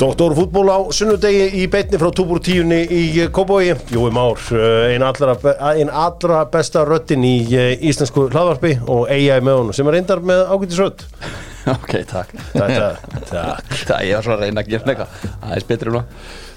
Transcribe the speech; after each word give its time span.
Doktor 0.00 0.32
fútból 0.32 0.70
á 0.72 0.80
sunnudegi 0.96 1.60
í 1.60 1.66
beitni 1.68 1.98
frá 2.00 2.08
túbúr 2.16 2.38
tíunni 2.40 2.78
í 2.88 3.26
Kóbói 3.28 3.74
Jói 3.92 4.08
Már, 4.16 4.38
eh, 4.56 4.94
einn 4.94 5.02
allra, 5.04 5.34
ein 5.74 5.90
allra 5.92 6.46
besta 6.48 6.86
röttin 6.88 7.20
í 7.28 7.34
eh, 7.52 7.74
íslensku 7.84 8.30
hlaðvarpi 8.30 8.78
og 8.88 9.10
eiga 9.12 9.36
með 9.44 9.58
honum 9.58 9.76
sem 9.76 9.90
er 9.90 9.98
reyndar 9.98 10.22
með 10.24 10.46
ágættisrött 10.48 11.04
Ok, 11.74 11.92
takk. 12.08 12.32
Þetta, 12.54 12.86
takk. 13.28 13.74
Það 13.90 14.06
var 14.14 14.24
svona 14.24 14.38
að 14.38 14.44
reyna 14.46 14.62
að 14.64 14.70
gera 14.72 14.94
eitthvað. 14.94 15.26
Það 15.42 15.52
er 15.58 15.66
betri 15.68 15.92
núna. 15.92 16.02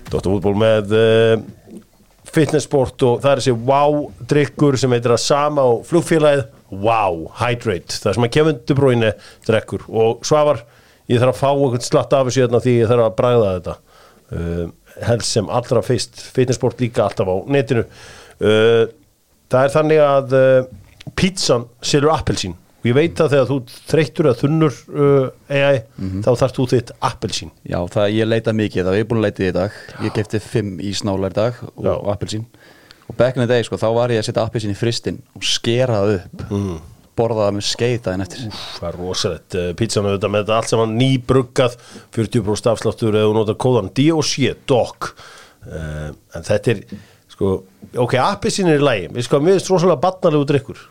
Doktor 0.07 0.38
fútból 0.38 0.55
með 0.64 0.96
fitnessport 2.34 3.04
og 3.10 3.20
það 3.25 3.34
er 3.34 3.41
þessi 3.41 3.55
wow-drykkur 3.68 4.78
sem 4.80 4.96
heitir 4.96 5.14
að 5.18 5.21
sama 5.25 5.68
og 5.73 5.84
flugfélagið 5.89 6.46
Wow 6.73 7.28
Hydrate. 7.41 8.00
Það 8.00 8.16
sem 8.16 8.25
að 8.30 8.34
Kevin 8.38 8.63
De 8.63 8.77
Bruyne 8.80 9.12
drekkur. 9.45 9.84
Og 9.91 10.23
Svavar, 10.25 10.63
ég 11.12 11.21
þarf 11.21 11.35
að 11.35 11.41
fá 11.41 11.49
einhvern 11.52 11.85
slatt 11.85 12.16
af 12.16 12.30
þessu 12.30 12.43
hérna 12.45 12.63
því 12.63 12.75
ég 12.80 12.91
þarf 12.91 13.07
að 13.07 13.17
bræða 13.20 13.52
þetta. 13.57 13.77
Uh, 14.34 14.66
helst 15.03 15.35
sem 15.35 15.49
allra 15.52 15.84
fyrst. 15.85 16.25
Fitnessport 16.35 16.81
líka 16.81 17.05
alltaf 17.07 17.30
á 17.30 17.35
netinu. 17.52 17.85
Uh, 18.39 18.84
það 19.52 19.67
er 19.67 19.73
þannig 19.77 20.03
að 20.03 20.35
uh, 20.39 21.08
pizzan 21.20 21.67
selur 21.84 22.13
appelsín. 22.16 22.55
Og 22.84 22.89
ég 22.89 22.97
veit 22.97 23.20
að 23.23 23.31
þegar 23.31 23.45
þú 23.47 23.58
þreyttur 23.88 24.27
eða 24.27 24.39
þunnur 24.41 24.80
uh, 24.91 25.27
AI, 25.55 25.84
þá 26.25 26.30
þarfst 26.34 26.58
þú 26.58 26.66
þitt 26.73 26.89
appelsín. 27.08 27.53
Já, 27.63 27.77
það 27.94 28.16
ég 28.17 28.27
leita 28.27 28.55
mikið 28.59 28.89
Það 28.89 28.97
er 28.99 29.05
búin 29.08 29.22
að 29.22 29.27
leita 29.30 29.45
í 29.47 29.53
dag. 29.55 29.77
Ég 30.03 30.16
kefti 30.17 30.41
fimm 30.44 30.73
í 30.83 30.91
snálar 30.99 31.31
í 31.31 31.38
dag 31.38 31.61
og 31.77 31.88
Já. 31.88 31.94
appelsín. 32.11 32.44
Og 33.08 33.16
back 33.20 33.38
in 33.38 33.44
the 33.44 33.47
day, 33.47 33.63
sko, 33.63 33.80
þá 33.80 33.88
var 33.95 34.11
ég 34.11 34.20
að 34.20 34.27
setja 34.27 34.44
appelsín 34.44 34.73
í 34.73 34.77
fristinn 34.80 35.22
og 35.35 35.47
skera 35.47 36.02
það 36.02 36.13
upp. 36.17 36.44
Mm. 36.52 36.81
Borða 37.20 37.48
það 37.48 37.55
með 37.58 37.66
skeið 37.70 37.95
daginn 38.08 38.26
eftir. 38.26 38.44
Það 38.80 38.88
er 38.90 38.98
rosalegt, 39.02 39.58
uh, 39.59 39.70
pizzan 39.80 40.08
auðvitað 40.09 40.34
með 40.34 40.44
þetta 40.45 40.58
allt 40.59 40.73
saman 40.73 40.95
nýbruggað 41.00 41.78
40% 42.17 42.72
afsláttur 42.73 43.17
eða 43.19 43.30
þú 43.30 43.36
notar 43.38 43.59
kóðan 43.66 43.92
D.O.C. 43.97 44.53
DOC 44.69 45.09
uh, 45.11 46.09
en 46.38 46.47
þetta 46.50 46.73
er 46.73 46.84
sko, 47.34 47.53
ok, 48.06 48.17
appisinn 48.22 48.69
er 48.72 48.81
í 48.81 48.84
lægi 48.86 49.11
við 49.14 49.28
sko, 49.28 49.41
mér 49.44 49.58
finnst 49.58 49.72
rosalega 49.73 50.02
barnalegu 50.03 50.50
drikkur 50.50 50.84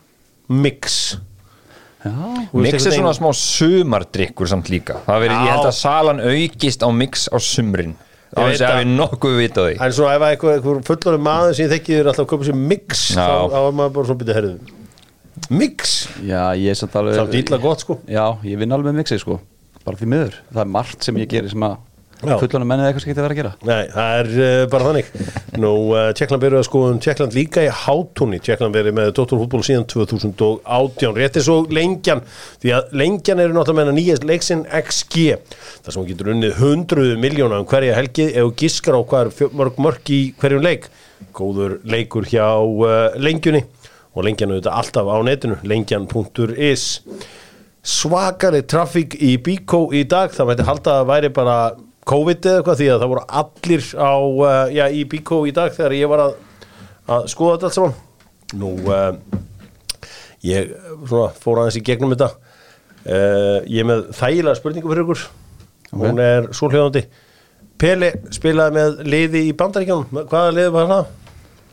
mix. 0.52 1.16
Mix 2.02 2.86
er 2.88 2.96
svona 2.96 3.12
smá 3.14 3.28
sumardrykkur 3.38 4.48
samt 4.50 4.70
líka. 4.72 4.98
Það 5.06 5.20
veri, 5.22 5.36
ég 5.46 5.52
held 5.54 5.68
að 5.68 5.76
salan 5.78 6.22
aukist 6.32 6.82
á 6.82 6.88
mix 6.90 7.28
á 7.30 7.38
sumrin. 7.38 7.94
Það 8.32 8.48
er 8.48 8.54
að 8.56 8.62
að- 8.66 8.78
við 8.80 8.92
nokkuð 8.96 9.34
við 9.36 9.42
vita 9.42 9.60
á 9.60 9.64
því. 9.66 9.74
En 9.86 9.92
svo 9.92 10.08
ef 10.10 10.22
eitthvað, 10.26 10.54
eitthvað 10.56 10.84
fullorinn 10.88 11.24
maður 11.26 11.54
sem 11.54 11.66
ég 11.66 11.72
þekki 11.76 11.98
þér 11.98 12.10
alltaf 12.10 12.24
að 12.24 12.30
köpa 12.32 12.48
sér 12.48 12.58
mix 12.58 13.02
þá, 13.12 13.26
er 13.52 13.74
maður 13.76 13.92
bara 13.98 14.08
svona 14.08 14.22
byrja 14.22 14.36
herðu 14.38 14.81
mix, 15.50 15.94
Já, 16.26 16.52
ég 16.58 16.72
er 16.74 16.78
samt 16.78 16.96
alveg 17.00 17.16
samt 17.20 17.38
ítla 17.38 17.58
gott 17.62 17.84
sko. 17.84 17.98
Já, 18.10 18.26
ég 18.46 18.60
vinn 18.60 18.74
alveg 18.74 18.96
mixið, 18.98 19.22
sko. 19.24 19.40
Bara 19.82 19.98
því 19.98 20.10
miður. 20.12 20.36
Það 20.52 20.62
er 20.66 20.76
margt 20.76 21.08
sem 21.08 21.16
ég 21.18 21.30
gerir 21.32 21.50
sem 21.52 21.64
að 21.66 21.80
Já. 22.22 22.36
fullunum 22.38 22.68
mennið 22.70 22.86
eitthvað 22.86 23.02
skeitt 23.02 23.18
að 23.18 23.24
vera 23.24 23.34
að 23.34 23.38
gera. 23.40 23.50
Nei, 23.66 23.88
það 23.90 24.12
er 24.20 24.28
uh, 24.44 24.66
bara 24.70 24.84
þannig. 24.86 25.08
Nú, 25.58 25.70
uh, 25.90 26.02
Tjekkland 26.14 26.44
verið 26.44 26.60
að 26.60 26.66
skoðum 26.68 27.00
Tjekkland 27.02 27.34
líka 27.34 27.64
í 27.66 27.70
hátúni. 27.80 28.38
Tjekkland 28.46 28.76
verið 28.78 28.94
með 28.94 29.10
Dóttorfútból 29.18 29.62
síðan 29.66 29.88
2018 29.90 31.16
Réttir 31.18 31.42
svo 31.42 31.56
lengjan. 31.74 32.22
Því 32.62 32.74
að 32.76 32.94
lengjan 33.02 33.42
eru 33.42 33.56
náttúrulega 33.56 33.88
hennar 33.88 33.98
nýjast 33.98 34.26
leiksin 34.28 34.62
XG 34.70 35.26
Það 35.82 35.96
sem 35.96 36.06
getur 36.12 36.30
unnið 36.36 36.62
100 36.62 37.18
miljóna 37.24 37.58
um 37.58 37.66
hverja 37.72 37.98
helgi 37.98 38.28
ef 38.30 38.46
þú 38.46 38.54
giskar 38.62 38.98
á 38.98 39.02
er 39.24 39.34
fjö- 39.34 39.50
mörg 39.58 39.82
mörg 39.82 40.14
í 40.14 40.22
hverjum 40.38 40.62
leik. 40.62 40.86
Góður 41.34 41.80
leikur 41.90 42.30
hjá 42.30 42.46
uh, 42.62 43.18
lengjunni 43.18 43.64
og 44.12 44.26
lengjan 44.26 44.52
auðvitað 44.52 44.76
alltaf 44.80 45.08
á 45.08 45.16
netinu 45.24 45.56
lengjan.is 45.66 46.84
svakari 47.82 48.62
trafík 48.68 49.16
í 49.18 49.34
Bíkó 49.42 49.86
í 49.94 50.04
dag 50.08 50.30
það 50.34 50.50
mætti 50.50 50.68
halda 50.68 50.98
að 51.00 51.08
væri 51.10 51.32
bara 51.34 51.56
COVID 52.06 52.46
eða 52.46 52.60
eitthvað 52.60 52.78
því 52.80 52.88
að 52.92 53.02
það 53.02 53.12
voru 53.12 53.24
allir 53.40 53.88
á, 53.94 54.14
uh, 54.18 54.62
já, 54.74 54.84
í 54.90 55.02
Bíkó 55.10 55.42
í 55.46 55.54
dag 55.54 55.74
þegar 55.74 55.96
ég 55.96 56.10
var 56.10 56.24
að, 56.26 56.38
að 57.14 57.28
skoða 57.30 57.56
þetta 57.56 57.68
allt 57.68 57.78
saman. 57.78 57.98
Nú 58.58 58.72
uh, 58.90 59.42
ég 60.46 60.72
svona, 61.06 61.28
fór 61.42 61.62
aðeins 61.62 61.78
í 61.78 61.84
gegnum 61.86 62.14
þetta. 62.14 62.32
Uh, 63.02 63.58
ég 63.70 63.86
með 63.86 64.08
þægilega 64.18 64.58
spurningu 64.58 64.90
fyrir 64.90 65.06
ykkur. 65.06 65.26
Hún 66.02 66.22
er 66.22 66.50
svo 66.56 66.70
hljóðandi 66.72 67.06
Pele 67.82 68.12
spilaði 68.30 68.76
með 68.76 69.00
liði 69.10 69.40
í 69.48 69.54
bandaríkjánum 69.58 70.22
hvaða 70.30 70.54
liði 70.54 70.72
var 70.76 70.90
það? 70.90 71.08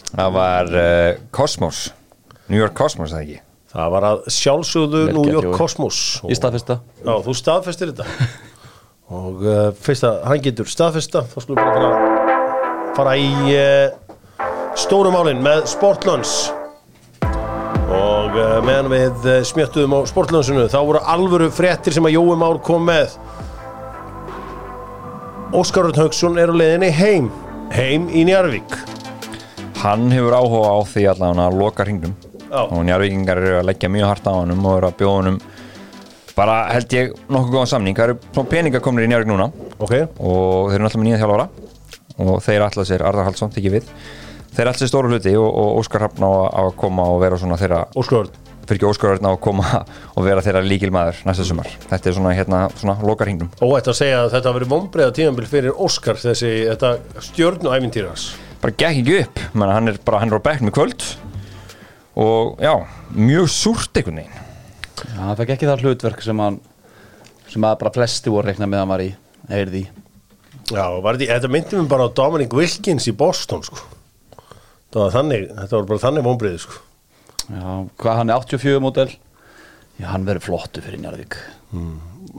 Það 0.10 0.32
var 0.40 0.72
uh, 0.74 1.10
Cosmos 1.38 1.82
New 2.50 2.58
York 2.58 2.76
Cosmos, 2.78 3.14
það 3.14 3.24
ekki? 3.26 3.40
Það 3.70 3.90
var 3.94 4.06
að 4.08 4.22
sjálfsögðu 4.34 5.02
New 5.14 5.26
York. 5.30 5.52
Cosmos. 5.54 5.98
Í 6.26 6.38
staðfesta. 6.38 6.80
Já, 7.04 7.12
þú 7.26 7.36
staðfestir 7.38 7.92
þetta. 7.92 8.30
Og 9.20 9.44
uh, 9.46 9.60
fyrst 9.78 10.06
að 10.06 10.22
hann 10.30 10.46
getur 10.46 10.70
staðfesta. 10.70 11.24
Þá 11.30 11.38
skulum 11.44 11.60
við 11.60 11.78
bara 11.78 12.18
fara, 12.98 13.14
í 13.18 13.30
uh, 13.54 14.48
stóru 14.78 15.14
málin 15.14 15.42
með 15.46 15.68
Sportlunds 15.70 16.38
og 17.90 18.36
uh, 18.38 18.60
meðan 18.62 18.90
við 18.92 19.24
uh, 19.26 19.40
smjöttuðum 19.50 19.96
á 19.98 20.00
Sportlundsinu 20.10 20.68
þá 20.70 20.78
voru 20.86 21.02
alvöru 21.10 21.50
fréttir 21.54 21.96
sem 21.96 22.06
að 22.06 22.18
Jói 22.18 22.38
Már 22.38 22.60
kom 22.66 22.86
með. 22.90 23.16
Óskar 25.58 25.90
Örn 25.90 25.98
Hauksson 25.98 26.38
er 26.38 26.54
á 26.54 26.56
leiðinni 26.56 26.92
heim. 26.94 27.30
Heim 27.74 28.08
í 28.14 28.24
Njarvík 28.26 28.74
Hann 29.80 30.10
hefur 30.12 30.34
áhuga 30.36 30.74
á 30.74 30.78
því 30.90 31.04
allavega 31.08 31.46
að 31.46 31.58
loka 31.62 31.86
hringnum. 31.86 32.16
Og 32.52 32.84
njárvíkingar 32.88 33.38
eru 33.44 33.58
að 33.60 33.68
leggja 33.70 33.90
mjög 33.94 34.08
hart 34.10 34.30
á 34.30 34.34
honum 34.34 34.66
og 34.66 34.78
eru 34.80 34.90
að 34.90 34.98
bjóða 35.02 35.16
honum 35.20 35.40
bara 36.40 36.58
held 36.72 36.94
ég 36.96 37.14
nokkuð 37.28 37.52
góðan 37.56 37.68
samning. 37.74 37.98
Það 37.98 38.14
eru 38.14 38.44
peningar 38.48 38.82
komnir 38.84 39.06
í 39.06 39.10
njárvík 39.12 39.28
núna. 39.28 39.50
Ok, 39.80 39.94
og 40.24 40.70
þeir 40.72 40.78
eru 40.80 40.86
náttúrulega 40.86 41.02
með 41.02 41.08
nýja 41.10 41.22
þjálfara. 41.24 41.48
Og 42.20 42.38
þeir 42.44 42.64
ætla 42.68 42.86
sér, 42.88 43.04
Arðar 43.08 43.28
Haldsson, 43.28 43.52
tekið 43.56 43.76
við. 43.78 43.90
Þeir 44.56 44.70
ætla 44.72 44.80
sér 44.82 44.92
stóru 44.92 45.12
hluti 45.12 45.34
og, 45.40 45.50
og 45.50 45.82
Óskar 45.82 46.06
Hafn 46.08 46.24
á 46.24 46.32
að- 46.32 46.76
koma 46.80 47.04
og 47.12 47.20
vera 47.22 47.38
svona 47.40 47.58
þeirra 47.60 47.82
Óskar 48.00 48.30
fyrir 48.70 48.78
ekki 48.80 48.88
Hafn 49.18 49.26
á 49.28 49.31
að 49.34 49.40
koma 49.44 49.66
og 50.16 50.24
vera 50.26 50.42
þeirra 50.46 50.64
líkilmaður 50.64 51.22
næsta 51.28 51.44
sumar. 51.48 51.68
Þetta 51.90 52.10
er 52.12 52.18
svona 52.18 52.34
hérna, 52.38 52.60
svona 52.80 52.96
lokar 53.04 53.28
hringnum 53.28 53.50
Óætt 53.66 53.88
að 53.92 53.98
segja 54.00 54.20
að 54.24 54.34
þetta 54.36 54.50
hafi 54.52 54.60
verið 54.60 54.74
vonbreiða 54.76 55.16
tíðanbíl 55.18 55.48
fyrir 55.50 55.74
Óskar 55.76 56.20
þessi, 56.22 56.52
þetta 56.70 56.92
stjörnu 57.30 57.72
ævintýrans 57.74 58.28
bara 58.62 58.76
gekk 58.76 59.00
ekki 59.02 59.16
upp, 59.24 59.42
Menna, 59.56 59.74
hann 59.78 59.88
er 59.94 59.98
bara 60.06 60.20
hann 60.22 60.30
er 60.34 60.38
á 60.38 60.48
bekknum 60.50 60.70
í 60.70 60.76
kvöld 60.76 61.06
og 62.19 62.59
já, 62.63 62.74
mjög 63.16 63.47
súrt 63.53 63.96
einhvern 64.00 64.19
veginn. 64.22 64.46
Já, 65.00 65.22
það 65.30 65.38
fekk 65.41 65.53
ekki 65.56 65.69
það 65.69 65.84
hlutverk 65.85 66.24
sem 66.25 66.41
hann 66.44 66.57
sem 67.50 67.66
að 67.66 67.78
bara 67.81 67.94
flesti 67.96 68.30
voru 68.34 68.50
reikna 68.52 68.68
með 68.69 68.78
að 68.78 68.84
hann 68.84 68.91
var 68.94 69.03
í 69.06 69.09
eirði 69.50 69.84
Já, 70.69 70.84
var 71.02 71.18
þetta, 71.18 71.50
myndi 71.50 71.80
mér 71.80 71.88
bara 71.90 72.06
á 72.06 72.13
Dominic 72.13 72.52
Wilkins 72.53 73.07
í 73.09 73.13
Boston 73.18 73.63
sko. 73.66 73.80
það 74.94 75.02
var 75.06 75.16
þannig, 75.16 75.47
þetta 75.56 75.80
var 75.80 75.88
bara 75.90 76.03
þannig 76.03 76.28
vonbreiði 76.28 76.59
sko. 76.66 76.84
Já, 77.50 77.72
hvað 78.03 78.19
hann 78.19 78.30
er 78.30 78.44
84 78.44 78.84
mótel 78.84 79.07
Já, 80.00 80.06
hann 80.13 80.28
verður 80.28 80.46
flottu 80.46 80.84
fyrir 80.86 81.01
Njarðvík. 81.01 81.36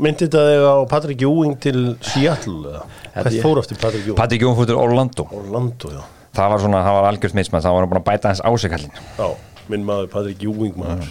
Myndi 0.01 0.29
þetta 0.29 0.45
þig 0.47 0.63
á 0.65 0.77
Patrick 0.89 1.25
Ewing 1.27 1.57
til 1.61 1.81
Seattle 2.07 2.79
ég- 3.17 3.43
fór 3.43 3.59
eftir 3.61 3.77
Patrick 3.83 4.07
Ewing? 4.07 4.17
Patrik 4.17 4.43
Jón 4.47 4.55
fóttur 4.57 4.79
Orlando. 4.81 5.27
Orlando, 5.35 5.91
já. 5.93 6.01
Það 6.39 6.49
var 6.55 6.63
svona, 6.63 6.81
það 6.87 6.95
var 7.01 7.09
algjörst 7.11 7.35
mismæð 7.35 7.65
það 7.67 7.75
var 7.75 7.83
hann 7.85 7.91
búin 7.91 8.01
að 8.01 8.09
bæta 8.13 8.31
hans 8.31 8.41
ásikallin 8.47 8.93
Já, 9.19 9.29
minn 9.71 9.87
maður 9.87 10.11
Patrick 10.13 10.45
Ewing 10.47 10.77
maður. 10.79 11.11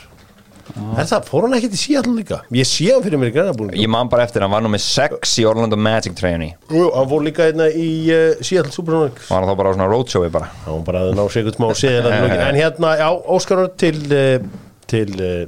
Er 0.69 1.07
það, 1.09 1.23
fór 1.25 1.45
hann 1.47 1.55
ekki 1.57 1.69
til 1.73 1.79
Seattle 1.81 2.13
líka? 2.13 2.37
Ég 2.53 2.67
sé 2.69 2.89
hann 2.93 3.01
fyrir 3.01 3.17
mér 3.17 3.31
í 3.31 3.33
grænabúlinu 3.33 3.79
ég 3.81 3.89
man 3.89 4.09
bara 4.11 4.25
eftir, 4.27 4.43
hann 4.45 4.53
var 4.53 4.61
nú 4.61 4.69
með 4.69 4.83
sex 4.85 5.31
í 5.41 5.45
Orlando 5.49 5.79
Magic 5.81 6.13
treyjunni 6.17 6.51
Jú, 6.69 6.83
hann 6.93 7.07
fór 7.09 7.23
líka 7.25 7.47
einna 7.49 7.65
í 7.73 7.89
uh, 8.13 8.43
Seattle 8.45 8.73
Supersonics. 8.75 9.31
Var 9.31 9.41
hann 9.41 9.49
þá 9.49 9.57
bara 9.57 9.71
á 9.71 9.75
svona 9.75 9.87
roadshowi 9.89 10.29
bara? 10.33 10.51
Það 10.65 10.75
var 10.75 10.83
bara 10.91 11.01
að 11.07 11.15
ná 11.17 11.23
sig 11.25 11.41
eitthvað 11.41 11.57
smá 11.57 11.81
séðan 11.81 12.35
En 12.49 12.59
hérna, 12.59 12.91
já, 13.01 13.07
Óskar 13.35 13.63
Örn 13.63 13.73
til 13.81 13.97
uh, 14.13 14.51
til 14.89 15.15
uh, 15.17 15.41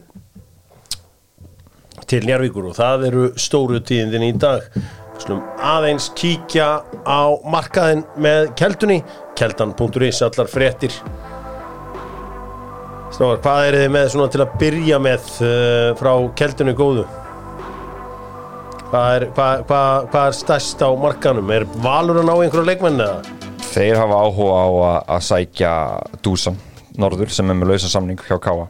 til 2.12 2.26
Njarvíkur 2.28 2.72
og 2.72 2.76
það 2.76 3.06
eru 3.12 3.28
stóru 3.40 3.80
tíðindin 3.88 4.26
í 4.26 4.34
dag. 4.42 4.66
Slum 5.22 5.44
aðeins 5.62 6.10
kíkja 6.18 6.82
á 7.06 7.22
markaðin 7.46 8.02
með 8.18 8.50
keldunni 8.60 9.04
keldan.is, 9.38 10.24
allar 10.26 10.50
fréttir 10.50 10.98
Snáðar, 13.22 13.42
hvað 13.44 13.64
er 13.68 13.76
þið 13.78 13.92
með 13.94 14.06
svona 14.10 14.30
til 14.34 14.40
að 14.42 14.54
byrja 14.58 14.98
með 14.98 15.26
uh, 15.46 15.90
frá 16.00 16.10
keldunni 16.40 16.72
góðu? 16.74 17.04
Hvað 18.88 19.18
er, 19.18 19.26
hvað, 19.36 19.62
hvað, 19.70 20.08
hvað 20.08 20.26
er 20.26 20.38
stærst 20.40 20.82
á 20.82 20.90
markanum? 20.98 21.52
Er 21.54 21.68
Valur 21.84 22.18
að 22.18 22.26
ná 22.26 22.34
einhverju 22.34 22.66
leikmenn 22.66 22.98
eða? 23.06 23.38
þeir 23.72 24.00
hafa 24.02 24.24
áhuga 24.26 24.58
á 24.58 24.66
að, 24.66 24.98
að 25.14 25.22
sækja 25.28 25.76
Dúsan 26.26 26.58
Norður 26.98 27.30
sem 27.38 27.54
er 27.54 27.60
með 27.60 27.76
lausa 27.76 27.92
samning 27.94 28.26
hjá 28.26 28.40
Káa 28.42 28.66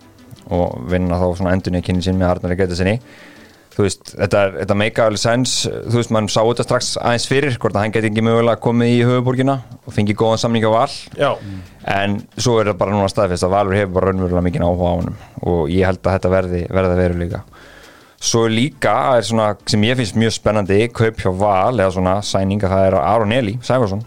og 0.52 0.76
vinna 0.92 1.22
þá 1.22 1.26
svona 1.40 1.56
endurni 1.56 1.82
kynni 1.88 2.04
sín 2.04 2.20
með 2.20 2.34
Arnari 2.34 2.60
Geta 2.60 2.76
sinni 2.76 2.98
þú 3.72 3.86
veist, 3.86 4.12
þetta, 4.18 4.42
þetta 4.58 4.78
make 4.78 5.04
alveg 5.04 5.22
sens 5.22 5.54
þú 5.66 5.96
veist, 5.96 6.12
mann 6.14 6.28
sá 6.32 6.40
þetta 6.42 6.66
strax 6.68 6.92
aðeins 7.00 7.28
fyrir 7.30 7.58
hvort 7.62 7.78
að 7.78 7.86
hann 7.86 7.96
geti 7.96 8.10
ekki 8.12 8.24
mögulega 8.26 8.62
komið 8.64 8.94
í 8.94 9.02
höfuborgina 9.08 9.58
og 9.86 9.96
fengið 9.96 10.20
góðan 10.20 10.42
samning 10.44 10.68
á 10.68 10.72
val. 10.74 10.92
Já, 11.16 11.32
en 11.96 12.18
svo 12.36 12.58
er 12.60 12.72
það 12.72 12.80
bara 12.82 12.96
núna 12.96 13.12
staðfest 13.12 13.48
að 13.48 13.56
Valur 13.56 13.78
hefur 13.78 13.96
bara 13.98 14.12
raunverulega 14.12 14.46
mikið 14.48 14.66
áhuga 14.68 14.92
á 14.92 14.98
honum 15.00 15.20
og 15.52 15.62
ég 15.72 15.88
held 15.88 16.02
að 16.04 16.18
þetta 16.18 16.34
verði, 16.36 16.64
verði 16.80 16.98
veruleika. 17.00 17.44
Svo 18.22 18.44
er 18.46 18.54
líka 18.54 18.96
er 19.18 19.26
svona, 19.26 19.48
sem 19.66 19.88
ég 19.88 19.98
finnst 19.98 20.18
mjög 20.20 20.36
spennandi 20.36 20.82
kaup 20.94 21.24
hjá 21.24 21.32
Val 21.34 21.74
eða 21.80 21.94
svona 21.96 22.18
sæninga 22.26 22.70
það 22.70 22.88
er 22.90 22.98
Aron 23.00 23.34
Eli 23.34 23.56
Sæfarsson, 23.66 24.04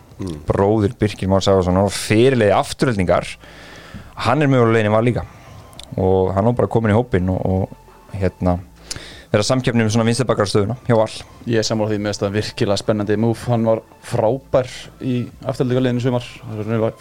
bróðir 0.46 0.94
Birkir 1.00 1.32
Már 1.32 1.43
Sæfarsson 1.43 1.81
og 1.81 1.90
fyrirleiði 1.90 2.55
afturöldingar 2.55 3.26
hann 4.28 4.44
er 4.44 4.52
mögulega 4.52 4.76
leiðin 4.76 4.94
Val 4.94 5.02
líka. 5.08 5.25
Og 5.99 6.31
hann 6.37 6.46
er 6.46 6.55
bara 6.55 6.70
komin 6.70 6.94
í 6.94 6.96
hópin 6.99 7.32
og, 7.32 7.43
og 7.43 8.14
hérna 8.14 8.58
vera 9.35 9.47
samkeppni 9.47 9.85
með 9.85 9.95
svona 9.95 10.07
vinstibakarstöðuna 10.09 10.77
hjá 10.87 10.97
Val? 10.99 11.11
Ég 11.51 11.61
er 11.61 11.67
sammála 11.67 11.93
því 11.93 11.99
með 12.05 12.15
þetta 12.17 12.31
virkilega 12.35 12.81
spennandi 12.81 13.19
move. 13.21 13.41
Hann 13.51 13.67
var 13.69 13.83
frábær 14.07 14.71
í 15.03 15.17
afturhaldingarleginu 15.43 16.05
sumar. 16.05 16.31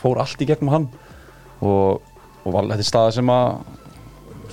Fór 0.02 0.22
allt 0.24 0.44
í 0.44 0.50
gegnum 0.50 0.74
hann. 0.74 0.90
Og, 1.64 2.04
og 2.44 2.56
val, 2.56 2.68
þetta 2.74 2.88
staða 2.90 3.16
sem 3.20 3.34
að 3.34 3.64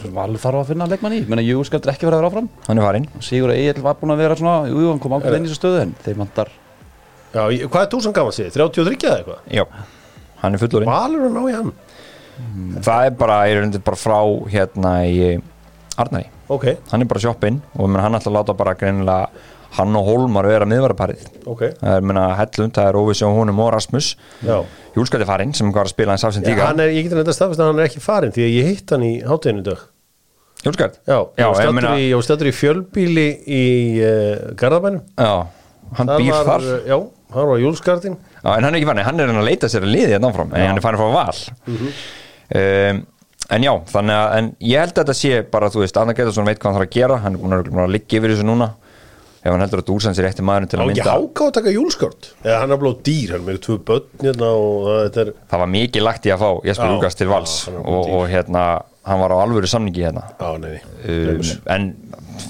sem 0.00 0.14
Val 0.16 0.30
þarf 0.40 0.62
að 0.62 0.70
finna 0.72 0.86
leikmann 0.88 1.12
í. 1.12 1.20
Menna, 1.28 1.42
jú, 1.44 1.60
skal 1.68 1.82
ekki 1.92 2.06
vera 2.08 2.16
að 2.16 2.22
vera 2.22 2.30
áfram. 2.30 2.46
Hann 2.68 2.80
er 2.80 2.86
farinn. 2.86 3.08
Sigur 3.24 3.52
Egil 3.52 3.82
var 3.84 3.98
búinn 4.00 4.14
að 4.14 4.22
vera 4.22 4.36
svona 4.38 4.70
Jú, 4.70 4.86
hann 4.88 5.00
kom 5.02 5.12
ákveð 5.18 5.36
inn 5.36 5.44
í 5.44 5.50
þessu 5.50 5.60
stöðu 5.60 5.80
en 5.82 5.94
þeir 6.04 6.20
vantar 6.22 6.52
Já, 7.30 7.44
hvað 7.46 7.82
er 7.84 7.90
þú 7.92 8.00
sem 8.02 8.14
gaman 8.16 8.34
sér? 8.34 8.48
33 8.54 8.96
eða 9.06 9.18
eitthvað? 9.20 9.42
Já, 9.54 9.64
hann 10.40 10.56
er 10.56 10.62
fullorinn 10.62 10.90
Valur 10.90 11.26
að 11.28 11.36
ná 11.36 11.42
í 11.44 11.54
hann. 11.54 11.72
Það 12.80 13.06
er 13.06 13.16
bara, 13.20 13.36
ég 13.46 13.58
er 13.58 13.66
undir 13.68 13.84
bara 13.86 14.00
frá 14.00 14.18
hérna 14.50 14.94
í 15.06 15.18
Arnari. 15.98 16.26
Ok, 16.48 16.66
hann 16.90 17.02
er 17.02 17.08
bara 17.10 17.20
shoppinn 17.20 17.60
og 17.76 17.88
menn, 17.90 18.02
hann 18.02 18.14
ætla 18.18 18.30
að 18.30 18.36
láta 18.38 18.54
bara 18.56 18.74
greinilega 18.74 19.28
hann 19.76 19.94
og 19.94 20.06
Hólmar 20.08 20.46
vera 20.50 20.66
miðvaraparið. 20.66 21.26
Ok. 21.46 21.60
Það 21.78 21.96
er 21.96 22.00
menna 22.02 22.24
Hellund, 22.38 22.72
það 22.74 22.88
er 22.90 22.96
Óvissi 22.98 23.26
og 23.26 23.36
húnum 23.38 23.60
og 23.62 23.68
Rasmus. 23.74 24.16
Já, 24.42 24.56
Júlskvætti 24.96 25.26
farinn 25.28 25.52
sem 25.54 25.70
var 25.72 25.86
að 25.86 25.92
spila 25.94 26.16
hans 26.16 26.24
afsinn 26.26 26.42
Já, 26.42 26.50
tíka 26.50 26.64
er, 26.82 26.90
ég 26.96 27.04
getur 27.06 27.20
nefnt 27.20 27.30
að 27.30 27.36
staðfast 27.38 27.62
að 27.62 27.68
hann 27.70 27.78
er 27.78 27.86
ekki 27.86 28.02
farin 28.02 28.32
því 28.34 28.42
að 28.48 28.54
ég 28.56 28.70
hitt 28.72 28.90
hann 28.96 29.04
í 29.06 29.12
hátteginu 29.22 29.62
í 29.62 29.66
dag. 29.68 29.84
Júlskvætt? 30.64 30.98
Já, 31.06 31.18
Já, 31.38 31.46
ég 31.46 31.70
var 31.70 31.76
meina- 31.78 31.94
í, 31.96 32.08
í 32.50 32.56
fjölbíli 32.58 33.28
í 33.46 33.62
uh, 34.02 34.50
Garðabænum. 34.58 35.04
Já, 35.14 35.46
hann 36.00 36.10
Þar 36.10 36.18
býr 36.24 36.34
var, 36.34 36.50
þar. 36.50 36.66
uh, 36.66 36.90
Já, 36.90 36.98
hann 37.36 37.48
var 37.52 37.62
Já, 38.42 38.50
en 38.56 38.64
hann 38.66 38.74
er 38.74 38.80
ekki 38.80 38.90
farin, 38.90 39.04
hann 39.06 39.20
er 39.22 39.30
hann 39.30 39.38
að 39.44 39.48
leita 39.52 39.70
sér 39.70 39.86
að 39.86 39.94
liði 39.94 40.10
hérna 40.16 40.32
áfram, 40.34 40.50
en 40.58 40.66
hann 40.66 40.82
er 40.82 40.84
farin 40.84 41.00
frá 41.00 41.14
val. 41.14 41.40
Mhm. 41.70 41.94
um, 42.58 43.06
En 43.50 43.64
já, 43.66 43.72
þannig 43.90 44.14
að 44.14 44.36
en 44.36 44.52
ég 44.62 44.84
held 44.84 44.92
að 44.94 45.00
þetta 45.00 45.16
sé 45.18 45.40
bara, 45.50 45.70
þú 45.74 45.82
veist, 45.82 45.96
Anna 45.98 46.14
Getarsson 46.14 46.46
veit 46.46 46.60
hvað 46.60 46.70
hann 46.70 46.78
þarf 46.78 46.86
að 46.86 46.94
gera 46.94 47.16
hann 47.24 47.34
er 47.34 47.42
búin 47.42 47.56
að, 47.56 47.70
búin 47.72 47.82
að 47.84 47.94
liggja 47.96 48.20
yfir 48.20 48.34
þessu 48.34 48.46
núna. 48.46 48.68
Ef 49.40 49.48
hann 49.48 49.62
heldur 49.64 49.80
að 49.80 49.86
Dúsans 49.88 50.18
er 50.20 50.26
eftir 50.28 50.44
maðurinn 50.44 50.68
til 50.68 50.76
að 50.76 50.90
ekki 50.92 51.00
mynda 51.00 51.12
háká 51.16 51.44
að 51.46 51.52
taka 51.56 51.72
Júlsgard 51.72 52.26
Eða 52.44 52.58
hann 52.60 52.74
er 52.74 52.80
blóð 52.82 52.98
dýr, 53.06 53.30
hann 53.32 53.40
er 53.40 53.46
með 53.46 53.60
tvö 53.64 53.76
börn 53.88 54.20
hérna 54.20 54.50
og 54.52 54.88
þetta 54.90 55.22
er 55.22 55.30
það 55.54 55.62
var 55.62 55.70
mikið 55.72 56.04
lagt 56.04 56.28
í 56.28 56.32
að 56.34 56.42
fá 56.42 56.50
Jesper 56.68 56.92
Lukas 56.92 57.16
til 57.16 57.28
vals 57.30 57.54
já, 57.64 57.78
og, 57.80 58.10
og 58.18 58.26
hérna, 58.28 58.64
hann 59.08 59.22
var 59.24 59.32
á 59.32 59.36
alvöru 59.40 59.70
samningi 59.72 60.04
hérna. 60.04 60.26
Já, 60.36 60.50
nei, 60.60 60.74
um, 61.08 61.40
en 61.72 61.88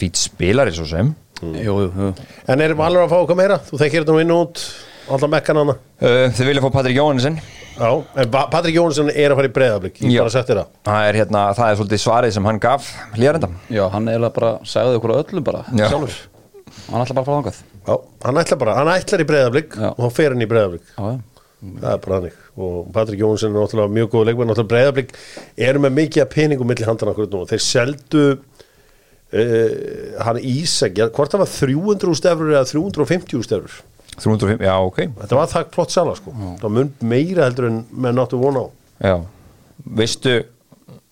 fýtt 0.01 0.19
spilari 0.19 0.75
svo 0.75 0.89
sem. 0.91 1.15
Jú, 1.41 1.79
jú, 1.87 1.89
jú. 1.95 2.11
En 2.51 2.67
er 2.67 2.75
Valur 2.77 3.07
að 3.07 3.15
fá 3.15 3.21
eitthvað 3.21 3.39
meira? 3.45 3.63
Þú 3.71 3.81
þekkir 3.85 4.03
þetta 4.03 4.17
nú 4.19 4.25
inn 4.27 4.35
og 4.35 4.43
út 4.49 4.67
Alltaf 5.11 5.31
mekkan 5.31 5.59
hana. 5.63 5.79
Uh, 6.03 6.27
þau 6.35 6.45
vilja 6.47 6.63
fá 6.67 6.71
Patrik 6.75 6.99
Jóhannesson 6.99 7.39
Já, 7.81 7.91
en 8.21 8.31
Pa- 8.35 8.47
Patrik 8.53 8.75
Jónsson 8.77 9.09
er 9.15 9.33
að 9.33 9.39
fara 9.41 9.49
í 9.49 9.55
breyðablík 9.57 10.01
Ég 10.05 10.13
Já. 10.13 10.21
bara 10.21 10.33
sett 10.35 10.51
þér 10.51 10.59
það. 10.61 10.75
Það 10.91 11.07
er, 11.09 11.19
hérna, 11.23 11.45
það 11.57 11.71
er 11.73 11.79
svolítið 11.81 12.03
svarið 12.05 12.35
sem 12.37 12.45
hann 12.51 12.59
gaf 12.61 12.91
hlýjarenda 13.17 13.49
Já, 13.73 13.83
hann 13.95 14.11
eiginlega 14.13 14.35
bara 14.37 14.51
sagði 14.69 14.99
okkur 15.01 15.15
á 15.15 15.21
öllum 15.23 15.47
bara 15.49 15.63
Já. 15.73 15.87
sjálfur. 15.89 16.19
Hann 16.91 17.01
ætla 17.05 17.15
bara 17.17 17.25
að 17.25 17.31
fara 17.31 17.41
þangað. 17.41 17.63
Já, 17.89 17.95
hann 18.27 18.41
ætlar 18.45 18.59
bara, 18.61 18.75
hann 18.81 18.93
ætlar 18.95 19.25
í 19.25 19.29
breyðablík 19.33 19.75
Já. 19.81 19.89
og 19.97 20.01
þá 20.05 20.11
fer 20.21 20.35
hann 20.37 20.45
í 20.45 20.51
breyðablík 20.53 20.85
Já, 20.93 21.03
já. 21.09 21.19
Það 21.81 21.91
er 21.93 21.99
bara 22.05 22.17
hannig 22.21 22.37
og 22.61 22.87
Patrik 22.93 23.21
Jónsson 23.21 23.51
er 23.55 23.61
náttúrulega 23.61 23.93
mjög 23.97 24.09
góð 24.15 24.27
leikmenn 24.31 24.49
náttúrulega 24.49 24.71
breyðablík 24.75 25.11
eru 25.69 25.83
með 25.85 25.93
mikið 25.99 26.23
að 26.25 26.31
peningum 26.35 26.69
milli 26.71 26.87
handana 26.89 27.13
okkur 27.13 27.29
nú 27.33 27.43
þeir 27.51 27.61
seldu 27.65 28.23
uh, 29.33 30.25
hann 30.25 30.41
Ísak, 30.41 30.97
ja, 31.01 31.09
hvort 31.13 31.33
það 31.35 31.43
var 31.45 31.53
300 31.53 32.17
stefur 32.21 32.53
eða 32.55 32.65
350 32.71 33.45
stefur 33.47 33.77
305, 34.23 34.65
já 34.67 34.75
ok. 34.87 35.03
Þetta 35.23 35.39
var 35.41 35.51
það 35.51 35.69
flott 35.77 35.95
sala 35.95 36.15
sko. 36.19 36.35
Það 36.61 36.75
mun 36.77 36.95
meira 37.13 37.47
heldur 37.49 37.71
en 37.71 37.83
menn 37.91 38.19
náttu 38.21 38.41
vona 38.41 38.65
á. 38.65 38.67
Já, 39.01 39.17
veistu 40.01 40.37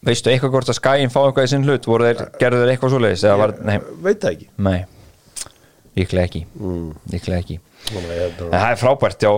veistu 0.04 0.30
eitthvað 0.30 0.54
hvort 0.54 0.70
að 0.70 0.78
skæin 0.78 1.12
fá 1.12 1.22
eitthvað 1.24 1.48
í 1.48 1.52
sinn 1.54 1.66
hlut? 1.66 1.88
Þeir, 1.88 2.22
gerðu 2.40 2.60
þeir 2.62 2.74
eitthvað 2.74 3.40
var, 3.40 3.54
nei, 3.66 3.78
veit 4.04 4.20
það 4.22 4.34
ekki. 4.36 4.48
Nei. 4.68 4.78
Líklega 5.98 6.28
ekki. 6.28 6.44
Líklega 7.10 7.40
ekki. 7.42 7.58
En 7.88 8.52
það 8.52 8.68
er 8.68 8.78
frábært, 8.78 9.24
já, 9.24 9.30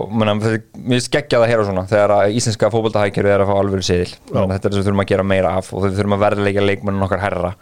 við 0.90 1.02
skeggja 1.04 1.40
það 1.40 1.50
hér 1.52 1.62
og 1.62 1.68
svona 1.68 1.84
þegar 1.88 2.14
að 2.16 2.36
íslenska 2.40 2.70
fótboltahækjur 2.72 3.28
er 3.30 3.44
að 3.44 3.50
fá 3.50 3.54
alveg 3.60 3.84
siðil, 3.86 4.08
þetta 4.32 4.56
er 4.56 4.64
það 4.64 4.72
sem 4.74 4.80
við 4.80 4.88
þurfum 4.88 5.02
að 5.04 5.10
gera 5.12 5.26
meira 5.30 5.52
af 5.60 5.68
og 5.70 5.84
þau 5.84 5.92
þurfum 5.98 6.16
að 6.16 6.24
verðleika 6.24 6.64
leikmennun 6.64 7.06
okkar 7.06 7.22
herra 7.22 7.52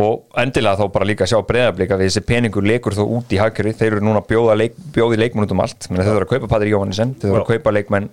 og 0.00 0.38
endilega 0.42 0.80
þá 0.80 0.88
bara 0.94 1.06
líka 1.06 1.26
sjá 1.30 1.36
breyðablika 1.46 1.98
við 2.00 2.08
þessi 2.10 2.22
peningur 2.26 2.66
leikur 2.66 2.96
þó 2.96 3.04
út 3.18 3.30
í 3.34 3.38
hagkjöri 3.38 3.74
þeir 3.78 3.92
eru 3.92 4.04
núna 4.08 4.22
að 4.24 4.30
bjóða 4.32 4.56
leik, 4.58 4.74
bjóði 4.96 5.20
leikmenn 5.22 5.46
út 5.46 5.54
um 5.54 5.62
allt. 5.62 5.86
Menn 5.90 6.02
þau 6.02 6.08
þurfum 6.10 6.24
að 6.26 6.32
kaupa 6.34 6.50
Patrik 6.54 6.72
Jóhannesson 6.74 7.12
þau 7.14 7.26
þurfum 7.28 7.38
að 7.38 7.44
Já. 7.44 7.50
kaupa 7.52 7.74
leikmenn 7.76 8.08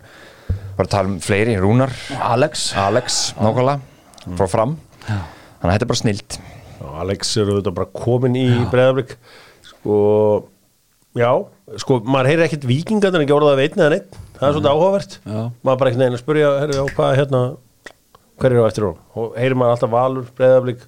bara 0.78 0.86
að 0.86 0.92
tala 0.94 1.10
um 1.12 1.18
fleiri, 1.26 1.56
Rúnar. 1.62 1.94
Alex. 2.22 2.68
Alex, 2.78 3.20
nákvæmlega 3.42 4.36
frá 4.38 4.48
fram, 4.52 4.76
þannig 5.08 5.66
að 5.66 5.74
þetta 5.74 5.86
er 5.88 5.92
bara 5.92 6.02
snilt. 6.04 6.38
Já, 6.82 6.88
Alex 7.02 7.34
er 7.42 7.50
auðvitað 7.50 7.78
bara 7.82 7.90
komin 7.98 8.38
í 8.38 8.46
breyðablík 8.72 9.16
sko 9.72 9.98
já, 11.18 11.32
sko, 11.82 11.98
maður 12.06 12.30
heyrir 12.32 12.46
ekkit 12.46 12.68
vikingarnir 12.70 13.26
ekki 13.26 13.36
orðað 13.36 13.56
að 13.58 13.62
veitna 13.66 13.88
eða 13.88 13.96
neitt 13.98 14.16
það 14.38 14.46
er 14.48 14.54
svolítið 14.56 14.72
áhugavert. 14.72 15.18
Já. 15.26 15.42
maður 15.66 15.80
bara 15.82 15.92
ekkert 15.92 16.02
neginn 16.02 16.18
að 16.18 16.22
spyrja 16.24 16.52
herri, 16.62 16.78
já, 16.78 16.84
hvað 16.96 17.16
hérna 17.20 17.42
hver 18.42 18.56
er 18.56 18.62
á 18.62 18.70
eftir 18.70 18.86
hún 18.88 19.02
og 19.22 19.36
heyrir 19.38 19.58
maður 19.60 19.76
alltaf 19.76 19.92
valur, 19.94 20.30
breyðablík 20.38 20.86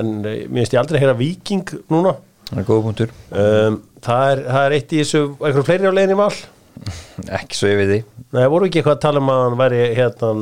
en 0.00 0.14
eh, 0.24 0.40
mér 0.48 0.62
finnst 0.62 0.76
ég 0.76 0.82
aldrei 0.82 0.98
að 0.98 1.04
heyra 1.04 1.18
viking 1.20 1.74
núna 1.92 2.14
það 2.50 2.62
er 2.62 2.66
góða 2.70 2.86
punktur, 2.88 3.12
um, 3.30 3.76
það, 4.02 4.24
er, 4.32 4.42
það 4.48 4.64
er 4.64 4.76
eitt 4.78 4.96
í 4.96 5.02
þessu 5.02 5.22
eitthvað 5.36 5.68
fleiri 5.68 5.90
á 5.90 5.92
í 6.00 6.18
val 6.18 6.32
ekki 7.40 7.58
svo 7.58 7.70
ég 7.70 7.80
við 7.82 7.94
því 7.94 8.00
Nei, 8.30 8.44
voru 8.46 8.68
ekki 8.68 8.80
eitthvað 8.80 8.96
að 8.96 9.04
tala 9.04 9.20
um 9.22 9.30
að 9.32 9.40
hann 9.44 9.60
væri 9.60 9.80
hérna 9.98 10.34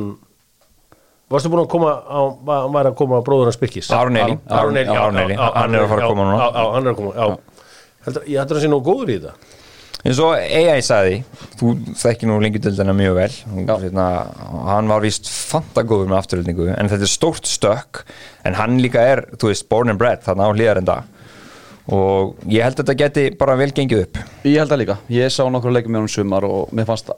Varstu 1.29 1.49
búin 1.53 1.61
að 1.61 1.69
koma 1.69 1.91
á, 1.93 2.19
hann 2.49 2.73
væri 2.73 2.89
að 2.89 2.97
koma 2.97 3.19
á 3.21 3.25
bróður 3.25 3.51
hans 3.51 3.59
Birkis? 3.61 3.89
Aron 3.93 4.17
Eli. 4.17 4.37
Aron 4.49 4.77
Eli, 4.79 4.89
já, 4.89 5.01
Aron 5.03 5.19
Eli. 5.21 5.35
já, 5.35 5.43
já, 5.45 5.51
Hann 5.59 5.75
er 5.77 5.83
að 5.83 5.91
fara 5.91 6.01
að 6.07 6.09
koma 6.09 6.25
núna. 6.25 6.39
Já, 6.39 6.63
hann 6.73 6.87
er 6.87 6.91
að 6.93 6.97
koma, 6.97 7.11
já 7.13 7.59
Heldur, 8.07 8.23
Ég 8.25 8.39
hættur 8.41 8.57
að 8.57 8.63
sé 8.63 8.71
nú 8.71 8.79
góður 8.85 9.11
í 9.13 9.17
þetta 9.19 9.57
eins 9.99 10.19
og 10.23 10.31
AI 10.39 10.79
sagði 10.85 11.15
þú 11.59 11.73
þekki 11.99 12.29
nú 12.29 12.37
lengi 12.39 12.61
dildina 12.63 12.93
mjög 12.95 13.17
vel 13.17 13.31
Já. 13.35 13.73
hérna, 13.83 14.05
hann 14.69 14.87
var 14.91 15.03
víst 15.03 15.27
fantagóður 15.51 16.09
með 16.11 16.19
afturöldingu 16.21 16.67
en 16.75 16.91
þetta 16.91 17.07
er 17.07 17.11
stórt 17.11 17.49
stökk 17.49 18.03
en 18.47 18.57
hann 18.59 18.77
líka 18.83 19.03
er, 19.03 19.23
þú 19.37 19.51
veist, 19.51 19.67
born 19.71 19.93
and 19.93 20.01
bred 20.01 20.23
þarna 20.25 20.49
á 20.49 20.55
hlýðarenda 20.55 20.97
og 21.89 22.37
ég 22.51 22.65
held 22.65 22.77
að 22.77 22.83
þetta 22.83 22.97
geti 22.99 23.23
bara 23.39 23.55
vel 23.57 23.71
gengið 23.73 24.03
upp. 24.05 24.19
Ég 24.45 24.59
held 24.61 24.73
það 24.73 24.81
líka, 24.83 24.99
ég 25.13 25.33
sá 25.33 25.41
nokkur 25.49 25.73
leikum 25.73 25.95
með 25.95 26.05
hann 26.05 26.13
sumar 26.13 26.45
og 26.45 26.73
mér 26.75 26.87
fannst 26.89 27.09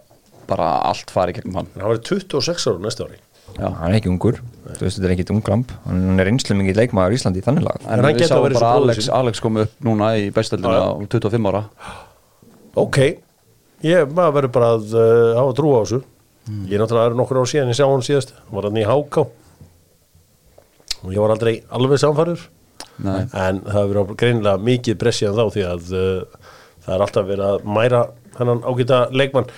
bara 0.48 0.78
allt 0.88 1.12
fari 1.12 1.36
gegnum 1.36 1.60
hann. 1.60 1.70
En 1.76 1.84
hann 1.84 1.94
var 1.94 2.02
26 2.08 2.70
ára 2.72 2.84
næsta 2.84 3.08
ári. 3.08 3.20
Já. 3.52 3.68
hann 3.68 3.92
er 3.92 3.98
ekki 3.98 4.08
ungur, 4.12 4.38
þú 4.78 4.86
veist, 4.86 4.96
þetta 4.96 5.08
er 5.10 5.14
ekkit 5.16 5.32
unglamp 5.34 5.72
hann 5.84 6.22
er 6.24 6.30
einslu 6.32 6.56
mikið 6.56 6.78
leikmaður 6.80 7.16
í 7.16 7.18
Íslandi 7.20 7.42
í 7.42 7.44
þannig 7.44 7.66
lag. 7.66 7.82
En 7.84 8.00
En 8.00 8.06
hann 8.06 8.16
við 8.16 8.24
að 8.24 8.32
sáum 8.32 8.46
vera 8.46 8.60
bara 8.62 8.70
Alex. 8.80 9.10
Alex 9.18 9.44
kom 9.44 9.60
upp 9.66 9.84
núna 9.84 10.14
í 10.16 10.30
já. 10.32 10.86
á 10.88 11.04
25 11.04 11.50
ára. 11.52 11.64
Ok, 12.80 13.00
ég 13.84 14.14
maður 14.16 14.38
verður 14.38 14.54
bara 14.56 14.70
að 14.78 14.96
uh, 14.96 15.34
hafa 15.42 15.58
trú 15.58 15.74
á 15.76 15.80
þessu 15.82 16.00
Ég 16.50 16.74
er 16.74 16.82
náttúrulega 16.82 17.18
nokkur 17.20 17.44
á 17.44 17.46
síðan 17.46 17.70
ég 17.70 17.78
sá 17.78 17.86
hann 17.86 18.06
síðast. 18.06 18.34
Hann 18.48 18.58
var 18.58 18.70
hann 18.70 18.80
í 18.82 18.88
Háká. 18.88 19.28
Og 21.02 21.14
ég 21.14 21.22
var 21.22 21.36
aldrei 21.36 21.62
alveg 21.70 22.02
Nei. 23.02 23.22
en 23.34 23.62
það 23.66 23.78
hefur 23.78 23.92
verið 23.92 24.18
greinilega 24.20 24.62
mikið 24.62 24.98
pressið 25.02 25.38
þá 25.38 25.54
því 25.56 25.64
að 25.66 25.94
uh, 25.98 26.50
það 26.86 26.96
er 26.96 27.04
alltaf 27.06 27.30
verið 27.30 27.46
að 27.48 27.64
mæra 27.78 28.02
hennan 28.38 28.62
ágæta 28.68 29.00
leikmann. 29.16 29.50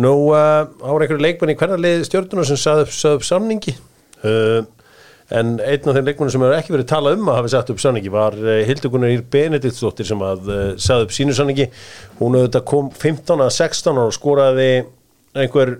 Nú 0.00 0.12
uh, 0.34 0.66
ára 0.68 1.06
einhverju 1.06 1.24
leikmann 1.24 1.54
í 1.54 1.56
hverja 1.60 1.80
leið 1.80 2.04
stjórnuna 2.08 2.44
sem 2.48 2.60
saði 2.60 2.84
upp, 2.86 2.92
upp 3.14 3.26
samningi. 3.26 3.76
Uh, 4.20 4.60
en 5.30 5.58
einn 5.62 5.86
af 5.86 5.96
þeim 5.96 6.08
leikmannum 6.08 6.34
sem 6.34 6.44
hefur 6.44 6.56
ekki 6.58 6.74
verið 6.74 6.88
talað 6.90 7.20
um 7.20 7.28
að 7.30 7.38
hafa 7.38 7.52
satt 7.54 7.72
upp 7.72 7.82
samningi 7.82 8.12
var 8.12 8.36
uh, 8.36 8.56
Hildugunar 8.68 9.12
Ír 9.14 9.22
Benediktsdóttir 9.32 10.08
sem 10.08 10.24
að 10.26 10.48
uh, 10.50 10.64
saði 10.80 11.06
upp 11.06 11.14
sínu 11.16 11.36
samningi. 11.36 11.70
Hún 12.20 12.36
auðvitað 12.36 12.66
kom 12.68 12.90
15 12.92 13.46
að 13.46 13.54
16 13.56 13.94
ára 13.94 14.08
og 14.10 14.16
skoraði 14.16 14.70
einhver 15.38 15.78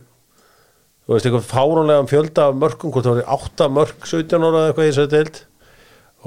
þú 1.10 1.16
veist, 1.16 1.26
eitthvað 1.26 1.46
fáránlega 1.50 2.02
fjölda 2.06 2.48
af 2.48 2.58
mörkum, 2.62 2.92
hvort 2.94 3.08
það 3.08 3.16
var 3.18 3.32
8 3.50 3.70
mörk 3.74 4.04
17 4.06 4.44
ára 4.46 4.60
eða 4.60 4.66
eitthvað 4.70 4.84
í 4.86 4.90
þessu 4.92 5.06
deild. 5.10 5.40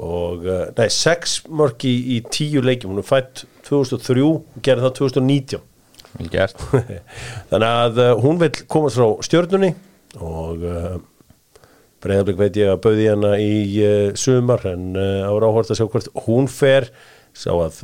Og, 0.04 0.44
uh, 0.44 0.64
nei, 0.76 0.88
6 0.92 1.36
mörk 1.48 1.86
í, 1.88 1.94
í 2.16 2.18
10 2.28 2.66
leikjum, 2.68 2.92
hún 2.92 3.00
er 3.00 3.08
fætt 3.08 3.46
2003, 3.64 4.20
hún 4.26 4.66
gerði 4.66 4.84
það 4.84 4.98
2019 5.00 5.70
vel 6.18 6.28
gert. 6.30 6.60
Þannig 7.50 7.66
að 7.70 8.00
uh, 8.02 8.12
hún 8.22 8.38
vil 8.42 8.52
komast 8.70 9.00
frá 9.00 9.08
stjörnunni 9.26 9.72
og 10.20 10.62
uh, 10.68 10.92
breyðarblik 12.04 12.38
veit 12.38 12.60
ég 12.60 12.70
að 12.70 12.82
bauði 12.84 13.08
hana 13.10 13.32
í 13.40 13.56
uh, 13.80 14.12
sumar 14.18 14.62
en 14.70 14.92
uh, 14.94 15.24
ára 15.26 15.48
áhort 15.50 15.72
að 15.72 15.80
sjá 15.80 15.88
hvort 15.88 16.12
hún 16.28 16.50
fer. 16.52 16.90
Sá 17.34 17.50
að 17.50 17.80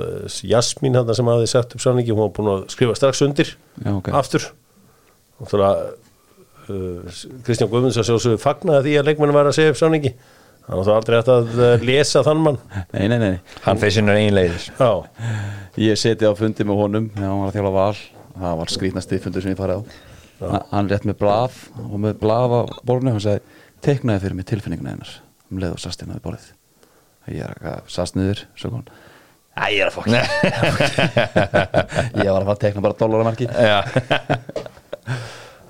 Jasmín 0.47 0.95
hann 0.95 1.09
sem 1.17 1.27
hafði 1.27 1.49
sett 1.51 1.73
upp 1.75 1.83
samningi, 1.83 2.13
hún 2.15 2.23
var 2.29 2.35
búin 2.37 2.53
að 2.53 2.69
skrifa 2.71 2.95
strax 2.95 3.25
undir 3.27 3.49
Já, 3.81 3.97
ok. 3.97 4.13
aftur. 4.15 4.45
Og 5.43 5.51
þannig 5.51 5.67
að 5.67 5.81
Kristján 7.47 7.71
Guðmunds 7.71 7.99
að 8.01 8.07
sjálfsögðu 8.09 8.41
fagnaði 8.43 8.83
því 8.87 8.95
að 9.01 9.09
leikmennin 9.11 9.37
væri 9.37 9.49
að 9.53 9.59
segja 9.59 9.73
upp 9.75 9.81
að 10.71 10.77
það 10.87 10.93
er 10.93 10.99
aldrei 11.01 11.17
hægt 11.19 11.33
að 11.35 11.49
eh, 11.67 11.85
lesa 11.89 12.21
þann 12.27 12.43
mann. 12.45 12.59
Nei, 12.93 13.05
nei, 13.11 13.19
nei, 13.19 13.35
Hann 13.65 13.81
einn 14.21 14.37
leiðir. 14.37 14.65
Já, 14.79 14.91
ég 15.83 15.95
seti 15.99 16.29
á 16.29 16.33
fundi 16.39 16.63
með 16.69 16.77
honum 16.85 17.07
þegar 17.17 17.31
hann 17.33 17.43
var 17.43 17.51
að 17.51 17.57
þjála 17.59 17.73
val. 17.75 17.99
Það 18.41 18.53
var 18.61 18.69
skrítnasti 18.77 19.17
fundur 19.25 19.43
sem 19.45 19.55
ég 19.55 19.59
farið 19.59 19.79
á. 19.83 19.85
Hann, 20.41 20.65
hann 20.71 20.91
rétt 20.93 21.07
með 21.09 21.17
blað 21.21 21.55
og 21.83 21.97
með 22.01 22.13
blað 22.23 22.51
á 22.55 22.61
borðinu 22.87 23.13
hann 23.17 23.25
sagði, 23.25 23.43
teiknaði 23.85 24.23
fyrir 24.25 24.37
mig 24.39 24.47
tilfinninguna 24.49 24.93
hennar 24.95 25.13
um 25.51 25.59
leið 25.61 25.75
og 25.75 25.83
sast 25.83 26.03
inn 26.05 26.15
á 26.15 26.25
borðið. 26.25 26.49
Ég 27.31 27.43
er 27.45 27.51
að 27.75 27.83
sast 27.93 28.15
niður 28.17 28.39
hann 28.79 28.91
Æ, 29.51 29.53
ég 29.75 29.83
er 29.83 29.89
að 29.91 29.97
fokk 29.99 30.09
Ég 32.23 32.31
var 32.31 32.41
að 32.41 32.47
fara 32.47 32.55
að 32.55 32.63
teikna 32.63 32.85
bara 32.87 33.01
Já, 33.51 33.55
já, 33.67 33.79
já, 35.11 35.15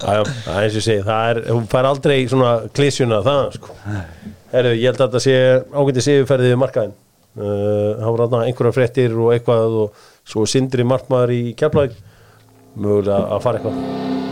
það 0.00 0.50
er 0.54 0.64
eins 0.64 0.74
og 0.74 0.80
ég 0.80 0.86
segi 0.86 1.04
Það 1.06 1.30
er, 1.30 1.40
hún 1.54 1.68
fær 1.70 1.88
aldrei 1.90 2.16
svona 2.30 2.52
klísjuna 2.76 3.20
það, 3.26 3.56
sko. 3.58 3.76
Herru, 4.50 4.74
ég 4.74 4.86
held 4.90 5.00
að 5.00 5.06
þetta 5.06 5.22
sé 5.26 5.36
ágæti 5.76 6.04
sigurferðið 6.06 6.54
við 6.54 6.60
markaðin 6.64 6.94
uh, 6.96 7.90
Það 8.00 8.06
voru 8.08 8.26
þarna 8.26 8.44
einhverja 8.48 8.76
fréttir 8.78 9.18
og 9.18 9.34
eitthvað 9.34 9.76
og 9.84 10.06
svo 10.30 10.46
sindri 10.50 10.86
markmaður 10.86 11.34
í 11.36 11.42
keflæk 11.58 11.96
mögulega 12.80 13.18
að 13.34 13.44
fara 13.44 13.58
eitthvað. 13.58 13.80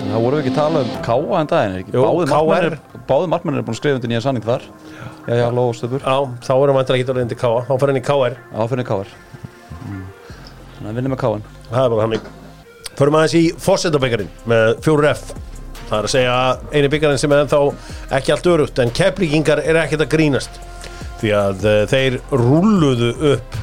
Það 0.08 0.24
voru 0.24 0.38
við 0.38 0.44
ekki 0.44 0.52
að 0.54 0.58
tala 0.60 0.82
um 0.84 0.90
Káa 1.04 1.40
en 1.40 1.48
daginn 1.50 1.74
er 1.74 1.80
ekki? 1.82 1.92
KR. 1.92 2.28
markmennir 2.32 2.76
Báðir 3.08 3.30
markmennir 3.32 3.60
er 3.60 3.66
búin 3.66 3.74
að 3.74 3.80
skrifa 3.80 3.98
undir 3.98 4.12
nýja 4.12 4.22
sanning 4.24 4.46
þar. 4.46 4.66
Já, 5.28 5.34
já, 5.36 5.50
Lóa 5.52 5.72
Stöpur 5.76 6.00
Já, 6.00 6.16
þá 6.40 6.52
erum 6.54 6.78
við 6.78 6.90
ekki 6.94 7.04
að 7.12 7.18
reyndi 7.18 7.36
káa, 7.36 7.60
þá 7.68 7.72
fara 7.74 7.92
henni 7.92 8.00
KR 8.00 8.36
Áfinnir 8.62 8.86
Káar 8.88 9.10
Þannig 10.78 10.88
að 10.88 10.96
vinna 10.96 11.12
með 11.12 11.20
Káan 11.20 11.44
Það 11.68 11.82
er 11.82 11.92
bara 11.92 12.06
hannig 12.06 12.30
Förum 12.96 13.18
aðeins 13.18 13.34
í 13.36 13.42
fórsetabækarinn 13.60 14.30
með 14.48 14.70
4F 14.86 15.26
Það 15.88 15.98
er 15.98 16.06
að 16.06 16.12
segja 16.12 16.32
eini 16.74 16.88
byggarinn 16.92 17.20
sem 17.20 17.32
er 17.32 17.46
ennþá 17.46 17.60
ekki 18.18 18.32
allt 18.34 18.48
örugt 18.52 18.80
en 18.82 18.90
keflíkingar 18.92 19.62
er 19.62 19.78
ekkert 19.80 20.04
að 20.04 20.12
grínast. 20.12 20.58
Því 21.22 21.32
að 21.34 21.64
uh, 21.64 21.78
þeir 21.88 22.18
rúluðu 22.28 23.08
upp 23.32 23.56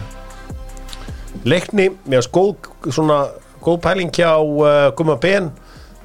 leikni 1.46 1.92
með 2.10 2.32
góð, 2.34 2.72
svona, 2.90 3.20
góð 3.62 3.80
pæling 3.86 4.12
hjá 4.16 4.32
uh, 4.42 4.90
Guma 4.98 5.20
Ben 5.22 5.52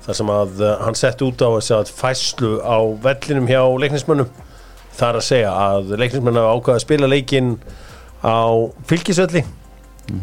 þar 0.05 0.19
sem 0.21 0.33
að 0.35 0.61
uh, 0.61 0.75
hann 0.85 0.99
setti 0.99 1.25
út 1.25 1.41
á 1.41 1.49
þess 1.57 1.75
að 1.79 1.95
fæslu 2.03 2.53
á 2.61 2.77
vellinum 3.01 3.49
hjá 3.49 3.63
leiknismönnum. 3.81 4.29
Það 4.93 5.09
er 5.09 5.21
að 5.23 5.29
segja 5.31 5.57
að 5.57 5.95
leiknismönnum 5.97 6.45
hafa 6.45 6.61
ákvaða 6.61 6.77
að 6.83 6.85
spila 6.85 7.09
leikinn 7.09 7.55
á 8.21 8.45
fylgisvelli 8.91 9.47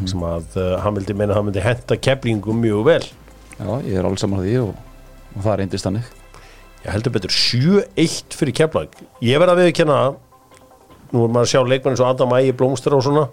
sem 0.06 0.24
að 0.28 0.58
hann 0.84 0.98
vildi 0.98 1.14
meina 1.16 1.32
að 1.32 1.38
hann 1.40 1.46
myndi 1.48 1.62
henda 1.64 1.96
keflingum 2.04 2.60
mjög 2.62 2.82
vel. 2.86 3.04
Já, 3.58 3.70
ég 3.88 3.96
er 3.96 4.06
alveg 4.06 4.20
saman 4.22 4.42
á 4.42 4.44
því 4.44 4.56
og, 4.66 4.87
og 5.38 5.44
það 5.46 5.60
reyndist 5.62 5.88
þannig. 5.88 6.14
Ég 6.84 6.94
heldur 6.94 7.16
betur 7.16 7.34
7-1 7.34 8.38
fyrir 8.38 8.56
keflag 8.62 9.02
ég 9.26 9.42
verð 9.42 9.56
að 9.56 9.64
viðkjanna 9.64 9.98
það 10.04 10.22
nú 11.14 11.24
er 11.24 11.34
maður 11.34 11.48
að 11.48 11.52
sjá 11.54 11.62
leikmenn 11.72 11.96
eins 11.96 12.04
og 12.04 12.10
Adam 12.12 12.38
Ægi 12.38 12.56
Blómstur 12.60 12.98
og 12.98 13.04
svona. 13.06 13.28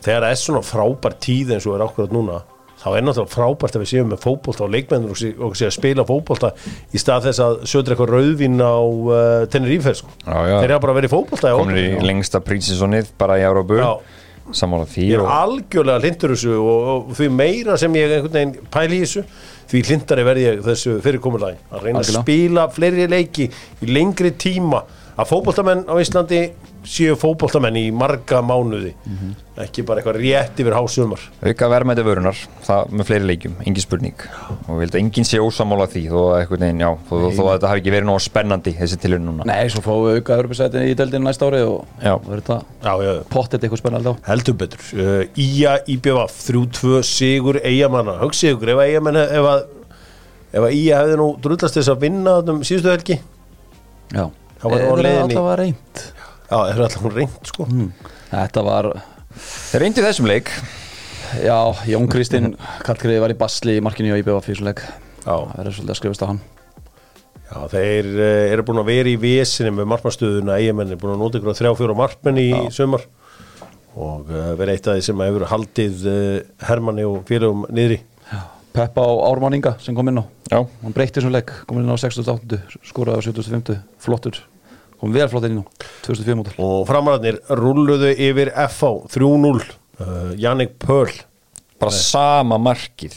Þegar 0.00 0.24
það 0.26 0.30
er 0.30 0.40
svona 0.40 0.64
frábær 0.64 1.16
tíð 1.20 1.54
eins 1.56 1.68
og 1.68 1.76
er 1.76 1.86
ákveðat 1.86 2.14
núna 2.14 2.40
þá 2.80 2.88
er 2.96 3.04
náttúrulega 3.04 3.34
frábært 3.34 3.76
að 3.76 3.82
við 3.82 3.90
séum 3.90 4.08
með 4.08 4.22
fótbolta 4.24 4.64
og 4.64 4.72
leikmennur 4.72 5.12
og, 5.12 5.18
sé, 5.20 5.32
og 5.36 5.56
sé 5.58 5.68
að 5.68 5.74
spila 5.76 6.06
fótbolta 6.08 6.52
í 6.96 7.00
stað 7.00 7.26
þess 7.28 7.42
að 7.44 7.58
sötur 7.68 7.94
eitthvað 7.94 8.14
rauðvín 8.14 8.56
á 8.64 8.76
uh, 8.80 9.44
Tenerife 9.52 9.94
sko. 9.98 10.14
Þeir 10.24 10.64
eru 10.70 10.80
bara 10.86 10.96
verið 10.96 11.10
í 11.10 11.12
fótbolta 11.12 11.52
komin 11.58 11.80
í 11.80 11.86
lengsta 12.08 12.40
prísisonnið 12.44 13.12
bara 13.20 13.36
í 13.40 13.44
Európu 13.48 13.80
Já. 13.80 13.90
Sammála 14.56 14.88
því 14.90 15.04
ég 15.06 15.18
er 15.18 15.22
og 15.22 15.32
algjörlega 15.34 16.00
hlindur 16.02 16.32
þessu 16.34 16.56
og, 16.56 16.88
og 16.94 17.10
því 17.18 17.28
meira 17.36 17.76
sem 17.78 17.98
ég 18.00 18.30
pæli 18.72 18.98
í 18.98 19.04
þessu 19.04 19.26
því 19.70 19.82
hlindari 19.86 20.24
verð 20.26 20.42
ég 20.44 20.62
þessu 20.66 20.96
fyrirkomulagi 21.04 21.58
að 21.70 21.84
reyna 21.86 22.00
Algjörlega. 22.00 22.22
að 22.22 22.26
spila 22.26 22.64
fleiri 22.74 23.06
leiki 23.10 23.46
í 23.50 23.90
lengri 23.90 24.32
tíma 24.34 24.82
að 25.16 25.30
fótboltamenn 25.30 25.84
á 25.86 25.94
Íslandi 26.00 26.42
séu 26.88 27.16
fótboltamenn 27.18 27.76
í 27.76 27.86
marga 27.94 28.40
mánuði. 28.44 28.92
Ekki 29.60 29.82
bara 29.84 30.00
eitthvað 30.00 30.16
rétt 30.22 30.60
yfir 30.62 30.72
hásumar 30.72 31.20
auka 31.44 31.66
verðmæti 31.68 32.04
vörunar 32.06 32.38
það 32.64 32.94
með 32.96 33.08
fleiri 33.10 33.26
leikjum, 33.28 33.56
engin 33.66 33.84
spurning. 33.84 34.22
Og 34.64 34.78
við 34.78 34.84
held 34.86 34.94
að 34.94 35.00
enginn 35.02 35.28
sé 35.28 35.40
ósamála 35.42 35.88
því 35.92 36.04
þó 36.08 36.20
veginn, 36.54 36.80
já, 36.80 36.90
þó, 37.10 37.14
þó 37.36 37.42
að 37.44 37.50
þetta 37.50 37.72
hafi 37.72 37.82
ekki 37.82 37.94
verið 37.96 38.08
nóg 38.08 38.22
spennandi 38.24 38.74
þessi 38.78 39.00
tilhörn 39.02 39.26
núna. 39.28 39.48
Nei, 39.50 39.68
svo 39.72 39.84
fáum 39.84 40.06
við 40.06 40.20
auka 40.20 40.38
Örbjörnsætin 40.40 40.88
í 40.88 40.96
deildinu 40.96 41.28
næsta 41.28 41.50
ári 41.50 41.60
og 41.66 41.84
verður 42.00 42.46
þetta 42.46 43.26
pottet 43.34 43.66
eitthvað 43.66 43.82
spennandi 43.82 44.14
á. 44.14 44.20
Heldur 44.30 44.56
betur. 44.62 44.86
Uh, 44.96 45.22
Ía 45.40 45.76
IBVF 45.84 46.40
3-2 46.48 47.02
sigur 47.10 47.60
Eyjamanna 47.60 48.16
hugsið 48.22 48.54
ykkur 48.56 48.72
ef 48.72 48.80
að 48.80 48.94
Eyjamenn 48.94 49.20
ef 49.26 49.50
að, 49.52 49.66
ef 50.54 50.62
að 50.64 50.78
Ía 50.78 51.02
hefði 51.02 51.20
nú 51.20 51.28
drullast 51.44 51.76
þess 51.76 51.92
að 51.92 52.06
vinna 52.06 52.38
um 52.40 52.64
síðustu 52.64 52.94
helgi? 52.94 53.20
Já, 54.10 54.24
Það 54.60 54.74
var 54.74 55.06
alltaf 55.08 55.44
var 55.46 55.62
reynd 55.62 56.00
já, 56.50 56.56
það 56.58 56.70
er 56.74 56.84
alltaf 56.84 57.04
hún 57.04 57.16
reynd 57.16 57.50
sko 57.50 57.66
Þetta 58.30 58.62
var, 58.66 58.88
þeir 59.70 59.82
reyndu 59.84 60.02
þessum 60.04 60.28
leik. 60.30 60.50
Já, 61.42 61.56
Jón 61.90 62.08
Kristinn 62.10 62.52
Karlgriði 62.86 63.22
var 63.22 63.32
í 63.32 63.38
basli 63.38 63.76
í 63.78 63.82
markinu 63.82 64.12
og 64.14 64.20
IBF 64.22 64.46
físuleik 64.46 64.82
já, 64.82 65.30
Það 65.30 65.54
verður 65.56 65.76
svolítið 65.76 65.94
að 65.94 65.98
skrifast 66.00 66.24
á 66.26 66.30
hann. 66.30 66.40
Já, 67.50 67.56
þeir 67.72 68.08
uh, 68.14 68.52
eru 68.52 68.64
búin 68.66 68.82
að 68.82 68.90
vera 68.90 69.10
í 69.10 69.16
vesinu 69.18 69.72
með 69.74 69.88
markmannstöðuna, 69.90 70.58
eigamenn 70.62 70.94
er 70.94 71.00
búin 71.00 71.16
að 71.16 71.24
nota 71.24 71.40
ykkur 71.40 71.54
á 71.54 71.58
þrjá 71.58 71.72
fjóra 71.78 71.98
markmenn 71.98 72.38
í 72.42 72.48
sumar. 72.74 73.06
Og 73.98 74.30
uh, 74.30 74.52
vera 74.58 74.76
eitt 74.76 74.86
af 74.86 74.98
því 74.98 75.06
sem 75.08 75.24
hefur 75.26 75.46
haldið 75.50 76.06
uh, 76.06 76.20
Hermanni 76.68 77.06
og 77.08 77.24
félagum 77.30 77.66
niðri. 77.74 77.98
Peppa 78.70 79.02
á 79.02 79.10
Ármann 79.26 79.58
Inga 79.58 79.74
sem 79.82 79.96
kom 79.98 80.10
inn 80.10 80.22
á. 80.22 80.24
Já, 80.46 80.60
Hann 80.84 80.94
breytti 80.94 81.18
þessum 81.18 81.34
leik, 81.34 81.50
kom 81.66 81.82
inn 81.82 81.90
á 81.90 81.98
68 81.98 82.62
skoraði 82.86 83.18
á 83.18 83.26
75, 83.26 83.82
flottur 84.02 84.38
kom 85.00 85.14
vel 85.14 85.28
flott 85.32 85.48
inn 85.48 85.62
á, 85.62 85.64
2004 86.06 86.38
mótil 86.38 86.60
og 86.60 86.84
framararnir 86.88 87.40
rulluðu 87.56 88.12
yfir 88.14 88.52
FH 88.68 88.92
3-0 89.16 89.64
uh, 89.64 90.30
Jannik 90.40 90.76
Pöl 90.82 91.10
bara 91.80 91.94
sama 91.96 92.58
markið. 92.60 93.14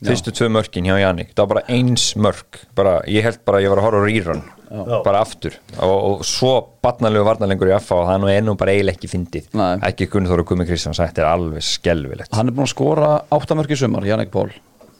Fyrstu 0.00 0.32
tvö 0.32 0.46
mörkin 0.54 0.86
hjá 0.88 0.94
Jannik. 1.02 1.34
Það 1.34 1.42
var 1.42 1.50
bara 1.50 1.74
eins 1.74 2.04
mörk. 2.16 2.62
Bara, 2.78 3.00
ég 3.10 3.26
held 3.26 3.42
bara 3.44 3.58
að 3.58 3.66
ég 3.66 3.72
var 3.72 3.80
að 3.82 3.86
horfa 3.88 4.04
rýran 4.06 4.40
bara 4.70 5.20
aftur. 5.20 5.58
Og, 5.82 5.90
og 5.92 6.22
svo 6.24 6.52
batnalegu 6.80 7.26
varnalengur 7.26 7.68
í 7.68 7.74
FA 7.82 7.98
og 7.98 8.06
það 8.06 8.14
er 8.14 8.22
nú 8.22 8.30
ennú 8.32 8.54
bara 8.60 8.72
eiginlega 8.76 8.96
ekki 8.96 9.10
fyndið. 9.10 9.50
Nei. 9.58 9.74
ekki 9.90 10.06
Gunni 10.12 10.30
Þóru 10.30 10.46
Gumi 10.46 10.68
Kristjáns 10.68 11.02
þetta 11.02 11.24
er 11.24 11.30
alveg 11.32 11.66
skelvilegt 11.66 12.38
Hann 12.38 12.48
er 12.48 12.54
búin 12.54 12.68
að 12.68 12.72
skora 12.76 13.10
8 13.34 13.58
mörk 13.58 13.74
í 13.74 13.80
sumar, 13.82 14.06
Jannik 14.06 14.30
Pól 14.32 14.48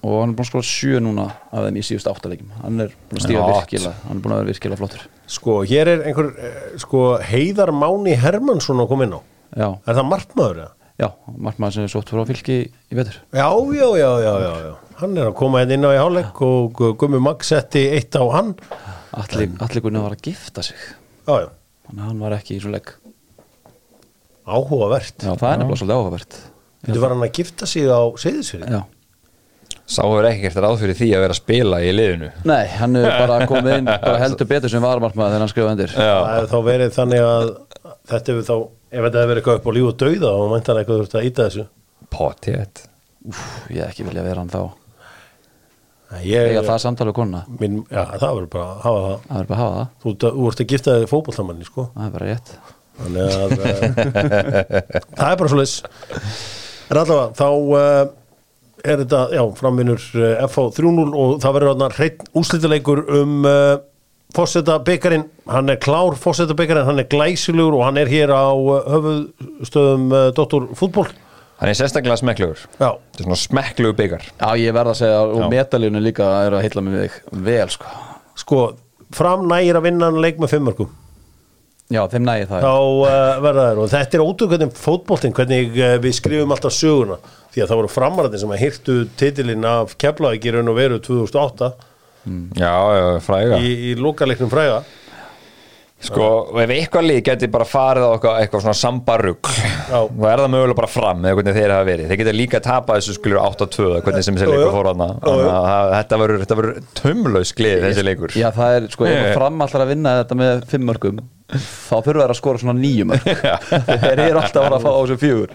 og 0.01 0.15
hann 0.23 0.33
er 0.33 0.37
búin 0.37 0.47
að 0.47 0.51
skora 0.51 0.67
7 0.67 1.01
núna 1.05 1.27
af 1.53 1.67
þeim 1.67 1.79
í 1.79 1.85
síðust 1.85 2.09
8 2.11 2.31
leikim 2.33 2.53
hann 2.63 2.87
er 2.87 2.95
búin 3.11 3.21
að 3.21 3.27
stíga 3.27 3.41
Já, 3.41 3.49
virkilega 3.53 3.95
hann 4.07 4.17
er 4.17 4.23
búin 4.25 4.35
að 4.35 4.41
vera 4.41 4.51
virkilega 4.51 4.81
flottur 4.81 5.03
sko, 5.31 5.61
hér 5.69 5.93
er 5.95 6.05
einhver 6.11 6.33
uh, 6.35 6.61
sko, 6.81 7.07
Heiðar 7.25 7.73
Máni 7.77 8.17
Hermannsson 8.19 8.83
að 8.83 8.91
koma 8.93 9.07
inn 9.07 9.17
á. 9.17 9.21
Já, 9.51 9.67
er 9.71 9.97
það 9.97 10.07
markmaður 10.11 10.63
eða? 10.65 10.75
já, 11.01 11.09
markmaður 11.41 11.77
sem 11.77 11.87
er 11.87 11.93
sótt 11.95 12.13
frá 12.13 12.23
fylki 12.29 12.57
í 12.69 12.99
vetur. 12.99 13.17
Já, 13.33 13.49
já, 13.49 13.87
já, 13.97 14.11
já, 14.21 14.33
já, 14.45 14.53
já. 14.67 14.73
Hann 15.01 15.17
er 15.17 15.31
að 15.31 15.37
koma 15.39 15.63
hérna 15.63 15.79
inn 15.79 15.89
á 15.89 15.91
í 15.97 16.01
hálfleik 16.01 16.43
og 16.45 16.83
Gummi 17.01 17.21
Magg 17.25 17.47
setti 17.47 17.87
eitt 17.97 18.19
á 18.21 18.25
hann. 18.35 18.53
Allir, 19.17 19.49
Gunni 19.81 20.03
var 20.03 20.15
að 20.19 20.29
gifta 20.29 20.65
sig. 20.67 20.79
Já, 21.25 21.47
já, 21.47 21.49
þannig 21.89 22.05
að 22.05 22.11
hann 22.11 22.23
var 22.27 22.37
ekki 22.37 22.59
í 22.59 22.63
svo 22.63 22.75
leik. 22.75 22.95
Áhugavert. 24.51 25.17
Já, 25.25 25.33
það 25.33 25.51
er 25.55 25.63
nefnilega 25.63 25.81
svolítið 25.81 25.97
áhugavert. 25.97 26.41
Þetta 26.85 27.03
var 27.03 27.15
hann 27.15 27.27
að 27.27 27.37
gifta 27.41 27.69
sig 27.69 27.89
á 27.89 28.01
Seyðisfyrir 28.21 28.73
Já 28.73 28.81
sá 29.91 30.01
hefur 30.05 30.29
ekki 30.31 30.45
gert 30.47 30.61
ráð 30.65 30.77
fyrir 30.85 30.99
því 31.01 31.09
að 31.17 31.25
vera 31.25 31.37
að 31.37 31.41
spila 31.41 31.81
í 31.83 31.91
liðinu. 31.95 32.31
Nei, 32.49 32.65
hann 32.79 32.99
er 33.01 33.09
bara 33.19 33.39
komið 33.51 33.77
inn 33.79 33.91
bara 33.91 34.21
heldur 34.23 34.51
betur 34.51 34.73
sem 34.73 34.85
varmarkmaður 34.85 35.35
þegar 35.35 35.45
hann 35.45 35.53
skrifaði 35.53 35.77
undir. 35.77 35.97
Það 35.97 36.29
hefur 36.35 36.53
þá 36.53 36.69
verið 36.71 36.95
þannig 36.97 37.27
að 37.27 37.49
þetta 38.13 38.35
hefur 38.35 38.47
þá, 38.51 38.55
ef 38.91 39.01
þetta 39.07 39.25
hefur 39.25 39.33
verið 39.33 39.43
eitthvað 39.43 39.61
upp 39.61 39.71
á 39.71 39.73
líf 39.77 39.89
og 39.91 39.99
dauða 40.05 40.35
og 40.37 40.53
mæntan 40.55 40.81
eitthvað 40.83 41.03
þurft 41.03 41.19
að 41.21 41.31
íta 41.31 41.49
þessu. 41.49 41.67
Potið 42.11 42.87
Ég 43.69 43.85
ekki 43.85 44.07
vilja 44.07 44.23
vera 44.25 44.41
hann 44.41 44.49
þá. 44.53 44.63
Nei, 46.11 46.23
ég, 46.27 46.49
Ega 46.51 46.63
það 46.67 46.79
samtal 46.83 47.07
við 47.11 47.17
konuna? 47.21 47.45
Minn, 47.61 47.83
Já, 47.87 48.03
það 48.19 48.33
verður 48.39 48.49
bara 48.55 48.65
að 48.67 48.81
hafa 48.83 49.03
það. 49.05 49.19
Það 49.29 49.41
er 49.43 49.49
bara 49.51 49.59
að 49.59 49.61
hafa 49.61 49.77
það, 49.77 49.91
Þú, 50.03 50.15
þú 50.25 50.47
ert 50.51 50.63
að 50.65 50.71
gifta 50.73 50.95
þig 50.97 51.11
fótbolltamanni, 51.13 51.67
sko. 51.69 51.85
Það 51.95 52.07
er 52.07 52.15
bara 52.17 52.31
rétt. 52.31 52.49
Þannig 53.01 53.25
að 53.31 53.51
uh, 53.55 53.61
það 55.21 55.29
er 55.29 55.37
bara 55.43 55.53
er 58.85 59.03
þetta, 59.03 59.21
já, 59.37 59.43
framvinnur 59.59 60.03
uh, 60.17 60.43
FH 60.49 60.67
3-0 60.81 61.07
og 61.11 61.39
það 61.43 61.57
verður 61.57 61.73
þarna 61.73 61.89
hreitt 61.97 62.27
úslitaleikur 62.41 63.03
um 63.21 63.41
uh, 63.49 63.79
Fosseta 64.31 64.77
byggarinn, 64.87 65.25
hann 65.51 65.73
er 65.73 65.81
klár 65.83 66.15
Fosseta 66.21 66.55
byggarinn, 66.55 66.87
hann 66.87 67.03
er 67.03 67.09
glæsilegur 67.11 67.81
og 67.81 67.83
hann 67.89 67.99
er 67.99 68.11
hér 68.11 68.31
á 68.31 68.55
uh, 68.55 68.77
höfuðstöðum 68.95 70.07
uh, 70.15 70.29
Dr. 70.37 70.71
Fútból 70.79 71.09
hann 71.61 71.69
er 71.69 71.77
sérstaklega 71.77 72.17
smekklegur. 72.17 72.63
Já, 72.79 72.95
þetta 72.95 73.21
er 73.21 73.27
svona 73.27 73.41
smekklegur 73.43 73.99
byggar 73.99 74.29
Já, 74.31 74.49
ég 74.61 74.77
verð 74.77 74.95
að 74.95 75.01
segja, 75.03 75.19
og 75.27 75.43
Já. 75.43 75.49
metalíunum 75.57 76.07
líka 76.07 76.31
er 76.47 76.57
að 76.57 76.65
heilla 76.69 76.87
mig 76.87 76.97
við 76.97 77.05
þig 77.05 77.43
vel, 77.51 77.67
sko. 77.75 77.99
Sko, 78.41 78.63
fram 79.17 79.45
nægir 79.51 79.81
að 79.81 79.91
vinna 79.91 80.09
hann 80.09 80.23
leik 80.25 80.41
með 80.41 80.55
fimmörkum 80.55 80.95
Já, 81.91 82.05
þeim 82.07 82.23
nægi 82.23 82.47
það 82.47 82.63
þá 82.63 82.75
uh, 82.79 83.37
verða 83.43 83.63
þær. 83.67 83.79
Og 83.83 83.89
þetta 83.91 84.17
er 84.17 84.23
ótrúð 84.23 84.53
hvernig 84.53 84.77
fótboltinn, 84.79 85.33
hvernig 85.35 85.73
uh, 85.75 85.95
við 85.99 86.13
skrifum 86.21 86.55
alltaf 86.55 86.75
söguna 86.77 87.17
því 87.55 87.63
að 87.65 87.69
það 87.73 87.81
voru 87.83 87.93
framarðin 87.97 88.43
sem 88.45 88.55
að 88.55 88.63
hirtu 88.65 88.97
titilinn 89.21 89.65
af 89.67 89.97
Keflavík 90.01 90.47
í 90.47 90.55
raun 90.57 90.71
og 90.73 90.79
veru 90.79 91.01
2008 91.03 91.73
já, 92.61 92.75
já, 93.01 93.05
fræga. 93.25 93.59
Í, 93.65 93.71
í 93.91 93.95
lokaleiknum 93.99 94.51
fræga. 94.53 94.83
Sko, 96.01 96.27
ef 96.57 96.71
eitthvað 96.73 97.05
lið 97.11 97.19
geti 97.27 97.49
bara 97.53 97.65
farið 97.69 98.07
á 98.09 98.11
eitthvað, 98.15 98.37
eitthvað 98.41 98.63
svona 98.65 98.77
sambarugl 98.79 99.51
þá 99.91 99.99
er 100.31 100.41
það 100.41 100.47
mögulega 100.55 100.77
bara 100.79 100.89
fram 100.89 101.27
eða 101.29 101.37
hvernig 101.37 101.57
þeir 101.59 101.75
hafa 101.75 101.87
verið. 101.91 102.07
Þeir 102.09 102.21
geta 102.23 102.33
líka 102.39 102.61
tapað 102.65 103.01
þessu 103.03 103.17
skulur 103.19 103.41
8-2 103.43 103.85
eða 103.91 103.99
hvernig 104.07 104.25
sem 104.25 104.39
þessi 104.39 104.49
leikur 104.49 104.73
fór 104.79 104.89
hana 104.95 105.09
að 105.19 105.43
það- 105.45 105.93
þetta 105.99 106.21
verður- 106.23 106.81
tömlaus 107.03 107.53
glið 107.59 107.85
þessi 107.85 108.07
leikur. 108.09 108.33
Já, 108.41 108.49
það 108.57 108.79
er, 108.79 108.89
sko, 108.97 109.09
ef 109.11 109.13
Ég- 109.19 109.27
að 109.29 109.37
fram 109.43 109.61
allar 109.67 109.85
að 109.85 109.93
vinna 109.93 110.15
þetta 110.23 110.41
með 110.41 110.65
fimm 110.73 110.89
mörgum 110.89 111.21
þá 111.53 111.95
þurfa 112.07 112.25
þær 112.25 112.33
að 112.33 112.41
skora 112.41 112.63
svona 112.65 112.79
nýju 112.81 113.09
mörg 113.11 113.29
þeir 114.07 114.25
eru 114.25 114.41
alltaf 114.41 114.57
að 114.57 114.69
fara 114.71 114.81
að 114.81 114.89
fá 114.89 114.91
á 114.97 115.01
þessu 115.05 115.21
fjögur. 115.21 115.55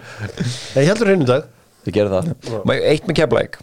Ég 0.78 0.90
heldur 0.92 1.10
hreinu 1.10 1.26
dag 1.32 1.50
Þið 1.86 1.94
gerir 1.96 2.12
það. 2.16 2.62
Ma- 2.66 2.76
eitt 2.92 3.06
með 3.06 3.18
keflæk 3.22 3.58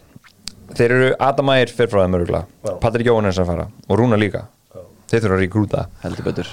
þeir 0.74 0.90
eru 0.96 1.08
Adam 1.22 1.50
Ægir 1.54 1.70
fyrir 1.76 1.90
frá 1.92 2.00
örugla 2.08 2.44
Já. 2.64 2.70
Patrik 2.80 3.06
Jóhannes 3.06 3.38
að 3.38 3.46
fara. 3.52 3.66
Og 3.88 3.98
Rúna 4.00 4.16
líka. 4.18 4.46
Þeir 5.10 5.20
þurfa 5.26 5.36
að 5.36 5.42
rekrúta. 5.44 5.82
Heldur 6.02 6.24
betur. 6.30 6.48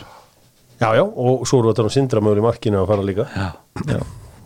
Já, 0.82 0.90
já, 0.98 1.04
og 1.06 1.46
svo 1.48 1.62
eru 1.62 1.72
þetta 1.72 1.86
nú 1.88 1.94
sindra 1.94 2.22
mögur 2.22 2.42
í 2.42 2.44
markinu 2.46 2.82
að 2.84 2.90
fara 2.92 3.06
líka. 3.08 3.26
Já. 3.32 4.02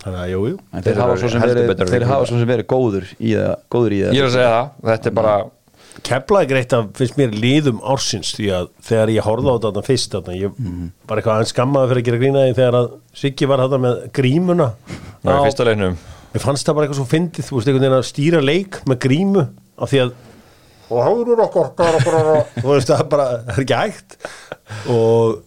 Þannig 0.05 0.22
að, 0.22 0.29
jú, 0.36 0.39
jú. 0.51 0.58
Þeir 0.75 0.86
þeir 0.86 1.00
hafa 1.01 1.17
svo 1.17 1.29
sem 1.34 1.41
verið, 1.41 1.67
betur 1.72 1.86
að 1.88 1.89
þeir 1.89 2.00
rekrúta. 2.03 2.13
hafa 2.13 2.25
svo 2.29 2.38
sem 2.39 2.50
verið 2.53 2.67
góður 2.70 3.05
í 3.17 3.32
það 3.34 3.53
góður 3.74 3.96
í 3.96 4.00
það. 4.05 4.13
Ég 4.13 4.22
er 4.22 4.27
að 4.29 4.36
segja 4.38 4.50
það, 4.53 4.72
þetta 4.91 5.10
er 5.12 5.15
bara 5.22 5.36
Keflaði 6.05 6.48
greitt 6.50 6.74
að 6.75 6.88
finnst 7.00 7.15
mér 7.17 7.32
liðum 7.39 7.77
ársins 7.88 8.34
því 8.36 8.48
að 8.51 8.65
þegar 8.84 9.12
ég 9.15 9.24
horfði 9.24 9.48
á 9.48 9.55
þetta 9.63 9.84
fyrst 9.88 10.12
þarna, 10.12 10.34
ég 10.36 10.58
var 11.08 11.22
eitthvað 11.22 11.38
aðeins 11.39 11.53
skammaði 11.55 11.88
fyrir 11.94 12.01
að 12.01 12.08
gera 12.10 12.20
grínaði 12.20 12.55
þegar 12.58 12.77
að 12.82 12.89
Siggi 13.15 13.48
var 13.48 13.63
þetta 13.63 13.79
með 13.86 14.01
grímuna 14.20 14.67
það 14.91 15.32
er 15.32 15.39
á- 15.39 15.46
fyrsta 15.48 15.67
leiknum 15.70 15.96
Mér 16.36 16.44
fannst 16.44 16.68
það 16.68 16.75
bara 16.75 16.88
eitthvað 16.88 17.00
svo 17.00 17.08
fyndið, 17.08 17.46
þú 17.48 17.58
veist, 17.58 17.68
einhvern 17.70 17.86
veginn 17.86 17.98
að 17.98 18.08
stýra 18.10 18.39
leik 18.44 18.82
með 18.92 18.98
grímu 19.06 19.44
af 19.80 19.92
því 19.94 20.01
að 20.04 20.15
og 20.86 21.01
bara, 21.80 22.00
bara, 22.04 22.38
þú 22.62 22.70
veist, 22.70 22.92
það 22.92 23.00
er 23.01 23.10
bara, 23.10 23.27
það 23.48 23.56
er 23.56 23.63
ekki 23.63 23.77
hægt. 23.80 24.15
Og 24.92 25.39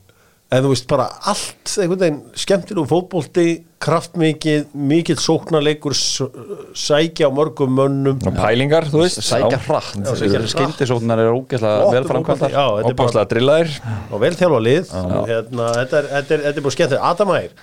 en 0.48 0.64
þú 0.64 0.70
veist, 0.72 0.86
bara 0.90 1.06
allt 1.30 1.74
einhvern 1.78 2.00
veginn 2.02 2.18
skemmtilegu 2.42 2.88
fótbolti, 2.90 3.44
kraftmikið 3.84 4.72
mikill 4.90 5.18
sóknarleikur 5.22 5.94
sækja 5.94 7.28
á 7.28 7.32
mörgum 7.36 7.76
mönnum. 7.78 8.18
Og 8.18 8.38
pælingar, 8.40 8.88
þú 8.90 9.04
veist. 9.04 9.20
Sækja 9.28 9.60
hratt. 9.68 10.08
Skyndisóknar 10.50 11.22
eru 11.22 11.42
ógeðslega 11.42 11.84
Flott 11.84 11.98
vel 11.98 12.08
framkvæmdar. 12.08 12.48
fótbolti, 12.48 12.56
Já, 12.56 12.66
þetta 12.80 12.94
er 12.94 12.98
bara 12.98 13.12
opáslega 13.12 13.32
drillaðir. 13.34 13.76
Og 14.08 14.24
vel 14.24 14.32
þjálfa 14.40 14.62
lið. 14.66 14.96
Og 15.04 15.30
hérna, 15.30 15.68
þetta 15.82 16.00
er, 16.02 16.10
er, 16.32 16.48
er 16.50 16.64
bara 16.64 16.74
skemmt 16.74 16.96
Adam 17.12 17.36
Ægir, 17.36 17.54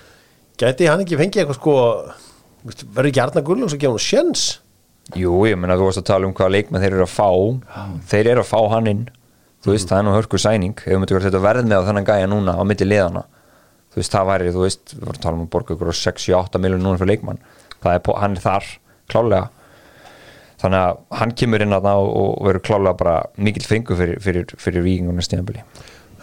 gæti 0.62 0.88
hann 0.88 1.04
ekki 1.04 1.20
fengið 1.20 1.42
eitthvað 1.42 1.60
sko, 1.60 1.76
verður 2.66 3.10
ekki 3.10 3.22
Arna 3.24 3.42
Gullungs 3.46 3.76
að 3.76 3.82
gefa 3.84 3.96
hann 3.96 4.06
sjens 4.06 4.46
Jú, 5.14 5.36
ég 5.46 5.54
meina 5.54 5.76
þú 5.78 5.86
varst 5.86 6.00
að 6.00 6.08
tala 6.08 6.26
um 6.26 6.32
hvaða 6.34 6.50
leikmenn 6.50 6.82
þeir 6.82 6.96
eru 6.96 7.04
að 7.04 7.12
fá. 7.12 7.28
Þeir 8.10 8.30
eru 8.32 8.42
að 8.42 8.48
fá 8.48 8.58
hann 8.72 8.88
inn. 8.90 9.04
Þú 9.62 9.70
veist, 9.70 9.86
það 9.86 10.00
er 10.00 10.06
nú 10.08 10.14
hörku 10.16 10.40
sæning. 10.42 10.80
Ef 10.82 10.88
við 10.90 10.98
myndum 10.98 11.20
þetta 11.22 11.42
verð 11.44 11.68
með 11.70 11.78
á 11.78 11.86
þennan 11.86 12.08
gæja 12.08 12.30
núna 12.32 12.56
á 12.58 12.62
milli 12.66 12.88
liðana 12.90 13.22
þú 13.96 14.00
veist, 14.02 14.12
það 14.12 14.26
væri, 14.32 14.50
þú 14.52 14.64
veist 14.64 14.96
við 14.96 15.04
varum 15.04 15.14
að 15.14 15.22
tala 15.22 15.38
um 15.38 15.44
að 15.44 15.52
borga 15.54 15.76
ykkur 15.76 15.92
á 15.94 16.00
6-8 16.00 16.60
miljonir 16.64 16.82
núna 16.82 16.98
fyrir 17.00 17.12
leikmann. 17.12 17.38
Það 17.84 17.94
er, 17.94 18.10
hann 18.18 18.34
er 18.34 18.42
þar, 18.42 18.72
klálega 19.14 19.46
þannig 20.60 20.82
að 20.82 21.00
hann 21.20 21.34
kemur 21.36 21.64
inn 21.64 21.76
að 21.76 21.88
og, 21.92 22.10
og 22.16 22.46
verður 22.48 22.64
klálega 22.68 22.98
bara 23.00 23.16
mikill 23.36 23.66
fengu 23.68 23.96
fyrir, 23.98 24.20
fyrir, 24.24 24.54
fyrir 24.60 24.84
víkingunum 24.86 25.24
stíðanbili 25.24 25.64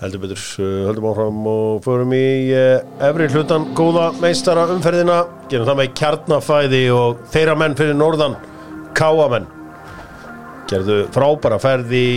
heldur 0.03 0.21
betur, 0.23 0.41
uh, 0.59 0.71
höldum 0.89 1.05
áfram 1.11 1.45
og 1.47 1.83
förum 1.85 2.13
í 2.17 2.25
uh, 2.51 2.83
efri 3.07 3.29
hlutan 3.31 3.69
góða 3.77 4.09
meistara 4.21 4.65
umferðina 4.73 5.21
gerum 5.51 5.67
það 5.69 5.79
með 5.79 5.93
kjarnafæði 5.99 6.83
og 6.95 7.23
þeirra 7.33 7.55
menn 7.59 7.77
fyrir 7.79 7.95
norðan 7.97 8.35
káamenn 8.97 9.47
gerðu 10.69 11.03
frábæra 11.15 11.59
ferð 11.61 11.91
í 11.97 12.07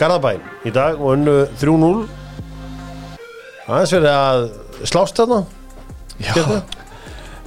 Garðabæn 0.00 0.40
í 0.64 0.70
dag 0.72 0.96
og 0.96 1.10
unnu 1.18 1.34
3-0 1.60 2.06
aðeins 3.70 3.92
verið 3.94 4.10
að 4.10 4.44
slást 4.88 5.18
þarna. 5.20 5.42
Skemmtilegt. 6.20 6.76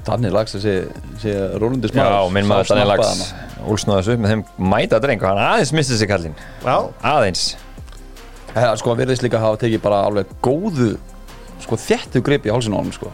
Danni 0.05 0.29
lags 0.33 0.53
þessi, 0.53 0.73
þessi 1.15 1.33
rólundis 1.61 1.93
Já, 1.95 2.03
maður 2.03 2.33
minn 2.35 2.45
Sá 2.45 2.51
maður 2.51 2.69
Daniel 2.73 2.93
hana. 3.01 3.27
úlsnáða 3.73 4.01
þessu 4.03 4.13
upp 4.17 4.23
með 4.23 4.33
þeim 4.33 4.43
mæta 4.73 4.99
dreng 5.03 5.23
og 5.23 5.29
hann 5.31 5.41
aðeins 5.47 5.73
misti 5.79 5.97
sig 5.99 6.09
kallinn 6.11 6.35
Já, 6.65 6.75
aðeins 7.13 7.43
Það 8.53 8.75
sko 8.79 8.91
hann 8.93 9.01
virðist 9.01 9.23
líka 9.25 9.39
að 9.39 9.45
hafa 9.47 9.61
tekið 9.63 9.81
bara 9.83 10.01
alveg 10.07 10.33
góðu 10.45 10.89
sko 11.63 11.77
þéttu 11.79 12.21
grip 12.25 12.45
í 12.45 12.51
hálsinn 12.53 12.75
á 12.75 12.79
honum 12.81 12.93
sko. 12.95 13.11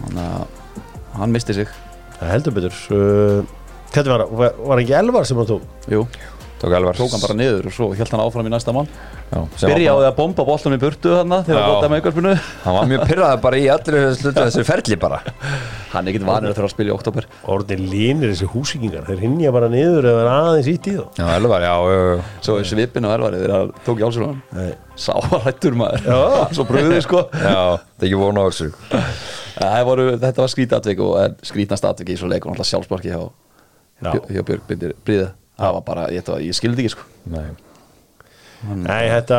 Þannig 0.00 0.20
að 0.26 1.16
hann 1.18 1.32
misti 1.34 1.56
sig. 1.56 1.72
Það 2.20 2.30
heldur 2.34 2.56
betur. 2.58 2.76
Uh, 2.94 3.56
Þetta 3.90 4.12
var, 4.12 4.22
var, 4.38 4.58
var 4.70 4.80
ekki 4.84 4.94
elvar 4.94 5.26
sem 5.26 5.38
hann 5.40 5.48
tók 5.48 5.64
Jú, 5.90 6.04
tók 6.60 6.96
tók 7.00 7.14
hann 7.14 7.24
bara 7.24 7.36
niður 7.38 7.70
og 7.70 7.74
svo 7.76 7.90
held 7.96 8.14
hann 8.14 8.22
áfram 8.24 8.48
í 8.48 8.52
næsta 8.52 8.74
mann. 8.76 8.88
Byrja 9.30 9.96
því 9.96 10.08
að 10.10 10.16
bomba 10.18 10.44
boltanum 10.44 10.76
í 10.76 10.82
burtu 10.82 11.14
þarna 11.16 11.42
þegar 11.46 11.62
hann 11.62 11.74
bótaði 11.74 11.92
með 11.94 12.02
ykkurspinu 12.02 12.34
hann 12.66 12.76
var 12.76 12.90
mjög 12.90 13.04
pyrraði 13.10 13.42
bara 13.46 13.60
í 13.60 13.68
allir 13.72 14.00
slutu 14.18 14.44
þessu 14.44 14.66
ferli 14.68 14.98
bara. 15.00 15.22
Hann 15.90 16.06
er 16.06 16.12
ekkert 16.12 16.26
vanur 16.28 16.52
að 16.52 16.58
þurfa 16.58 16.68
að 16.68 16.74
spila 16.74 16.90
í 16.90 16.94
oktober 16.94 17.26
Orðin 17.50 17.80
línir 17.90 18.30
þessi 18.30 18.46
húsíkingar 18.52 19.08
Þeir 19.08 19.22
hinja 19.24 19.50
bara 19.54 19.70
niður 19.72 20.06
eða 20.12 20.36
aðeins 20.36 20.68
í 20.70 20.76
þá 20.84 21.00
Já, 21.18 21.24
alvar, 21.34 21.64
já, 21.66 21.72
já. 21.90 22.28
Svo 22.46 22.56
er 22.60 22.68
svipin 22.70 23.08
á 23.08 23.10
erfarið 23.16 23.42
þegar 23.44 23.72
tók 23.88 23.98
í 23.98 24.06
hálsinn 24.06 24.26
á 24.26 24.30
hann 24.30 24.38
Nei. 24.54 24.70
Sá 25.00 25.10
að 25.16 25.36
hættur 25.48 25.78
maður. 25.80 26.06
Já. 26.06 26.20
Svo 26.58 26.66
bröðið 26.68 27.02
sko. 27.08 27.24
Já 27.32 27.58
það 27.58 28.04
er 28.04 28.08
ekki 28.10 28.20
vona 28.20 28.44
á 28.44 28.48
þessu. 28.50 28.70
Þetta 29.58 30.44
var 30.44 30.52
skrítið 30.54 30.78
atvik 30.78 31.04
og 31.04 31.42
skrítnast 31.50 31.90
atvik 31.90 32.14
í 32.14 32.20
svo 32.20 32.30
leik 32.30 32.46
og 32.46 32.52
náttúrulega 32.54 32.70
sjálfsparki 32.70 33.10
hjá, 33.10 33.20
Já. 34.00 34.12
hjá, 34.14 34.20
hjá 34.30 34.44
Björg 34.46 34.66
Bindir 34.68 34.94
Bríða 35.04 35.32
Það 35.60 35.74
var 35.76 35.84
bara, 35.84 36.06
ég, 36.14 36.30
ég 36.46 36.56
skildi 36.56 36.84
ekki 36.84 36.94
sko. 36.94 37.04
Nei. 37.30 37.50
Nei, 38.60 39.06
þetta, 39.08 39.36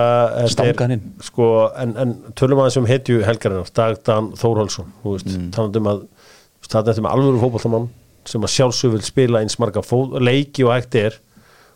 þetta 0.48 0.66
er 0.66 1.02
sko, 1.22 1.48
en, 1.78 1.92
en 2.02 2.14
tölum 2.38 2.62
aðeins 2.64 2.80
um 2.82 2.88
hetju 2.90 3.20
helgarinnar, 3.22 3.70
Dagdan 3.78 4.32
Þórhálsson 4.40 4.88
þú 5.04 5.14
veist, 5.14 5.28
mm. 5.30 5.50
talandi 5.54 5.82
um 5.82 5.90
að 5.92 6.00
þú 6.02 6.64
veist, 6.64 6.72
þetta 6.74 6.96
er 6.96 7.04
með 7.06 7.12
alvöru 7.12 7.42
fótballamann 7.44 7.90
sem 8.32 8.48
að 8.48 8.54
sjálfsög 8.56 8.96
vil 8.96 9.04
spila 9.06 9.42
eins 9.44 9.60
marga 9.62 9.84
fó, 9.86 10.00
leiki 10.22 10.66
og 10.66 10.74
hægt 10.74 10.98
er. 10.98 11.20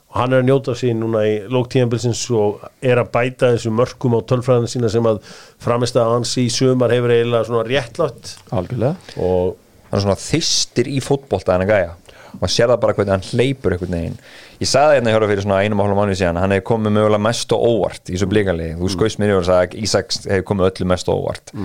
Og 0.10 0.20
hann 0.22 0.34
er 0.34 0.42
að 0.42 0.50
njóta 0.50 0.76
sín 0.78 1.02
núna 1.02 1.22
í 1.28 1.36
lóktíðanbilsins 1.52 2.24
og 2.38 2.64
er 2.86 3.02
að 3.02 3.12
bæta 3.14 3.52
þessu 3.56 3.74
mörkum 3.76 4.16
á 4.18 4.26
tölfræðina 4.30 4.72
sína 4.72 4.92
sem 4.94 5.10
að 5.10 5.22
framist 5.62 5.98
að 6.00 6.14
hans 6.14 6.34
í 6.42 6.46
sömar 6.54 6.94
hefur 6.94 7.14
eiginlega 7.14 7.50
svona 7.50 7.66
réttlátt. 7.68 8.36
Algjörlega. 8.56 9.18
Og 9.18 9.58
hann 9.90 10.00
er 10.00 10.06
svona 10.06 10.22
þystir 10.22 10.90
í 10.94 11.02
að 11.02 11.74
gæja 11.74 11.94
maður 12.40 12.54
sér 12.56 12.72
það 12.72 12.82
bara 12.86 12.96
hvernig 12.98 13.14
hann 13.16 13.28
hleypur 13.32 13.76
einhvern 13.76 13.98
veginn. 13.98 14.18
Ég 14.62 14.72
sagði 14.72 14.98
hérna 14.98 15.14
hjá 15.14 15.20
fyrir 15.26 15.46
svona 15.46 15.60
einum 15.64 15.82
og 15.82 15.88
hálfum 15.88 16.02
mánuði 16.02 16.20
síðan 16.22 16.42
hann 16.42 16.56
hefði 16.56 16.66
komið 16.72 16.96
mögulega 16.98 17.26
mest 17.26 17.56
og 17.56 17.68
óvart 17.70 18.10
í 18.10 18.16
þessu 18.16 18.32
blíkanlegi, 18.32 18.80
þú 18.80 18.92
skoist 18.96 19.22
mér 19.22 19.34
yfir 19.34 19.42
og 19.44 19.48
sagði 19.50 19.68
að 19.68 19.86
Ísaks 19.88 20.22
hefði 20.26 20.48
komið 20.52 20.70
öllu 20.72 20.90
mest 20.94 21.12
og 21.12 21.22
óvart. 21.24 21.56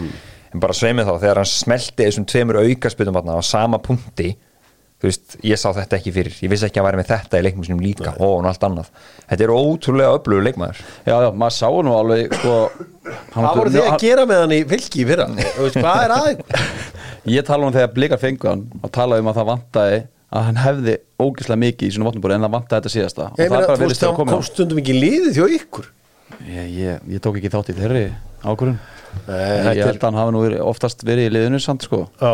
En 0.51 0.63
bara 0.63 0.75
sveimið 0.77 1.11
þá, 1.11 1.15
þegar 1.23 1.43
hann 1.43 1.51
smelti 1.51 2.07
þessum 2.07 2.29
tveimur 2.31 2.63
aukaspytum 2.65 3.21
á 3.21 3.39
sama 3.47 3.79
punkti 3.83 4.33
þú 5.01 5.09
veist, 5.09 5.37
ég 5.49 5.57
sá 5.57 5.71
þetta 5.73 5.97
ekki 5.97 6.13
fyrir. 6.13 6.35
Ég 6.45 6.51
vissi 6.53 6.67
ekki 6.67 6.77
að 6.77 6.85
hann 6.85 6.91
væri 6.91 7.01
með 7.01 7.09
þetta 7.09 7.39
í 7.41 7.45
leiknum 7.47 7.65
sinum 7.65 7.81
líka 7.81 8.13
og 8.21 8.35
hann 8.37 8.49
allt 8.51 8.67
annað, 8.69 8.91
þetta 9.31 9.47
er 9.47 9.53
ótrúlega 9.55 10.19
öflugur 10.19 10.45
leikmaður. 10.45 10.83
Já, 11.09 11.15
já, 11.25 11.29
maður 11.41 11.57
sá 11.57 11.69
nú 11.87 11.95
alveg 11.97 12.35
sko, 12.37 12.57
hann 13.33 13.47
Hvað 13.47 13.61
voru 13.63 13.73
þið 13.77 13.87
að 13.87 13.97
gera 14.05 14.27
með 14.29 14.43
hann 14.45 14.57
í 14.59 14.61
fyrra? 14.69 15.29
Þú 15.41 15.65
veist, 15.65 15.79
hvað 15.81 16.05
er 16.05 16.17
aðeins? 16.19 16.67
Ég 17.37 17.49
tala 17.49 17.69
um 17.69 17.75
þegar 17.75 17.95
blikar 17.97 18.21
fengu 18.21 18.51
hann 18.51 18.67
og 18.81 18.93
tala 18.93 19.21
um 19.21 19.33
að 19.33 19.41
það 19.41 19.49
vantaði 19.55 20.03
að 20.31 20.47
hann 20.47 20.61
hefði 20.63 20.97
ógeðslega 21.21 21.63
mikið 21.65 21.89
í 21.89 21.95
svona 21.95 22.09
votnubúri 22.11 22.37
en 22.37 22.45
það 22.47 22.55
vantaði 22.55 22.79
þetta 22.81 22.95
síðasta. 22.95 23.29
Og 23.31 23.41
það 23.41 23.55
bara 23.57 23.77
þú 23.81 23.89
veist, 23.91 24.03
að 24.05 24.13
þá 24.13 24.19
koma 24.21 24.35
kom 24.37 24.45
stundum 24.47 24.81
ekki 24.83 24.97
liðið 24.97 25.41
hjá 25.41 25.47
ykkur. 25.59 25.89
Ég, 26.47 26.69
ég, 26.77 27.07
ég 27.11 27.23
tók 27.25 27.39
ekki 27.41 27.51
þátt 27.53 27.73
í 27.73 27.77
þeirri 27.77 28.05
ákvörðun. 28.47 28.77
Nei, 29.27 29.73
Ég 29.75 29.89
held 29.89 29.99
að 29.99 30.07
hann 30.07 30.21
hafi 30.21 30.35
nú 30.37 30.43
oftast 30.71 31.03
verið 31.07 31.27
í 31.27 31.33
liðinu 31.35 31.59
samt 31.63 31.83
sko. 31.85 32.05
Já, 32.23 32.31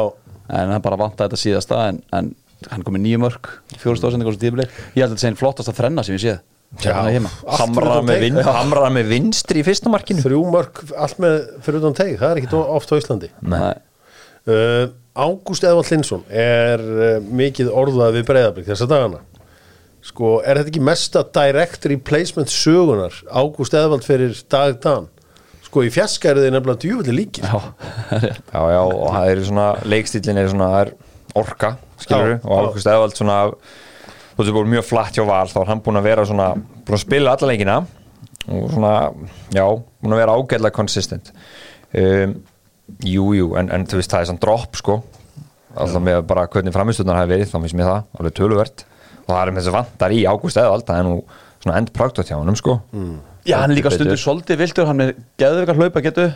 en 0.53 0.75
hann 0.75 0.85
bara 0.85 0.99
vantaði 1.01 1.31
þetta 1.31 1.41
síðasta 1.41 1.79
en, 1.89 2.03
en 2.15 2.35
hann 2.71 2.85
kom 2.85 2.97
með 2.97 3.07
nýju 3.07 3.23
mörg 3.23 3.49
fjórustóðsending 3.81 4.29
og 4.29 4.37
svo 4.37 4.43
tíðbili 4.43 4.67
ég 4.67 5.01
held 5.01 5.09
að 5.09 5.17
þetta 5.17 5.25
sé 5.25 5.31
einn 5.31 5.41
flottast 5.41 5.73
að 5.73 5.81
þrenna 5.81 6.05
sem 6.07 6.17
ég 6.17 6.23
séð 6.25 6.39
hérna 6.83 7.31
utan 7.47 8.07
með, 8.09 8.23
vin, 8.25 8.39
hamraði 8.43 8.95
með 8.97 9.11
vinstri 9.13 9.63
í 9.63 9.67
fyrsta 9.67 9.91
markinu. 9.93 10.23
Þrjú 10.25 10.41
mörg, 10.51 10.81
allt 10.99 11.21
með 11.23 11.37
fyrir 11.65 11.83
utan 11.83 11.97
teig, 11.97 12.17
það 12.21 12.33
er 12.33 12.41
ekki 12.43 12.59
oft 12.59 12.93
á 12.93 12.95
Íslandi 13.01 13.31
Ágúst 15.17 15.65
Eðvald 15.65 15.91
Linsson 15.95 16.23
er 16.29 16.83
uh, 16.85 17.09
mikið 17.25 17.71
orðað 17.73 18.19
við 18.19 18.29
breyðablík 18.29 18.69
þessa 18.69 18.89
dagana. 18.91 19.23
Sko, 20.07 20.37
er 20.45 20.61
þetta 20.61 20.71
ekki 20.71 20.85
mesta 20.87 21.25
direct 21.35 21.87
replacement 21.91 22.53
sögunar 22.53 23.17
Ágúst 23.27 23.75
Eðvald 23.75 24.05
fyrir 24.07 24.37
dag 24.53 24.77
dan? 24.85 25.09
Sko, 25.67 25.83
í 25.83 25.91
fjaska 25.91 26.31
eru 26.31 26.45
þið 26.45 26.55
nefnilega 26.55 26.83
djúvillig 26.85 27.17
líkir. 27.17 27.49
Já, 27.49 27.59
Já, 28.55 28.61
já, 28.77 28.81
og 28.85 29.09
það 29.17 29.33
er 29.33 29.43
svona 29.49 29.67
leikstílinn 29.89 30.41
er 30.45 30.53
svona, 30.53 30.71
það 30.75 30.85
er 30.85 30.95
orka 31.43 31.73
skilur 32.01 32.33
Já, 32.37 32.39
og. 32.45 32.71
Ágúst 32.71 32.93
Eðvald 32.93 33.19
svona 33.19 33.39
þú 34.37 34.43
veist, 34.43 34.53
búið 34.53 34.73
mjög 34.75 34.85
flatt 34.85 35.17
hjá 35.17 35.25
val 35.27 35.47
þá 35.49 35.61
er 35.63 35.71
hann 35.73 35.83
búin 35.85 35.99
að 36.01 36.11
vera 36.11 36.27
svona, 36.29 36.51
búin 36.85 36.99
að 36.99 37.03
spila 37.07 37.33
alla 37.33 37.49
leikina. 37.51 37.79
Og 38.47 38.69
svona, 38.71 38.93
já 39.51 39.65
búin 39.67 40.15
að 40.15 40.21
vera 40.23 40.35
ágæðlega 40.39 40.77
konsistent 40.77 41.33
um, 41.97 42.37
Jú, 43.07 43.31
jú, 43.37 43.53
en, 43.59 43.71
en 43.75 43.87
þú 43.89 44.01
veist, 44.01 44.13
það 44.13 44.23
er 44.23 44.29
svona 44.31 44.43
drop, 44.45 44.77
sko. 44.79 44.99
Alltaf 45.77 46.03
með 46.03 46.21
bara 46.29 46.47
hvernig 46.49 46.73
framistöðnar 46.73 47.19
hafi 47.21 47.33
verið 47.35 47.51
þá 47.51 47.57
finnst 47.59 47.77
mér 47.77 47.91
það, 47.91 48.05
alveg 48.19 48.37
töluvert. 48.39 48.85
Og 49.27 49.33
það 49.33 49.41
er 49.43 49.53
með 49.53 49.63
þessu 49.63 49.75
vantar 49.75 50.15
í 50.15 50.21
Ágúst 50.31 50.61
Eðvald 50.63 50.87
það 50.89 51.01
er 51.01 51.09
nú 51.09 51.17
svona 51.65 51.81
endprakt 51.81 52.21
á 52.21 52.23
tjánum, 52.25 52.59
sko. 52.59 52.77
Mm. 52.95 53.17
Já, 53.47 53.57
hann 53.61 53.71
er 53.71 53.79
líka 53.79 53.91
Betur. 53.91 54.01
stundum 54.01 54.21
svolítið 54.23 54.61
viltur, 54.63 54.89
hann 54.89 55.03
er 55.05 55.13
geðveikar 55.39 55.79
hlaupa 55.79 56.03
getu 56.03 56.27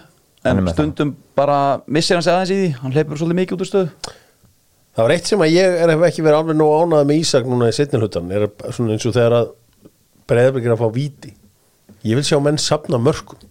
en 0.47 0.69
stundum 0.71 1.15
bara 1.37 1.81
missir 1.87 2.17
hann 2.17 2.27
sig 2.27 2.35
aðeins 2.35 2.53
í 2.55 2.59
því. 2.59 2.69
Hann 2.83 2.95
hleypur 2.95 3.21
svolítið 3.21 3.41
mikið 3.41 3.57
út 3.57 3.65
úr 3.65 3.71
stöðu. 3.71 4.15
Það 4.91 5.07
var 5.07 5.15
eitt 5.15 5.31
sem 5.31 5.43
að 5.45 5.53
ég 5.55 5.77
er 5.81 5.93
hef 5.95 6.05
ekki 6.11 6.25
verið 6.27 6.39
alveg 6.41 6.59
nóg 6.59 6.73
ánað 6.77 7.09
með 7.11 7.21
Ísak 7.23 7.49
núna 7.51 7.71
í 7.71 7.75
setni 7.77 8.01
hlutan 8.01 8.31
er 8.35 8.47
svona 8.75 8.97
eins 8.97 9.07
og 9.07 9.17
þegar 9.17 9.37
að 9.39 9.53
Breiðabrikir 10.31 10.75
að 10.75 10.83
fá 10.83 10.89
víti. 10.95 11.33
Ég 12.07 12.19
vil 12.19 12.27
sjá 12.27 12.39
menn 12.43 12.59
sapna 12.63 13.01
mörgum 13.03 13.49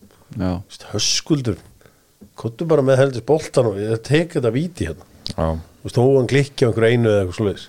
höskuldur 0.94 1.58
kottu 2.40 2.68
bara 2.70 2.86
með 2.86 3.04
heldis 3.04 3.26
boltan 3.28 3.72
og 3.72 3.82
ég 3.82 4.00
tek 4.06 4.38
þetta 4.38 4.54
víti 4.56 4.88
hérna. 4.90 5.10
Já. 5.34 5.50
Þú 5.80 5.90
veist, 5.90 6.00
þó 6.00 6.06
hann 6.06 6.32
klikki 6.32 6.66
á 6.66 6.70
einhverju 6.70 6.96
einu 6.96 7.12
eða 7.12 7.20
eitthvað 7.24 7.38
svoleiðis. 7.40 7.68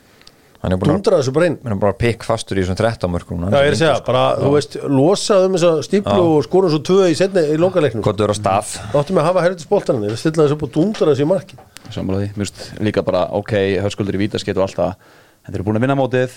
Hann 0.61 0.75
er 0.75 0.81
búin 0.81 0.91
að 0.91 0.97
dundra 0.99 1.19
þessu 1.23 1.33
bara 1.33 1.47
inn. 1.49 1.57
Hann 1.65 1.73
er 1.73 1.81
bara 1.81 1.97
pikk 1.97 2.25
fastur 2.29 2.59
í 2.59 2.65
þessum 2.67 2.77
13 2.77 3.13
mörgum 3.15 3.47
Já, 3.47 3.63
ég 3.65 3.71
er 3.71 3.77
að 3.77 3.81
segja, 3.81 3.95
bara, 4.05 4.25
þú 4.43 4.51
veist, 4.53 4.77
losaðu 4.93 5.49
um 5.49 5.57
þessa 5.57 5.87
stíplu 5.87 6.27
og 6.35 6.45
skorum 6.45 6.75
svo 6.75 6.83
tvö 6.85 7.09
í 7.09 7.17
setni 7.17 7.47
í 7.55 7.57
lokaleiknum. 7.61 8.05
Kottur 8.05 8.35
á 8.35 8.37
stað. 8.37 8.75
Áttum 8.93 9.17
við 9.17 9.23
að 9.23 9.29
hafa 9.31 9.45
heldis 9.47 9.71
boltan 9.71 10.05
ég 10.05 10.21
stilla 10.21 10.45
þessu 10.45 10.59
upp 10.59 10.67
og 10.69 10.75
dundra 10.77 11.15
þessu 11.15 11.25
í 11.25 11.31
marki 11.31 11.61
sammála 11.95 12.23
því, 12.23 12.31
mér 12.35 12.47
finnst 12.49 12.81
líka 12.83 13.05
bara 13.07 13.27
ok, 13.37 13.55
hörskuldur 13.85 14.19
í 14.19 14.25
vítaskeitt 14.25 14.59
og 14.59 14.67
allt 14.67 14.79
það. 14.79 15.13
Þeir 15.47 15.59
eru 15.59 15.67
búin 15.67 15.79
að 15.81 15.85
vinna 15.87 15.97
mótið, 15.99 16.37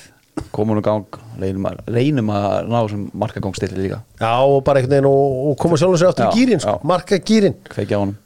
komum 0.54 0.80
í 0.80 0.84
gang 0.86 1.20
reynum 1.42 1.68
að, 1.70 1.80
reynum 1.94 2.32
að 2.34 2.70
ná 2.70 2.76
þessum 2.80 3.06
markagangstili 3.24 3.78
líka, 3.86 4.02
Já, 4.20 4.34
og 4.42 4.60
bara 4.66 4.82
einhvern 4.82 4.96
veginn 4.98 5.10
og, 5.10 5.38
og 5.52 5.56
koma 5.62 5.80
sjálfum 5.80 6.02
sér 6.02 6.12
aftur 6.12 6.26
Já, 6.26 6.32
í 6.32 6.40
gýrin, 6.42 6.64
sko, 6.64 6.76
marka 6.90 7.20
gýrin 7.22 7.58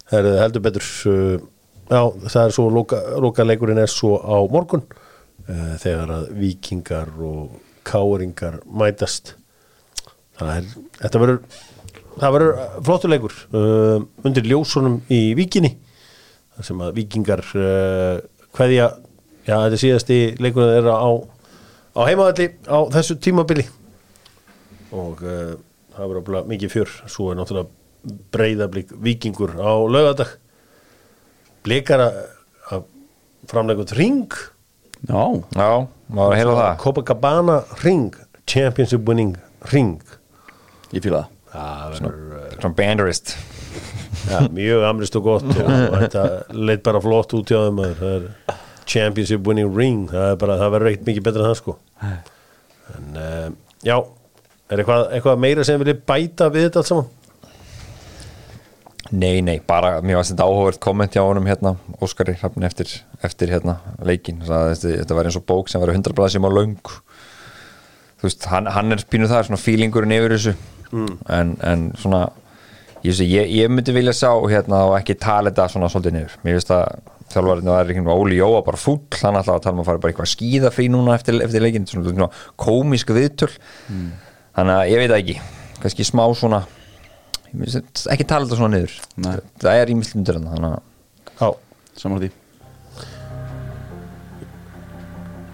Það 0.08 0.20
er 0.20 0.42
heldur 0.44 0.66
betur 0.68 0.88
uh, 1.12 1.46
Já, 1.88 2.02
það 2.28 2.42
er 2.44 2.56
svo 2.56 2.68
loka, 2.74 3.02
loka 3.24 3.46
leikurinn 3.48 3.80
er 3.80 3.92
svo 3.92 4.18
á 4.20 4.38
morgun 4.52 4.84
uh, 4.88 5.74
þegar 5.80 6.14
að 6.18 6.30
vikingar 6.36 7.12
og 7.24 7.64
káringar 7.88 8.60
mætast. 8.68 9.38
Það 10.38 10.54
er, 10.58 10.66
þetta 11.00 11.22
verður 11.24 11.40
það 12.18 12.34
verður 12.36 12.64
flottur 12.88 13.14
leikur 13.14 13.36
uh, 13.56 14.00
undir 14.26 14.48
ljósunum 14.50 15.00
í 15.14 15.22
vikinni 15.38 15.76
þar 16.58 16.68
sem 16.70 16.84
að 16.84 16.96
vikingar 16.98 17.44
uh, 17.56 18.20
hverja, 18.58 18.90
já 19.48 19.54
þetta 19.56 19.78
er 19.78 19.82
síðasti 19.84 20.20
leikurinn 20.42 20.74
þeirra 20.76 20.98
á, 20.98 21.10
á 21.98 22.02
heimaðalli 22.06 22.48
á 22.70 22.78
þessu 22.94 23.18
tímabili. 23.26 23.66
Og 24.96 25.24
uh, 25.26 25.56
það 25.96 26.12
verður 26.14 26.22
alveg 26.38 26.52
mikið 26.54 26.74
fjör. 26.76 26.94
Svo 27.10 27.32
er 27.32 27.40
náttúrulega 27.40 27.74
breyðablík 28.32 28.94
vikingur 29.04 29.56
á 29.58 29.74
laugadag 29.90 30.38
blikar 31.66 32.04
að, 32.06 32.20
að 32.72 32.86
framlega 33.52 33.88
ring 33.98 34.30
Já, 35.08 35.24
Já, 35.54 35.70
maður 36.10 36.32
að 36.34 36.40
heila 36.40 36.54
það. 36.58 36.72
Copacabana 36.82 37.58
ring 37.84 38.16
championship 38.50 39.04
winning 39.06 39.36
ring 39.74 40.00
ég 40.96 41.04
fýla 41.04 41.26
það. 41.28 41.34
Uh, 41.58 42.48
Svona 42.58 42.74
banderist. 42.78 43.36
Mjög 44.54 44.86
amrist 44.88 45.16
og 45.20 45.28
gott 45.28 45.46
og, 45.52 45.70
þetta 46.02 46.24
leitt 46.56 46.84
bara 46.86 47.02
flott 47.04 47.36
út 47.38 47.52
hjá 47.52 47.60
þeim 47.68 47.84
það 48.00 48.16
er 48.16 48.26
championship 48.88 49.48
winning 49.48 49.72
ring. 49.76 50.06
Það, 50.12 50.34
bara, 50.42 50.60
það 50.62 50.74
verður 50.76 50.92
ekkert 50.92 51.10
mikið 51.12 51.28
betra 51.28 51.44
en 51.44 51.52
það 51.52 51.60
sko. 51.62 51.78
En 52.96 53.20
uh, 53.20 53.50
já 53.86 53.98
er 53.98 54.82
eitthvað, 54.82 55.06
eitthvað 55.16 55.44
meira 55.44 55.66
sem 55.68 55.80
vilja 55.82 55.98
bæta 56.08 56.50
við 56.54 56.68
þetta 56.68 56.82
allt 56.82 56.92
saman? 56.92 57.14
Nei, 59.08 59.40
nei, 59.46 59.62
bara 59.64 60.02
mér 60.04 60.20
varst 60.20 60.34
þetta 60.34 60.48
áhugavert 60.50 60.82
komment 60.84 61.14
hjá 61.16 61.22
honum 61.24 61.46
hérna, 61.48 61.78
Óskari 62.04 62.34
Hrafn 62.36 62.66
eftir, 62.68 62.90
eftir 63.24 63.54
hérna 63.54 63.78
leikin 64.04 64.42
þetta, 64.44 65.16
var 65.16 65.30
eins 65.30 65.38
og 65.40 65.46
bók 65.48 65.72
sem 65.72 65.80
var 65.80 65.94
100 65.94 66.16
blaðsum 66.18 66.48
á 66.48 66.52
löng. 66.52 66.76
Þú 68.18 68.28
veist, 68.28 68.50
hann, 68.52 68.68
hann 68.74 68.92
er 68.92 69.06
pínu 69.08 69.30
það 69.32 69.48
svona 69.48 69.62
feelingurinn 69.62 70.16
yfir 70.18 70.36
þessu. 70.36 70.56
En, 71.32 71.54
en 71.64 71.88
svona 72.00 72.26
ég, 73.06 73.22
ég, 73.24 73.70
myndi 73.72 73.96
vilja 73.96 74.16
sjá 74.16 74.32
hérna 74.50 74.84
og 74.90 74.98
ekki 74.98 75.16
tala 75.22 75.54
þetta 75.54 75.70
svona 75.72 75.92
svolítið 75.94 76.18
niður. 76.18 76.36
Mér 76.44 76.58
finnst 76.58 76.74
að 76.76 77.16
þjálfarinn 77.34 77.72
var 77.72 77.92
ekki 77.92 78.06
Óli 78.14 78.40
Jóa 78.40 78.64
bara 78.66 78.80
fúll, 78.80 79.02
hann 79.20 79.38
ætlaði 79.40 79.58
að 79.58 79.66
tala 79.66 79.76
um 79.76 79.84
að 79.84 79.90
fara 79.90 80.02
bara 80.04 80.14
eitthvað 80.14 80.32
skíðafrí 80.32 80.88
núna 80.94 81.18
eftir, 81.18 81.40
eftir 81.44 81.64
leikin 81.64 81.88
svona, 81.90 82.14
svona 82.14 82.30
komisk 82.60 83.12
viðtöl 83.16 83.52
þannig 84.56 84.74
að 84.78 84.90
ég 84.94 85.02
veit 85.02 85.12
það 85.12 85.22
ekki, 85.22 85.38
kannski 85.84 86.08
smá 86.08 86.24
svona 86.38 86.64
ekki 88.12 88.28
tala 88.28 88.46
þetta 88.46 88.60
svona 88.60 88.76
niður 88.76 88.98
Nei. 89.24 89.38
það 89.62 89.82
er 89.82 89.94
undir 89.94 90.40
hann 90.40 90.52
þannig 90.52 90.76
að 90.76 90.84
já 91.38 91.50
Sammála 91.98 92.28
því 92.28 92.34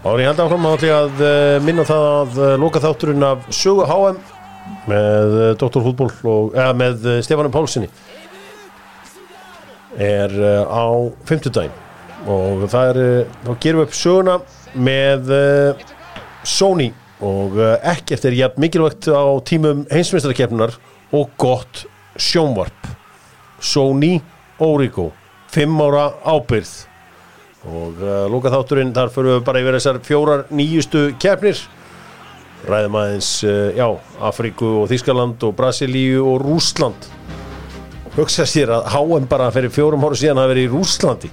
Ári 0.04 0.20
ég 0.20 0.28
held 0.28 0.40
áfram 0.44 0.66
að, 0.68 0.82
að 0.92 1.20
uh, 1.24 1.58
minna 1.64 1.84
það 1.88 2.06
að 2.06 2.40
uh, 2.42 2.48
loka 2.60 2.82
þátturinn 2.84 3.24
af 3.24 3.46
sögu 3.56 3.86
HM 3.88 4.18
með 4.90 5.36
uh, 5.38 5.46
Dr. 5.56 5.80
Fútból 5.86 6.10
og, 6.28 6.50
eða 6.52 6.74
með 6.76 7.06
uh, 7.08 7.20
Stefanum 7.24 7.54
Pálssoni 7.54 7.88
er 9.98 10.32
uh, 10.34 10.66
á 10.66 10.84
fimmtudaginn. 11.28 11.74
Og 12.30 12.64
það 12.72 12.90
er, 12.90 13.00
uh, 13.00 13.34
þá 13.44 13.50
gerum 13.62 13.82
við 13.82 13.88
upp 13.88 13.98
söguna 13.98 14.36
með 14.74 15.34
uh, 15.34 15.84
Sony. 16.44 16.90
Og 17.24 17.56
ekkert 17.88 18.26
er 18.28 18.34
jafn 18.36 18.60
mikilvægt 18.60 19.06
á 19.08 19.24
tímum 19.48 19.84
heimsmyndstarkeppnunar 19.88 20.74
og 21.14 21.30
gott 21.40 21.84
sjónvarp. 22.20 22.90
Sony 23.64 24.18
Origo 24.60 25.06
5 25.54 25.78
ára 25.86 26.08
ábyrð 26.26 26.74
og 27.64 28.02
lóka 28.28 28.52
þátturinn 28.52 28.92
þar 28.92 29.12
fyrir 29.14 29.38
við 29.38 29.46
bara 29.46 29.62
yfir 29.62 29.78
þessar 29.78 30.00
fjórar 30.04 30.44
nýjustu 30.52 31.06
keppnir. 31.22 31.62
Ræðum 32.68 32.98
aðeins 33.00 33.30
já, 33.78 33.86
Afríku 34.20 34.74
og 34.82 34.90
Þískaland 34.92 35.48
og 35.48 35.56
Brasilíu 35.56 36.26
og 36.28 36.44
Rúsland 36.44 37.08
hugsa 38.14 38.46
sér 38.46 38.70
að 38.76 38.88
HM 38.94 39.28
bara 39.30 39.50
fyrir 39.54 39.72
fjórum 39.74 40.04
hóru 40.04 40.18
síðan 40.18 40.42
hafi 40.42 40.54
verið 40.54 40.68
í 40.68 40.72
Rúslandi 40.72 41.30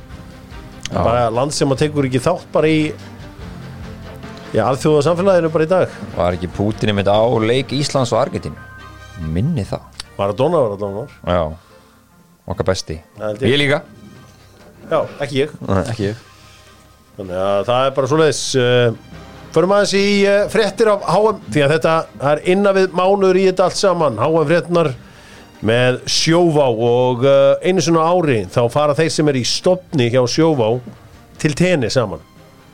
bara 0.92 1.30
land 1.32 1.54
sem 1.56 1.70
að 1.72 1.86
tekur 1.86 2.08
ekki 2.08 2.22
þátt 2.24 2.48
bara 2.52 2.70
í 2.70 2.80
já, 4.52 4.64
alþjóða 4.66 5.06
samfélaginu 5.08 5.52
bara 5.54 5.68
í 5.68 5.72
dag. 5.72 5.96
Var 6.18 6.38
ekki 6.38 6.50
Pútinni 6.52 6.96
mitt 6.98 7.08
á 7.08 7.22
leik 7.40 7.72
Íslands 7.76 8.12
og 8.12 8.20
Argentínu? 8.26 8.58
Minni 9.32 9.64
það. 9.68 10.04
Maradona 10.18 10.64
var 10.66 10.76
allan 10.76 10.98
var 10.98 11.38
já, 11.38 11.44
okkar 12.52 12.70
besti. 12.74 13.00
Ég. 13.22 13.46
ég 13.48 13.58
líka. 13.62 13.82
Já, 14.92 15.00
ekki 15.24 15.46
ég. 15.46 15.56
Ekki 15.86 16.10
ég. 16.10 16.28
Þannig 17.16 17.40
að 17.46 17.64
það 17.70 17.86
er 17.86 17.96
bara 17.96 18.10
svo 18.10 18.18
leiðis 18.20 18.44
uh, 18.56 19.18
Förum 19.52 19.74
aðeins 19.76 19.94
í 20.00 20.04
uh, 20.32 20.46
fréttir 20.50 20.88
af 20.88 21.02
HM 21.12 21.42
Því 21.52 21.64
að 21.66 21.74
þetta 21.74 21.96
það 22.22 22.30
er 22.32 22.42
innan 22.54 22.78
við 22.78 22.94
mánuður 22.96 23.40
í 23.42 23.44
þetta 23.50 23.66
allt 23.68 23.80
saman. 23.80 24.20
HM 24.20 24.48
fréttinar 24.48 24.92
með 25.68 26.00
sjóvá 26.10 26.68
og 26.74 27.26
uh, 27.28 27.56
einu 27.62 27.84
svona 27.86 28.06
ári 28.10 28.40
þá 28.50 28.62
fara 28.74 28.96
þeir 28.98 29.12
sem 29.14 29.30
er 29.32 29.38
í 29.38 29.44
stopni 29.46 30.08
hjá 30.14 30.22
sjóvá 30.30 30.72
til 31.42 31.54
tenni 31.58 31.90
saman. 31.94 32.22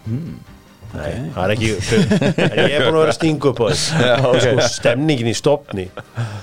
Nei, 0.08 1.12
það 1.36 1.42
er 1.44 1.54
ekki 1.54 1.72
ég 1.74 2.76
er 2.78 2.86
búin 2.88 2.96
að 2.96 3.02
vera 3.02 3.12
að 3.12 3.18
stinga 3.18 3.50
upp 3.52 3.60
á 3.60 3.66
því 3.68 3.78
sko, 3.80 4.68
stemningin 4.72 5.28
í 5.28 5.36
stopni 5.36 5.90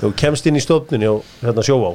þú 0.03 0.11
kemst 0.21 0.47
inn 0.51 0.61
í 0.61 0.63
stopninni 0.63 1.09
og 1.11 1.25
hérna 1.41 1.65
sjóvá. 1.65 1.95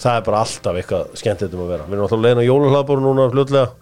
Það 0.00 0.18
er 0.18 0.26
bara 0.28 0.42
alltaf 0.44 0.76
eitthvað 0.80 1.16
skemmt 1.20 1.42
þetta 1.44 1.56
um 1.58 1.64
að 1.64 1.72
vera. 1.74 1.86
Við 1.88 1.96
erum 1.96 2.04
alltaf 2.06 2.20
leiðin 2.24 2.40
á 2.40 2.48
jólahlaðbóru 2.48 3.02
núna 3.04 3.26
fljótlega. 3.32 3.72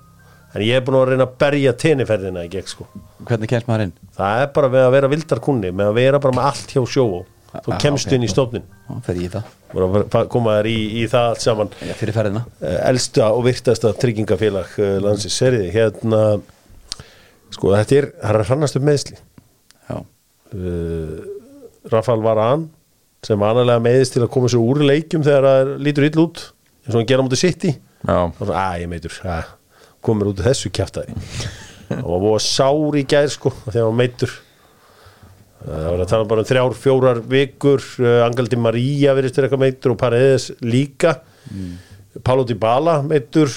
En 0.55 0.65
ég 0.65 0.79
er 0.79 0.87
búin 0.87 0.97
að 0.99 1.11
reyna 1.13 1.27
að 1.29 1.35
berja 1.43 1.75
tenniferðina 1.79 2.43
í 2.47 2.49
gegn 2.51 2.71
sko. 2.71 2.87
Hvernig 3.29 3.51
kemst 3.53 3.69
maður 3.69 3.85
inn? 3.89 3.93
það 4.19 4.43
er 4.43 4.49
bara 4.57 4.71
að 4.87 4.95
vera 4.97 5.11
vildarkunni 5.13 5.71
með 5.75 5.91
að 5.93 5.99
vera 5.99 6.21
bara 6.23 6.37
með 6.39 6.49
allt 6.51 6.73
hjá 6.75 6.81
sjóvá 6.95 7.21
þú 7.49 7.73
Ah, 7.75 7.79
kemst 7.81 8.07
ok. 8.11 8.13
inn 8.19 8.27
í 8.27 8.29
fer 9.07 9.19
ég 9.19 9.29
í 9.29 9.33
það. 9.33 9.55
Að 9.73 10.29
í, 10.69 10.77
í 11.01 11.07
það 11.09 11.31
allt 11.31 11.45
saman. 11.45 11.71
Já, 11.81 11.95
fyrir 11.97 12.17
ferðina. 12.17 12.45
Eh, 12.61 12.79
elsta 12.91 13.31
og 13.33 13.45
virtasta 13.47 13.93
tryggingafélag 13.97 14.79
uh, 14.79 14.95
landsins. 15.05 15.37
Seriði 15.41 15.73
hérna 15.73 16.23
sko 17.55 17.73
þetta 17.75 17.97
er, 17.99 18.09
það 18.21 18.35
er 18.35 18.41
að 18.43 18.51
hrannast 18.51 18.79
upp 18.79 18.87
meðsli 18.89 19.17
Já, 19.19 19.97
uh, 19.99 21.15
Rafael 21.93 22.25
Varane 22.25 22.69
sem 23.27 23.41
vanalega 23.41 23.83
meðist 23.83 24.15
til 24.15 24.23
að 24.23 24.33
koma 24.35 24.51
sér 24.53 24.63
úr 24.63 24.83
leikjum 24.87 25.25
þegar 25.27 25.47
það 25.49 25.71
lítur 25.87 26.07
ill 26.09 26.21
út 26.27 26.43
eins 26.85 26.93
og 26.93 26.99
hann 27.01 27.09
gera 27.11 27.25
mútið 27.27 27.41
sitt 27.43 27.65
í 27.67 27.73
að 28.09 28.83
ég 28.85 28.91
meitur, 28.93 29.17
að 29.27 29.49
komur 30.07 30.31
út 30.31 30.45
þessu 30.45 30.71
kjaftaði 30.75 31.17
og 31.99 32.05
var 32.13 32.23
búið 32.23 32.45
sár 32.47 33.01
í 33.01 33.05
gær 33.11 33.33
sko 33.33 33.53
þegar 33.65 33.89
hann 33.89 33.99
meitur 33.99 34.37
það 35.65 35.89
var 35.89 36.05
að 36.05 36.13
tala 36.13 36.29
bara 36.31 36.45
um 36.45 36.49
þrjár, 36.49 36.77
fjórar 36.79 37.21
vikur 37.35 37.85
uh, 38.05 38.21
Angaldi 38.27 38.61
María 38.61 39.17
verið 39.19 39.35
styrir 39.35 39.49
eitthvað 39.49 39.65
meitur 39.65 39.95
og 39.95 40.01
Paredes 40.01 40.51
líka. 40.65 41.19
Mm. 41.51 41.75
Paulo 42.25 42.47
Dybala 42.49 42.99
meitur 43.07 43.53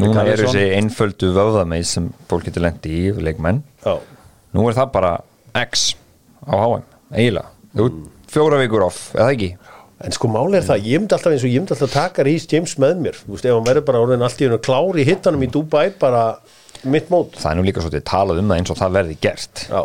núna 0.00 0.26
eru 0.28 0.48
þessi 0.48 0.66
einföldu 0.76 1.32
vöðameið 1.36 1.86
sem 1.88 2.10
fólk 2.30 2.48
getur 2.48 2.66
lendi 2.66 2.92
í 3.06 3.14
leikmenn. 3.16 3.62
Já, 3.84 3.96
nú 4.56 4.66
er 4.68 4.76
það 4.76 4.92
bara 4.96 5.14
X 5.66 5.88
á 6.44 6.54
HM, 6.56 6.84
eiginlega. 7.14 7.52
Ert 7.76 8.04
fjóra 8.32 8.60
vikur 8.60 8.84
off, 8.86 9.10
eða 9.16 9.32
ekki? 9.32 9.50
En 10.04 10.12
sko 10.12 10.28
máli 10.28 10.58
er 10.58 10.64
það, 10.66 10.88
ég 10.90 11.00
myndi 11.00 11.16
alltaf 11.16 11.32
eins 11.32 11.44
og 11.46 11.52
ég 11.52 11.62
myndi 11.62 11.72
alltaf 11.72 11.92
taka 11.94 12.24
Rhys 12.26 12.44
James 12.50 12.74
með 12.82 12.98
mér, 13.06 13.20
þú 13.22 13.32
veist, 13.32 13.46
ef 13.48 13.54
hann 13.56 13.68
verður 13.68 13.86
bara 13.86 14.02
orðin 14.04 14.24
allt 14.26 14.42
í 14.42 14.46
hennu 14.46 14.58
klár 14.60 14.98
í 15.00 15.06
hittanum 15.08 15.44
í 15.46 15.48
Dubai 15.52 15.86
bara 16.00 16.24
mitt 16.84 17.08
mót. 17.12 17.38
það 17.40 17.50
er 17.50 17.56
nú 17.56 17.64
líka 17.64 17.84
svolítið 17.84 18.04
talað 18.10 18.42
um 18.42 18.50
það 18.52 18.60
eins 18.60 18.72
og 18.74 18.80
það 18.82 18.98
verði 18.98 19.16
gert. 19.24 19.62
Já, 19.70 19.80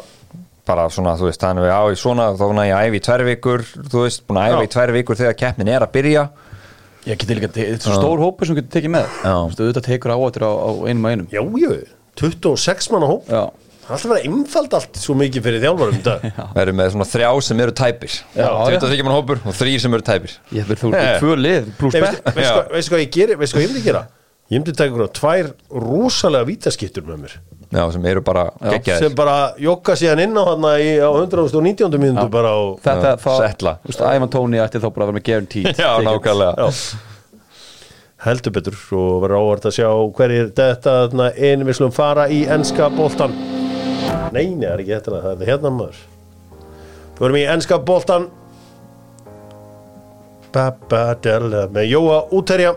bara 0.68 0.86
svona, 0.94 1.16
þú 1.20 1.28
veist, 1.30 1.42
þannig 1.42 1.66
við 1.66 1.74
á 1.74 1.82
í 1.90 1.98
svona 2.00 2.28
þá 2.38 2.46
næ 2.58 2.64
ég 2.68 2.76
að 2.76 2.86
æfi 2.88 3.00
í 3.00 3.04
tvær 3.08 3.24
vikur, 3.28 3.64
þú 3.92 4.04
veist 4.06 4.24
búin 4.28 4.40
að 4.42 4.52
æfa 4.52 4.60
Já. 4.62 4.68
í 4.68 4.72
tvær 4.76 4.94
vikur 4.98 5.20
þegar 5.22 5.40
keppnin 5.42 5.72
er 5.74 5.86
að 5.86 5.94
byrja. 5.96 6.28
Ég 7.10 7.18
geti 7.18 7.38
líka, 7.38 7.50
þetta 7.50 7.66
er 7.66 7.82
svo 7.82 7.98
stór 7.98 8.22
hópur 8.22 8.50
sem 8.50 8.60
getur 8.60 8.76
tekið 8.78 8.94
með. 8.94 9.10
Þú 9.24 9.34
veist, 9.50 9.64
auðvitað 9.64 9.88
tekur 9.90 10.14
áhættur 10.14 10.46
á, 10.46 10.52
á 10.54 10.70
einum 10.86 11.08
og 11.08 11.16
einum. 11.16 11.28
Já, 11.34 11.42
jú, 11.42 11.74
26 12.22 12.92
manna 12.94 13.10
hóp. 13.10 13.28
Já, 13.32 13.44
Það 13.82 13.90
er 13.90 13.98
alltaf 13.98 14.12
verið 14.12 14.26
einfald 14.30 14.76
allt 14.78 14.98
svo 15.02 15.14
mikið 15.20 15.44
fyrir 15.44 15.64
þjálfarum 15.66 16.04
dag. 16.06 16.26
Verður 16.56 16.76
með 16.78 16.92
svona 16.94 17.08
þrjá 17.10 17.30
sem 17.44 17.64
eru 17.66 17.74
tæpir. 17.76 18.14
Já, 18.38 18.46
23 18.70 19.06
mann 19.08 19.16
hópur 19.18 19.42
og 19.42 19.58
þrýr 19.58 19.82
sem 19.84 19.98
eru 19.98 20.06
tæpir. 20.06 20.36
Ég 20.56 20.70
vil 20.70 20.78
þú 20.80 20.92
tvö 20.94 21.34
lið 21.42 21.72
pluss 21.80 21.98
bekk 21.98 22.30
veistu, 22.38 22.94
hvað, 22.94 23.02
ég 23.02 23.74
myndi 23.74 23.84
gera? 23.84 24.06
Ég 24.52 24.62
myndi 24.62 24.76
taka 24.78 24.94
ykkur 24.94 25.12
tvær 25.18 25.50
rosalega 25.82 26.48
vítaskiptur 26.52 27.10
með 27.10 27.26
mér 27.26 27.36
Já, 27.72 27.86
sem 27.94 28.06
eru 28.12 28.22
bara 28.28 28.50
geggjaðir. 28.60 29.06
sem 29.06 29.14
bara 29.16 29.36
jogga 29.64 29.94
síðan 29.96 30.20
inn 30.26 30.36
á 30.36 30.44
hann 30.50 30.66
á 30.68 30.76
119. 30.76 31.88
mínútu 32.02 32.28
bara 32.34 32.52
og 32.60 32.82
Þetta, 32.84 33.14
settla. 33.40 33.78
þú 33.86 33.94
veist, 33.94 34.02
Ævan 34.04 34.32
Tóni 34.34 34.60
ætti 34.60 34.82
þá 34.84 34.90
bara 34.92 35.06
að 35.06 35.12
vera 35.14 35.18
með 35.20 35.26
guaranteed 35.30 35.80
Já, 35.80 35.92
nákvæmlega. 36.04 36.68
Heldur 38.22 38.54
betur 38.54 38.76
og 39.00 39.24
verður 39.24 39.38
ávart 39.40 39.64
að 39.72 39.76
sjá 39.80 39.88
hverjir 40.20 40.52
þetta 40.54 40.92
þarna 41.08 41.30
einu 41.40 41.66
við 41.72 41.78
slum 41.80 41.94
fara 41.96 42.28
í 42.30 42.44
enska 42.54 42.90
boltan 42.94 43.32
nei, 44.36 44.46
nei, 44.52 44.68
það 44.68 44.74
er 44.76 44.84
ekki 44.84 44.94
þetta 44.98 45.22
það 45.24 45.42
er 45.46 45.50
hérna 45.54 45.72
maður. 45.74 46.04
Förum 47.18 47.40
í 47.40 47.48
enska 47.56 47.80
boltan 47.88 48.28
Babadella 50.52 51.66
með 51.72 51.88
Jóa 51.94 52.20
Úterja 52.36 52.76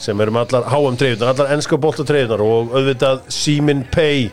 sem 0.00 0.20
eru 0.20 0.32
með 0.34 0.48
allar 0.48 0.70
HM 0.72 1.00
treyðunar, 1.00 1.34
allar 1.34 1.56
enska 1.56 1.78
bolta 1.80 2.06
treyðunar 2.08 2.44
og 2.44 2.72
auðvitað 2.74 3.26
Simin 3.32 3.84
Pay 3.92 4.30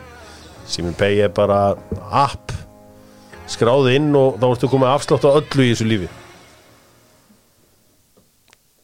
Simin 0.68 0.96
Pay 0.96 1.24
er 1.24 1.32
bara 1.32 1.76
app 2.12 2.52
skráði 3.48 3.96
inn 3.96 4.10
og 4.16 4.36
þá 4.40 4.48
ertu 4.50 4.68
komið 4.68 4.90
afslátt 4.92 5.24
á 5.24 5.30
öllu 5.32 5.64
í 5.64 5.70
þessu 5.72 5.86
lífi. 5.88 6.08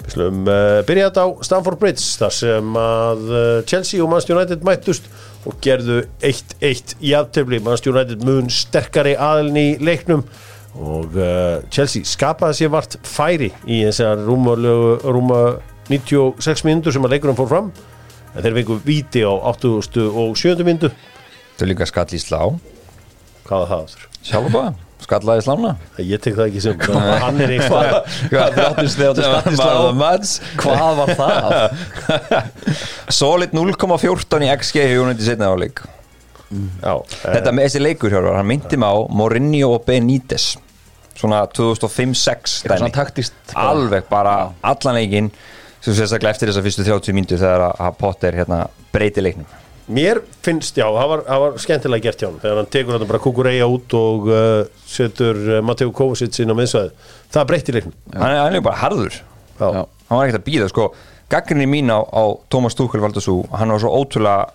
Við 0.04 0.14
slum 0.14 0.40
uh, 0.48 0.80
byrja 0.88 1.10
þetta 1.10 1.24
á 1.24 1.28
Stamford 1.48 1.80
Bridge 1.80 2.06
þar 2.20 2.34
sem 2.36 2.80
að 2.80 3.28
uh, 3.28 3.60
Chelsea 3.68 4.00
og 4.04 4.10
Manchester 4.12 4.38
United 4.38 4.64
mættust 4.64 5.06
og 5.44 5.60
gerðu 5.64 6.00
1-1 6.24 6.96
í 7.04 7.12
aftöfli 7.16 7.60
Manchester 7.60 7.92
United 7.92 8.24
mun 8.24 8.50
sterkari 8.52 9.14
aðilin 9.16 9.60
í 9.60 9.68
leiknum 9.84 10.24
og 10.80 11.16
uh, 11.16 11.60
Chelsea 11.72 12.08
skapaði 12.08 12.62
sér 12.62 12.72
vart 12.72 12.98
færi 13.06 13.52
í 13.68 13.84
þessar 13.86 14.24
rúma, 14.24 14.56
rúma 15.04 15.40
96 15.90 16.64
mínútur 16.68 16.94
sem 16.94 17.04
að 17.04 17.16
leikurum 17.16 17.38
fór 17.38 17.50
fram. 17.50 17.72
En 18.34 18.42
þeir 18.42 18.56
fengu 18.60 18.78
víti 18.86 19.22
á 19.22 19.30
80 19.30 20.08
og 20.10 20.38
70 20.38 20.66
mínútu. 20.66 20.90
Þau 21.58 21.68
líka 21.70 21.86
skall 21.86 22.08
í 22.16 22.22
slá. 22.22 22.40
Hvað 23.44 23.60
var 23.60 23.68
það 23.70 23.84
aftur? 23.84 24.04
Sjálfa, 24.24 24.62
skallaði 25.04 25.42
slána 25.44 25.70
Ég 26.00 26.20
tek 26.24 26.36
það 26.38 26.46
ekki 26.48 26.62
sem 26.64 26.84
hann 27.24 27.40
er 27.44 27.50
eitthvað 27.52 27.90
Hvað 28.32 28.54
þráttist 28.56 29.00
þið 29.00 29.10
áttu 29.10 29.26
skatt 29.26 29.50
í 29.50 29.58
slá? 29.58 29.72
Hvað 30.62 31.00
var 31.00 31.12
það? 31.18 31.56
Solid 33.20 33.52
0,14 33.56 34.46
í 34.46 34.50
XG 34.54 34.86
í 34.86 34.96
United 35.02 35.26
setna 35.26 35.50
áleik 35.52 35.84
Já, 36.54 36.94
Þetta 37.20 37.52
með 37.52 37.66
þessi 37.68 37.82
leikur 37.82 38.14
hjá 38.14 38.20
hann 38.30 38.48
myndi 38.48 38.78
mig 38.80 38.86
á 38.86 38.96
Mourinho 39.10 39.72
og 39.74 39.84
Benítez. 39.88 40.52
Svona 41.18 41.42
2005-06 41.50 42.60
Svona 42.62 42.90
taktist 42.94 43.54
alveg 43.58 44.06
bara 44.08 44.36
allan 44.64 45.00
sem 45.02 45.28
sérstaklega 45.92 46.30
eftir 46.32 46.48
þessa 46.48 46.62
fyrstu 46.64 46.84
30 46.86 47.12
mínútu 47.16 47.36
þegar 47.36 47.66
að- 47.68 47.76
að 47.88 47.98
Potter 48.00 48.32
hérna 48.40 48.62
breyti 48.92 49.20
leiknum. 49.20 49.46
Mér 49.92 50.22
finnst, 50.40 50.78
já, 50.80 50.86
það 50.88 51.08
var, 51.10 51.22
var 51.28 51.58
skemmtilega 51.60 52.02
gert 52.06 52.22
hjá 52.22 52.28
hann 52.30 52.38
þegar 52.40 52.56
hann 52.62 52.70
tekur 52.72 52.96
hann 52.96 53.06
bara 53.10 53.18
kukureia 53.20 53.66
út 53.68 53.92
og 53.98 54.28
uh, 54.32 54.64
setur 54.88 55.36
uh, 55.58 55.60
Mateo 55.60 55.90
Kovacic 55.92 56.38
inn 56.40 56.48
á 56.48 56.56
miðsvæði 56.56 56.90
það 57.34 57.48
breytti 57.50 57.74
leiknum. 57.76 57.92
Hann 58.16 58.32
er, 58.32 58.56
er 58.56 58.64
bara 58.64 58.80
harður. 58.80 59.18
Já. 59.60 59.66
Já. 59.68 59.82
hann 60.08 60.16
var 60.18 60.24
ekkert 60.30 60.40
að 60.40 60.46
býða 60.48 60.68
sko. 60.72 60.86
Gaggrinni 61.28 61.66
mín 61.68 61.92
á, 61.92 62.00
á 62.00 62.22
Thomas 62.48 62.74
Tuchel 62.78 63.00
Valdasú 63.04 63.42
hann 63.52 63.68
var 63.76 63.82
svo 63.84 63.92
ótrúlega 63.92 64.48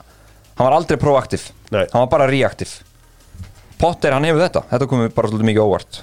hann 0.58 0.65
var 0.65 0.74
aldrei 0.80 0.98
proaktiv, 0.98 1.46
hann 1.70 1.88
var 1.94 2.10
bara 2.10 2.26
reaktiv. 2.30 2.80
Potter 3.80 4.12
hann 4.18 4.26
hefur 4.28 4.42
þetta. 4.44 4.65
Þetta 4.74 4.88
komið 4.92 5.13
bara 5.15 5.30
svolítið 5.30 5.50
mikið 5.54 5.63
óvart 5.70 6.02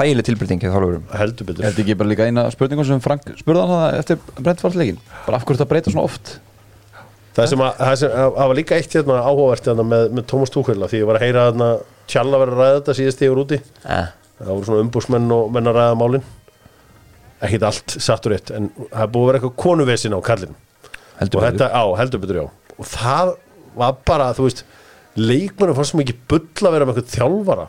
þægileg 0.00 0.30
þálurum 0.74 1.08
heldur 1.20 1.50
betur 1.50 1.64
Er 1.64 1.72
þetta 1.72 1.84
ekki 1.84 1.98
bara 2.00 2.10
líka 2.12 2.28
eina 2.28 2.46
spurningum 2.54 2.88
sem 2.88 3.02
Frank 3.04 3.26
spurði 3.38 3.66
hann 3.66 3.74
það 3.76 3.98
eftir 4.00 4.22
brentfallsleikin? 4.40 5.02
Bara 5.26 5.40
af 5.40 5.44
hverju 5.44 5.60
þetta 5.60 5.70
breyta 5.70 5.92
svona 5.92 6.08
oft? 6.08 6.38
það 7.36 7.50
sem, 7.52 7.62
að, 7.62 7.76
það 7.78 7.96
sem 8.00 8.14
að, 8.14 8.32
það 8.36 8.50
var 8.50 8.58
líka 8.58 8.78
eitt 8.78 8.96
hérna 8.96 9.18
áhugavert 9.22 9.68
hérna 9.70 9.86
með, 9.86 10.06
með 10.16 10.26
Thomas 10.32 10.52
Tuchel 10.54 10.78
af 10.82 10.92
því 10.92 11.00
ég 11.00 11.08
var 11.08 11.18
að 11.18 11.26
heyra 11.26 11.44
hérna 11.48 11.68
Tjalla 12.10 12.40
vera 12.42 12.54
að 12.54 12.60
ræða 12.60 12.78
þetta 12.80 12.96
síðast 12.98 13.22
ég 13.22 13.32
var 13.32 13.42
úti 13.44 13.58
eh. 13.60 14.08
það 14.40 14.50
voru 14.50 14.68
svona 14.68 14.84
umbúsmenn 14.84 15.34
og 15.36 15.52
menn 15.54 15.70
að 15.70 15.78
ræða 15.78 15.98
málin 16.00 16.26
ekkit 17.46 17.66
allt 17.68 17.96
sattur 17.96 18.34
eitt 18.36 18.50
en 18.54 18.68
það 18.80 19.04
er 19.04 19.12
búið 19.14 19.22
að 19.22 19.30
vera 19.30 19.40
eitthvað 19.40 19.56
konuvesin 19.64 20.16
á 20.16 20.20
kallin 20.26 20.56
heldur 21.20 21.40
og 21.40 21.46
betur. 21.46 21.60
þetta, 21.60 21.70
á, 21.70 21.84
heldur 22.00 22.24
betur 22.24 22.40
já 22.40 22.44
og 22.50 22.90
það 22.90 23.32
var 23.78 24.00
bara, 24.10 24.30
þú 24.36 24.48
veist 24.48 24.64
leikmennum 25.20 25.78
fannst 25.78 25.96
mikið 26.00 26.24
bull 26.30 26.66
að 26.66 26.74
vera 26.74 26.88
með 26.88 27.00
eitthvað 27.00 27.14
þjálfara 27.14 27.68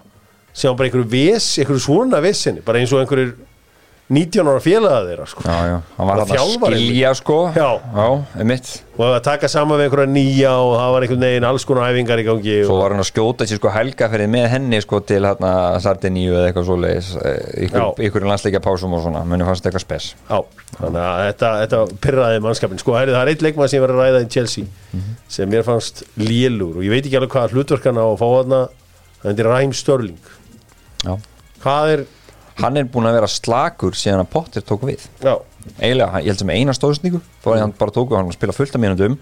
sem 0.54 0.70
var 0.70 0.78
bara 0.82 0.90
einhverju 0.90 1.10
ves, 1.12 1.54
einhverju 1.62 1.86
svona 1.88 2.22
vesinni 2.24 2.64
bara 2.66 2.82
eins 2.82 2.94
og 2.94 3.04
einhverjur 3.04 3.36
19 4.12 4.44
ára 4.44 4.60
félaga 4.60 5.04
þeirra 5.08 5.26
sko. 5.30 5.44
já, 5.46 5.58
já, 5.70 5.76
hann 5.96 6.08
var 6.10 6.20
hann 6.20 6.32
að 6.36 6.50
skilja 6.68 7.12
sko. 7.16 7.36
Já. 7.56 7.68
já 7.80 8.08
einmitt. 8.44 8.72
Og 8.98 9.06
að 9.08 9.22
taka 9.24 9.48
saman 9.48 9.80
við 9.80 9.86
einhverja 9.86 10.12
nýja 10.12 10.52
og 10.60 10.72
það 10.76 10.92
var 10.96 11.06
einhvern 11.06 11.24
veginn 11.24 11.48
alls 11.48 11.66
konar 11.70 11.94
æfingar 11.94 12.20
í 12.20 12.26
gangi 12.28 12.58
Svo 12.68 12.80
var 12.82 12.92
hann 12.92 13.04
að 13.06 13.08
skjóta 13.08 13.48
sér 13.48 13.62
sko 13.62 13.72
helgaferðið 13.72 14.34
með 14.34 14.48
henni 14.52 14.82
sko 14.84 15.00
til 15.08 15.22
hérna 15.24 15.54
Sardiníu 15.86 16.34
eða 16.34 16.50
eitthvað 16.50 16.68
svoleiðis 16.68 17.14
eh, 17.22 17.40
ykkur, 17.70 17.86
Já. 17.86 18.04
ykkur 18.10 18.28
landsleikja 18.28 18.64
pásum 18.68 18.98
og 18.98 19.06
svona. 19.06 19.24
Muni 19.32 19.48
fannst 19.48 19.72
eitthvað 19.72 19.86
spes. 19.86 20.10
Á, 20.28 20.44
þannig 20.76 21.02
að 21.06 21.24
þetta, 21.30 21.54
þetta 21.64 21.82
pyrraði 22.04 22.44
mannskapin 22.44 22.84
sko, 22.84 22.98
herri, 23.00 23.16
það 23.16 23.24
er 23.24 23.32
eitt 23.32 23.48
leikmann 23.48 23.72
sem 23.72 23.86
var 23.86 23.96
að 23.96 24.04
ræða 24.04 24.26
í 24.26 24.30
Chelsea 24.36 24.68
sem 25.32 25.48
mér 25.48 25.64
fannst 25.64 26.04
lélur 26.20 26.82
og 26.82 26.84
ég 26.84 26.92
veit 26.92 27.06
ekki 27.06 27.16
alveg 27.22 27.32
hvað 27.32 27.56
hlutverkan 27.56 28.04
á 28.04 28.12
að 28.12 28.20
fá 28.20 28.28
það 28.28 28.70
Ræm 29.22 29.74
Störling 29.78 30.18
Já. 31.06 31.16
hvað 31.64 31.94
er, 31.98 32.04
Hann 32.62 32.78
er 32.78 32.84
búin 32.86 33.08
að 33.10 33.16
vera 33.16 33.28
slakur 33.32 33.96
síðan 33.98 34.22
að 34.22 34.28
Potter 34.34 34.62
tók 34.62 34.84
við. 34.86 35.06
Já, 35.24 35.32
eiginlega, 35.80 36.20
ég 36.22 36.28
held 36.34 36.42
sem 36.44 36.50
eina 36.54 36.74
stóðsningu 36.76 37.22
þá 37.42 37.48
var 37.48 37.62
hann 37.64 37.72
bara 37.80 37.92
tók 37.96 38.12
og 38.12 38.18
hann 38.20 38.28
var 38.28 38.36
að 38.36 38.38
spila 38.38 38.54
fullt 38.54 38.76
af 38.76 38.82
mínútum. 38.84 39.16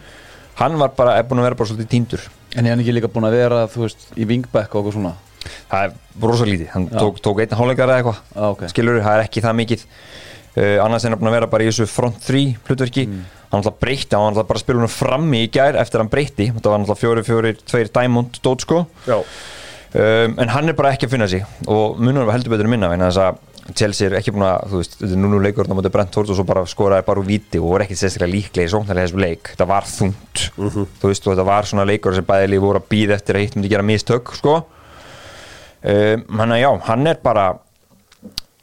Hann 0.59 0.75
var 0.81 0.89
bara, 0.97 1.13
er 1.15 1.23
búin 1.29 1.39
að 1.39 1.47
vera 1.47 1.55
bara 1.55 1.69
svolítið 1.69 1.91
týndur. 1.93 2.25
En 2.57 2.65
er 2.65 2.73
hann 2.73 2.81
ekki 2.83 2.95
líka 2.97 3.07
búin 3.13 3.27
að 3.29 3.37
vera, 3.37 3.61
þú 3.71 3.85
veist, 3.85 4.07
í 4.19 4.25
wingback 4.27 4.73
og 4.75 4.81
okkur 4.81 4.97
svona? 4.97 5.13
það 5.69 5.85
er 5.85 5.93
rosa 6.25 6.43
lítið, 6.49 6.67
hann 6.73 6.89
Já. 6.89 6.97
tók, 6.99 7.21
tók 7.23 7.39
einn 7.45 7.55
hálfleikar 7.55 7.87
eða 7.93 7.99
eitthvað, 8.01 8.17
Ah, 8.35 8.49
ok. 8.49 8.65
skilur 8.73 8.99
það 9.05 9.13
er 9.13 9.23
ekki 9.23 9.41
það 9.45 9.55
mikið. 9.61 9.85
Uh, 10.57 10.77
annars 10.83 11.05
er 11.05 11.09
hann 11.13 11.19
búin 11.21 11.29
að 11.29 11.37
vera 11.37 11.47
bara 11.47 11.63
í 11.63 11.69
þessu 11.69 11.87
front 11.87 12.19
3 12.25 12.57
hlutverki, 12.67 13.05
hann 13.07 13.61
alltaf 13.61 13.77
breytti 13.79 14.17
hann 14.17 14.25
var 14.25 14.31
alltaf 14.33 14.47
bara 14.49 14.59
spila 14.59 14.79
hann 14.83 14.91
frammi 14.91 15.45
í 15.45 15.51
gær 15.53 15.77
eftir 15.79 16.01
hann 16.01 16.09
breytti 16.11 16.49
já 19.93 20.25
um, 20.25 20.35
en 20.39 20.51
hann 20.53 20.69
er 20.69 20.77
bara 20.77 20.93
ekki 20.93 21.07
að 21.07 21.13
finna 21.15 21.27
sig. 21.29 21.45
Og 21.67 21.99
munur 22.01 22.27
var 22.27 22.37
heldur 22.37 22.53
betur 22.55 22.69
að 22.69 22.73
minna 22.75 22.91
þess 22.95 23.21
að 23.25 23.45
Chelsea 23.77 24.07
er 24.09 24.15
ekki 24.17 24.33
búin 24.33 24.47
að, 24.47 24.63
þú 24.71 24.79
veist, 24.79 24.95
þetta 24.97 25.13
er 25.13 25.21
núna 25.21 25.39
leikur 25.43 25.67
á 25.69 25.77
móti 25.77 25.91
Brentford 25.93 26.31
og 26.33 26.37
svo 26.39 26.45
bara 26.47 26.63
skoraði 26.69 27.05
bara 27.05 27.21
úr 27.21 27.27
viti 27.27 27.59
og 27.61 27.67
voru 27.69 27.85
ekki 27.85 27.97
sérstaklega 27.99 28.33
líklega 28.33 28.65
í 28.65 28.71
sóknarlega 28.73 29.05
þessum 29.05 29.21
leik. 29.21 29.51
Þetta 29.53 29.67
var 29.69 29.89
þungt, 29.89 30.43
þú 30.57 31.11
veist, 31.11 31.27
og 31.27 31.35
þetta 31.35 31.45
var 31.51 31.69
svona 31.69 31.85
leikur 31.85 32.17
sem 32.17 32.25
bæðilegi 32.25 32.63
voru 32.63 32.81
að 32.81 32.87
býða 32.89 33.17
eftir 33.19 33.37
að 33.37 33.45
hitt 33.45 33.57
myndi 33.57 33.69
gera 33.69 33.85
mistök, 33.85 34.33
sko. 34.39 34.55
Um, 35.79 36.25
hann 36.39 36.55
að 36.55 36.63
já, 36.63 36.69
hann 36.89 37.13
er 37.13 37.21
bara 37.23 37.45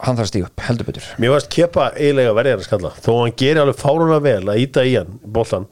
hann 0.02 0.18
þarf 0.18 0.26
að 0.26 0.30
stíga 0.32 0.50
upp, 0.50 0.66
heldur 0.66 0.90
betur. 0.90 1.08
Mér 1.22 1.32
varst 1.32 1.48
kepa 1.54 1.88
eiginlega 1.96 2.34
verið 2.36 2.58
hans 2.58 2.68
kalla 2.68 2.92
þó 2.98 3.10
að 3.14 3.22
hann 3.22 3.38
gerir 3.40 3.62
alveg 3.62 3.78
fáruna 3.80 4.18
vel 4.24 4.42
að 4.42 4.60
íta 4.66 4.84
í 4.84 4.92
hann 4.98 5.16
boltan, 5.24 5.64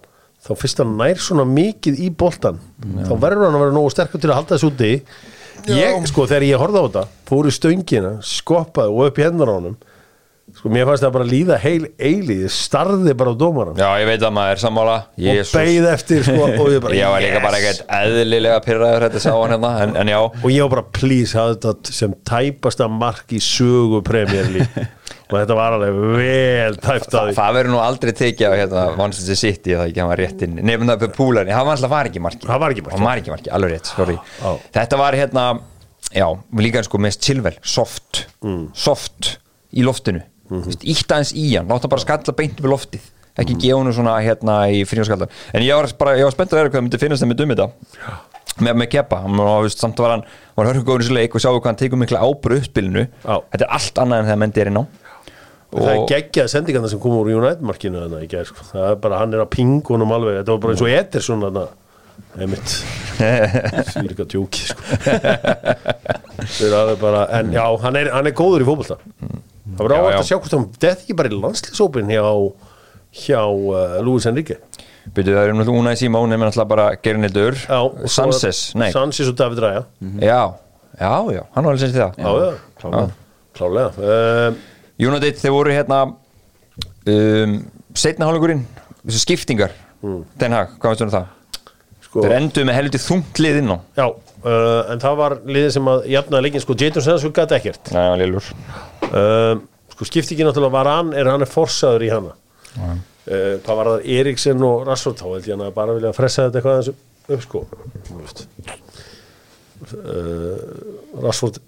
þá 0.44 0.50
fyrst 0.60 0.80
hann 0.80 0.94
nær 1.00 1.20
svona 1.20 1.44
mikið 1.48 2.00
í 2.06 2.08
boltan 2.08 2.62
þá 2.80 3.12
verður 3.20 3.48
hann 3.48 3.58
að 3.58 3.64
vera 3.66 3.76
nógu 3.76 3.92
sterkur 3.92 4.22
til 4.22 4.30
að 4.30 4.38
halda 4.38 4.56
þessu 4.56 4.70
úti 4.72 4.92
ég, 5.70 6.07
sko, 6.11 6.29
þegar 6.31 6.46
ég 6.50 6.62
horfði 6.62 6.81
á 6.81 6.85
þetta 6.85 7.05
fór 7.29 7.48
í 7.48 7.53
stöngina, 7.55 8.14
skoppaði 8.27 8.94
og 8.94 9.11
upp 9.11 9.20
í 9.20 9.27
hendur 9.27 9.53
á 9.53 9.55
honum. 9.57 9.77
Sko, 10.55 10.68
mér 10.70 10.85
fannst 10.87 11.03
það 11.03 11.14
bara 11.14 11.27
líða 11.27 11.57
heil 11.62 11.87
eilið, 11.96 12.42
ég 12.44 12.53
starði 12.53 13.14
bara 13.16 13.33
á 13.33 13.37
dómaran 13.40 13.79
Já, 13.81 13.87
ég 13.96 14.07
veit 14.11 14.27
að 14.29 14.35
maður 14.37 14.53
er 14.53 14.61
sammála. 14.61 14.96
Og 15.16 15.24
Jesus. 15.24 15.55
beigð 15.57 15.88
eftir, 15.88 16.20
sko, 16.27 16.50
og 16.53 16.68
ég 16.70 16.85
bara 16.85 16.98
Ég 16.98 17.14
var 17.14 17.24
líka 17.24 17.40
bara 17.42 17.62
yes. 17.62 17.81
ekkert 17.81 17.94
eðlilega 17.96 18.61
pyrraður 18.66 19.07
þetta 19.09 19.22
sá 19.24 19.31
hann 19.33 19.55
hérna, 19.57 19.72
en, 19.87 19.96
en 20.03 20.12
já. 20.12 20.18
Og 20.20 20.46
ég 20.53 20.66
var 20.66 20.74
bara, 20.77 20.87
please, 21.00 21.33
hafði 21.38 21.59
þetta 21.64 21.96
sem 21.96 22.16
tæpasta 22.29 22.90
mark 22.92 23.35
í 23.35 23.40
sögu 23.42 24.03
League 24.05 24.87
og 25.24 25.37
þetta 25.38 25.56
var 25.56 25.76
alveg 25.78 26.00
vel 26.18 26.74
tæpt 26.82 27.14
að 27.16 27.30
því 27.30 27.37
Það 27.38 27.54
verður 27.56 27.72
nú 27.72 27.78
aldrei 27.80 28.12
tekið 28.18 28.50
á 28.50 28.52
hérna 28.60 28.82
Manchester 28.98 29.38
City 29.40 29.72
það 29.72 29.87
ekki, 29.88 30.08
var 30.10 30.20
rétt 30.20 30.44
inn 30.44 30.58
Nefnum 30.60 30.90
það 30.92 31.04
fyrir 31.04 31.14
púlarni, 31.16 31.54
hann 31.56 31.68
var 31.68 31.78
alltaf 31.78 31.94
var 31.94 32.10
ekki 32.10 32.22
marki 32.24 32.48
Það 32.50 32.60
var 32.64 32.74
ekki 32.74 32.84
markið. 32.84 32.98
Hann 32.98 33.08
var 33.08 33.22
ekki 33.22 33.32
marki, 33.32 33.52
alveg 33.56 33.72
rétt, 33.72 33.88
sorry 33.88 34.18
Já. 34.18 34.50
Þetta 34.76 35.00
var 35.00 35.16
hérna, 35.18 35.46
já, 36.12 36.26
líka 36.60 36.84
sko 36.84 37.00
mest 37.00 37.24
chillvel, 37.24 37.56
soft 37.62 38.26
Mm. 38.44 38.66
Soft 38.76 39.38
í 39.72 39.80
loftinu 39.87 40.20
mm. 40.20 40.60
-hmm. 40.60 40.84
Ítt 40.92 41.08
aðeins 41.08 41.32
í 41.32 41.46
hann, 41.56 41.70
láta 41.70 41.88
bara 41.88 42.04
skalla 42.04 42.37
beint 42.37 42.60
við 42.60 42.74
loftið 42.74 43.10
Ekki 43.40 43.56
gefa 43.58 43.80
hann 43.80 43.94
svona 43.96 44.18
hérna 44.20 44.58
í 44.68 44.84
fríðarskaldar 44.84 45.32
En 45.56 45.64
ég 45.64 45.74
var 45.74 45.88
bara, 45.98 46.18
ég 46.18 46.28
var 46.28 46.37
spennt 46.37 46.52
að 46.52 46.60
vera 46.60 46.68
hvað 46.68 46.78
það 46.78 46.84
myndi 46.87 47.00
finnast 47.00 47.24
þeim 47.24 47.32
með 47.32 47.40
um 47.40 47.54
þetta 47.54 47.68
með, 48.60 48.76
með 48.78 48.88
hann 49.24 49.38
var, 49.40 49.62
veist, 49.64 49.80
samt 49.82 49.98
var 49.98 50.12
hann 50.14 50.24
var 50.54 50.68
hörkugóður 50.70 51.02
í 51.02 51.06
þessu 51.08 51.16
leik 51.16 51.34
og 51.34 51.42
sjáu 51.42 51.56
hvað 51.56 51.70
hann 51.72 51.80
tekur 51.80 51.98
mikla 51.98 52.20
Já. 53.24 53.40
þetta 53.50 53.64
er 53.64 53.72
allt 53.78 53.98
annað 53.98 54.20
en 54.20 54.28
þegar 54.28 54.40
menn 54.44 54.54
á 54.78 54.84
Það 55.74 55.88
er 55.94 56.02
geggjað 56.12 56.50
sendingarna 56.52 56.88
sem 56.92 57.00
kom 57.02 57.16
úr 57.18 57.30
United-markinu 57.34 58.02
þarna 58.04 58.20
í 58.22 58.28
gær, 58.30 58.44
sko. 58.50 58.66
Það 58.72 58.84
er 58.92 58.98
bara, 59.06 59.18
hann 59.22 59.34
er 59.34 59.42
að 59.44 59.50
pingunum 59.56 60.12
alveg, 60.14 60.37
þetta 60.42 60.54
var 60.54 60.60
bara 60.64 60.76
eins 60.76 60.84
og 60.84 60.92
Ederson 60.94 61.42
þarna, 61.46 61.64
einmitt, 62.38 62.74
því 63.90 64.04
líka 64.10 64.26
djóki, 64.30 64.68
sko. 64.70 64.82
Það 66.60 66.92
er 66.92 67.00
bara, 67.00 67.24
en 67.40 67.52
já, 67.54 67.64
hann 67.82 67.98
er, 68.00 68.10
hann 68.14 68.28
er 68.30 68.37
góður 68.37 68.64
í 68.64 68.68
fótbolta. 68.68 68.98
Það 69.74 69.82
var 69.88 69.94
ávægt 69.98 70.18
að 70.20 70.28
sjá 70.28 70.37
hvort 70.38 70.54
hann, 70.58 70.66
er 70.84 70.92
ekki 70.94 71.16
bara 71.18 71.30
í 71.32 71.38
landslýsópin 71.40 72.10
hjá, 72.12 72.22
hjá 73.24 73.40
uh, 73.48 73.96
Luis 74.04 74.26
Enrique. 74.30 74.58
Byrju, 75.14 75.34
það 75.37 75.42
er 75.48 75.52
um 75.52 75.58
náttúrulega 75.60 75.82
Unai 75.84 75.96
Simón 76.00 76.32
er 76.32 76.40
náttúrulega 76.40 76.70
bara 76.70 76.87
Gerinildur, 77.04 77.58
Já, 77.64 77.80
og 77.82 77.98
svo- 78.06 78.28
Sanchez, 78.32 78.60
nei 78.80 78.90
Sanchez 78.94 79.28
og 79.32 79.37
David 79.40 79.60
Raya. 79.64 79.82
Já, 80.22 80.38
já, 81.00 81.10
já, 81.34 81.42
hann 81.56 81.66
var 81.66 81.74
alveg 81.74 81.82
sérst 81.82 81.98
í 81.98 82.00
það 82.00 82.22
Já, 82.22 82.30
já, 82.44 82.54
klálega. 82.80 83.10
Klálega. 83.54 84.08
United, 85.02 85.38
þeir 85.42 85.54
voru 85.54 85.72
hérna 85.74 86.02
um, 87.11 87.57
setna 87.98 88.28
hálfingurinn 88.28 88.64
þessu 89.04 89.22
skiptingar 89.24 89.72
Den 90.38 90.52
Hag, 90.52 90.74
hvað 90.78 90.92
veistu 90.94 91.07
um 91.09 91.12
það? 91.14 91.26
sko, 92.04 92.22
Þeir 92.26 92.35
endur 92.37 92.66
með 92.68 92.76
helviti 92.78 92.98
þungt 93.00 93.38
lið 93.40 93.57
inn 93.62 93.70
á. 93.72 93.76
Já, 93.96 94.04
uh, 94.44 94.80
en 94.92 95.00
það 95.02 95.14
var 95.22 95.35
liðið 95.48 95.70
sem 95.78 95.88
að 95.94 96.04
jafnaði 96.12 96.44
leikin, 96.46 96.62
sko, 96.64 96.76
Jadon 96.83 97.04
Sands 97.07 97.24
gæti 97.24 97.57
ekkert. 97.57 97.90
Nei, 97.96 98.02
hann 98.04 98.20
lélur. 98.20 98.50
Um, 99.09 99.62
sko 99.94 100.09
skiptingin 100.11 100.46
náttúrulega 100.50 100.74
var 100.76 100.90
hann 100.92 101.14
er 101.16 101.30
hann 101.33 101.42
er 101.46 101.50
forsaður 101.50 102.04
í 102.04 102.12
hana? 102.12 102.35
Uh, 102.76 103.57
hvað 103.64 103.78
var 103.80 103.90
það 103.94 104.07
Eriksen 104.18 104.62
og 104.68 104.85
Rassort 104.90 105.22
þá 105.22 105.26
held 105.33 105.48
ég 105.48 105.54
hann 105.57 105.64
að 105.70 105.74
bara 105.80 105.96
vilja 105.96 106.12
fressa 106.20 106.44
þetta 106.50 106.61
eitthvað 106.61 106.76
aðeins 106.76 106.92
upp 107.38 107.44
sko. 107.48 107.64
Þú 108.04 108.20
veist. 108.20 108.44
uh, 110.04 111.20
Rassort 111.24 111.61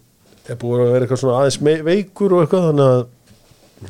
er 0.46 0.58
búin 0.60 0.84
að 0.84 0.92
vera 0.92 1.06
eitthvað 1.06 1.22
svona 1.24 1.40
aðeins 1.40 1.60
veikur 1.88 2.36
og 2.36 2.44
eitthvað 2.44 2.68
þannig 2.70 2.90
að 2.92 3.04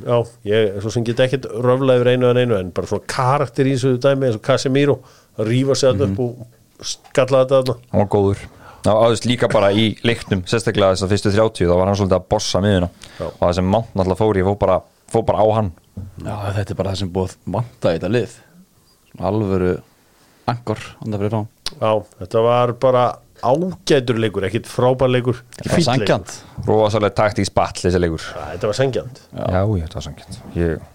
já, 0.03 0.17
ég 0.51 0.77
svo 0.83 0.93
sem 0.95 1.07
get 1.07 1.23
ekkert 1.25 1.49
röfla 1.65 1.97
yfir 1.99 2.13
einu 2.15 2.29
en 2.31 2.41
einu 2.43 2.59
en 2.59 2.73
bara 2.75 2.91
svona 2.91 3.07
karakter 3.11 3.69
í 3.69 3.75
þessu 3.77 3.97
dæmi 4.03 4.29
eins 4.29 4.39
og 4.39 4.45
Casemiro 4.47 4.99
að 5.39 5.51
rífa 5.51 5.77
sig 5.79 5.97
mm 5.97 6.05
upp 6.07 6.21
og 6.27 6.87
skalla 6.87 7.43
þetta 7.45 7.63
þarna. 7.63 7.77
Hann 7.93 8.03
var 8.03 8.11
góður. 8.13 8.47
Það 8.87 8.93
var 8.95 9.07
aðeins 9.07 9.25
líka 9.27 9.49
bara 9.51 9.73
í 9.73 9.87
leiknum 10.07 10.45
sérstaklega 10.47 10.95
þess 10.95 11.07
að 11.07 11.15
fyrstu 11.15 11.33
30 11.35 11.71
þá 11.71 11.75
var 11.75 11.89
hann 11.89 11.99
svolítið 11.99 12.19
að 12.19 12.29
bossa 12.31 12.61
miðuna 12.63 12.91
Já. 13.19 13.27
og 13.27 13.41
það 13.41 13.55
sem 13.59 13.71
Mount 13.73 13.95
náttúrulega 13.95 14.21
fór 14.21 14.39
í 14.39 14.45
fór 14.47 14.59
bara, 14.61 14.77
fór 15.11 15.25
bara 15.27 15.43
á 15.43 15.47
hann. 15.57 15.73
Já, 16.23 16.35
þetta 16.59 16.71
er 16.75 16.79
bara 16.79 16.93
það 16.93 17.01
sem 17.01 17.13
búið 17.17 17.37
vanta 17.57 17.95
í 17.95 17.97
þetta 17.97 18.13
lið. 18.13 18.37
Alvöru 19.27 19.73
angor 20.47 20.83
andan 21.03 21.21
fyrir 21.21 21.35
rán 21.35 21.49
já, 21.81 21.93
þetta 22.21 22.43
var 22.47 22.73
bara 22.83 23.05
ágætur 23.45 24.19
leikur, 24.23 24.45
ekkit 24.49 24.67
frábær 24.71 25.11
leikur. 25.13 25.41
Ekki 25.61 25.69
Það 25.69 25.77
var 25.77 25.87
sangjant 25.91 26.35
rosalega 26.67 27.15
taktíks 27.19 27.51
ball 27.55 27.73
þessi 27.77 28.01
leikur. 28.01 28.25
Þetta 28.53 28.71
var 28.71 28.79
sengjant 28.79 29.21
Já, 29.37 29.63
þetta 29.67 29.99
var 29.99 30.07
sangjant 30.07 30.39
ég, 30.57 30.87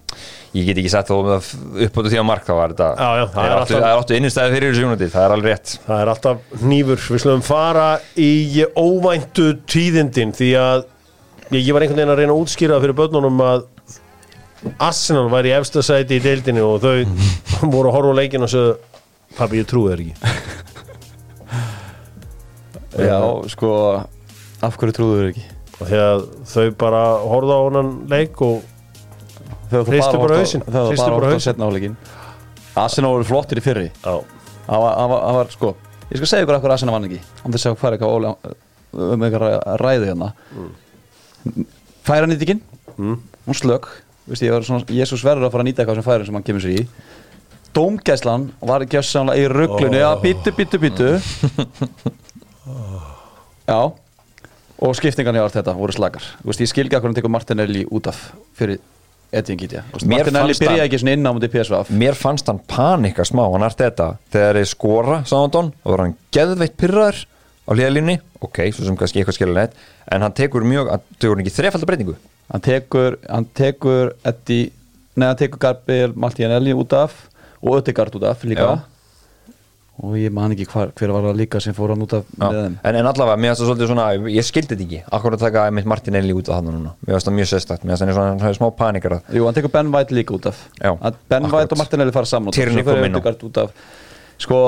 ég 0.58 0.66
get 0.72 0.82
ekki 0.82 0.92
sett 0.94 1.12
þó 1.12 1.18
um 1.22 1.30
það 1.32 1.52
upp 1.88 2.00
á 2.00 2.02
því 2.08 2.22
á 2.22 2.26
mark 2.28 2.48
þá 2.48 2.54
var 2.58 2.74
þetta 2.74 2.88
Já, 2.92 3.10
já, 3.22 3.26
það 3.26 3.36
það 3.36 3.46
er 3.52 3.58
alltaf- 3.60 3.86
alltaf 3.92 4.18
innistæði 4.18 4.56
fyrir 4.58 4.74
þessu 4.74 4.88
United 4.90 5.14
það 5.14 5.26
er 5.28 5.36
alveg 5.38 5.52
rétt. 5.54 5.76
Það 5.86 6.02
er 6.06 6.14
alltaf 6.16 6.64
nýfur, 6.72 7.04
við 7.14 7.24
slumum 7.26 7.46
fara 7.46 7.88
í 8.18 8.32
óvæntu 8.76 9.48
tíðindin 9.72 10.34
því 10.36 10.50
að 10.62 10.86
ég, 11.52 11.62
ég 11.68 11.74
var 11.78 11.86
einhvern 11.86 12.02
veginn 12.02 12.16
að 12.16 12.22
reyna 12.24 12.36
að 12.36 12.42
útskýra 12.46 12.82
fyrir 12.84 12.98
börnunum 13.00 13.46
að 13.46 13.68
Arsenal 14.78 15.26
væri 15.32 15.50
í 15.50 15.56
efsta 15.58 15.82
sæti 15.82 16.20
í 16.20 16.22
deildinni 16.22 16.62
og 16.62 16.84
þau 16.84 17.06
voru 17.74 17.90
að 17.90 17.96
horfa 17.96 18.18
leikin 18.20 18.46
og 18.46 18.52
sögðu 18.52 18.76
pabbi 19.38 19.62
ég 19.62 19.70
trúi 19.70 19.90
þér 19.90 20.04
ekki 20.04 20.36
Já, 23.00 23.20
sko 23.54 23.70
Af 24.62 24.76
hverju 24.78 24.94
trúðu 24.98 25.20
þau 25.22 25.30
ekki? 25.32 25.46
að 25.98 26.26
þau 26.52 26.66
bara 26.78 27.02
horfðu 27.26 27.56
á 27.56 27.60
honnan 27.66 27.92
leik 28.12 28.42
og 28.46 28.62
Þegar 29.72 29.88
Hristu 29.88 30.20
bara 30.22 30.40
hausinn, 30.42 30.66
Þegar 30.68 30.90
hristu 30.92 31.06
bara 31.08 31.30
horft 31.32 31.40
á 31.42 31.48
setna 31.48 31.70
áleikin 31.72 31.96
Arsenal 32.82 33.12
voru 33.16 33.26
flottir 33.28 33.60
í 33.60 33.64
fyrri. 33.64 33.88
Það 34.04 34.84
var, 34.84 34.94
það 35.00 35.10
það 35.38 35.56
sko 35.56 35.72
Ég 36.12 36.20
skal 36.20 36.28
segja 36.32 36.44
ykkur 36.46 36.56
af 36.58 36.62
hverju 36.66 36.76
Arsenal 36.76 36.94
vann 36.96 37.08
ekki. 37.08 37.20
Om 37.48 37.54
þess 37.56 37.68
að 37.72 37.80
fara 37.80 37.96
eitthvað 37.98 38.16
ólega 38.16 38.54
um 39.16 39.24
eitthvað 39.24 39.44
ræ- 39.46 39.76
ræðu 39.82 40.08
hérna. 40.12 40.30
Færa 42.08 42.28
nýttikinn 42.28 42.62
Mm. 43.00 43.16
Hún 43.48 43.56
slög 43.56 43.88
Jésús 44.92 45.24
verður 45.26 45.48
að 45.48 45.54
fara 45.56 45.64
að 45.64 45.68
nýta 45.70 45.82
eitthvað 45.82 45.96
sem 46.02 46.06
færin 46.06 46.26
sem 46.28 46.36
hann 46.38 46.44
kemur 46.46 46.62
sér 46.62 46.74
í. 46.76 46.88
Dómgæslan 47.74 48.50
var 48.68 48.84
ekki 48.84 49.00
að 49.00 49.06
í 49.40 49.46
rugglinu 49.50 49.98
Já, 50.02 50.10
bítu, 50.22 50.52
bítu, 50.54 50.78
bítu 50.84 51.08
Já. 53.68 53.82
Og 54.82 54.96
skiptingan 54.98 55.38
hjá 55.38 55.46
þetta 55.54 55.76
voru 55.78 55.94
slagar 55.96 56.26
Vist, 56.46 56.62
Ég 56.62 56.70
skilgi 56.70 56.98
að 56.98 57.06
hvernig 57.06 57.20
tekur 57.20 57.34
Martinelli 57.34 57.84
út 57.90 58.10
af 58.10 58.20
fyrir 58.58 58.82
Edvin 59.32 59.60
Gitja 59.60 59.84
Mér 60.02 60.26
Martinelli 60.26 60.58
byrjaði 60.60 60.88
ekki 60.88 61.02
svona 61.02 61.16
inn 61.18 61.30
á 61.30 61.32
mútið 61.34 61.54
PSV 61.56 61.94
mér 61.96 62.18
fannst 62.20 62.50
hann 62.52 62.60
panika 62.70 63.26
smá 63.28 63.46
hann 63.46 63.66
er 63.66 63.78
þetta 63.78 64.10
þegar 64.34 64.60
þeir 64.60 64.72
skora 64.74 65.22
Sándón 65.30 65.72
og 65.84 65.94
var 65.94 66.06
hann 66.06 66.18
geðveitt 66.36 66.76
pyrraður 66.82 67.24
á 67.66 67.72
hlýðalínni 67.72 68.18
ok, 68.42 68.62
svo 68.74 68.86
sem 68.88 68.98
kannski 69.00 69.22
eitthvað 69.22 69.38
skiljanlegt 69.38 69.82
en 70.12 70.26
hann 70.26 70.36
tekur 70.36 70.66
mjög, 70.68 70.90
hann 70.92 71.04
tekur 71.22 71.42
ekki 71.44 71.54
þrefaldar 71.56 71.90
breytingu. 71.90 72.16
Hann 72.52 72.64
tekur 72.66 73.18
hann 73.30 73.48
tekur 73.58 74.16
Eddie 74.28 74.72
neða 75.16 75.34
hann 75.34 75.42
tekur 75.44 75.62
Gabriel 75.62 76.16
Martinelli 76.18 76.74
út 76.76 76.96
af 76.98 77.16
og 77.62 77.78
Ödegard 77.78 78.16
út 78.18 78.26
af 78.28 78.44
líka. 78.48 78.66
Já. 78.66 78.91
Og 80.02 80.16
ég 80.18 80.32
man 80.34 80.52
ekki 80.56 80.66
hver, 80.72 80.90
hver 80.98 81.12
var 81.14 81.26
það 81.30 81.36
líka 81.38 81.60
sem 81.62 81.76
fór 81.78 81.92
hann 81.94 82.02
út 82.02 82.14
af 82.18 82.24
Já. 82.40 82.48
en, 82.66 82.78
en 82.84 83.06
allavega, 83.06 83.38
mér 83.38 83.52
finnst 83.52 83.62
það 83.62 83.68
svolítið 83.70 83.90
svona 83.92 84.06
ég 84.34 84.46
skildi 84.48 84.74
þetta 84.76 84.86
ekki, 84.88 85.02
akkur 85.18 85.36
að 85.38 85.44
taka 85.46 85.66
mitt 85.78 85.86
Martinelli 85.92 86.34
út 86.34 86.50
af 86.50 86.58
hann 86.58 86.70
núna, 86.74 86.94
mér 87.06 87.14
finnst 87.18 87.28
það 87.30 87.36
mjög 87.38 87.50
sérstakt. 87.52 87.84
Mér 87.86 87.94
finnst 88.00 88.06
það 88.08 88.18
svona, 88.18 88.40
hefur 88.42 88.58
smá 88.58 88.70
panikar 88.80 89.16
að 89.20 89.36
Jú, 89.38 89.46
hann 89.46 89.58
tekur 89.60 89.74
Ben 89.76 89.92
White 89.94 90.16
líka 90.18 90.34
út 90.38 90.48
af. 90.50 90.64
Já, 90.82 90.92
Að 90.98 91.20
Ben 91.30 91.46
akkurat. 91.46 91.60
White 91.62 91.76
og 91.78 91.82
Martinelli 91.84 92.16
fara 92.16 92.26
saman 92.26 92.50
út 93.52 93.58
af, 93.62 93.76
sko, 94.42 94.62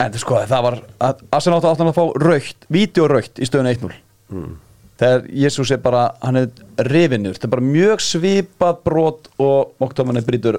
en 0.00 0.12
sko, 0.18 0.40
það 0.48 0.62
var 0.64 0.78
að 1.10 1.20
Arsenal 1.36 1.58
átti 1.60 1.70
áttan 1.74 1.90
að 1.92 1.98
fá 1.98 2.04
raukt, 2.24 2.64
vídeoraukt 2.72 3.38
í 3.44 3.48
stöðun 3.50 3.68
1-0 3.74 3.92
Hmm. 4.32 4.56
þegar 4.98 5.26
Jésús 5.28 5.70
er 5.74 5.78
bara, 5.84 6.06
hann 6.22 6.36
er 6.40 6.48
rifinur, 6.88 7.34
þetta 7.36 7.44
er 7.44 7.52
bara 7.52 7.62
mjög 7.66 8.00
svipað 8.00 8.78
brot 8.86 9.28
og 9.38 9.74
Moktomanni 9.82 10.22
brýtur 10.24 10.56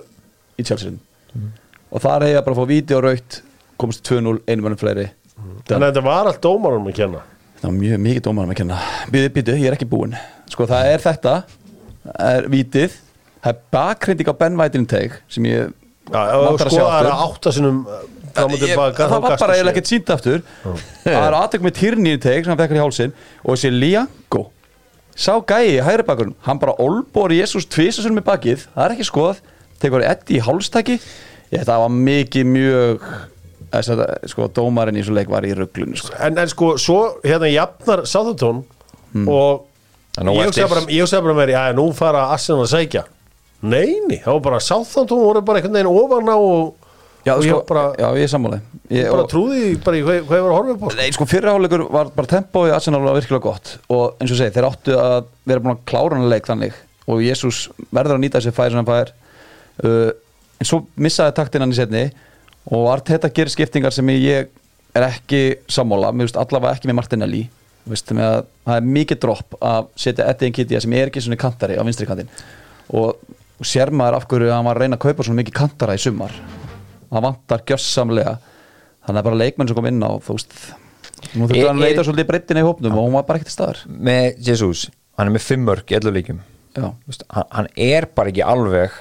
í 0.60 0.64
Chelsea 0.64 0.92
Hmm. 1.34 1.50
og 1.92 2.02
þar 2.06 2.22
hefði 2.28 2.36
ég 2.38 2.46
bara 2.46 2.56
að 2.56 2.60
fá 2.62 2.68
vídeoraukt 2.70 3.42
komst 3.82 4.04
2-0, 4.08 4.40
einu 4.48 4.66
mannum 4.66 4.80
fleiri. 4.80 5.08
Þannig 5.68 5.82
að 5.82 5.90
þetta 5.92 6.06
var 6.06 6.30
allt 6.32 6.42
dómarum 6.44 6.88
að 6.90 6.98
kenna? 7.00 7.24
Það 7.60 7.70
var 7.70 7.78
mjög 7.80 8.02
mikið 8.06 8.24
dómarum 8.28 8.54
að 8.54 8.60
kenna. 8.62 8.78
Býðu, 9.12 9.32
býðu, 9.36 9.56
ég 9.62 9.70
er 9.72 9.78
ekki 9.78 9.88
búinn. 9.90 10.16
Sko 10.52 10.68
það 10.70 10.92
er 10.94 11.04
þetta, 11.04 11.34
það 12.06 12.36
er 12.40 12.48
vítið 12.54 12.98
það 13.46 13.52
er 13.52 13.60
bakgrinding 13.76 14.30
á 14.32 14.36
Ben 14.42 14.60
intake 14.80 15.20
sem 15.30 15.46
ég 15.46 15.74
þú 16.10 16.42
vantar 16.46 16.70
að 16.70 16.76
sjá 16.76 16.86
aftur. 17.26 17.54
Ég- 18.36 18.64
tilbaka 18.66 19.08
það 19.08 19.22
var 19.24 19.38
bara 19.40 19.54
ekkert 19.72 19.88
sínt 19.90 20.10
aftur. 20.12 20.42
Það 21.06 21.22
er 21.28 21.38
aðtökum 21.40 21.68
með 21.70 21.76
Tierney 21.80 22.14
intake 22.18 22.44
sem 22.44 22.52
hann 22.52 22.60
fekkar 22.60 22.78
í 22.80 22.84
hálsin 22.84 23.14
og 23.44 23.56
þessi 23.56 23.72
Liango 23.72 24.42
sá 25.16 25.32
gæi 25.48 25.78
í 25.78 25.84
hægri 25.86 26.04
bakurinn 26.04 26.36
hann 26.44 26.60
bara 26.60 26.74
olbor 26.84 27.32
Jésús 27.32 27.64
tvisasunum 27.72 28.18
með 28.20 28.26
bakið 28.28 28.66
það 28.76 28.84
er 28.86 28.96
ekki 28.98 29.08
skoðað, 29.08 29.38
tekur 29.80 30.04
Eddi 30.04 30.36
í 30.36 30.44
hálstaki. 30.44 30.98
Ég, 31.54 31.64
það 31.64 31.80
var 31.86 31.94
mikið 31.96 32.46
mjög 32.52 33.06
þess 33.72 33.90
að 33.96 34.04
sko 34.32 34.48
dómarinn 34.54 34.98
í 34.98 35.04
þessu 35.04 35.16
leik 35.16 35.30
var 35.32 35.46
í 35.48 35.54
rugglunu 35.58 35.98
sko. 35.98 36.14
en, 36.20 36.38
en 36.38 36.48
sko, 36.52 36.74
svo 36.82 37.00
hérna 37.24 37.50
jafnar 37.52 38.06
Sáðutón 38.10 38.64
Hmm. 39.16 39.30
og 39.32 39.68
ég 40.20 40.48
hugsaði 40.50 40.68
bara, 40.68 40.82
bara 41.24 41.36
með 41.38 41.52
já, 41.54 41.62
nú 41.76 41.86
fara 41.96 42.26
Arsenal 42.34 42.66
að 42.66 42.72
sækja. 42.74 43.04
Neini, 43.64 44.18
var 44.26 44.42
bara 44.44 44.58
Sáðutón 44.60 45.22
voru 45.22 45.42
bara 45.46 45.62
einhvern 45.62 45.78
veginn 45.78 45.88
ofan 45.92 46.28
á 46.28 46.36
og, 46.36 46.74
já, 47.26 47.34
og 47.38 47.44
sko, 47.46 47.48
ég 47.62 47.66
bara, 47.70 47.84
já, 47.96 48.08
ég 48.20 48.24
er 48.28 48.32
sammála. 48.34 48.60
Ég, 48.92 49.08
bara 49.10 49.24
og- 49.24 49.30
trúði 49.32 49.72
bara 49.84 49.98
í 49.98 50.04
hvað, 50.04 50.20
hvað 50.28 50.38
ég 50.38 50.44
var 50.44 50.52
að 50.52 50.58
horfa 50.58 50.76
upp 50.76 50.84
á. 50.84 50.88
Nei, 51.00 51.12
sko 51.16 51.26
fyrirháleikur 51.32 51.86
var 51.96 52.12
bara 52.16 52.28
tempóið 52.28 52.74
Arsenal 52.76 53.02
var 53.08 53.16
virkilega 53.16 53.42
gott. 53.48 53.78
Og 53.90 54.16
eins 54.20 54.32
og 54.36 54.38
segi, 54.38 54.52
þeir 54.60 54.68
áttu 54.70 54.98
að 55.00 55.26
vera 55.48 55.60
búin 55.64 55.78
að 55.78 55.86
klára 55.88 56.20
hann 56.20 56.30
leik 56.30 56.46
þannig. 56.52 56.74
Og 57.08 57.24
Jésús 57.24 57.70
verður 57.94 58.18
að 58.20 58.24
nýta 58.26 58.40
þessi 58.44 58.52
færi 58.56 58.76
sem 58.76 58.84
hann 58.84 58.92
fær. 58.92 59.12
Uh, 59.84 60.12
en 60.60 60.66
svo 60.68 60.84
missaði 60.98 61.36
taktin 61.36 61.62
hann 61.64 61.72
í 61.72 61.80
setni 61.80 62.12
og 62.72 62.88
Arteta 62.94 63.30
gerir 63.30 63.52
skiptingar 63.54 63.94
sem 63.94 64.08
ég 64.16 64.50
er 64.96 65.06
ekki 65.10 65.42
sammála, 65.70 66.12
veist 66.18 66.38
allavega 66.40 66.78
ekki 66.78 66.90
með 66.90 66.98
Martinelli. 67.02 67.42
Veist, 67.86 68.10
með 68.18 68.26
að 68.26 68.46
það 68.66 68.78
er 68.80 68.86
mikið 68.96 69.20
dropp 69.22 69.58
að 69.62 69.90
setja 70.02 70.26
Eddie 70.32 70.50
Nkittia 70.50 70.80
sem 70.82 70.94
er 70.98 71.12
ekki 71.12 71.22
svona 71.22 71.38
kantari 71.38 71.76
á 71.78 71.86
vinstri 71.86 72.08
kantin 72.10 72.32
og, 72.90 73.20
og 73.60 73.68
sér 73.70 73.92
maður 73.94 74.18
af 74.18 74.26
hverju 74.32 74.50
hann 74.50 74.66
var 74.66 74.80
að 74.80 74.86
reyna 74.88 74.98
að 74.98 75.04
kaupa 75.06 75.26
svona 75.28 75.42
mikið 75.44 75.54
kantara 75.60 75.94
í 75.94 76.02
sumar. 76.02 76.34
Það 77.12 77.26
vantar 77.28 77.62
gjössamlega 77.70 78.34
þannig 79.06 79.20
að 79.22 79.28
bara 79.30 79.40
leikmenn 79.44 79.70
sem 79.70 79.78
kom 79.78 79.90
inn 79.92 80.02
á 80.02 80.12
þú 80.18 80.34
veist 80.40 80.58
nú 81.36 81.46
þurfti 81.46 81.62
Er- 81.62 81.70
hann 81.70 81.78
að 81.78 81.86
leita 81.86 82.06
svolítið 82.08 82.30
breyttin 82.32 82.58
í 82.58 82.66
hópnum 82.66 82.98
og 82.98 83.06
hún 83.06 83.14
var 83.20 83.28
bara 83.30 83.40
ekkert 83.44 83.54
staðar. 83.54 83.84
Með 83.86 84.42
Jesus, 84.50 84.88
hann 85.20 85.30
er 85.30 85.36
með 85.38 85.46
fimm 85.46 85.66
mörg 85.70 85.86
í 85.94 86.00
11 86.00 86.18
leikjum. 86.18 86.42
Já, 86.76 86.90
Vist, 87.06 87.22
hann, 87.30 87.46
hann 87.54 87.70
er 87.78 88.10
bara 88.18 88.34
ekki 88.34 88.42
alveg 88.44 88.98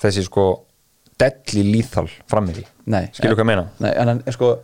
þessi 0.00 0.24
sko 0.26 0.63
deadly 1.20 1.66
lethal 1.72 2.08
frammeði 2.30 2.64
nei 2.90 3.06
skilur 3.12 3.36
hvað 3.38 3.44
ég 3.44 3.50
meina? 3.52 3.66
nei, 3.80 3.92
en 3.92 4.12
hann 4.12 4.24
er 4.26 4.36
sko 4.36 4.56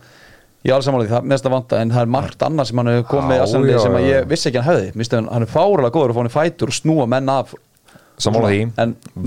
Ég 0.61 0.69
er 0.69 0.75
alveg 0.75 0.85
samanlega 0.85 1.09
því, 1.09 1.15
það 1.15 1.29
mest 1.31 1.45
að 1.47 1.53
vanta 1.55 1.77
en 1.81 1.91
það 1.91 2.03
er 2.03 2.09
margt 2.13 2.43
annað 2.45 2.67
sem 2.69 2.77
hann 2.77 2.89
hefur 2.91 3.05
komið 3.09 3.39
að 3.41 3.47
sannlega 3.49 3.73
já, 3.73 3.81
sem 3.81 3.95
já. 3.97 4.03
ég 4.11 4.27
vissi 4.29 4.49
ekki 4.51 4.59
hann 4.61 4.67
hefði. 4.67 4.89
Minnst 4.99 5.15
hann 5.17 5.29
er 5.33 5.49
fárulega 5.49 5.93
góður 5.95 6.11
að 6.11 6.17
fá 6.17 6.19
hann 6.21 6.29
í 6.29 6.33
fætur 6.35 6.69
og 6.69 6.75
snúa 6.77 7.07
menn 7.09 7.31
af. 7.33 7.55
Sammála 8.21 8.51
því, 8.51 8.59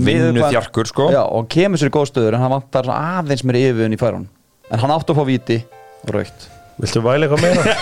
vinnu 0.07 0.45
þjarkur 0.45 0.87
sko. 0.87 1.07
Já, 1.11 1.19
og 1.25 1.41
hann 1.41 1.49
kemur 1.51 1.81
sér 1.81 1.91
í 1.91 1.93
góð 1.97 2.05
stöður 2.07 2.37
en 2.37 2.45
hann 2.45 2.53
vantar 2.55 2.87
aðeins 2.95 3.43
mér 3.43 3.57
yfirvun 3.65 3.97
í 3.97 3.99
færun 3.99 4.23
En 4.71 4.79
hann 4.85 4.93
átti 4.95 5.11
að 5.11 5.19
fá 5.19 5.27
víti 5.27 5.57
og 6.05 6.13
raukt. 6.15 6.47
Viltu 6.79 7.03
væla 7.03 7.27
eitthvað 7.27 7.43
meira? 7.43 7.75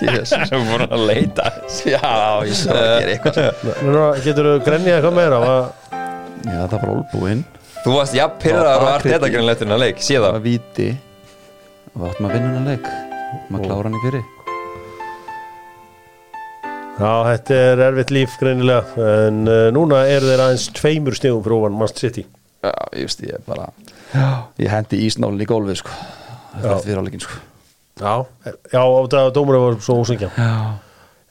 Jesus. 0.00 0.48
Sem 0.48 0.64
voru 0.70 0.88
að 0.88 1.04
leita. 1.10 1.50
Já, 1.84 2.00
ég 2.48 2.56
sá 2.56 2.70
að 2.72 2.88
gera 2.88 3.18
eitthvað 3.18 3.76
Núna, 3.84 4.06
Getur 4.24 4.48
þú 4.48 4.56
grenjað 4.64 4.96
eitthvað 5.02 5.20
meira? 5.20 5.42
Va- 5.44 6.00
Já, 6.44 6.56
það 6.56 6.64
er 6.64 6.80
bara 6.80 6.96
olbúinn 6.96 7.44
Þú 7.84 7.92
varst 7.98 8.14
jafn 8.16 8.38
pyrraðar 8.40 8.80
og 8.80 8.90
art 8.94 9.04
þetta 9.04 9.28
greinlega 9.28 9.54
eftir 9.58 9.68
hennar 9.68 9.80
leik, 9.82 9.98
sé 10.00 10.14
Það 10.16 10.30
var 10.30 10.44
víti. 10.44 10.86
Og 11.92 11.98
það 12.06 12.22
maður 12.24 12.30
að 12.30 12.36
vinna 12.38 12.54
hann 12.54 12.70
leik. 12.70 12.86
Maður 13.52 13.66
klára 13.68 13.90
hann 13.90 13.98
í 13.98 14.02
fyrir 14.04 14.24
Já, 16.94 17.10
þetta 17.26 17.56
er 17.58 17.80
erfitt 17.88 18.12
líf 18.14 18.36
greinilega 18.38 19.06
en 19.26 19.40
uh, 19.50 19.64
núna 19.74 20.04
eru 20.06 20.28
þeir 20.30 20.42
aðeins 20.44 20.68
tveimur 20.78 21.16
stegum 21.18 21.42
frá 21.42 21.56
ofan 21.56 21.74
Mast 21.80 21.98
City. 21.98 22.22
Já, 22.62 22.70
ég 22.94 23.08
veist, 23.08 23.24
ég 23.26 23.42
bara 23.48 23.66
Já, 24.14 24.28
ég 24.62 24.70
hendi 24.70 25.00
ísnálinn 25.04 25.42
í 25.42 25.48
gólfið 25.50 25.80
sko. 25.82 25.96
Það 26.54 26.70
er 26.70 26.84
fyrir 26.86 27.02
áleikin 27.02 27.24
sko. 27.26 27.40
Já, 28.00 28.14
já, 28.46 28.80
á 28.80 28.86
þetta 29.04 29.24
dómur 29.34 29.58
var 29.60 29.76
svo 29.82 30.00
ósengja 30.02 30.30
Já, 30.38 30.48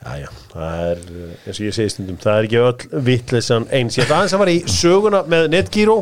Já, 0.04 0.18
já, 0.20 0.28
það 0.52 0.82
er, 0.84 1.02
uh, 1.08 1.28
eins 1.48 1.60
og 1.60 1.64
ég 1.64 1.76
segi 1.78 1.92
stundum 1.94 2.18
það 2.20 2.38
er 2.38 2.46
ekki 2.48 2.58
öll 2.60 3.02
vittlesan 3.08 3.66
eins. 3.72 3.96
Ég 3.96 4.04
ætla 4.04 4.18
aðeins 4.20 4.34
að 4.36 4.42
fara 4.42 4.54
í 4.54 4.64
söguna 4.68 5.22
með 5.32 5.44
Netgyro 5.54 5.96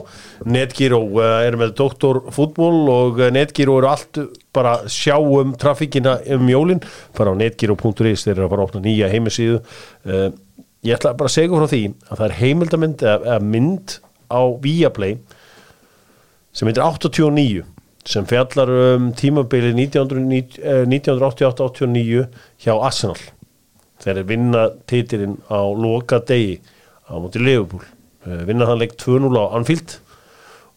Netgyro 0.50 1.02
uh, 1.20 1.46
er 1.46 1.56
með 1.62 1.76
doktorfútból 1.78 2.90
og 2.90 3.22
uh, 3.22 3.30
Netgyro 3.34 3.76
eru 3.78 3.88
allt 3.92 4.18
bara 4.56 4.74
sjá 4.90 5.18
um 5.22 5.54
trafíkina 5.60 6.14
um 6.34 6.50
jólin, 6.50 6.82
fara 7.14 7.30
á 7.30 7.38
netgyro.is 7.38 8.26
þeir 8.26 8.34
eru 8.34 8.46
að 8.48 8.52
fara 8.56 8.62
að 8.64 8.68
opna 8.68 8.82
nýja 8.88 9.12
heimisíðu 9.12 9.58
ég 10.82 10.98
ætla 10.98 11.14
bara 11.18 11.28
að 11.30 11.36
segja 11.36 11.50
frá 11.54 11.68
því 11.70 11.84
að 12.08 12.16
það 12.16 12.26
er 12.26 12.40
heimildamynd 12.40 13.00
eða, 13.06 13.40
mynd 13.46 13.88
á 14.34 14.42
Viaplay 14.64 15.14
sem 16.52 16.68
heitir 16.68 16.84
89 16.84 17.64
sem 18.12 18.26
fjallar 18.28 18.70
um 18.96 19.04
tímabili 19.16 19.72
1988-89 19.78 22.26
hjá 22.66 22.74
Arsenal 22.74 23.22
þeir 24.02 24.16
eru 24.16 24.28
vinna 24.30 24.68
titilinn 24.90 25.38
á 25.52 25.62
loka 25.62 26.22
degi 26.28 26.60
á 27.08 27.14
móti 27.22 27.42
Liverpool. 27.42 27.84
Uh, 28.26 28.42
vinna 28.48 28.68
hann 28.70 28.82
leik 28.82 28.98
2-0 29.02 29.32
á 29.38 29.46
Anfield. 29.58 30.00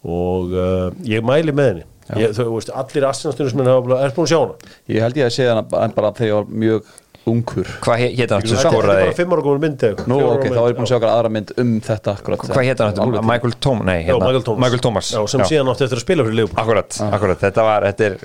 Og 0.04 0.52
uh, 0.52 0.90
ég 1.08 1.24
mæli 1.24 1.54
með 1.54 1.70
henni. 1.70 1.86
Ég, 2.20 2.34
þau, 2.36 2.50
veist, 2.58 2.68
allir 2.76 3.06
Arsenal-stundur 3.08 3.52
sem 3.54 3.62
henni 3.62 3.72
er 3.96 4.12
búin 4.12 4.26
að 4.26 4.34
sjá 4.34 4.40
hana? 4.42 4.74
Ég 4.92 5.00
held 5.00 5.16
ég 5.16 5.30
að 5.30 5.34
segja 5.38 5.54
hann 5.54 5.64
en 5.80 5.96
bara 5.96 6.12
þegar 6.12 6.28
ég 6.28 6.36
var 6.36 6.50
mjög 6.64 6.90
ungur. 7.32 7.70
Hvað 7.84 8.02
hétt 8.02 8.34
hann 8.34 8.44
sem 8.44 8.58
þetta 8.60 8.72
er 8.74 8.90
bara 8.90 9.14
5 9.16 9.32
ára 9.32 9.44
góður 9.46 9.62
mynd 9.62 9.84
Nú, 9.84 10.18
fjögurra 10.18 10.34
ok, 10.34 10.44
ára 10.44 10.58
þá 10.58 10.60
er 10.60 10.68
ég 10.68 10.74
búin 10.74 10.74
að 10.74 10.76
mynd, 10.76 10.90
sjá 10.90 10.96
okkar 10.98 11.12
aðra 11.14 11.30
mynd 11.32 11.54
um 11.62 11.72
þetta 11.86 12.14
akkurat. 12.18 12.44
Hvað 12.50 12.68
hétt 12.68 12.82
hann. 12.84 13.16
Michael 13.30 13.56
Thomas? 13.56 13.88
Nei, 13.88 13.96
já, 14.02 14.10
hérna, 14.10 14.26
Michael 14.26 14.44
Thomas, 14.44 14.64
Michael 14.66 14.84
Thomas 14.84 15.14
Já, 15.14 15.20
sem 15.32 15.46
síðan 15.48 15.72
átti 15.72 15.86
eftir 15.86 16.02
að 16.02 16.04
spila 16.04 16.28
fyrir 16.28 16.38
Liverpool. 16.42 16.60
Akkurat, 16.60 17.00
akkurat, 17.08 17.40
þetta 17.46 17.64
var 17.70 17.88
þetta 17.88 18.10
er, 18.10 18.18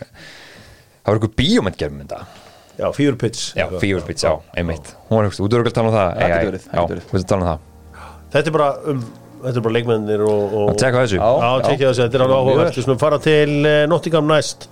Það 1.00 1.14
var 1.14 1.20
eitthvað 1.20 1.36
bíómynd 1.40 1.80
gerðum 1.80 2.04
þetta 2.04 2.22
já, 2.80 2.88
Fever 2.96 3.18
Pitch. 3.20 3.54
Já, 3.60 3.66
Fever 3.80 4.04
Pitch, 4.08 4.24
já, 4.26 4.34
einmitt. 4.58 4.94
Hún 5.10 5.20
var 5.20 5.30
hugst, 5.30 5.42
út 5.44 5.54
er 5.54 5.64
okkur 5.64 5.74
að 5.74 5.80
tala 5.80 5.92
um 5.92 5.98
það. 5.98 6.12
Það 6.12 6.20
Ei, 6.20 6.30
ei, 6.30 6.36
getur 6.36 6.52
verið, 6.52 6.68
það 6.68 6.76
Já, 6.76 6.82
getur 6.82 6.96
verið. 6.96 7.10
út 7.10 7.18
er 7.20 7.26
að 7.26 7.32
tala 7.34 7.42
um 7.44 7.50
það. 7.50 7.66
Þetta 8.36 8.52
er 8.52 8.56
bara 8.56 8.70
um 8.94 9.02
þetta 9.40 9.56
er 9.56 9.66
bara 9.66 9.76
leikmennir 9.78 10.24
og, 10.28 10.54
og 10.60 10.70
Að 10.74 10.78
teka 10.84 11.04
þessu. 11.04 11.20
Já. 11.20 11.50
Tekja 11.66 11.90
þessi, 11.92 12.04
þetta 12.04 12.20
er 12.20 12.24
alveg 12.26 12.40
áhugavert. 12.40 12.78
Við 12.78 12.86
skulum 12.86 13.02
fara 13.02 13.20
til 13.24 13.50
uh, 13.64 13.82
Nottingham 13.92 14.30
næst. 14.30 14.68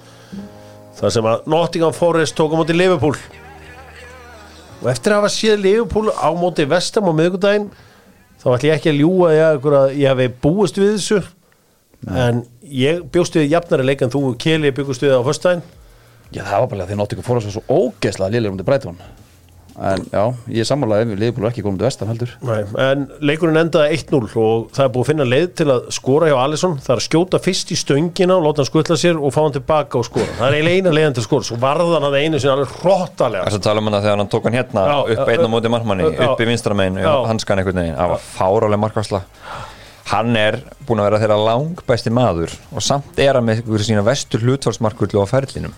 Þar 0.97 1.13
sem 1.13 1.29
að 1.29 1.49
Nottingham 1.53 1.95
Forest 1.95 2.37
tók 2.37 2.55
á 2.55 2.59
móti 2.59 2.75
Liverpool. 2.75 3.15
Og 4.81 4.89
eftir 4.91 5.13
að 5.13 5.21
hafa 5.23 5.33
séð 5.33 5.63
Liverpool 5.63 6.11
á 6.13 6.29
móti 6.37 6.67
Vestam 6.69 7.07
á 7.09 7.13
miðvikudaginn 7.15 7.69
þá 8.37 8.45
ætlum 8.53 8.69
ég 8.69 8.75
ekki 8.75 8.91
að 8.91 8.99
ljúga 9.01 9.31
ég, 9.33 9.65
að 9.79 9.95
ég 9.97 10.11
hafi 10.11 10.27
búist 10.43 10.77
við 10.77 10.93
þessu. 10.97 11.21
En 12.13 12.43
ég 12.61 13.01
bjóst 13.13 13.37
við 13.39 13.47
jafnari 13.55 13.87
leik 13.87 14.03
en 14.05 14.13
þú 14.13 14.21
og 14.31 14.37
Keli 14.41 14.69
byggust 14.75 15.01
við 15.01 15.15
á 15.17 15.21
föstudaginn 15.25 15.63
Já, 16.31 16.43
það 16.43 16.59
var 16.59 16.67
bara 16.73 16.89
því 16.89 16.97
að 16.97 17.01
Nottingham 17.03 17.29
fór 17.29 17.45
svo 17.47 17.63
ógeðslega 17.67 18.33
liðlega 18.33 18.55
um 18.55 18.59
til 18.59 18.67
Breitón 18.67 18.99
En 19.77 20.01
já, 20.09 20.23
ég 20.49 20.63
er 20.63 20.65
sammálaði 20.65 21.03
ef 21.05 21.09
við 21.11 21.19
liðbúlu 21.21 21.47
ekki 21.51 21.61
komum 21.61 21.77
til 21.77 21.85
vestan 21.85 22.09
heldur. 22.09 22.31
Nei, 22.41 22.63
en 22.81 23.03
leikurinn 23.21 23.59
endaði 23.61 23.99
1-0 23.99 24.31
og 24.41 24.71
það 24.73 24.87
er 24.87 24.89
búið 24.95 25.03
að 25.03 25.09
finna 25.11 25.27
leið 25.27 25.45
til 25.59 25.67
að 25.69 25.83
skora 25.93 26.31
hjá 26.31 26.37
Alisson. 26.41 26.79
Það 26.81 26.93
er 26.95 27.01
að 27.01 27.05
skjóta 27.05 27.41
fyrst 27.45 27.73
í 27.75 27.77
stöngina 27.77 28.39
og 28.39 28.47
láta 28.47 28.63
hann 28.63 28.69
skutla 28.71 28.97
sér 28.97 29.21
og 29.21 29.35
fá 29.35 29.39
hann 29.43 29.53
tilbaka 29.59 30.01
og 30.01 30.09
skora. 30.09 30.33
Það 30.39 30.47
er 30.47 30.57
eiginlega 30.57 30.81
eina 30.81 30.95
leiðan 30.97 31.17
til 31.19 31.21
að 31.21 31.29
skora, 31.29 31.49
svo 31.51 31.59
varðan 31.61 32.07
hann 32.07 32.17
einu 32.17 32.41
sinni 32.41 32.55
alveg 32.55 32.73
hróttalega 32.81 33.45
Þess 33.45 33.59
að 33.59 33.65
tala 33.69 33.83
um 33.83 33.91
hana 33.91 34.01
þegar 34.07 34.21
hann 34.23 34.33
tók 34.33 34.49
hann 34.49 34.57
hérna 34.57 34.89
Já, 34.89 34.97
upp 35.13 35.33
einn 35.35 35.45
á 35.45 35.49
móti 35.53 35.73
markmanni, 35.77 36.09
já, 36.09 36.25
upp 36.25 36.41
í 36.41 36.49
vinstramegin 36.49 37.01
já. 37.05 37.13
hanskan 37.29 37.65
var 37.67 38.77
markværsla 38.81 39.21
hann 40.07 40.37
er 40.39 40.61
búin 40.87 41.01
að 41.01 41.09
vera 41.09 41.19
þeirra 41.19 41.37
langbæsti 41.49 42.13
maður 42.15 42.53
og 42.71 42.83
samt 42.85 43.19
er 43.19 43.35
hann 43.35 43.47
með 43.47 43.61
ykkur 43.61 43.83
sína 43.83 44.05
vestur 44.07 44.45
hlutvarsmarkullu 44.45 45.19
á 45.19 45.27
ferlinum 45.27 45.73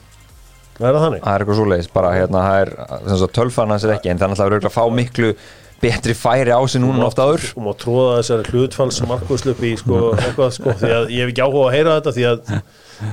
það 0.80 0.90
er 0.90 0.98
það 0.98 1.06
þannig? 1.06 1.24
Það 1.24 1.34
er 1.34 1.44
eitthvað 1.46 1.60
svoleiðis, 1.62 1.90
bara 1.96 2.14
hérna 2.16 2.44
það 2.46 2.62
er, 2.66 3.34
tölfan 3.40 3.74
hans 3.76 3.88
er 3.88 3.96
ekki, 3.98 4.12
en 4.12 4.22
það 4.22 4.28
er 4.28 4.34
náttúrulega 4.34 4.54
örugglega 4.54 4.72
að 4.72 4.78
fá 4.80 5.00
miklu 5.00 5.34
betri 5.80 6.16
færi 6.18 6.52
á 6.52 6.60
sig 6.68 6.84
núna 6.84 7.00
en 7.00 7.08
oft 7.08 7.20
áður. 7.20 7.46
Og 7.56 7.64
má 7.64 7.72
tróða 7.80 8.20
þessari 8.20 8.54
hlutfalls 8.54 9.00
markvæslu 9.08 9.54
upp 9.54 9.64
í 9.64 9.74
sko, 9.80 10.00
eitthvað, 10.18 10.54
sko, 10.58 10.76
því 10.82 10.94
að 10.98 11.14
ég 11.16 11.24
hef 11.24 11.34
ekki 11.34 11.46
áhuga 11.46 11.66
að 11.70 11.76
heyra 11.78 11.98
þetta 12.00 12.16
því 12.18 12.26
að 12.30 12.54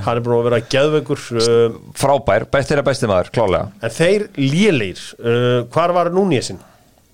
hann 0.06 0.18
er 0.18 0.22
búin 0.26 0.36
að 0.40 0.46
vera 0.48 0.62
geðveikur 0.74 1.20
uh, 1.38 1.76
frábær, 1.98 2.46
best 2.50 2.72
þeirra 2.72 2.86
besti 2.88 3.10
maður, 3.10 3.30
klálega 3.36 3.86
en 3.86 3.94
þeir 3.94 4.24
léleir 4.40 5.02
uh, 5.20 5.60
hvar 5.74 5.94
var 5.94 6.10
Núniðsinn? 6.14 6.58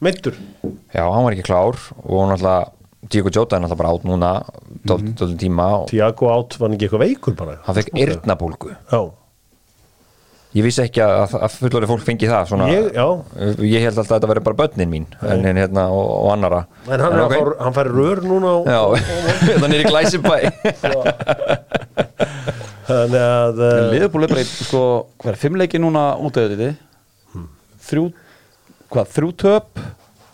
Meittur? 0.02 0.38
já, 0.64 1.04
hann 1.04 1.26
var 1.26 1.36
ekki 1.36 1.46
klár 1.50 1.76
og 2.02 2.30
náttúrulega 2.30 2.72
Diego 3.12 3.32
Jota 3.34 3.58
er 3.58 3.64
náttúrulega 3.64 3.82
bara 3.82 3.92
átt 3.92 4.06
núna 4.08 4.30
dólum 4.88 5.36
tíma 5.38 5.68
og 5.82 5.88
Tiago 5.90 6.30
átt 6.32 6.56
var 6.60 6.72
ekki 6.72 6.88
eitthvað 6.88 7.04
veikur 7.04 7.36
bara. 7.38 7.58
Hann 7.66 7.76
fekk 7.76 7.92
eyrnabólgu. 7.98 8.72
Já, 8.88 9.00
Ég 10.52 10.60
vissi 10.66 10.82
ekki 10.84 11.00
að, 11.00 11.32
að 11.38 11.54
fullorði 11.62 11.86
fólk 11.88 12.02
fengi 12.04 12.28
það 12.28 12.48
svona, 12.50 12.66
Ég- 12.68 12.92
ég 13.64 13.80
held 13.86 13.96
alltaf 13.96 14.10
að 14.10 14.16
þetta 14.18 14.28
veri 14.34 14.42
bara 14.44 14.58
börnin 14.58 14.90
mín 14.92 15.06
en, 15.24 15.46
en, 15.48 15.56
hérna, 15.62 15.86
og, 15.88 16.10
og 16.18 16.26
annara 16.34 16.58
en 16.92 17.00
hann, 17.00 17.14
en 17.16 17.22
ok. 17.24 17.32
okay. 17.38 17.54
hann 17.64 17.72
fær 17.78 17.88
rör 17.94 18.20
núna 18.26 18.50
á, 18.52 18.56
Já, 18.68 18.82
þannig 19.62 19.76
er 19.78 19.80
í 19.80 19.88
glæsibæ. 19.88 20.36
Þannig 22.92 23.22
að 23.22 23.56
Liðbúlu 23.94 24.24
er 24.26 24.30
bara, 24.34 24.42
í, 24.44 24.46
sko, 24.68 24.80
hvað 25.22 25.30
er, 25.32 25.38
fimm 25.40 25.56
leiki 25.60 25.78
núna 25.80 26.02
útöðu 26.20 26.56
þetta 26.60 26.76
Þrjú, 27.88 28.04
hvað, 28.92 29.04
þrjú 29.16 29.30
töp? 29.46 29.68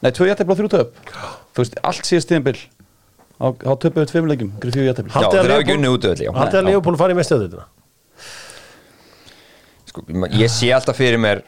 Nei, 0.02 0.10
tvö 0.14 0.24
jættefli 0.32 0.52
og 0.54 0.58
þrjú 0.58 0.70
töp. 0.74 0.90
Þú 1.54 1.58
veist, 1.62 1.74
allt 1.92 2.04
síðast 2.10 2.28
tíðanbill 2.32 2.58
Á, 3.38 3.46
á 3.54 3.70
töpu 3.78 4.02
við 4.02 4.10
tveim 4.10 4.26
leikum, 4.32 4.50
fyrir 4.58 4.72
þrjú 4.74 4.88
jættefli 4.90 5.10
Já, 5.12 5.14
Haldið 5.20 5.28
að 5.28 5.30
þeir 5.30 5.38
hafa 5.38 5.46
Liverpool- 5.46 5.62
ekki 5.62 5.78
unnið 5.78 5.92
út 5.94 6.02
öll 6.10 6.18
Haldið 6.42 6.58
að 6.58 6.66
Leopold 6.72 6.98
fari 7.04 7.14
í 7.14 7.18
mestjöðutina 7.22 7.64
sko, 9.90 10.04
Ég 10.38 10.50
sé 10.52 10.72
alltaf 10.76 10.98
fyrir 10.98 11.20
mér 11.22 11.42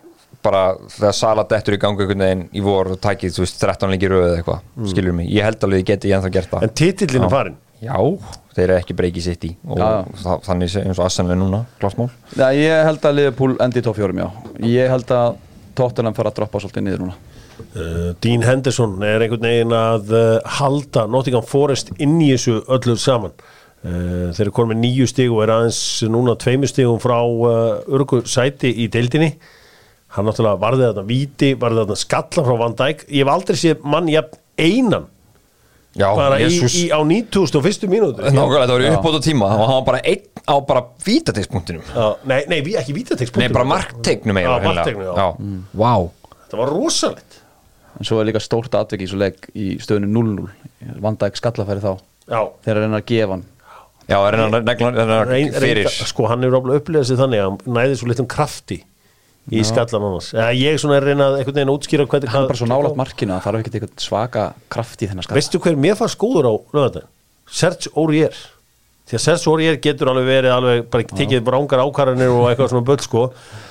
bara 0.45 0.75
þegar 0.89 1.17
Sala 1.17 1.43
dettur 1.49 1.75
í 1.77 1.81
gangu 1.83 2.01
einhvern 2.05 2.23
veginn 2.25 2.45
í 2.57 2.63
vor 2.65 2.93
og 2.95 3.01
tækið, 3.03 3.35
þú 3.37 3.43
veist, 3.45 3.59
13 3.61 3.91
leikir 3.93 4.13
röð 4.15 4.27
eða 4.29 4.39
eitthvað, 4.41 4.63
skilur 4.93 5.17
mig, 5.19 5.29
ég 5.35 5.45
held 5.45 5.67
alveg 5.67 5.83
ég 5.83 5.89
geti 5.91 6.09
ég 6.13 6.17
ennþá 6.17 6.31
gert 6.37 6.55
það. 6.55 6.63
En 6.69 6.73
titillin 6.81 7.27
Já. 7.27 7.31
farin 7.35 7.59
Já, 7.81 7.97
þeir 8.57 8.65
eru 8.67 8.77
ekki 8.77 8.95
breykið 8.97 9.25
sitt 9.25 9.45
í 9.49 9.51
og 9.65 9.79
Já, 9.81 9.85
já. 9.89 10.01
það, 10.23 10.43
þannig 10.49 10.75
eins 10.83 10.99
og 11.01 11.05
Assanlega 11.07 11.41
núna, 11.41 11.61
klásmál 11.81 12.11
Já, 12.37 12.47
ég 12.57 12.83
held 12.89 13.07
að 13.09 13.15
Liverpool 13.17 13.55
endi 13.65 13.81
í 13.81 13.85
topp 13.87 13.97
fjórum, 14.01 14.21
já. 14.21 14.29
Ég 14.69 14.93
held 14.93 15.13
að 15.17 15.39
Tottenham 15.81 16.17
fara 16.17 16.29
að 16.33 16.41
droppa 16.41 16.61
svolítið 16.61 16.85
niður 16.85 17.03
núna. 17.07 17.15
Uh, 17.77 18.11
Dean 18.25 18.43
Henderson 18.45 18.95
er 19.05 19.23
einhvern 19.25 19.45
veginn 19.49 19.73
að 19.77 20.13
uh, 20.17 20.57
halda 20.59 21.07
Nottingham 21.13 21.45
Forest 21.47 21.93
inn 22.01 22.17
í 22.25 22.31
þessu 22.35 22.59
öllu 22.73 22.97
saman. 23.01 23.33
uh, 23.37 23.60
þeir 23.81 24.43
eru 24.45 24.53
konum 24.53 24.75
með 24.75 24.83
nýju 24.83 25.07
stig 25.09 25.31
og 25.33 25.45
er 25.45 25.55
aðeins 25.55 25.81
núna 26.13 26.35
tveimur 26.41 26.69
stigum 26.69 27.01
frá 27.01 27.17
uh, 27.25 27.79
örgu 27.89 28.21
sæti 28.29 28.73
í 28.85 28.91
deildinni. 28.93 29.31
Hann 30.17 30.27
náttúrulega 30.27 30.61
varði 30.61 30.89
þarna 30.89 31.07
víti 31.09 31.55
varði 31.57 31.85
þarna 31.85 31.97
skalla 32.03 32.45
frá 32.45 32.59
Van 32.61 32.77
Dijk. 32.77 33.07
Ég 33.09 33.25
hef 33.25 33.33
aldrei 33.33 33.61
séð 33.61 33.89
mann 33.89 34.11
jafn 34.11 34.37
einan 34.61 35.09
Já, 35.99 36.07
bara 36.15 36.37
í, 36.39 36.47
í, 36.47 36.83
á 36.95 37.01
9001. 37.03 37.89
mínútu. 37.91 38.23
Nákvæmlega, 38.23 38.67
það 38.69 38.75
var 38.77 38.85
Já. 38.85 38.93
uppbót 38.95 39.17
á 39.19 39.23
tíma. 39.25 39.49
Og 39.51 39.65
hann 39.65 39.79
var 39.81 39.87
bara 39.89 40.03
einn 40.07 40.45
á 40.47 40.55
bara 40.67 40.83
vítategspunktinum 41.07 41.83
nei, 42.31 42.45
nei, 42.51 42.61
ekki 42.79 42.95
vítatekst 42.95 43.39
Nei, 43.41 43.49
bara 43.51 43.67
marktegnum 43.67 44.39
já. 44.39 45.15
já. 45.19 45.27
Vá. 45.75 45.95
Það 46.51 46.63
var 46.63 46.75
rosalegt. 46.77 47.41
En 47.99 48.07
svo 48.07 48.21
er 48.21 48.31
líka 48.31 48.43
stórt 48.43 48.75
atvik 48.79 49.03
í 49.03 49.09
í 49.11 49.67
stöðinu 49.83 50.13
0-0 50.15 51.01
Vanda 51.03 51.27
ekki 51.27 51.43
skallafæri 51.43 51.83
þá. 51.83 51.99
Já. 52.31 52.41
Þeir 52.63 52.77
að 52.77 52.85
reyna 52.85 53.01
að 53.01 53.09
gefa 53.11 53.35
hann 53.35 53.45
Já, 54.11 54.19
er 54.27 54.37
hann 54.41 54.57
fyrir? 55.55 55.91
Sko 56.11 56.27
hann 56.31 56.43
hefur 56.43 56.61
oflega 56.61 56.83
upplegað 56.83 57.11
sér 57.11 57.21
þannig 57.21 57.43
að 57.43 57.51
hann 57.51 57.77
næði 57.77 57.99
svo 58.01 58.09
litum 58.11 58.29
krafti 58.31 58.81
í 59.51 59.63
skallan 59.67 60.07
annars. 60.09 60.31
Eða 60.35 60.51
ég 60.59 60.81
svona 60.83 60.99
er 60.99 61.07
reynað 61.11 61.39
einhvern 61.39 61.57
veginn 61.57 61.71
að 61.71 61.79
útskýra 61.79 62.07
Hann 62.11 62.45
er 62.45 62.51
bara 62.51 62.59
svo 62.59 62.69
nálægt 62.71 62.99
markinu 62.99 63.35
að 63.35 63.45
það 63.45 63.47
þarf 63.47 63.71
eitthvað 63.71 64.05
svaka 64.05 64.47
kraft 64.75 65.03
í 65.03 65.11
þennan 65.11 65.27
skall 65.27 65.39
veistu 65.39 65.61
hver 65.63 65.79
mér 65.81 65.99
fannst 65.99 66.19
góður 66.21 66.51
á 66.51 66.55
lögðan 66.77 67.09
Serge 67.51 67.91
Aurier. 67.99 68.37
Því 69.11 69.19
að 69.19 69.25
Serge 69.25 69.51
Aurier 69.51 69.81
getur 69.83 70.11
alveg 70.13 70.29
verið 70.29 70.55
alveg 70.55 70.85
bara 70.93 71.17
tekið 71.19 71.43
brángar 71.47 71.83
ákvarðanir 71.83 72.35
og 72.35 72.47
eitthvað 72.51 72.71
svona 72.75 72.87
böll 72.87 73.03
sko. 73.03 73.25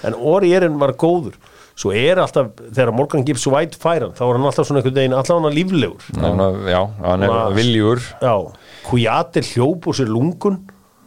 En 0.03 0.17
Aurierin 0.19 0.79
var 0.81 0.95
góður 0.99 1.37
svo 1.80 1.93
er 1.95 2.19
alltaf, 2.19 2.49
þegar 2.75 2.91
Morgan 2.95 3.23
Gibbs 3.27 3.45
White 3.47 3.80
færan, 3.80 4.11
þá 4.17 4.23
er 4.25 4.36
hann 4.38 4.47
alltaf 4.49 4.67
svona 4.67 4.82
einhvern 4.82 4.97
veginn 4.99 5.15
alltaf 5.15 5.39
hann 5.39 5.55
líflegur 5.55 6.09
Ná, 6.19 6.47
Já, 6.67 6.82
hann 7.05 7.23
er 7.23 7.55
viljúr. 7.55 8.03
Já, 8.19 8.34
Kujati 8.89 9.43
hljóp 9.53 9.88
úr 9.88 9.95
sér 9.95 10.11
lungun. 10.11 10.59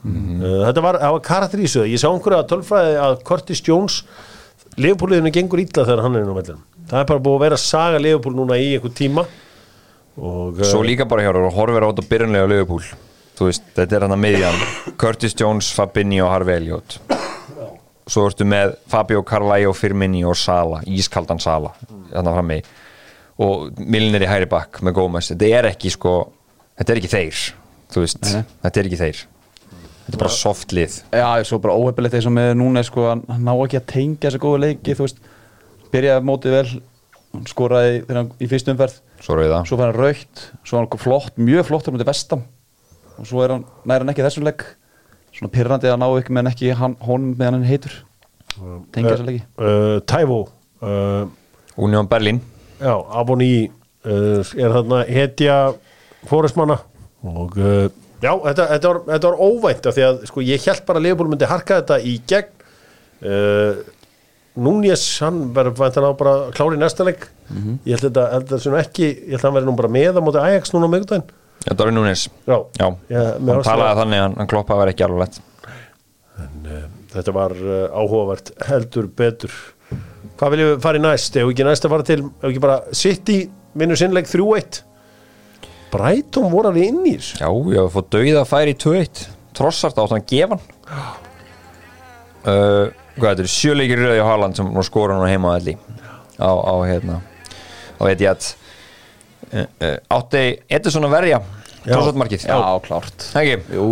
Uh, 0.03 0.65
Þetta 0.67 0.83
var, 0.83 0.97
það 0.99 1.13
var 1.15 1.21
karakterísuð 1.29 1.85
Ég 1.93 2.01
sá 2.03 2.09
einhverja 2.09 2.43
tölfræði 2.51 2.97
að 2.99 3.13
Curtis 3.29 3.61
Jones 3.63 4.01
Leifbúliðinu 4.81 5.31
gengur 5.31 5.61
illa 5.63 5.85
þegar 5.85 6.03
hann 6.03 6.17
er 6.19 6.25
inn 6.25 6.33
á 6.33 6.37
vellinum. 6.41 6.65
Það 6.91 6.99
er 7.05 7.09
bara 7.13 7.23
búið 7.23 7.37
að 7.37 7.45
vera 7.45 7.59
að 7.61 7.65
saga 7.69 8.01
Leifbúl 8.03 8.35
núna 8.35 8.57
í 8.59 8.73
einhver 8.75 8.95
tíma. 8.99 9.27
Og 10.19 10.59
uh, 10.59 10.67
Svo 10.67 10.83
líka 10.85 11.07
bara 11.09 11.23
hjá 11.27 11.31
og 11.37 11.53
horfir 11.55 11.87
át 11.87 12.01
á 12.01 12.05
byrjunlega 12.09 12.51
Liverpool. 12.51 12.89
Þú 13.39 13.49
veist, 13.49 13.69
þetta 13.77 13.97
er 14.01 14.07
hann 14.09 14.17
að 14.17 14.25
miðjan. 14.25 14.63
Curtis 15.01 15.37
Jones, 15.39 15.71
Fabinho 15.77 16.27
og 16.27 16.33
Harvey 16.35 16.59
Elliot 16.59 16.99
Svo 18.11 18.27
ertu 18.27 18.47
með 18.49 18.77
Fabio 18.91 19.23
Carvalho, 19.27 19.73
Firmini 19.77 20.25
og 20.27 20.35
Sala 20.39 20.81
Ískaldan 20.91 21.39
Sala 21.43 21.71
Þannig 22.11 22.39
frammi 22.39 22.61
Og 23.43 23.83
Milner 23.83 24.23
í 24.23 24.29
hæri 24.29 24.47
bakk 24.51 24.83
með 24.85 24.99
Gómez. 24.99 25.31
Þetta 25.33 25.51
er 25.59 25.69
ekki 25.71 25.91
sko, 25.95 26.17
þetta 26.79 26.93
er 26.93 27.01
ekki 27.01 27.11
þeir 27.13 27.43
Þú 27.93 28.05
veist, 28.07 28.23
Nei, 28.25 28.45
þetta 28.65 28.81
er 28.81 28.89
ekki 28.89 28.99
þeir. 29.01 29.19
Þetta 30.03 30.17
er 30.17 30.21
bara 30.23 30.33
soft 30.35 30.73
lið. 30.75 30.95
Já, 31.13 31.27
svo 31.47 31.59
bara 31.63 31.75
óhefilegt 31.77 32.17
eins 32.17 32.29
og 32.29 32.35
með 32.35 32.55
núna 32.59 32.83
sko, 32.87 33.05
hann 33.11 33.45
ná 33.45 33.53
ekki 33.53 33.79
að 33.79 33.89
tengja 33.93 34.31
þessa 34.31 34.41
góðu 34.43 34.63
leiki 34.63 34.97
þú 34.97 35.07
veist, 35.07 35.21
byrjaði 35.93 36.27
mótið 36.29 36.57
vel 36.57 36.71
skoraði 37.49 37.99
þegar 38.01 38.21
hann 38.23 38.31
í 38.41 38.49
fyrstu 38.49 38.73
umferð. 38.73 38.97
Svo 39.23 39.37
rauða. 39.39 39.61
Svo 39.69 39.79
fær 39.79 39.93
hann 39.93 40.01
raukt, 40.01 40.45
svo 40.65 40.79
var 40.79 40.89
hann 40.89 41.03
flott 41.05 41.39
mjög 41.41 41.69
flott 41.69 41.89
á 41.89 41.93
mútið 41.93 42.11
vestam. 42.11 42.47
Og 43.19 43.29
svo 43.29 43.45
er 43.45 43.57
hann, 43.57 43.67
næri 43.85 44.05
hann 44.05 44.15
ekki 44.15 44.27
þessum 44.27 44.49
leik 44.49 44.65
svona 45.43 45.51
pyrrandi 45.51 45.91
að 45.91 45.99
ná 45.99 46.07
ekki 46.21 46.35
meðan 46.37 46.51
ekki 46.53 46.73
honum 46.79 47.33
meðan 47.35 47.57
hann 47.59 47.67
heitur. 47.67 47.95
Tengja 48.95 49.17
þessa 49.17 49.27
leiki. 49.27 49.43
uh, 49.59 49.99
Tævo 50.07 50.41
uh, 50.85 51.25
Union 51.83 52.07
Berlin. 52.07 52.39
Já, 52.79 52.95
Aboni 53.11 53.71
uh, 54.07 54.43
er 54.55 54.77
þarna 54.77 55.01
hetja 55.09 55.57
fóresmanna 56.31 56.77
og 57.27 57.57
uh, 57.59 57.89
já, 58.23 58.31
þetta, 58.45 58.69
þetta, 58.75 58.93
var, 58.93 59.01
þetta 59.09 59.33
var 59.33 59.43
óvænt 59.43 59.89
af 59.89 59.97
því 59.97 60.07
að 60.07 60.23
sko, 60.31 60.45
ég 60.47 60.69
held 60.69 60.87
bara 60.87 61.03
að 61.03 61.09
Leopold 61.09 61.33
myndi 61.33 61.51
harka 61.51 61.81
þetta 61.81 61.99
í 62.07 62.15
gegn. 62.31 62.55
Uh, 63.23 63.83
Núnes, 64.63 65.01
hann 65.25 65.47
verður 65.57 65.79
væntan 65.79 66.05
á 66.05 66.13
bara 66.13 66.33
að 66.37 66.51
klára 66.59 66.77
í 66.77 66.81
næsta 66.83 67.07
leik. 67.09 67.23
Ég 67.89 67.95
held 67.97 68.11
þetta, 68.11 68.25
þetta 68.35 68.59
sem 68.61 68.75
ekki 68.77 69.07
ég 69.09 69.31
held 69.33 69.41
að 69.41 69.47
hann 69.49 69.55
verður 69.57 69.71
nú 69.71 69.79
bara 69.79 69.93
með 69.97 70.19
á 70.21 70.23
móti 70.23 70.43
Ajax 70.43 70.75
núna 70.75 70.91
á 70.91 70.93
miðgudaginn 70.93 71.31
Já, 71.63 71.73
Dóri 71.79 71.95
Núnes. 71.95 72.27
Já, 72.49 72.57
Já, 72.81 72.89
hann 73.15 73.65
talaði 73.67 73.99
þannig 74.03 74.23
að 74.23 74.25
hann, 74.27 74.51
kloppaði 74.51 74.77
að 74.77 74.83
vera 74.83 74.95
ekki 74.97 75.07
alveg 75.07 75.25
lett 75.27 75.41
þetta 77.13 77.35
var 77.37 77.53
uh, 77.57 77.83
áhugavert 77.93 78.53
heldur 78.69 79.09
betur. 79.19 79.53
Hvað 80.41 80.55
viljum 80.55 80.71
við 80.73 80.81
fara 80.85 81.01
í 81.01 81.03
næst? 81.05 81.37
Ef 81.37 81.51
ekki 81.53 81.67
næst 81.67 81.87
að 81.87 81.93
fara 81.95 82.07
til, 82.09 82.23
ef 82.41 82.49
ekki 82.49 82.63
bara 82.63 82.79
City 82.97 83.37
vinnur 83.79 84.01
sinnleik 84.01 84.29
3-1 84.31 84.81
Brighton 85.93 86.49
voru 86.53 86.71
alveg 86.71 86.89
inn 86.89 87.03
í 87.05 87.15
þessu. 87.19 87.37
Já, 87.43 87.51
ég 87.75 87.83
hef 87.83 87.97
fótt 87.99 88.11
dauða 88.15 88.41
að 88.43 88.49
færi 88.49 88.73
í 88.73 88.79
2-1 88.81 89.23
Trossart 89.57 90.01
átt 90.01 90.15
hann 90.15 90.23
að 90.23 90.31
gefa 90.33 90.57
hann. 90.57 91.21
Uh, 92.43 92.87
Hvað 93.13 93.29
þetta 93.29 93.45
er 93.45 93.53
sjöleikir 93.53 94.01
rauði 94.01 94.23
á 94.25 94.27
Haaland 94.31 94.57
sem 94.57 94.71
nú 94.73 94.83
skora 94.87 95.19
hann 95.19 95.29
heima 95.29 95.53
elli 95.59 95.75
á, 96.41 96.49
á 96.49 96.75
hérna 96.89 97.19
á 98.01 98.03
Etihad. 98.09 98.41
uh, 98.41 98.47
uh, 98.49 98.62
Átti 99.53 100.45
Edison 100.73 101.09
að 101.09 101.17
verja 101.19 101.43
Já. 101.83 101.97
Trossart 101.97 102.19
markið 102.21 102.45
Já, 102.47 102.59
klárt. 102.85 103.25
Jú, 103.75 103.87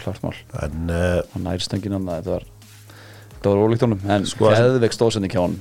klárt 0.00 0.22
mál. 0.24 0.32
En 0.64 0.88
uh, 0.88 1.20
hann 1.34 1.44
næri 1.44 1.64
stöngin 1.64 1.92
hann 1.92 2.08
þetta 2.08 2.38
var 2.38 2.46
þetta 3.34 3.52
var 3.52 3.62
ólíkt 3.66 3.84
honum 3.84 4.10
en 4.16 4.24
Sko, 4.28 4.48
heðveik 4.54 4.96
stóðsending 4.96 5.34
hjá 5.34 5.42
hann 5.44 5.58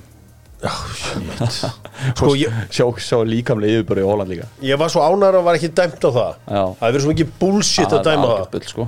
sko 2.15 2.29
ég, 2.39 2.53
sjá, 2.71 2.85
sjá 3.03 3.17
líkamlega 3.27 3.81
yfirbúri 3.81 4.03
í 4.03 4.07
Hóland 4.07 4.31
líka. 4.31 4.47
Ég 4.63 4.79
var 4.79 4.91
svo 4.93 5.03
ánæður 5.03 5.41
að 5.41 5.47
var 5.49 5.59
ekki 5.59 5.69
dæmt 5.75 6.07
á 6.07 6.09
það. 6.09 6.37
Já. 6.47 6.61
það 6.63 6.85
hefur 6.85 6.93
verið 6.93 7.03
svo 7.03 7.13
mikið 7.13 7.33
bullshit 7.41 7.95
að 7.97 8.05
dæma 8.07 8.29
það. 8.29 8.45
bull, 8.53 8.63
sko. 8.69 8.85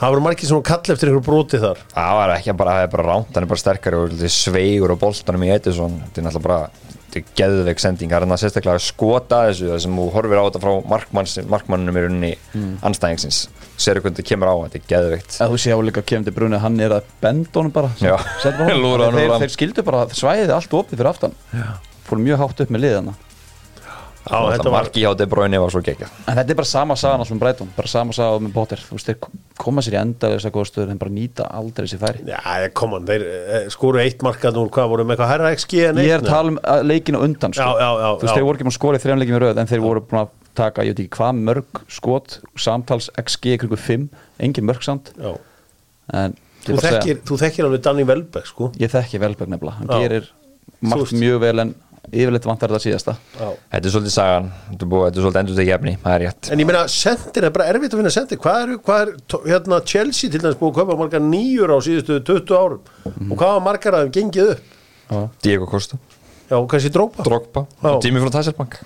það 0.00 0.14
voru 0.16 0.24
margir 0.26 0.50
sem 0.50 0.64
kall 0.66 0.94
eftir 0.96 1.12
einhverju 1.12 1.24
broti 1.28 1.62
þar. 1.62 1.84
Það 1.94 2.18
var 2.20 2.34
ekki 2.34 2.56
bara, 2.58 2.74
það 2.74 2.88
er 2.88 2.92
bara 2.96 3.06
ránt, 3.06 3.30
hann 3.36 3.46
er 3.46 3.52
bara 3.52 3.62
sterkari 3.62 4.00
og 4.02 4.26
sveigur 4.34 4.94
á 4.94 5.02
boltanum 5.06 5.46
í 5.46 5.52
Edison. 5.54 5.94
Þetta 6.08 6.22
er 6.22 6.26
náttúrulega 6.26 6.48
bara, 6.48 6.95
þetta 7.16 7.32
er 7.32 7.36
geðveik 7.40 7.82
sending. 7.82 8.10
Það 8.12 8.18
er 8.18 8.26
hann 8.26 8.36
að 8.36 8.42
sérstaklega 8.42 8.80
að 8.80 8.84
skota 8.86 9.40
að 9.40 9.50
þessu 9.50 9.70
Það 9.72 9.82
sem 9.86 9.98
þú 10.00 10.06
horfir 10.14 10.40
á 10.40 10.44
þetta 10.46 10.62
frá 10.64 10.72
markmannunum 11.54 11.96
í 11.98 12.04
rauninni 12.06 12.32
anstæðingsins 12.86 13.40
Sér 13.76 14.00
hvernig 14.00 14.16
þetta 14.16 14.28
kemur 14.30 14.48
á, 14.48 14.54
þetta 14.66 14.78
er 14.80 14.86
geðveikt. 14.92 15.34
Eða 15.36 15.50
þú 15.52 15.58
sé 15.60 15.74
áleika 15.76 16.02
kemur 16.08 16.24
til 16.30 16.36
brunni 16.38 16.60
hann 16.62 16.80
er 16.80 16.94
að 16.96 17.10
benda 17.20 17.60
honum 17.60 17.74
bara. 17.74 17.90
Honum. 18.00 19.12
Þeir, 19.16 19.34
þeir 19.42 19.52
skildu 19.52 19.84
bara 19.84 20.06
svæðið 20.16 20.54
allt 20.56 20.76
opið 20.80 20.96
fyrir 20.96 21.10
aftan. 21.12 21.36
Fór 22.06 22.22
mjög 22.22 22.40
hátt 22.40 22.62
upp 22.64 22.72
með 22.72 22.86
liðana 22.86 23.16
Já, 24.26 24.34
þetta 24.34 24.56
Þetta 24.56 24.70
var 24.72 24.76
marki 24.76 25.02
hjá 25.02 25.10
De 25.16 25.26
Bruyne 25.30 25.58
var 25.62 25.72
svo 25.72 25.82
geggjað. 25.86 26.14
En 26.26 26.38
þetta 26.38 26.52
er 26.52 26.58
bara 26.58 26.68
sama 26.70 26.96
sagan 26.98 27.22
alltaf 27.22 27.34
um 27.36 27.40
Breitón 27.42 27.68
bara 27.76 27.90
sama 27.90 28.16
sagan 28.16 28.46
með 28.46 28.54
Potter. 28.56 28.82
Þú 28.82 28.98
veist 28.98 29.10
þeir 29.10 29.28
koma 29.62 29.84
sér 29.84 29.96
í 29.96 30.00
enda 30.00 30.30
þess 30.34 30.48
að 30.48 30.54
góða 30.56 30.70
stöður 30.70 30.94
en 30.94 31.02
bara 31.02 31.14
nýta 31.16 31.48
aldrei 31.60 31.86
þessi 31.86 32.00
færi. 32.00 32.24
Já, 32.26 32.40
kom 32.76 32.96
on, 32.98 33.06
þeir 33.08 33.26
eh, 33.30 33.68
skoru 33.72 34.02
eitt 34.02 34.24
markað 34.26 34.58
nú, 34.58 34.66
hvað 34.74 34.90
voru 34.92 35.06
með 35.06 35.16
eitthvað 35.16 35.32
herra 35.34 35.52
XG 35.56 35.76
en 35.90 36.00
ég 36.02 36.10
eitt, 36.10 36.16
er 36.16 36.24
að 36.24 36.32
tala 36.32 36.54
um 36.54 36.58
að 36.74 36.88
leikinu 36.90 37.22
undan 37.26 37.54
sko. 37.56 37.68
Já, 37.68 37.84
já, 37.84 37.90
já, 38.02 38.08
þú 38.08 38.26
veist 38.26 38.40
þeir 38.40 38.48
voru 38.48 38.60
ekki 38.60 38.76
skora 38.76 38.98
í 38.98 39.04
þrejum 39.04 39.22
leikinu 39.22 39.42
röð 39.44 39.60
en 39.62 39.70
þeir 39.70 39.84
voru 39.84 40.02
búin 40.06 40.22
að 40.24 40.34
taka 40.56 40.86
ég 40.86 40.96
veit 40.96 41.04
ekki 41.04 41.18
hvað 41.20 41.44
mörg 41.50 41.84
skot 41.92 42.40
samtals 42.58 43.12
XG 43.20 43.60
kringu 43.62 43.78
5 43.78 44.08
engin 44.42 44.66
mörg 44.66 44.82
samt. 44.84 45.14
Ég 45.20 45.38
Þú, 46.66 46.80
þekkir, 46.82 47.20
þú 47.26 47.38
þekkir 47.40 47.68
alveg 47.68 47.82
Danny 47.84 48.04
Welbeck 48.06 48.48
sko. 48.50 48.72
Ég 48.80 48.90
þekki 48.90 49.20
Velberg 49.22 49.52
nefnilega. 49.52 49.78
Hann 49.78 49.92
Já. 49.92 49.98
gerir 50.02 50.30
margt 50.82 51.12
mjög 51.14 51.38
vel 51.44 51.62
en 51.62 51.74
yfirleitt 52.12 52.44
vantar 52.46 52.70
þetta 52.70 52.82
síðasta 52.86 53.14
Já. 53.40 53.48
Þetta 53.72 53.86
er 53.88 53.94
svolítið 53.96 54.14
sagan, 54.14 54.50
þetta 54.70 54.86
er, 54.86 54.90
búið, 54.92 55.04
þetta 55.06 55.18
er 55.18 55.24
svolítið 55.26 55.40
endur 55.42 55.56
til 55.60 55.66
gefni, 55.70 55.94
það 56.04 56.14
er 56.16 56.24
rétt 56.26 56.50
En 56.52 56.58
ég 56.62 56.66
meina, 56.70 56.82
sendir 56.88 57.44
er 57.48 57.54
bara 57.56 57.68
erfitt 57.72 57.92
að 57.94 58.00
finna 58.02 58.12
sendir 58.14 58.40
Hvað 58.42 58.62
er, 58.62 58.74
hvað 58.86 59.00
er 59.06 59.12
tó- 59.32 59.42
hérna, 59.46 59.80
Chelsea 59.84 60.30
til 60.30 60.40
dæmis 60.40 60.58
búið 60.60 60.72
að 60.72 60.80
kaupa 60.82 60.98
margar 61.02 61.20
nýjur 61.26 61.72
á 61.74 61.78
síðustu 61.82 62.20
20 62.22 62.54
árum 62.56 62.80
Mhm. 63.06 63.32
og 63.32 63.38
hvað 63.38 63.52
var 63.56 63.60
margar 63.66 63.92
að 63.94 64.06
þeim 64.06 64.12
gengið 64.18 64.50
upp 64.56 65.32
Diego 65.42 65.66
Costa, 65.66 65.96
Já, 66.50 66.56
og 66.60 66.68
kannski 66.70 66.90
drópa 66.94 67.22
Drogba, 67.26 67.66
Já. 67.82 67.98
Tími 68.00 68.20
frá 68.22 68.30
Tasselbank 68.30 68.78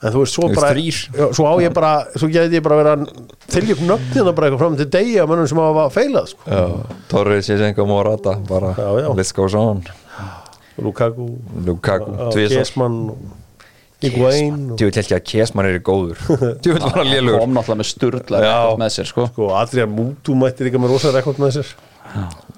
En 0.00 0.12
þú 0.14 0.20
veist, 0.22 0.34
svo 0.38 0.46
Þeir 0.46 0.54
bara 0.54 0.74
þrír. 0.74 0.98
já, 1.10 1.24
Svo 1.34 1.42
á 1.50 1.52
ég 1.58 1.72
bara, 1.74 2.04
svo 2.14 2.28
geti 2.30 2.54
ég 2.54 2.62
bara 2.62 2.76
verið 2.78 2.92
að 2.94 3.26
þylja 3.50 3.72
upp 3.74 3.80
nöfnina 3.88 4.32
bara 4.34 4.46
eitthvað 4.46 4.58
fram 4.62 4.76
til 4.78 4.86
degi 4.86 5.16
að 5.18 5.26
mönnum 5.26 5.48
sem 5.48 5.58
hafa 5.58 5.86
feilað 5.90 6.28
sko. 6.28 6.84
Torri 7.10 7.40
Sjesenko 7.42 7.84
Morata, 7.86 8.36
bara 8.46 8.74
Já, 8.78 8.86
já. 9.02 9.08
let's 9.16 9.32
go 9.34 9.42
on 9.58 9.82
Lukaku, 10.78 11.26
Lukaku, 11.66 12.14
Kiesmann 12.34 12.98
Higuain 13.98 14.58
Djú 14.78 14.86
vil 14.86 15.00
ekki 15.00 15.16
að 15.16 15.24
Kiesmann 15.26 15.66
er 15.66 15.80
góður. 15.82 16.20
Djú 16.62 16.76
vil 16.76 16.82
bara 16.84 17.04
lélugur 17.06 17.42
kom 17.42 17.56
náttúrulega 17.56 17.80
með 17.80 17.88
sturla 17.90 18.42
Já. 18.44 18.58
með 18.78 18.92
sér 18.94 19.08
sko. 19.10 19.26
sko, 19.32 19.48
Adrian 19.58 19.90
Mútu 19.90 20.36
mætti 20.38 20.68
líka 20.68 20.78
með 20.78 20.94
rosa 20.94 21.10
rekord 21.14 21.40
með 21.42 21.58
sér. 21.58 21.72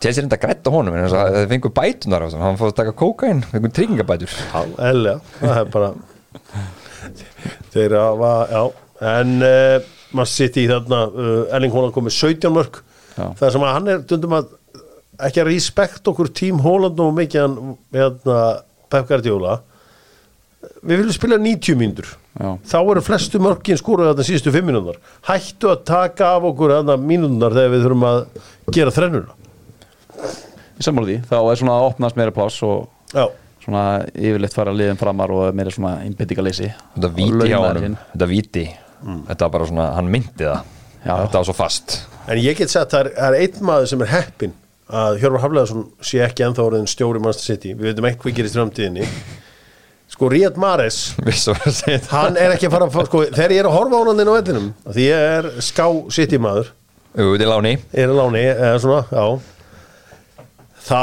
Er 0.00 0.20
enda 0.20 0.38
grætt 0.40 0.68
á 0.68 0.70
honum 0.70 0.98
að 1.00 1.16
þeir 1.16 1.48
fengur 1.50 1.72
bætunar 1.74 2.22
á 2.22 2.26
þessum. 2.28 2.44
Hann 2.44 2.60
fór 2.60 2.70
að 2.70 2.76
taka 2.82 2.92
kókain, 2.96 3.40
fengur 3.50 3.72
tryggingabætur. 3.76 4.36
Eðlega, 4.76 5.16
það 5.40 5.56
er 5.62 5.72
bara 5.72 5.90
þeir 7.72 7.96
hafa, 7.98 8.34
já. 8.52 8.62
En 9.10 9.34
uh, 9.40 9.88
maður 10.12 10.32
sitt 10.34 10.60
í 10.60 10.68
þarna 10.68 11.02
uh, 11.08 11.56
Erling 11.56 11.72
Haaland 11.72 11.96
kom 11.96 12.04
með 12.06 12.18
17 12.20 12.52
mörg 12.52 12.82
það 13.16 13.52
sem 13.54 13.64
að 13.64 13.74
hann 13.74 13.90
er 13.90 14.02
dundum 14.08 14.36
að 14.38 14.52
ekki 15.26 15.42
að 15.42 15.50
respekt 15.50 16.08
okkur 16.10 16.30
tím 16.36 16.60
Haaland 16.64 17.00
og 17.02 17.12
mikið 17.16 17.44
hann 17.44 17.74
hérna, 17.94 18.38
Pep 18.90 19.08
Guardiola. 19.08 19.58
Við 20.80 21.00
viljum 21.00 21.16
spila 21.16 21.38
90 21.40 21.78
mínútur. 21.80 22.08
Þá 22.38 22.78
eru 22.78 23.02
flestu 23.04 23.40
mörgin 23.42 23.78
skúruð 23.80 24.10
þarna 24.12 24.24
síðustu 24.28 24.52
5 24.54 24.66
mínútur 24.68 24.98
hættu 25.26 25.70
að 25.72 25.84
taka 25.88 26.34
af 26.36 26.46
okkur 26.50 26.76
þarna 26.76 26.96
mínútunar 27.00 27.56
þegar 27.56 27.72
við 27.74 27.86
þurfum 27.86 28.06
að 28.10 28.20
gera 28.76 28.94
þrennuna. 28.94 29.36
Í 30.80 30.86
sammála 30.86 31.10
því, 31.10 31.16
þá 31.28 31.36
er 31.40 31.60
svona 31.60 31.76
að 31.76 31.86
opnast 31.90 32.16
meira 32.20 32.34
pláss 32.34 32.62
og 32.64 32.86
já, 33.12 33.24
svona 33.64 33.84
yfirleitt 34.14 34.56
fara 34.56 34.72
liðin 34.76 35.00
framar 35.00 35.34
og 35.34 35.58
meira 35.58 35.72
svona 35.74 35.98
innbyttingaleysi 36.06 36.70
þetta 36.70 37.10
víti 37.18 37.50
hjá 37.50 37.58
honum, 37.60 37.98
þetta 38.14 38.30
víti. 38.30 38.64
Þetta 39.00 39.44
var 39.46 39.52
bara 39.56 39.68
svona, 39.68 39.90
hann 39.96 40.08
myndi 40.12 40.44
það. 40.44 40.72
Já. 41.00 41.14
þetta 41.16 41.38
var 41.38 41.46
svo 41.48 41.56
fast. 41.56 41.98
En 42.28 42.40
ég 42.40 42.56
get 42.58 42.72
sagt 42.72 42.92
að 42.92 42.96
það 42.96 43.06
er, 43.06 43.12
það 43.16 43.36
er 43.36 43.44
einn 43.44 43.68
maður 43.70 43.90
sem 43.90 44.02
er 44.04 44.10
heppin 44.12 44.56
að 44.90 45.20
Hjörvar 45.22 45.44
Hafleðarsson 45.44 45.86
sé 46.04 46.20
ekki 46.24 46.44
ennþá 46.46 46.64
orðin 46.66 46.90
stjóri 46.90 47.22
Manchester 47.22 47.54
City, 47.54 47.74
við 47.76 47.90
veitum 47.90 48.08
ekki 48.10 48.22
hvað 48.24 48.36
gerist 48.38 48.56
í 48.56 48.60
framtíðinni. 48.60 49.08
Sko 50.10 50.30
Ríad 50.32 50.56
Mares 50.58 51.00
að 51.52 52.08
hann 52.10 52.38
er 52.40 52.56
ekki 52.56 52.66
að 52.66 52.74
fara 52.74 52.88
að 52.90 53.06
sko, 53.06 53.22
þegar 53.30 53.54
ég 53.54 53.62
er 53.62 53.68
að 53.70 53.76
horfa 53.78 54.00
á 54.00 54.02
hann 54.08 54.24
inn 54.24 54.32
á 54.32 54.34
vellinum. 54.38 54.70
Af 54.84 54.96
því 54.96 55.06
ég 55.06 55.26
er 55.36 55.50
ská 55.62 55.84
City 56.16 56.40
maður. 56.42 56.72
Jú, 57.14 57.28
þetta 57.34 57.46
er 57.46 57.52
láni. 57.52 57.74
Er 57.94 58.10
að 58.10 58.18
láni, 58.18 58.42
eða 58.50 58.82
svona, 58.82 59.04
já. 59.10 60.46
Þá 60.90 61.02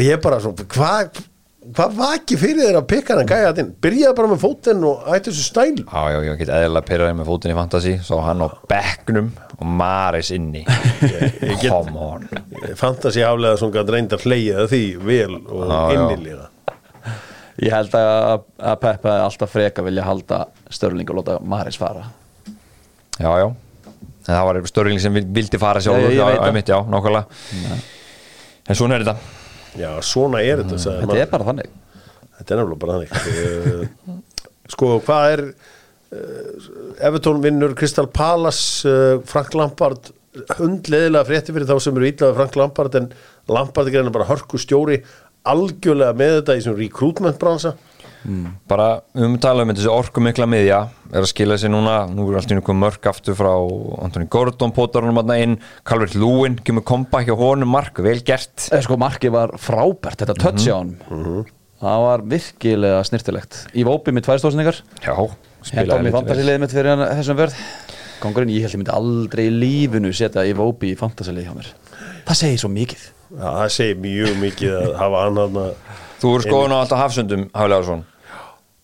ég 0.00 0.14
er 0.14 0.22
bara 0.22 0.38
svona, 0.42 0.70
hvað 0.70 1.20
hvað 1.60 1.96
vaki 1.98 2.36
fyrir 2.40 2.62
þér 2.64 2.78
að 2.80 2.86
pikka 2.88 3.14
hann 3.14 3.22
að 3.22 3.30
gæja 3.34 3.48
þetta 3.50 3.62
inn 3.64 3.72
byrjaði 3.84 4.16
bara 4.16 4.30
með 4.30 4.40
fótinn 4.44 4.84
og 4.88 5.08
ætti 5.12 5.30
þessu 5.30 5.44
stæl. 5.44 5.82
Já, 5.82 6.00
já, 6.14 6.18
ég 6.24 6.38
get 6.40 6.52
eðlilega 6.56 6.88
pyrraði 6.88 7.16
með 7.18 7.28
fótinn 7.28 7.52
í 7.52 7.56
fantasy 7.58 7.92
Sá 8.06 8.14
hann 8.24 8.44
á 8.44 8.48
bekknum 8.70 9.28
og 9.60 9.66
Maris 9.66 10.30
inni. 10.34 10.62
Get- 11.60 11.66
come 11.68 11.96
on. 12.00 12.24
Fantasi 12.80 13.22
aflega 13.26 13.58
sem 13.60 13.72
gæt 13.74 13.90
reyndar 13.92 14.22
hleyja 14.24 14.66
því 14.70 14.82
vel 15.04 15.36
og 15.46 15.66
já. 15.68 15.80
innilega. 15.96 16.46
Ég 17.60 17.74
held 17.76 17.92
að, 17.98 18.44
að 18.56 18.76
Pep 18.80 19.02
hefði 19.04 19.24
alltaf 19.26 19.50
freka 19.52 19.82
vilja 19.84 20.04
halda 20.06 20.38
Störling 20.72 21.10
og 21.12 21.18
láta 21.20 21.34
Maris 21.44 21.76
fara. 21.76 22.06
Já, 23.20 23.28
já. 23.42 23.50
En 24.20 24.30
það 24.36 24.46
var 24.46 24.60
störling 24.70 25.00
sem 25.02 25.12
vil- 25.16 25.26
vildi 25.34 25.58
fara 25.60 25.80
ég 25.82 25.90
já, 25.90 25.92
veit 26.08 26.16
já, 26.16 26.24
það. 26.44 26.52
mitt, 26.56 26.68
já, 26.72 26.78
nákvæmlega. 26.94 27.76
En 28.70 28.78
svona 28.78 28.96
er 28.96 29.04
þetta. 29.04 29.16
Já, 29.80 29.90
svona 30.04 30.40
er 30.44 30.62
þetta 30.62 30.78
sagði 30.80 31.04
Þetta 31.04 31.20
er 31.24 31.30
bara 31.34 31.46
þannig. 31.50 31.70
Þetta 32.38 32.54
er 32.54 32.60
nefnilega 32.62 32.80
bara 32.86 32.96
þannig. 32.96 33.10
Eh, 34.10 34.16
Sko, 34.70 34.88
hvað 35.02 35.32
er 35.34 35.40
Evertón 36.10 37.42
vinnur 37.44 37.76
Crystal 37.78 38.08
Palace 38.10 38.88
uh, 38.88 39.20
Frank 39.30 39.54
Lampard 39.54 40.10
hundleðilega 40.58 41.26
frétti 41.26 41.54
fyrir 41.54 41.68
þá 41.68 41.76
sem 41.82 41.96
eru 41.96 42.08
íllaði 42.08 42.36
Frank 42.38 42.56
Lampard 42.58 42.96
en 42.98 43.10
Lampard 43.50 43.90
er 43.90 43.96
greina 43.96 44.14
bara 44.14 44.28
hörku 44.28 44.58
stjóri 44.62 45.00
algjörlega 45.48 46.16
með 46.16 46.34
þetta 46.40 46.56
í 46.58 46.64
svona 46.64 46.80
recruitment 46.82 47.38
bransa. 47.40 47.74
Bara 48.68 48.88
um 49.16 49.38
tala 49.40 49.64
um 49.64 49.70
þetta 49.70 49.80
þessi 49.80 49.92
orku 49.92 50.22
mikla 50.22 50.48
miðja 50.50 50.80
er 51.10 51.22
að 51.22 51.30
skila 51.30 51.56
sér 51.58 51.72
núna. 51.72 52.02
Nú 52.12 52.26
er 52.28 52.40
alltaf 52.40 52.58
einhver 52.58 52.76
mörg 52.76 53.08
aftur 53.08 53.38
frá 53.38 53.52
Antoni 54.04 54.28
Gordon, 54.30 54.74
Pótarunum 54.76 55.22
aðna 55.22 55.38
inn. 55.40 55.56
Calvert 55.88 56.18
Lúin, 56.18 56.58
kemur 56.60 56.84
kompa 56.86 57.22
hjá 57.24 57.32
honum 57.38 57.72
mark, 57.72 58.02
vel 58.04 58.20
gert. 58.26 58.68
Eða 58.68 58.84
sko 58.86 59.00
markið 59.00 59.34
var 59.38 59.56
frábært, 59.62 60.20
þetta 60.20 60.36
touch 60.42 60.68
á 60.68 60.76
honum 60.82 61.48
Það 61.80 62.02
var 62.04 62.24
virkilega 62.34 63.04
snirtilegt 63.08 63.60
Í 63.72 63.84
Vópi 63.88 64.12
með 64.12 64.26
tvær 64.26 64.42
stóðsningar 64.42 64.80
já, 65.00 65.14
Henda 65.16 65.70
spilaði 65.70 65.96
á 65.96 66.04
mig 66.04 66.10
lítið 66.10 66.10
vel 66.10 66.18
fantasiliðið 66.18 66.60
mitt 66.64 66.74
fyrir 66.76 67.04
þessum 67.16 67.38
verð 67.40 67.62
Kongurinn, 68.20 68.52
ég 68.52 68.66
held 68.66 68.74
ég 68.74 68.80
myndi 68.82 68.92
aldrei 68.92 69.46
í 69.48 69.52
lífinu 69.54 70.10
setja 70.12 70.44
í 70.44 70.52
Vópi 70.56 70.90
í 70.92 70.96
fantasiliðið 71.00 71.46
hjá 71.48 71.54
mér. 71.56 71.70
Það 72.28 72.36
segir 72.36 72.60
svo 72.60 72.68
mikið. 72.74 73.04
Já, 73.30 73.46
það 73.46 73.70
segir 73.72 74.02
mjög 74.04 74.34
mikið 74.42 74.74
að 74.76 74.90
hafa 75.00 75.22
hann 75.24 75.40
þú 76.20 76.32
eru 76.34 76.44
skoðun 76.44 76.74
á 76.76 76.78
alltaf 76.82 77.00
hafsundum 77.00 77.46
Haflegarsson, 77.54 78.04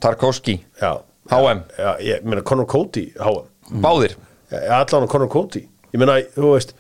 Tarkovski 0.01 0.57
Já, 0.80 0.92
HM. 1.28 1.62
Já, 1.76 1.90
ég 2.07 2.24
meina 2.24 2.44
Conor 2.47 2.68
Cody 2.70 3.11
HM 3.18 3.82
báðir? 3.84 4.16
Já, 4.49 4.62
allan 4.80 5.05
á 5.05 5.12
Conor 5.12 5.28
Cody 5.32 5.66
Ég 5.92 6.01
meina, 6.01 6.16
þú 6.36 6.55
veist 6.55 6.72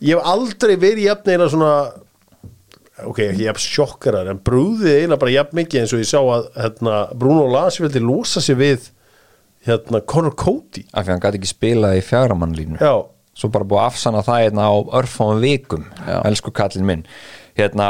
Ég 0.00 0.16
hef 0.16 0.28
aldrei 0.28 0.76
verið 0.80 1.08
jafn 1.10 1.32
eina 1.34 1.48
svona 1.52 1.70
ok, 3.04 3.18
ekki 3.30 3.46
jafn 3.46 3.62
sjokkarar 3.62 4.30
en 4.32 4.40
brúðið 4.44 5.02
eina 5.04 5.18
bara 5.20 5.34
jafn 5.34 5.58
mikið 5.58 5.82
eins 5.82 5.94
og 5.96 6.02
ég 6.02 6.08
sá 6.08 6.20
að 6.22 6.46
hérna, 6.56 7.00
Bruno 7.18 7.46
Lars 7.52 7.80
vildi 7.82 8.00
losa 8.02 8.42
sig 8.44 8.56
við 8.58 8.90
hérna 9.66 10.00
Conor 10.06 10.36
Cody. 10.38 10.86
Af 10.94 11.06
því 11.06 11.14
hann 11.14 11.24
gæti 11.24 11.40
ekki 11.40 11.50
spilað 11.50 11.98
í 11.98 12.04
fjagramannlínu 12.06 12.78
Já, 12.80 12.94
svo 13.36 13.50
bara 13.52 13.66
búið 13.68 13.82
að 13.82 13.88
afsanna 13.90 14.22
það 14.26 14.44
hérna 14.44 14.68
á 14.70 14.74
örfáum 15.00 15.42
vikum, 15.42 15.88
Já. 15.98 16.20
elsku 16.28 16.52
kallinn 16.56 16.86
minn. 16.88 17.02
Hérna 17.56 17.88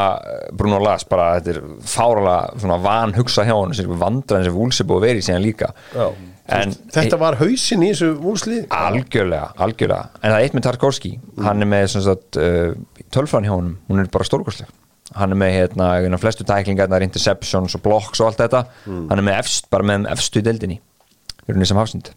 Bruno 0.55 0.79
Lars 0.83 1.05
bara 1.11 1.37
þetta 1.41 1.57
er 1.57 1.61
svona 1.91 2.79
van 2.83 3.15
hugsa 3.17 3.45
hjá 3.47 3.55
hann 3.55 3.75
sem 3.75 3.91
vandræðin 3.91 4.49
sem 4.49 4.57
Vúls 4.57 4.81
er 4.81 4.89
búið 4.89 5.01
að 5.03 5.07
vera 5.09 5.23
í 5.23 5.27
síðan 5.27 5.47
líka. 5.47 5.71
Já. 5.95 6.09
En 6.57 6.71
Þetta 6.95 7.19
var 7.19 7.35
hausinn 7.41 7.83
í 7.83 7.89
þessu 7.91 8.13
vúlslið 8.23 8.69
algjörlega, 8.71 9.49
algjörlega. 9.59 10.13
En 10.21 10.31
það 10.31 10.37
er 10.37 10.45
eitt 10.47 10.55
með 10.55 10.67
Tarkovski, 10.69 11.11
hann 11.43 11.65
er 11.67 11.71
með 11.73 11.97
uh, 11.99 13.01
tölfran 13.11 13.49
hjá 13.49 13.57
honum, 13.57 13.73
hún 13.91 14.05
er 14.05 14.13
bara 14.15 14.29
stórkostleg 14.29 14.71
hann 15.15 15.33
er 15.33 15.39
með 15.39 15.53
hérna, 15.55 15.93
hérna 16.01 16.19
flestu 16.21 16.45
tæklingarnar, 16.49 17.05
interceptions 17.07 17.77
og 17.79 17.83
blocks 17.85 18.21
og 18.21 18.31
allt 18.31 18.43
þetta. 18.43 18.65
Hann 18.87 19.21
er 19.21 19.27
með 19.27 19.41
efst, 19.45 19.71
bara 19.71 19.87
með 19.87 20.11
efstu 20.17 20.43
í 20.43 20.47
deildinni 20.47 20.81
erum 21.47 21.63
sem 21.63 21.79
hafsund 21.79 22.11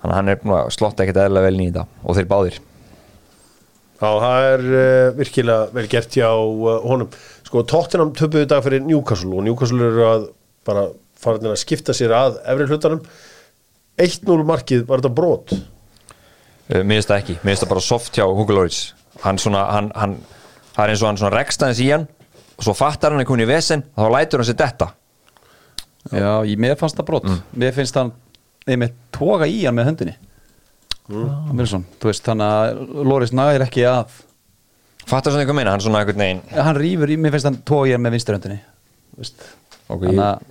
þannig 0.00 0.14
að 0.14 0.16
hann 0.16 0.32
er 0.32 0.40
búin 0.40 0.56
að 0.56 0.70
slotta 0.74 1.04
ekkert 1.04 1.22
eðla 1.26 1.44
vel 1.44 1.56
þetta. 1.60 1.86
Og 2.04 2.16
þeir 2.16 2.28
báðir. 2.30 2.58
Já, 4.00 4.08
það 4.08 4.46
er 4.46 4.62
uh, 4.70 5.08
virkilega 5.18 5.66
vel 5.76 5.86
gert 5.92 6.16
hjá 6.16 6.30
uh, 6.30 6.70
honum. 6.86 7.10
Sko, 7.44 7.64
Tottenham 7.68 8.14
töpuðu 8.16 8.48
dag 8.48 8.64
fyrir 8.64 8.80
Newcastle 8.86 9.34
og 9.36 9.44
Newcastle 9.44 9.90
eru 9.90 10.06
að 10.08 10.24
bara 10.68 10.86
farin 11.20 11.50
að 11.50 11.60
skipta 11.60 11.96
sér 11.96 12.14
að 12.16 12.40
efri 12.48 12.70
hlutanum. 12.70 13.02
1-0 14.00 14.46
markið 14.48 14.86
var 14.88 15.02
þetta 15.02 15.12
brot? 15.18 15.52
Uh, 15.52 16.80
mér 16.80 16.96
finnst 16.96 17.12
það 17.12 17.20
ekki, 17.20 17.38
mér 17.42 17.52
finnst 17.52 17.66
það 17.66 17.74
bara 17.74 17.86
soft 17.90 18.16
hjá 18.16 18.24
Hugo 18.24 18.56
Lloris. 18.56 18.82
Hann 19.20 19.40
svona, 19.42 19.66
hann, 19.74 19.92
hann 20.00 20.16
það 20.80 20.86
er 20.86 20.94
eins 20.94 21.04
og 21.04 21.10
hann 21.10 21.20
svona 21.20 21.36
rekst 21.36 21.62
aðeins 21.64 21.82
í 21.84 21.90
hann 21.92 22.08
og 22.56 22.64
svo 22.64 22.74
fattar 22.76 23.12
hann 23.12 23.20
einhvern 23.22 23.44
í 23.44 23.48
vesen 23.48 23.84
þá 23.92 24.06
lætur 24.14 24.40
hann 24.40 24.48
sér 24.48 24.58
detta. 24.60 24.90
Já, 26.10 26.32
ég, 26.48 26.56
mér 26.60 26.78
fannst 26.80 26.96
það 26.96 27.08
brot. 27.10 27.28
Mér 27.60 27.76
finnst 27.76 27.96
hann, 28.00 28.14
einmitt 28.64 28.96
toga 29.12 29.48
í 29.48 29.60
hann 29.66 29.76
með 29.76 29.90
höndinni. 29.90 30.16
Mm. 31.10 31.58
Veist, 31.58 32.22
þannig 32.22 32.46
að 32.46 32.80
Loris 33.02 33.32
nægir 33.34 33.64
ekki 33.64 33.82
að 33.90 34.12
fattar 35.10 35.34
svona 35.34 35.42
einhvern 35.42 35.58
meina, 35.58 35.72
hann 35.74 35.82
svona 35.82 36.04
einhvern 36.04 36.22
veginn 36.22 36.42
Hann 36.54 36.78
rýfur 36.78 37.10
í, 37.10 37.16
mér 37.18 37.34
finnst 37.34 37.48
hann 37.48 37.58
toga 37.66 37.90
í 37.90 37.94
hann 37.96 38.04
með 38.04 38.14
vinstur 38.14 38.36
höndinni 38.36 38.60
Þú 38.60 39.24
veist. 39.24 39.46
Ok, 39.90 40.04
Þannig 40.04 40.22
að 40.28 40.44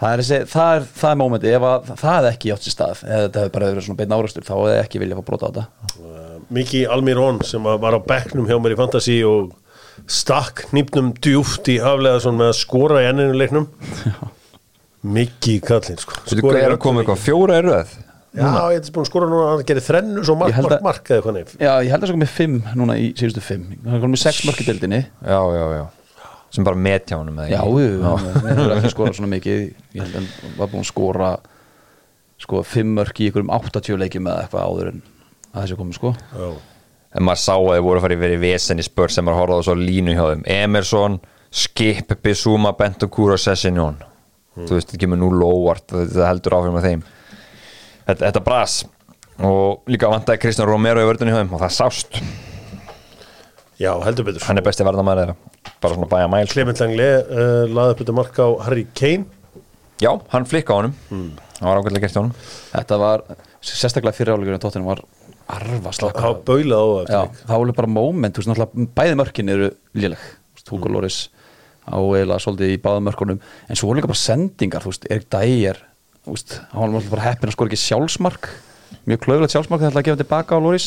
það 0.00 0.12
er, 0.12 0.22
þessi, 0.22 0.40
það 0.52 0.74
er, 0.74 0.84
það 1.00 1.14
er 1.14 1.20
mómenti 1.22 1.54
ef 1.54 1.66
að 1.70 1.88
það 1.90 2.18
hefði 2.18 2.30
ekki 2.34 2.52
átt 2.54 2.66
sér 2.66 2.74
stað 2.76 3.02
eða 3.06 3.22
þetta 3.24 3.42
hefði 3.44 3.54
bara 3.56 3.70
verið 3.70 3.86
svona 3.86 4.00
beinn 4.02 4.14
árastur 4.16 4.46
þá 4.46 4.52
hefði 4.58 4.76
ekki 4.82 5.02
viljað 5.02 5.20
fá 5.20 5.26
brota 5.30 5.48
á 5.48 5.50
þetta 5.50 5.89
Miki 6.50 6.84
Almirón 6.90 7.40
sem 7.46 7.62
að 7.70 7.78
var 7.84 7.94
á 7.94 8.00
bekknum 8.02 8.48
hjá 8.50 8.56
mér 8.58 8.74
í 8.74 8.78
Fantasí 8.80 9.16
og 9.26 9.52
stakk 10.10 10.64
nýpnum 10.74 11.12
djúft 11.22 11.68
í 11.70 11.76
Hafleðarsson 11.82 12.38
með 12.40 12.50
að 12.52 12.58
skora 12.58 13.02
í 13.04 13.08
enninu 13.10 13.36
leiknum. 13.38 13.66
Miki 15.16 15.58
kallinn 15.64 16.00
sko. 16.00 16.18
Skoraði 16.28 16.64
er 16.66 16.74
að 16.74 16.80
koma 16.82 17.00
eitthvað? 17.04 17.20
Fjóra 17.24 17.60
í 17.60 17.64
röð 17.64 17.92
Já, 18.30 18.46
ég 18.70 18.76
er 18.78 18.90
búin 18.94 19.02
að 19.02 19.08
skora 19.08 19.26
núna 19.26 19.46
hann 19.50 19.62
gerir 19.66 19.82
þrennu 19.82 20.22
svo 20.22 20.36
mark, 20.38 20.54
mark, 20.54 20.74
að- 20.76 20.82
mark 20.86 21.08
eða 21.08 21.16
eitthvað 21.18 21.34
nefn 21.38 21.62
Já, 21.64 21.70
ég 21.82 21.88
held 21.90 22.02
að 22.04 22.04
það 22.04 22.12
kom 22.14 22.20
með 22.22 22.34
fimm 22.36 22.58
núna 22.78 22.94
í 23.00 23.06
síðustu 23.18 23.42
fimm. 23.42 23.64
Hann 23.88 24.02
kom 24.04 24.12
með 24.14 24.20
sex 24.22 24.42
mörk 24.46 24.60
í 24.62 24.66
deildinni. 24.68 25.00
Já, 25.26 25.40
já, 25.56 25.64
já. 25.80 25.86
Sem 26.54 26.66
bara 26.66 26.76
met 26.78 27.06
hjá 27.10 27.16
honum 27.18 27.40
eða 27.42 27.48
Já, 27.50 27.62
hann 27.64 28.50
hefur 28.52 28.74
ekki 28.76 28.92
skorað 28.94 29.16
svona 29.18 29.32
mikið. 29.34 29.64
Ég 29.96 30.04
held 30.04 30.14
að 30.14 30.28
hann 30.44 30.54
var 30.60 30.70
búin 30.70 30.84
að 30.84 30.90
skora 30.92 31.30
sko 32.44 32.62
fimm 32.66 32.94
mörk 33.00 33.18
í 33.24 33.30
ykkurum 33.32 33.50
80 33.50 33.98
leikjum 34.04 34.30
eða 34.30 34.44
eitthvað 34.46 34.68
áður 34.68 34.92
en 34.92 35.02
að 35.50 35.64
þessu 35.64 35.78
komið 35.80 35.98
sko. 35.98 36.12
Já, 36.34 36.50
en 37.16 37.26
maður 37.26 37.42
sá 37.42 37.54
að 37.56 37.72
þeir 37.72 37.84
voru 37.86 38.00
að 38.00 38.06
fara 38.06 38.16
í 38.16 38.20
verið 38.20 38.44
vesen 38.44 38.82
í 38.82 38.86
spör 38.86 39.14
sem 39.14 39.26
maður 39.26 39.40
horfði 39.42 39.58
á 39.58 39.66
svo 39.68 39.76
línu 39.80 40.14
hjá 40.14 40.24
þeim. 40.28 40.44
Emerson, 40.56 41.18
Skip, 41.50 42.14
Bissuma, 42.22 42.72
Bentokura 42.78 43.34
og 43.34 43.42
Sessinjón 43.42 43.98
þú 44.60 44.76
veist, 44.76 44.92
það 44.92 45.02
kemur 45.04 45.20
núl 45.20 45.42
og 45.46 45.56
óvart 45.56 45.92
þetta 45.94 46.28
heldur 46.28 46.56
áfram 46.58 46.76
með 46.76 46.86
þeim. 46.88 47.02
Þetta, 48.06 48.20
þetta 48.26 48.42
bras. 48.46 48.78
Og 49.46 49.90
líka 49.90 50.10
vantaði 50.12 50.42
Kristján 50.42 50.68
Romero 50.68 51.02
í 51.02 51.08
vördunni 51.08 51.32
hjá 51.32 51.40
þeim 51.40 51.54
og 51.56 51.62
það 51.62 51.76
sást, 51.78 52.18
já 53.80 53.92
heldur 54.04 54.26
betur. 54.28 54.44
Hann 54.44 54.60
er 54.60 54.66
besti 54.66 54.84
þeirra. 54.84 55.36
Bara 55.80 55.94
svona 55.96 56.08
bæja 56.10 56.28
mæl. 56.28 56.48
Clement 56.50 56.82
Langley 56.82 57.14
uh, 57.22 57.62
laði 57.70 57.94
upp 57.94 58.02
þetta 58.02 58.16
mark 58.16 58.40
á 58.40 58.48
Harry 58.66 58.84
Kane. 58.96 59.24
Já, 60.00 60.12
hann 60.32 60.48
flikka 60.48 60.76
á 60.76 60.78
honum 60.80 60.96
það 61.60 61.68
var 61.68 61.80
ákveðlega 61.80 62.04
gert 62.06 62.14
hjá 62.14 62.20
honum. 62.22 62.36
Þetta 62.72 62.98
var, 63.00 63.24
sérstaklega 63.60 64.16
fyriráleikurinn 64.16 64.62
tóttinum 64.62 64.88
var 64.88 65.02
arfa 65.56 65.92
slaka 65.96 66.24
hafa 66.24 66.40
baulað 66.46 66.80
á 66.80 66.88
Já, 67.00 67.20
eftir 67.26 67.50
það 67.50 67.62
var 67.64 67.76
bara 67.80 67.92
moment, 67.96 68.34
þú 68.34 68.42
veist, 68.42 68.50
náttúrulega 68.52 68.88
bæði 69.00 69.20
mörkin 69.20 69.54
eru 69.54 69.70
léleg, 69.98 70.24
Hugo 70.70 70.90
Loris 70.92 71.20
á 71.90 71.98
eila 71.98 72.38
svolítið 72.38 72.74
í 72.76 72.80
báðum 72.82 73.06
mörkunum. 73.08 73.38
En 73.66 73.78
svo 73.78 73.88
voru 73.90 73.98
líka 73.98 74.10
bara 74.10 74.20
sendingar, 74.20 74.84
þú 74.84 74.92
veist, 74.92 75.08
Erik 75.10 75.30
veist, 76.30 76.58
hann 76.74 76.92
var 76.94 77.06
bara 77.10 77.28
heppin 77.30 77.48
að 77.50 77.56
skora 77.56 77.72
ekki 77.72 77.80
sjálfsmark 77.80 78.50
mjög 79.08 79.22
klauðilegt 79.24 79.54
sjálfsmark 79.54 79.80
þegar 79.80 79.94
það 79.94 79.94
ætlaði 79.94 80.02
að 80.02 80.08
gefa 80.10 80.22
tilbaka 80.22 80.58
á 80.58 80.64
Loris. 80.64 80.86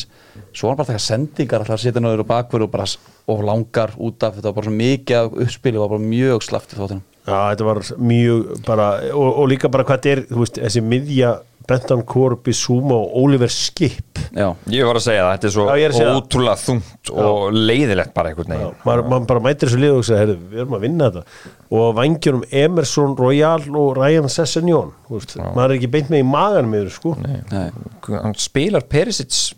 Svo 0.54 0.68
var 0.68 0.74
hann 0.74 0.78
bara 0.78 0.86
að 0.86 0.92
taka 0.92 1.04
sendingar, 1.04 1.64
ætlaði 1.64 1.76
að 1.76 1.82
setja 1.84 2.02
náður 2.04 2.22
og 2.24 2.28
bakverð 2.30 2.66
og 2.66 2.72
bara 2.74 2.86
og 3.34 3.42
langar 3.48 3.94
út 3.96 4.26
af. 4.26 4.36
Þetta 4.36 4.50
var 4.50 4.56
bara 4.58 4.68
svo 4.68 4.76
mikið 4.78 5.18
af 5.20 5.36
uppspili 5.44 5.80
og 5.80 5.84
var 5.84 5.92
bara 5.96 6.12
mjög 6.12 6.46
slaft 6.46 6.74
í 6.74 6.78
þóttunum 6.78 7.02
Já, 7.24 7.38
þetta 7.54 7.66
var 7.66 7.78
mjög 8.04 8.40
bara 8.66 8.86
og, 9.16 9.28
og 9.40 9.46
líka 9.48 9.70
bara 9.72 9.86
hvað 9.88 10.00
þetta 10.02 10.12
er, 10.12 10.22
þú 10.28 10.42
veist, 10.42 10.58
þessi 10.60 10.82
miðja 10.84 11.30
Bentan 11.68 12.02
Korbi, 12.04 12.52
Suma 12.52 12.96
og 12.98 13.14
Oliver 13.22 13.48
Skip. 13.52 14.20
Já, 14.34 14.50
ég 14.68 14.84
var 14.84 14.98
að 14.98 15.04
segja 15.06 15.22
það, 15.24 15.30
þetta 15.34 15.48
er 15.48 15.54
svo 15.54 15.64
Já, 15.64 15.74
er 15.88 15.94
segja 15.96 16.14
ótrúlega 16.18 16.56
þungt 16.60 17.12
og 17.24 17.56
leiðilegt 17.56 18.14
bara 18.16 18.32
einhvern 18.32 18.52
Já, 18.52 18.58
veginn 18.58 18.84
maður, 18.84 19.04
maður 19.12 19.28
bara 19.30 19.42
mætir 19.46 19.70
þessu 19.70 19.80
lið 19.80 19.94
og 19.94 20.06
segir, 20.08 20.20
heyrðu, 20.22 20.36
við 20.50 20.62
erum 20.64 20.76
að 20.76 20.84
vinna 20.84 21.08
þetta. 21.08 21.50
Og 21.80 21.90
vangjunum 21.98 22.46
Emerson 22.64 23.16
Royal 23.20 23.66
og 23.80 23.90
Ryan 24.00 24.30
Sessignon 24.36 24.94
maður 25.08 25.64
er 25.68 25.76
ekki 25.78 25.92
beint 25.96 26.12
með 26.12 26.24
í 26.24 26.28
magan 26.34 26.70
með 26.72 26.88
þessu 26.88 27.00
sko. 27.00 27.16
Nei, 27.24 27.66
hann 28.12 28.36
spilar 28.40 28.88
Perisic 28.90 29.54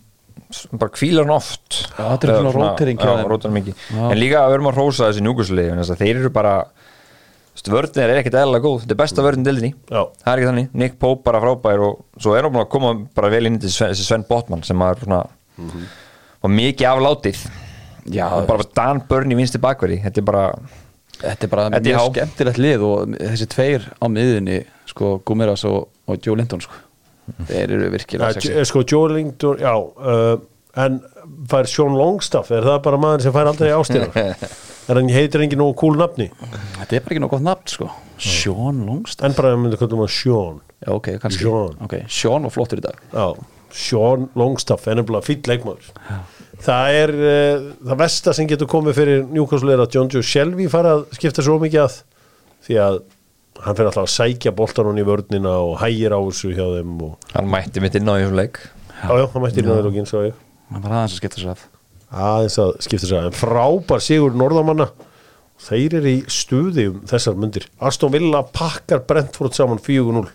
bara 0.79 0.93
kvílar 0.95 1.25
hann 1.27 1.35
oft. 1.35 1.81
Já, 1.97 2.05
þetta 2.13 2.27
er 2.29 2.37
svona 2.39 2.55
rótering 2.55 3.01
já, 3.03 3.73
Já. 3.91 4.03
en 4.07 4.19
líka 4.19 4.45
að 4.45 4.53
verðum 4.55 4.69
að 4.71 4.77
hrósa 4.79 5.09
þessi 5.09 5.23
njúkuslið 5.25 5.97
þeir 5.99 6.21
eru 6.21 6.31
bara 6.31 6.53
vörðin 7.73 8.03
er 8.03 8.19
ekkert 8.21 8.37
eðalega 8.39 8.63
góð, 8.65 8.79
þetta 8.83 8.95
er 8.95 8.99
besta 9.01 9.25
vörðin 9.25 9.45
dildinni 9.47 9.71
Já. 9.89 10.01
það 10.23 10.31
er 10.31 10.41
ekki 10.41 10.49
þannig, 10.51 10.67
Nick 10.83 10.97
Pope 11.01 11.23
bara 11.27 11.41
frábær 11.43 11.83
og 11.87 12.01
svo 12.21 12.35
er 12.37 12.47
búin 12.49 12.63
að 12.63 12.69
koma 12.73 12.91
bara 13.17 13.29
vel 13.33 13.45
inn 13.49 13.57
í 13.59 13.63
þessi 13.67 14.05
Sven, 14.07 14.25
Botman 14.29 14.63
sem 14.67 14.79
var 14.79 14.99
svona 15.01 15.21
var 15.57 16.53
mikið 16.53 16.87
aflátið. 16.91 17.39
Já, 18.13 18.27
og 18.37 18.45
bara 18.47 18.63
Dan 18.77 19.01
Burn 19.09 19.33
í 19.33 19.37
vinsti 19.39 19.59
bakverði 19.59 19.97
þetta 20.05 20.21
er 20.21 20.27
bara, 20.29 20.43
Þetta 21.17 21.47
er 21.47 21.49
bara 21.51 21.63
Eddie 21.79 21.95
mjög 21.97 22.11
skemmtilegt 22.13 22.59
lið 22.61 22.83
og 22.87 23.15
þessi 23.17 23.47
tveir 23.51 23.87
á 23.99 24.05
miðunni 24.13 24.59
sko 24.87 25.15
Gumiras 25.27 25.63
og, 25.67 25.87
og 26.07 26.19
Joe 26.23 26.37
Linton 26.37 26.61
sko. 26.63 26.77
þeir 27.49 27.73
eru 27.75 27.89
virkilega 27.91 28.37
sexy. 28.37 28.53
J- 28.53 28.67
sko, 28.69 28.83
Joe 28.87 29.09
Lington, 29.15 29.57
já 29.59 29.73
uh, 29.75 30.37
en 30.77 30.99
fær 31.51 31.69
Sean 31.69 31.95
Longstaff 31.97 32.51
er 32.55 32.65
það 32.67 32.79
bara 32.85 32.99
maður 33.01 33.27
sem 33.27 33.35
fær 33.35 33.49
aldrei 33.51 33.71
ástíðar 33.75 34.15
er 34.87 34.99
hann 34.99 35.11
heitir 35.11 35.43
engin 35.43 35.61
nógu 35.61 35.75
cool 35.81 35.99
nafni? 35.99 36.29
Þetta 36.77 36.97
er 36.97 37.03
bara 37.05 37.15
ekki 37.15 37.29
gott 37.33 37.45
nafn 37.45 37.71
sko. 37.71 37.89
Sean 38.17 38.81
Longstaff. 38.87 39.27
En 39.27 39.35
bara 39.37 39.53
að 39.53 39.61
myndi 39.63 39.79
kallum 39.79 40.03
hann 40.05 40.13
Sean. 40.13 40.61
Já, 40.81 40.91
ok, 40.95 41.11
kannski. 41.23 41.43
Sean. 41.43 41.77
ok, 41.83 41.99
Sean 42.11 42.47
var 42.47 42.53
flottur 42.53 42.81
í 42.81 42.85
dag. 42.85 43.01
Já, 43.11 43.27
Sean 43.77 44.27
Longstaff 44.39 44.87
er 44.87 44.99
nefnilega 44.99 45.27
fýll 45.27 45.51
leikmaður. 45.51 45.91
Það 46.63 47.01
er 47.01 47.13
uh, 47.17 47.67
það 47.91 47.99
versta 48.01 48.33
sem 48.33 48.47
getur 48.49 48.69
komið 48.71 48.97
fyrir 48.97 49.27
Newcastle 49.29 49.75
er 49.75 49.83
að 49.83 49.97
John 49.97 50.09
Joe 50.13 50.25
Shelby 50.25 50.65
fara 50.71 50.95
að 50.97 51.05
skipta 51.19 51.45
svo 51.45 51.59
mikið 51.61 51.83
að 51.83 51.99
því 52.65 52.79
að 52.81 52.97
hann 53.65 53.77
fyrir 53.77 53.91
alltaf 53.91 54.07
að 54.07 54.13
sækja 54.15 54.53
boltan 54.57 54.89
hún 54.89 55.01
í 55.01 55.05
vörnina 55.05 55.53
og 55.65 55.77
hægir 55.81 56.15
á 56.15 56.19
þessu 56.21 56.53
hjá 56.53 56.65
þeim 56.77 56.97
og 57.09 57.29
Hann 57.35 57.51
mætti 57.51 57.83
mitt 57.83 57.97
inn 57.97 58.09
á 58.09 58.17
þessum 58.17 58.39
leik. 58.39 58.59
Já, 58.97 59.09
já, 59.13 59.25
hann 59.33 59.45
mætti 59.45 59.61
í 59.61 59.67
náður 59.67 59.91
og 59.91 60.09
svo 60.09 60.25
ég 60.25 60.43
hann 60.71 60.83
var 60.83 60.95
aðeins 60.99 61.15
að 61.15 61.21
skipta 61.21 61.41
sér 61.41 61.53
af. 61.53 61.65
Aðeins 62.11 62.57
að 62.63 62.73
skipta 62.85 63.09
sér 63.09 63.27
en 63.29 63.35
frábær 63.37 64.03
sigur 64.03 64.35
norðamanna 64.37 64.89
þeir 65.67 65.97
eru 65.99 66.11
í 66.11 66.19
stuði 66.31 66.85
um 66.91 66.99
þessar 67.09 67.37
myndir 67.39 67.65
Aston 67.81 68.13
Villa 68.13 68.43
pakkar 68.53 69.01
Brentford 69.09 69.55
saman 69.57 69.81
4-0 69.81 70.27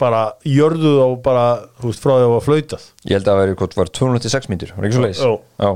bara 0.00 0.22
jörðuð 0.44 0.98
á 1.00 1.08
bara, 1.24 1.44
þú 1.80 1.90
veist, 1.90 2.02
frá 2.04 2.10
því 2.12 2.16
að 2.18 2.26
það 2.26 2.32
var 2.34 2.44
flautað. 2.44 2.82
Ég 3.06 3.14
held 3.16 3.22
að 3.22 3.30
það 3.30 3.38
væri 3.40 3.54
hvort 3.62 3.76
var 3.78 3.90
206 3.98 4.48
mínútur, 4.52 4.72
var 4.76 4.86
ekki 4.86 4.96
svo 4.96 5.04
leiðis? 5.06 5.22
Já. 5.24 5.30
Já. 5.64 5.70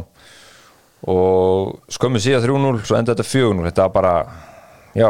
Og 1.09 1.95
skömmu 1.97 2.21
síðan 2.21 2.45
3-0, 2.45 2.83
svo 2.85 2.99
enda 2.99 3.15
þetta 3.15 3.25
4-0 3.25 3.65
Þetta 3.71 3.87
var 3.87 3.95
bara, 3.95 4.13
já 4.93 5.09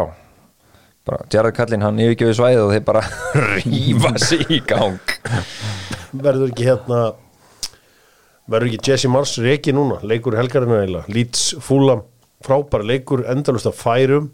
bara 1.10 1.26
Gerard 1.32 1.56
Kallin, 1.56 1.82
hann 1.82 1.98
yfirgefið 2.04 2.36
svæðið 2.38 2.62
og 2.62 2.70
þeir 2.74 2.84
bara 2.86 3.02
rífa 3.56 4.12
sig 4.22 4.44
í 4.46 4.60
gang. 4.62 5.00
Verður 6.12 6.52
ekki 6.52 6.68
hérna 6.68 7.00
verður 8.50 8.70
ekki 8.70 8.90
Jesse 8.90 9.10
Mars 9.12 9.36
reki 9.42 9.74
núna? 9.76 10.00
Leikur 10.06 10.36
helgarinn 10.38 10.74
eða 10.76 11.04
Leeds 11.12 11.50
Fúlam 11.64 12.04
frábæra 12.44 12.86
leikur, 12.88 13.24
endalust 13.28 13.68
að 13.68 13.76
færum 13.78 14.30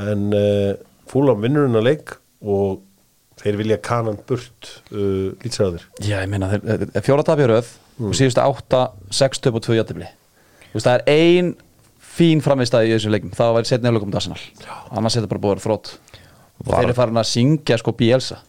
en 0.00 0.28
uh, 0.34 0.74
Fúlam 1.08 1.40
vinnur 1.44 1.68
hennar 1.68 1.84
leik 1.86 2.16
og 2.42 2.80
þeir 3.38 3.58
vilja 3.60 3.78
kanan 3.82 4.18
burt 4.28 4.72
uh, 4.90 5.30
Leedsræðir 5.44 5.86
já, 6.02 6.18
ég 6.22 6.28
meina, 6.32 6.50
fjóra 7.06 7.24
tapir 7.26 7.50
röð 7.52 7.70
og 8.02 8.14
síðustu 8.18 8.42
átta, 8.42 8.88
sex 9.14 9.40
töp 9.42 9.58
og 9.58 9.64
tvö 9.66 9.78
jættibli 9.78 10.10
það 10.74 10.92
er 10.98 11.06
ein 11.10 11.54
fín 12.18 12.42
framistæði 12.44 12.90
í 12.90 12.96
þessum 12.96 13.14
leikum 13.14 13.32
það 13.36 13.54
var 13.56 13.68
setni 13.68 13.90
áleikum 13.90 14.10
til 14.12 14.20
Arsenal. 14.20 14.40
Annars 14.90 15.16
er 15.16 15.22
þetta 15.24 15.32
bara 15.34 15.44
búið 15.44 15.64
þrótt 15.64 15.92
og 15.94 16.66
Var- 16.66 16.74
þeir 16.74 16.88
eru 16.88 16.96
farin 16.98 17.20
að 17.22 17.28
syngja 17.30 17.78
sko 17.78 17.94
Bielsa. 17.94 18.40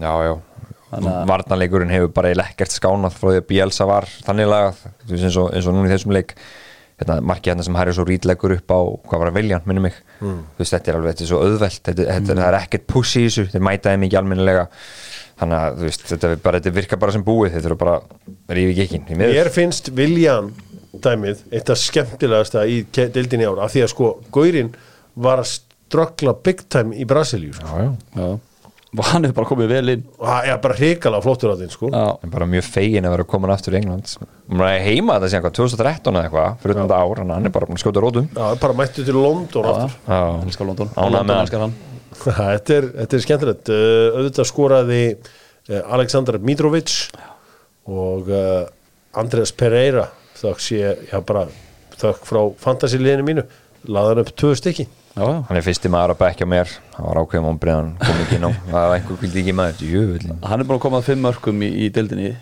Já, 0.00 0.12
já. 0.24 0.32
að- 0.34 0.73
Varnarleikurinn 1.02 1.92
hefur 1.92 2.12
bara 2.14 2.34
ekkert 2.44 2.74
skánað 2.74 3.16
frá 3.16 3.30
því 3.30 3.40
að 3.40 3.48
Bielsa 3.48 3.88
var 3.88 4.06
þannig 4.26 4.50
lagað. 4.50 4.84
Eins 5.10 5.40
og, 5.40 5.48
eins 5.50 5.66
og 5.68 5.76
núna 5.76 5.90
í 5.90 5.94
þessum 5.94 6.14
leik. 6.16 6.36
Hérna, 6.94 7.16
markið 7.26 7.50
hérna 7.50 7.64
sem 7.66 7.74
Harry 7.74 7.94
svo 7.96 8.04
rítleggur 8.06 8.54
upp 8.54 8.70
á 8.70 8.80
hvað 9.08 9.22
var 9.24 9.30
að 9.32 9.38
viljan, 9.40 9.64
minnum 9.66 9.88
mig. 9.88 9.96
Þú 10.20 10.60
veist, 10.60 10.76
þetta 10.76 10.92
er 10.92 10.98
alveg, 11.00 11.16
þetta 11.16 11.24
er 11.24 11.30
svo 11.32 11.40
auðvelt. 11.42 11.80
Þetta, 11.88 12.06
þetta, 12.12 12.36
það 12.38 12.46
er 12.46 12.58
ekkert 12.60 12.86
push 12.92 13.18
í 13.18 13.24
þessu, 13.24 13.46
þeir 13.50 13.64
mæta 13.66 13.94
þeim 13.94 14.06
ekki 14.06 14.20
almennilega. 14.20 14.68
Þannig 15.40 15.58
að 15.58 15.82
veist, 15.82 16.06
þetta, 16.12 16.30
bara, 16.44 16.60
þetta 16.62 16.76
virkar 16.76 17.02
bara 17.02 17.16
sem 17.16 17.26
búið, 17.26 17.56
þetta 17.56 17.72
er 17.72 17.76
bara 17.80 17.96
rífi 18.54 18.76
gekkin 18.78 19.18
Mér 19.18 19.50
finnst 19.50 19.90
Viljan 19.98 20.52
dæmið 21.02 21.42
eitt 21.50 21.70
af 21.72 21.80
skemmtilegasta 21.80 22.64
í 22.70 22.82
deildinni 22.94 23.46
í 23.46 23.50
ár 23.50 23.62
af 23.64 23.72
því 23.74 23.84
að 23.84 23.92
sko 23.92 24.10
Gaurin 24.34 24.70
var 25.26 25.42
að 25.42 25.50
ströggla 25.56 26.34
big 26.44 26.64
time 26.70 26.96
í 26.96 27.06
Brasilíu 27.08 27.54
sko. 27.56 27.66
já, 27.66 27.90
já. 28.14 28.22
já. 28.22 28.53
Og 28.94 29.08
hann 29.10 29.26
hefur 29.26 29.36
bara 29.40 29.48
komið 29.50 29.72
vel 29.72 29.92
inn. 29.94 30.04
Og 30.18 30.26
það 30.28 30.48
er 30.50 30.60
bara 30.64 30.76
hrikalega 30.78 31.24
flottur 31.24 31.54
á 31.54 31.56
þeim 31.58 31.72
sko. 31.72 31.90
en 31.94 32.34
bara 32.34 32.48
mjög 32.50 32.68
fegin 32.68 33.08
að 33.08 33.16
vera 33.16 33.26
komin 33.34 33.52
aftur 33.54 33.74
í 33.74 33.80
England. 33.80 34.14
Og 34.22 34.58
maður 34.60 34.76
er 34.76 34.84
heima 34.84 35.16
þetta 35.18 35.30
síðan 35.32 35.44
hvað, 35.46 35.56
2013 35.58 36.14
eða 36.14 36.28
eitthvað 36.28 36.60
fyrir 36.62 36.80
þetta 36.80 37.00
ár, 37.00 37.22
hann 37.24 37.48
er 37.48 37.54
bara 37.54 37.80
skjóta 37.82 38.04
rótum. 38.04 38.28
Já, 38.30 38.46
bara 38.62 38.78
mættu 38.78 39.06
til 39.06 39.16
London 39.18 39.70
aftur. 39.72 40.64
London. 40.70 40.94
London 40.96 41.36
elskar 41.40 41.66
hann. 41.66 41.76
Þetta, 42.14 42.78
er, 42.78 42.88
er 43.02 43.24
skemmtilegt. 43.24 43.70
Uh, 43.70 44.18
auðvitað 44.20 44.50
skoraði 44.50 45.02
uh, 45.14 45.80
Aleksandr 45.96 46.38
Mitrovic 46.38 46.94
og 47.90 48.30
uh, 48.30 48.64
Andreas 49.18 49.52
Pereira 49.54 50.06
þakk 50.38 50.62
sé, 50.62 50.80
já 51.10 51.18
bara 51.26 51.46
þakk 51.98 52.26
frá 52.28 52.42
fantasiliðinu 52.62 53.26
mínu. 53.26 53.46
Laðan 53.90 54.22
upp 54.24 54.32
tvö 54.38 54.54
stykki. 54.58 54.86
Hann 55.14 55.58
er 55.58 55.62
fyrsti 55.62 55.90
maður 55.92 56.14
að 56.16 56.20
bekja 56.24 56.46
mér. 56.50 56.70
Hann 56.94 57.06
var 57.06 57.18
ákveðum 57.22 57.46
ámbriðan, 57.52 57.90
kom 57.98 58.18
ekki 58.22 58.36
inn 58.38 58.46
á 58.46 58.50
það 58.70 58.74
var 58.74 58.92
einhver 58.96 59.18
kvildi 59.18 59.40
ekki 59.40 59.54
maður, 59.58 59.80
jöfullin 59.90 60.36
hann 60.46 60.62
er 60.62 60.66
búin 60.68 60.78
að 60.78 60.82
koma 60.84 60.98
að 61.00 61.08
fimm 61.08 61.22
mörgum 61.26 61.62
í, 61.66 61.68
í 61.84 61.88
deildinni. 61.94 62.32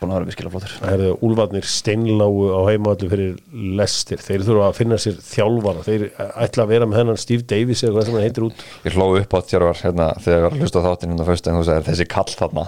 Búin 0.00 0.10
að 0.10 0.16
vera 0.16 0.28
virkilega 0.30 0.52
flottur. 0.54 1.04
Úlfarnir 1.26 1.68
steinláu 1.70 2.30
á 2.50 2.60
heimavallu 2.70 3.10
fyrir 3.10 3.32
lestir. 3.78 4.22
Þeir 4.22 4.46
þurfa 4.46 4.68
að 4.70 4.78
finna 4.80 4.98
sér 5.02 5.18
þjálfara. 5.22 5.84
Þeir 5.86 6.06
ætla 6.46 6.66
að 6.66 6.72
vera 6.74 6.88
með 6.90 7.00
hennan 7.02 7.20
Steve 7.22 7.46
Davis 7.46 7.82
eða 7.86 7.94
hvað 7.96 8.08
sem 8.08 8.18
hann 8.18 8.26
heitir 8.26 8.46
út. 8.48 8.64
ég 8.86 8.96
hlóði 8.98 9.22
upp 9.22 9.36
á 9.36 9.38
þjárvar 9.50 9.82
hérna, 9.82 10.08
þegar 10.22 10.38
ég 10.38 10.46
var 10.46 10.56
að 10.56 10.64
hlusta 10.64 10.84
þáttinn 10.86 11.14
hérna 11.14 11.28
fyrst 11.30 11.50
en 11.50 11.58
þú 11.60 11.66
segir 11.70 11.86
þessi 11.90 12.08
kall 12.16 12.32
þarna. 12.42 12.66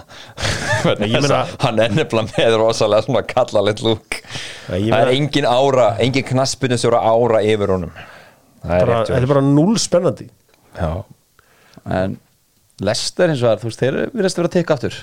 Meina- 1.03 1.41
hann 1.65 1.83
er 1.83 1.95
nefnilega 1.95 2.31
með 2.37 2.59
rosalega 2.59 3.07
svona 3.07 3.25
kallalegt 3.27 3.83
lúk 3.83 4.21
það 4.69 4.95
er 5.01 5.11
engin 5.15 5.47
ára, 5.49 5.89
engin 5.99 6.27
þetta 8.65 9.19
er 9.21 9.29
bara 9.33 9.45
núl 9.45 9.77
spennandi. 9.81 10.29
Já. 10.79 10.91
en 11.89 12.17
Lester 12.79 13.27
eins 13.31 13.41
og 13.43 13.49
það, 13.49 13.63
þú 13.63 13.69
veist, 13.71 13.79
þeir 13.83 13.95
virðast 14.15 14.37
vera 14.39 14.47
að 14.51 14.53
tekka 14.59 14.75
aftur. 14.77 14.99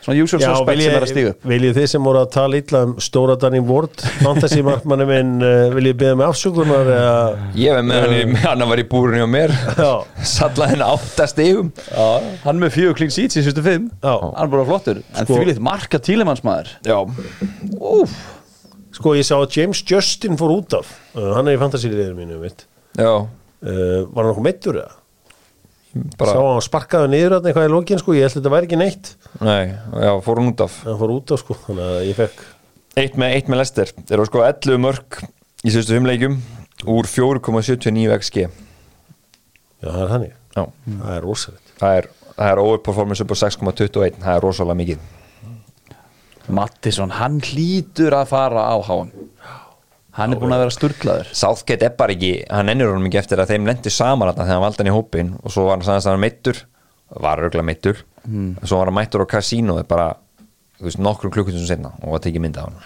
Svona 0.00 0.22
usual 0.24 0.40
suspect 0.40 0.80
sem 0.80 0.94
er 0.96 1.04
að 1.04 1.10
stígu 1.10 1.30
viljið 1.44 1.74
þið 1.76 1.86
sem 1.92 2.06
voru 2.08 2.20
að 2.22 2.30
tala 2.32 2.56
illa 2.56 2.80
um 2.86 2.94
stóra 3.04 3.34
Danny 3.36 3.60
Ward, 3.68 4.00
fantasy 4.22 4.62
markmanni 4.64 5.04
minn, 5.10 5.34
uh, 5.44 5.66
viljið 5.76 5.98
beða 6.00 6.16
með 6.16 6.30
afsökunar 6.32 6.88
eða... 6.94 7.18
ég 7.60 7.76
veit 7.76 7.84
með 7.90 8.00
hann, 8.06 8.14
í- 8.16 8.38
hann 8.46 8.64
var 8.72 8.80
í 8.80 8.86
búrunni 8.88 9.20
á 9.20 9.28
mér. 9.28 9.52
Sallaði 10.24 10.72
henni 10.72 10.88
átta 10.88 11.28
stigum. 11.28 11.68
Já, 11.92 12.08
hann 12.46 12.62
með 12.64 12.74
fjögur 12.78 12.96
klín 13.02 13.12
síts 13.12 13.36
í 13.36 13.44
sýstu 13.44 13.62
fimm. 13.66 13.90
Hann 14.00 14.54
bara 14.56 14.64
flottur. 14.72 15.02
En 15.12 15.28
sko, 15.28 15.36
því 15.36 15.50
litt 15.52 15.62
marka 15.68 16.00
tílemannsmaður 16.08 16.72
já, 16.88 16.96
Úf, 17.76 18.16
Sko, 19.00 19.14
ég 19.16 19.24
sá 19.26 19.34
að 19.40 19.56
James 19.56 19.80
Justin 19.88 20.36
fór 20.40 20.52
út 20.58 20.74
af. 20.76 20.88
Uh, 21.16 21.30
hann 21.38 21.48
er 21.48 21.56
í 21.56 21.60
fantasy-liðinu 21.62 22.16
mínu, 22.20 22.54
já 23.00 23.12
Uh, 23.60 24.06
var 24.16 24.24
hann 24.24 24.30
okkur 24.32 24.44
meittur 24.46 24.76
eða? 24.80 24.94
bara, 26.16 26.30
Sá 26.32 26.38
að 26.40 26.46
hann 26.54 26.62
sparkaði 26.64 27.08
niður 27.12 27.34
þarna 27.34 27.50
eitthvað 27.50 27.66
í 27.66 27.72
lokin, 27.74 27.98
sko. 28.00 28.14
Ég 28.16 28.22
held 28.24 28.30
að 28.30 28.38
þetta 28.38 28.52
væri 28.54 28.68
ekki 28.70 28.78
neitt. 28.80 29.10
nei, 29.44 29.66
já, 30.00 30.12
fór 30.24 30.40
hún 30.40 30.48
út 30.54 30.62
af 30.64 30.78
Hann 30.86 30.96
fór 31.02 31.12
út 31.12 31.32
af, 31.36 31.42
sko. 31.42 31.56
Þannig 31.66 31.84
að 31.90 32.00
ég 32.08 32.16
fekk... 32.22 32.40
eitt 33.02 33.18
með, 33.20 33.34
eitt 33.36 33.50
með 33.52 33.60
Lester 33.60 33.92
þeir 33.98 34.16
eru 34.16 34.26
sko 34.30 34.44
11 34.46 34.80
mörg 34.80 35.18
í 35.68 35.74
sérstu 35.74 35.92
fimm 35.98 36.08
leikjum 36.08 36.38
úr 36.88 37.10
4,79 37.12 38.16
XG 38.16 38.46
Já, 38.46 39.90
það 39.90 40.00
er 40.06 40.10
hannig. 40.14 40.32
já, 40.56 40.64
Það 40.88 41.12
er 41.18 41.22
rosalegt. 41.28 41.74
það 41.84 41.98
er, 42.00 42.08
það 42.32 42.48
er 42.54 42.62
overperformance 42.64 43.24
upp 43.26 43.36
á 43.36 43.38
6,21 43.44 44.20
það 44.24 44.32
er 44.38 44.44
rosalega 44.48 44.80
mikið 44.80 45.04
Mattisson, 46.48 47.12
hann 47.18 47.40
hlýtur 47.44 48.16
að 48.16 48.30
fara 48.32 48.68
á 48.72 48.76
háum 48.86 49.10
hann 50.16 50.34
er 50.34 50.40
búin 50.40 50.54
að 50.54 50.64
vera 50.64 50.74
sturglaður 50.74 51.32
Southgate 51.36 51.86
er 51.86 51.96
bara 51.98 52.14
ekki, 52.16 52.32
hann 52.50 52.72
ennur 52.72 52.92
honum 52.94 53.08
ekki 53.08 53.20
eftir 53.22 53.42
að 53.42 53.54
þeim 53.54 53.68
lendi 53.70 53.92
saman 53.94 54.30
þarna 54.30 54.46
þegar 54.46 54.56
hann 54.56 54.64
valdi 54.64 54.82
hann 54.82 54.90
í 54.90 54.96
hópin 54.96 55.34
og 55.40 55.54
svo 55.54 55.66
var 55.68 55.78
hann 55.78 55.86
sagðist 55.86 56.10
að 56.10 56.16
hann 56.16 56.24
meittur 56.24 56.62
var 57.26 57.44
örgulega 57.44 57.68
meittur 57.68 58.00
mm. 58.26 58.50
svo 58.64 58.80
var 58.80 58.90
hann 58.90 58.98
mættur 58.98 59.26
á 59.26 59.32
kasínu 59.34 59.76
bara, 59.90 60.08
þú 60.80 60.88
veist, 60.88 61.02
nokkrum 61.02 61.34
klukkutum 61.34 61.66
senna 61.68 61.94
og 62.00 62.16
var 62.16 62.24
tekið 62.26 62.46
mynda 62.46 62.64
á 62.64 62.68
hann 62.68 62.80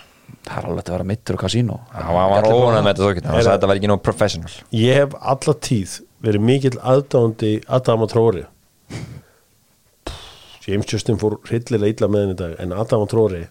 það 0.44 0.56
er 0.58 0.68
alveg 0.68 0.88
að 0.88 0.96
vera 0.96 1.08
mittur 1.08 1.38
á 1.38 1.44
kasínó 1.44 1.78
hann 1.94 2.16
var, 2.16 2.48
óanað 2.48 2.82
með 2.82 2.90
þetta 2.90 3.08
þókit 3.08 3.28
hann 3.28 3.38
sagði 3.38 3.46
að 3.46 3.54
þetta 3.54 3.70
var 3.70 3.80
ekki 3.80 3.90
nóg 3.90 4.02
professional. 4.04 4.56
Ég 4.76 5.00
hef 5.00 5.16
alla 5.34 5.54
tíð 5.68 5.94
verið 6.24 6.44
mikill 6.48 6.76
aðdándi 6.80 7.54
Adam 7.78 8.04
og 8.04 8.12
Tróri 8.12 8.44
James 10.64 10.88
Justin 10.88 11.18
fór 11.20 11.36
hryllilega 11.44 11.92
illa 11.92 12.08
með 12.08 12.22
henni 12.24 12.36
dag 12.38 12.54
en 12.62 12.72
Adam 12.72 13.04
Tróri 13.10 13.42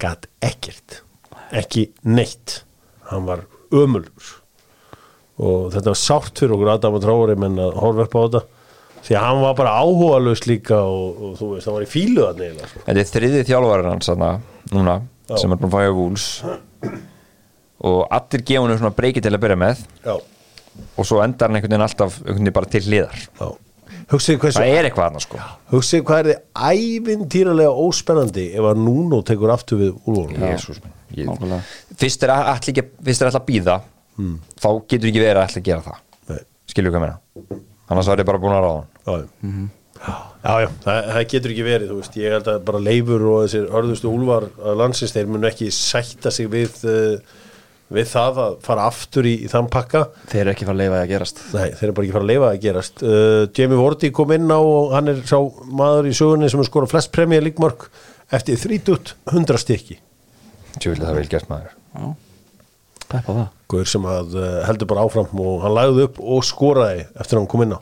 gat 0.00 0.24
ekkert 0.42 1.02
ekki 1.52 1.90
neitt. 2.08 2.62
Hann 3.10 3.26
var 3.28 3.44
ömulur 3.74 4.30
og 5.42 5.72
þetta 5.74 5.90
var 5.90 5.98
sátt 5.98 6.38
fyrir 6.40 6.54
okkur 6.56 6.70
Adam 6.72 6.98
Tróri 7.02 7.36
menn 7.40 7.60
að 7.60 7.76
horfa 7.82 8.06
upp 8.06 8.16
á 8.16 8.20
þetta. 8.22 8.42
Því 9.02 9.16
að 9.18 9.24
hann 9.26 9.40
var 9.42 9.56
bara 9.58 9.72
áhugaðlaus 9.82 10.44
líka 10.46 10.78
og, 10.86 11.16
og 11.18 11.32
þú 11.40 11.48
veist, 11.52 11.66
hann 11.66 11.76
var 11.76 11.84
í 11.84 11.90
fílu 11.90 12.24
að 12.28 12.42
neila 12.44 12.68
sko. 12.70 12.82
þetta 12.86 13.02
er 13.02 13.08
þriði 13.10 13.40
þjálfarinn 13.48 13.90
hans 13.90 14.10
þarna, 14.12 14.28
núna, 14.70 14.94
Já. 15.26 15.34
sem 15.42 15.52
er 15.52 15.58
búin 15.58 15.72
að 15.72 15.74
fæja 15.74 15.96
vúls 15.96 16.26
og 17.82 17.98
allir 18.14 18.44
gefa 18.46 18.62
hann 18.62 18.78
svona 18.78 18.94
breykið 19.00 19.26
til 19.26 19.34
að 19.34 19.42
byrja 19.42 19.58
með. 19.58 19.82
Já, 20.06 20.14
og 20.94 21.08
svo 21.08 21.18
endar 21.24 21.50
hann 21.50 21.58
einhvern 21.58 21.74
veginn 21.74 21.88
alltaf 21.88 22.20
einhvern 22.22 22.38
veginn 22.46 22.56
bara 22.60 22.72
til 22.76 22.84
hliðar. 22.86 23.26
Já 23.42 23.50
Hugsið 24.12 24.38
hversu 24.42 24.60
það 24.60 24.72
er 24.76 24.88
eitthvað 24.88 25.08
hann 25.08 25.24
sko. 25.24 25.40
Hugsið 25.72 26.02
hvað 26.08 26.20
er 26.22 26.28
þið 26.32 26.76
ævintýralega 26.82 27.74
óspennandi 27.86 28.46
ef 28.58 28.68
að 28.72 28.80
Núno 28.86 29.20
tekur 29.28 29.52
aftur 29.54 29.80
við 29.82 29.92
Nákvæmlega. 31.28 31.60
fyrst 32.02 32.22
er 32.26 32.32
er 32.32 32.32
allir 32.54 33.40
að 33.40 33.46
býða 33.50 33.76
þá 34.60 34.68
getur 34.88 35.08
ekki 35.08 35.22
verið 35.22 35.40
að 35.40 35.46
allir 35.48 35.64
gera 35.68 35.84
það. 35.86 36.00
Nei. 36.28 36.42
skilju 36.72 36.90
hvað 36.92 37.04
meina? 37.06 37.62
Annars 37.92 38.08
var 38.12 38.20
ég 38.22 38.28
bara 38.28 38.38
búin 38.42 38.56
að 38.56 38.66
ráða 38.66 38.82
hann 39.06 39.70
Já, 40.02 40.14
Já, 40.42 40.52
já, 40.64 40.68
það, 40.82 40.96
það 41.14 41.26
getur 41.30 41.52
ekki 41.52 41.64
verið, 41.66 41.90
þú 41.92 41.96
veist, 42.00 42.16
ég 42.18 42.32
held 42.34 42.48
að 42.50 42.62
bara 42.66 42.78
leifur 42.82 43.22
og 43.30 43.36
þessir 43.44 43.66
hörðustu 43.70 44.08
úlvar 44.10 44.46
landsins, 44.80 45.12
þeir 45.14 45.28
munu 45.30 45.46
ekki 45.46 45.68
sætta 45.70 46.32
sig 46.34 46.48
við, 46.50 46.80
uh, 46.90 47.36
við 47.94 48.08
það 48.10 48.40
að 48.44 48.54
fara 48.64 48.86
aftur 48.90 49.28
í, 49.28 49.34
í 49.44 49.50
þann 49.52 49.68
pakka. 49.72 50.02
Þeir 50.30 50.40
eru 50.42 50.52
ekki 50.54 50.68
fara 50.68 50.76
að 50.76 50.82
leifa 50.82 51.00
að 51.00 51.12
gerast 51.12 51.42
Nei, 51.52 51.68
þeir 51.76 51.86
eru 51.88 51.96
bara 51.98 52.06
ekki 52.06 52.16
fara 52.16 52.26
að 52.26 52.32
leifa 52.32 52.48
að 52.48 52.62
gerast. 52.66 53.04
Uh, 53.04 53.42
Jamie 53.58 53.80
Vardy 53.80 54.10
kom 54.16 54.34
inn 54.36 54.48
á 54.52 54.60
og 54.60 54.96
hann 54.96 55.12
er 55.12 55.22
sá 55.28 55.38
maður 55.68 56.10
í 56.10 56.16
sögunni 56.16 56.50
sem 56.52 56.62
er 56.62 56.68
skora 56.70 56.90
flest 56.90 57.12
premjör 57.14 57.46
líkmörk 57.46 57.86
eftir 58.32 58.60
30 58.60 59.14
100 59.32 59.62
stykki. 59.62 59.98
Tjóðilega 60.78 61.08
það 61.08 61.14
er 61.14 61.20
vel 61.20 61.32
gert 61.32 61.48
maður 61.52 61.72
Já, 61.92 62.04
peppa 63.12 63.34
það 63.36 63.48
Guður 63.72 63.88
sem 63.92 64.06
að 64.08 64.36
uh, 64.40 64.50
heldur 64.68 64.88
bara 64.88 65.06
áfram 65.06 65.40
og 65.44 65.64
hann 65.64 65.76
lagði 65.76 66.06
upp 66.08 66.20
og 66.20 66.44
skoraði 66.48 67.06
eftir 67.12 67.36
að 67.36 67.42
hann 67.42 67.50
kom 67.52 67.64
inn 67.66 67.76
á. 67.76 67.80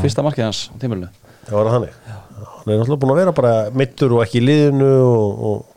Fyrsta 0.00 0.24
markið 0.24 0.48
hans 0.48 0.66
á 0.72 0.74
tímulinu 0.80 1.12
Það 1.48 1.56
var 1.56 1.68
það 1.68 1.74
hannig. 1.78 1.98
Hann 2.08 2.72
er 2.72 2.80
náttúrulega 2.80 3.00
búin 3.02 3.12
að 3.14 3.20
vera 3.22 3.34
bara 3.36 3.52
mittur 3.80 4.14
og 4.16 4.22
ekki 4.24 4.40
í 4.40 4.44
liðinu 4.44 4.88
og, 5.00 5.44
og, 5.48 5.76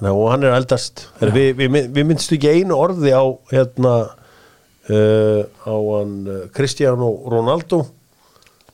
og 0.00 0.28
hann 0.30 0.44
er 0.46 0.54
eldast. 0.54 1.06
Við, 1.20 1.50
við, 1.58 1.76
við 1.90 2.06
myndstu 2.06 2.36
ekki 2.38 2.52
einu 2.60 2.76
orði 2.78 3.10
á 3.10 3.24
hérna 3.50 3.94
uh, 4.06 5.42
á 5.66 5.74
hann 5.74 6.14
uh, 6.30 6.36
Cristiano 6.54 7.08
Ronaldo 7.28 7.82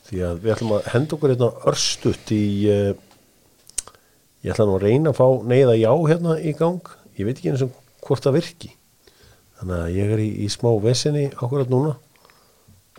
því 0.05 0.21
að 0.29 0.43
við 0.45 0.53
ætlum 0.55 0.75
að 0.77 0.89
henda 0.93 1.17
okkur 1.17 1.33
hérna 1.33 1.49
örstutt 1.71 2.33
í 2.37 2.43
uh, 2.69 2.93
ég 4.45 4.53
ætla 4.53 4.67
nú 4.69 4.77
að 4.77 4.85
reyna 4.85 5.15
að 5.15 5.21
fá 5.23 5.29
neyða 5.49 5.79
já 5.81 5.91
hérna 6.11 6.37
í 6.45 6.53
gang 6.59 6.93
ég 7.17 7.25
veit 7.31 7.39
ekki 7.41 7.55
eins 7.55 7.65
og 7.65 7.73
hvort 8.05 8.27
það 8.27 8.37
virki 8.43 8.75
þannig 9.61 9.79
að 9.81 9.95
ég 9.97 10.13
er 10.19 10.21
í, 10.21 10.29
í 10.45 10.49
smá 10.53 10.69
vesinni 10.85 11.31
akkurat 11.33 11.73
núna 11.73 11.95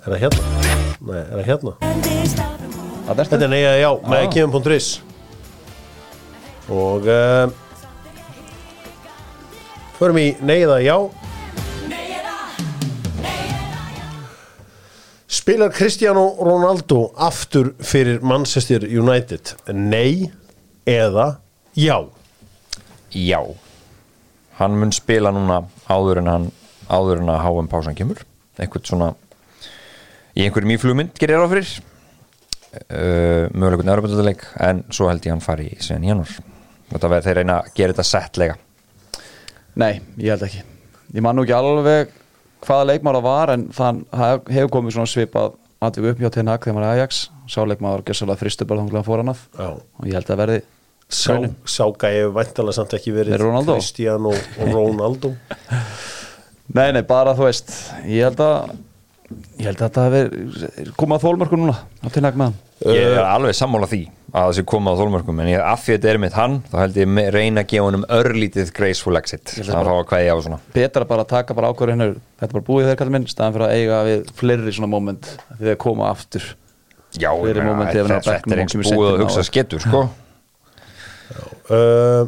er 0.02 0.16
það 0.16 0.24
hérna? 0.26 0.72
Nei, 1.06 1.20
er 1.22 1.36
það 1.36 1.46
hérna? 1.52 1.76
Þetta 3.06 3.38
er 3.46 3.52
neyja 3.54 3.76
já 3.84 3.90
með 4.10 4.24
Ah. 4.26 4.32
kemum.is 4.34 4.88
og 6.74 7.06
uh, 7.06 7.54
förum 10.00 10.20
í 10.20 10.28
neyða 10.44 10.80
já. 10.84 10.98
Spilar 15.28 15.72
Cristiano 15.76 16.36
Ronaldo 16.40 17.12
aftur 17.18 17.74
fyrir 17.84 18.22
Manchester 18.24 18.86
United? 18.88 19.56
Nei 19.74 20.32
eða 20.86 21.38
já? 21.76 22.00
Já. 23.12 23.42
Hann 24.60 24.80
mun 24.80 24.94
spila 24.96 25.32
núna 25.36 25.64
áður 25.92 26.24
en 26.24 26.32
hann 26.32 26.48
áður 26.88 27.22
en 27.24 27.34
að 27.34 27.44
HM 27.46 27.70
pásan 27.72 27.98
kemur. 27.98 28.24
Eitthvað 28.60 28.90
svona 28.90 29.12
í 30.36 30.46
einhverjum 30.46 30.76
íflugmynd 30.76 31.16
gerir 31.20 31.40
ráð 31.40 31.56
fyrir 31.56 31.72
uh, 31.76 33.48
möguleikun 33.56 33.92
Europataleik 33.96 34.46
en 34.64 34.84
svo 34.92 35.10
held 35.12 35.24
ég 35.28 35.36
hann 35.36 35.44
fari 35.44 35.72
í 35.72 35.80
síðan 35.80 36.08
í 36.08 36.14
verður 36.96 37.26
þeir 37.26 37.38
reyna 37.42 37.60
að 37.62 37.74
gera 37.76 37.94
þetta 37.94 38.08
settlega 38.08 38.58
Nei, 39.76 40.00
ég 40.22 40.32
held 40.32 40.46
ekki. 40.48 40.64
Ég 41.16 41.24
man 41.24 41.36
nú 41.38 41.44
ekki 41.46 41.56
alveg 41.56 42.14
hvaða 42.66 42.88
leikmára 42.92 43.22
var 43.24 43.52
en 43.54 43.68
þann 43.76 44.04
hefur 44.16 44.72
komið 44.78 44.96
svona 44.96 45.12
svipað 45.12 45.58
atvik 45.86 46.14
upp 46.16 46.24
hjá 46.24 46.32
Ten 46.34 46.50
Hag 46.50 46.64
þegar 46.64 46.78
maður 46.78 46.88
er 46.88 47.02
Ajax. 47.02 47.20
Sá 47.52 47.60
leikmára 47.68 48.06
gerðslega 48.06 48.40
fristu 48.40 48.66
bara 48.66 48.82
þanglega 48.82 49.06
fór 49.06 49.22
hann 49.22 49.34
af 49.36 49.44
Já. 49.54 49.68
og 49.76 50.08
ég 50.08 50.18
held 50.18 50.32
að 50.34 50.42
verði 50.42 50.62
Sá, 51.06 51.36
sáka 51.70 52.10
ég 52.10 52.32
væntalega 52.34 52.74
samt 52.80 52.96
ekki 52.98 53.14
verið 53.14 53.38
Ronaldo? 53.44 53.76
Cristiano 53.78 54.32
og 54.34 54.72
Ronaldo. 54.74 55.36
Nei, 56.76 56.90
nei, 56.96 57.04
bara 57.06 57.36
þú 57.38 57.46
veist 57.46 57.70
ég 58.10 58.26
held 58.26 58.40
að 58.42 58.72
ég 59.60 59.66
held 59.66 59.80
að 59.80 59.86
þetta 59.86 60.04
hefur 60.06 60.94
komið 61.00 61.18
að 61.18 61.26
þólmörku 61.26 61.60
núna 61.60 61.76
á 61.82 62.08
hann. 62.10 62.56
Ég 62.86 63.16
er 63.16 63.24
alveg 63.24 63.56
sammála 63.56 63.88
því 63.90 64.02
að 64.36 64.50
það 64.50 64.56
sé 64.58 64.64
komað 64.68 64.98
á 64.98 65.00
þólmörkum 65.00 65.40
en 65.42 65.50
ég, 65.50 65.62
af 65.64 65.84
því 65.86 65.94
að 65.94 65.98
þetta 65.98 66.10
er 66.12 66.20
mitt 66.20 66.36
hann 66.36 66.56
þá 66.68 66.76
held 66.82 66.98
ég 67.00 67.20
reyna 67.32 67.64
að 67.64 67.70
gefa 67.72 67.86
honum 67.88 68.04
örlítið 68.18 68.72
graceful 68.76 69.16
exit 69.20 69.54
þannig 69.54 69.78
að 69.80 69.88
fá 69.88 69.96
að 69.96 70.08
kveðja 70.10 70.36
á 70.36 70.40
svona. 70.44 70.60
betra 70.76 71.08
bara 71.08 71.24
að 71.24 71.32
taka 71.32 71.56
bara 71.56 71.70
ákvörðinu 71.72 72.10
þetta 72.18 72.50
er 72.50 72.54
bara 72.58 72.68
búið 72.68 72.90
þeir 72.90 73.00
kallið 73.00 73.16
minn 73.16 73.28
staðan 73.32 73.56
fyrir 73.56 73.66
að 73.70 73.80
eiga 73.80 74.02
við 74.10 74.34
fleiri 74.42 74.76
svona 74.76 74.92
moment 74.92 75.32
þegar 75.46 75.70
þeir 75.70 75.80
koma 75.86 76.12
aftur. 76.12 76.50
Já, 77.16 77.30
ég 77.32 77.62
hann 77.64 77.86
er 77.88 78.12
þetta 78.12 78.36
er 78.36 78.64
eins 78.66 78.76
búið 78.76 79.10
að 79.14 79.24
hugsa 79.24 79.40
það. 79.40 79.50
skettur 79.54 79.86
sko. 79.86 80.04
Uh, 81.72 82.28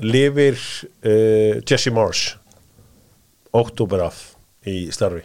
Lifir 0.00 0.56
uh, 0.56 1.60
Jesse 1.60 1.92
Marsh 1.94 2.40
Oktober 3.56 4.08
af 4.08 4.24
í 4.66 4.88
starfi 4.92 5.22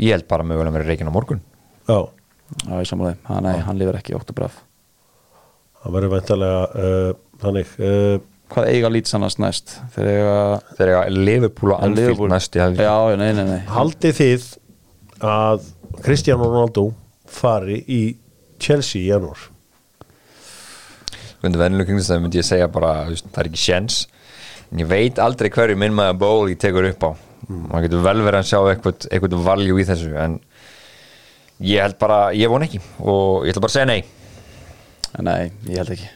Ég 0.00 0.14
held 0.16 0.28
bara 0.30 0.46
mögulega 0.46 0.72
að 0.72 0.78
vera 0.78 0.88
reikin 0.88 1.10
á 1.10 1.14
morgun. 1.14 1.42
Já, 1.88 1.98
Já, 2.62 2.76
ég 2.76 2.88
þeim, 2.90 3.16
hann, 3.28 3.48
hann 3.66 3.78
lifir 3.80 3.96
ekki 3.98 4.14
óttu 4.16 4.34
braf 4.36 4.58
það 5.82 5.94
verður 5.96 6.12
væntalega 6.16 6.60
uh, 6.68 7.14
þannig 7.42 7.72
uh, 7.80 8.18
Hvað 8.52 8.66
eiga 8.68 8.88
lítið 8.92 9.08
sannast 9.14 9.38
næst? 9.40 9.70
Þeir 9.94 10.08
eiga 10.12 10.98
Liverpool 11.08 11.72
og 11.72 11.78
Anfield 11.86 12.02
Liverpool. 12.02 12.28
næst 12.28 12.58
Já, 12.58 12.66
já, 12.76 13.14
nei, 13.16 13.30
nei, 13.32 13.46
nei. 13.48 13.60
Haldið 13.64 14.18
þið 14.18 14.44
að 15.24 15.70
Cristiano 16.04 16.50
Ronaldo 16.50 16.84
fari 17.32 17.78
í 17.88 18.00
Chelsea 18.60 19.00
í 19.00 19.08
janúar? 19.08 19.46
Undir 21.40 21.62
vennilega 21.64 21.88
kringstæðum 21.88 22.26
myndi 22.26 22.42
ég 22.42 22.46
segja 22.50 22.68
bara 22.70 22.92
það 23.08 23.40
er 23.40 23.48
ekki 23.48 23.62
sjens 23.64 24.02
en 24.68 24.84
ég 24.84 24.90
veit 24.92 25.22
aldrei 25.22 25.48
hverju 25.54 25.80
minn 25.80 25.96
maður 25.96 26.20
ból 26.20 26.52
ég 26.52 26.60
tekur 26.60 26.90
upp 26.92 27.08
á 27.08 27.10
maður 27.48 27.86
getur 27.86 28.04
vel 28.06 28.18
verið 28.22 28.40
að 28.40 28.48
sjá 28.50 28.58
eitthvað, 28.70 29.06
eitthvað 29.10 29.36
valjú 29.46 29.78
í 29.80 29.86
þessu 29.88 30.10
en 30.22 30.38
ég 31.62 31.84
held 31.84 31.98
bara, 32.00 32.18
ég 32.36 32.50
von 32.52 32.64
ekki 32.66 32.80
og 33.00 33.46
ég 33.46 33.54
ætla 33.54 33.64
bara 33.64 33.72
að 33.72 33.76
segja 33.76 33.90
nei. 33.90 34.02
Nei, 35.22 35.52
ég 35.68 35.82
held 35.82 35.94
ekki. 35.94 36.10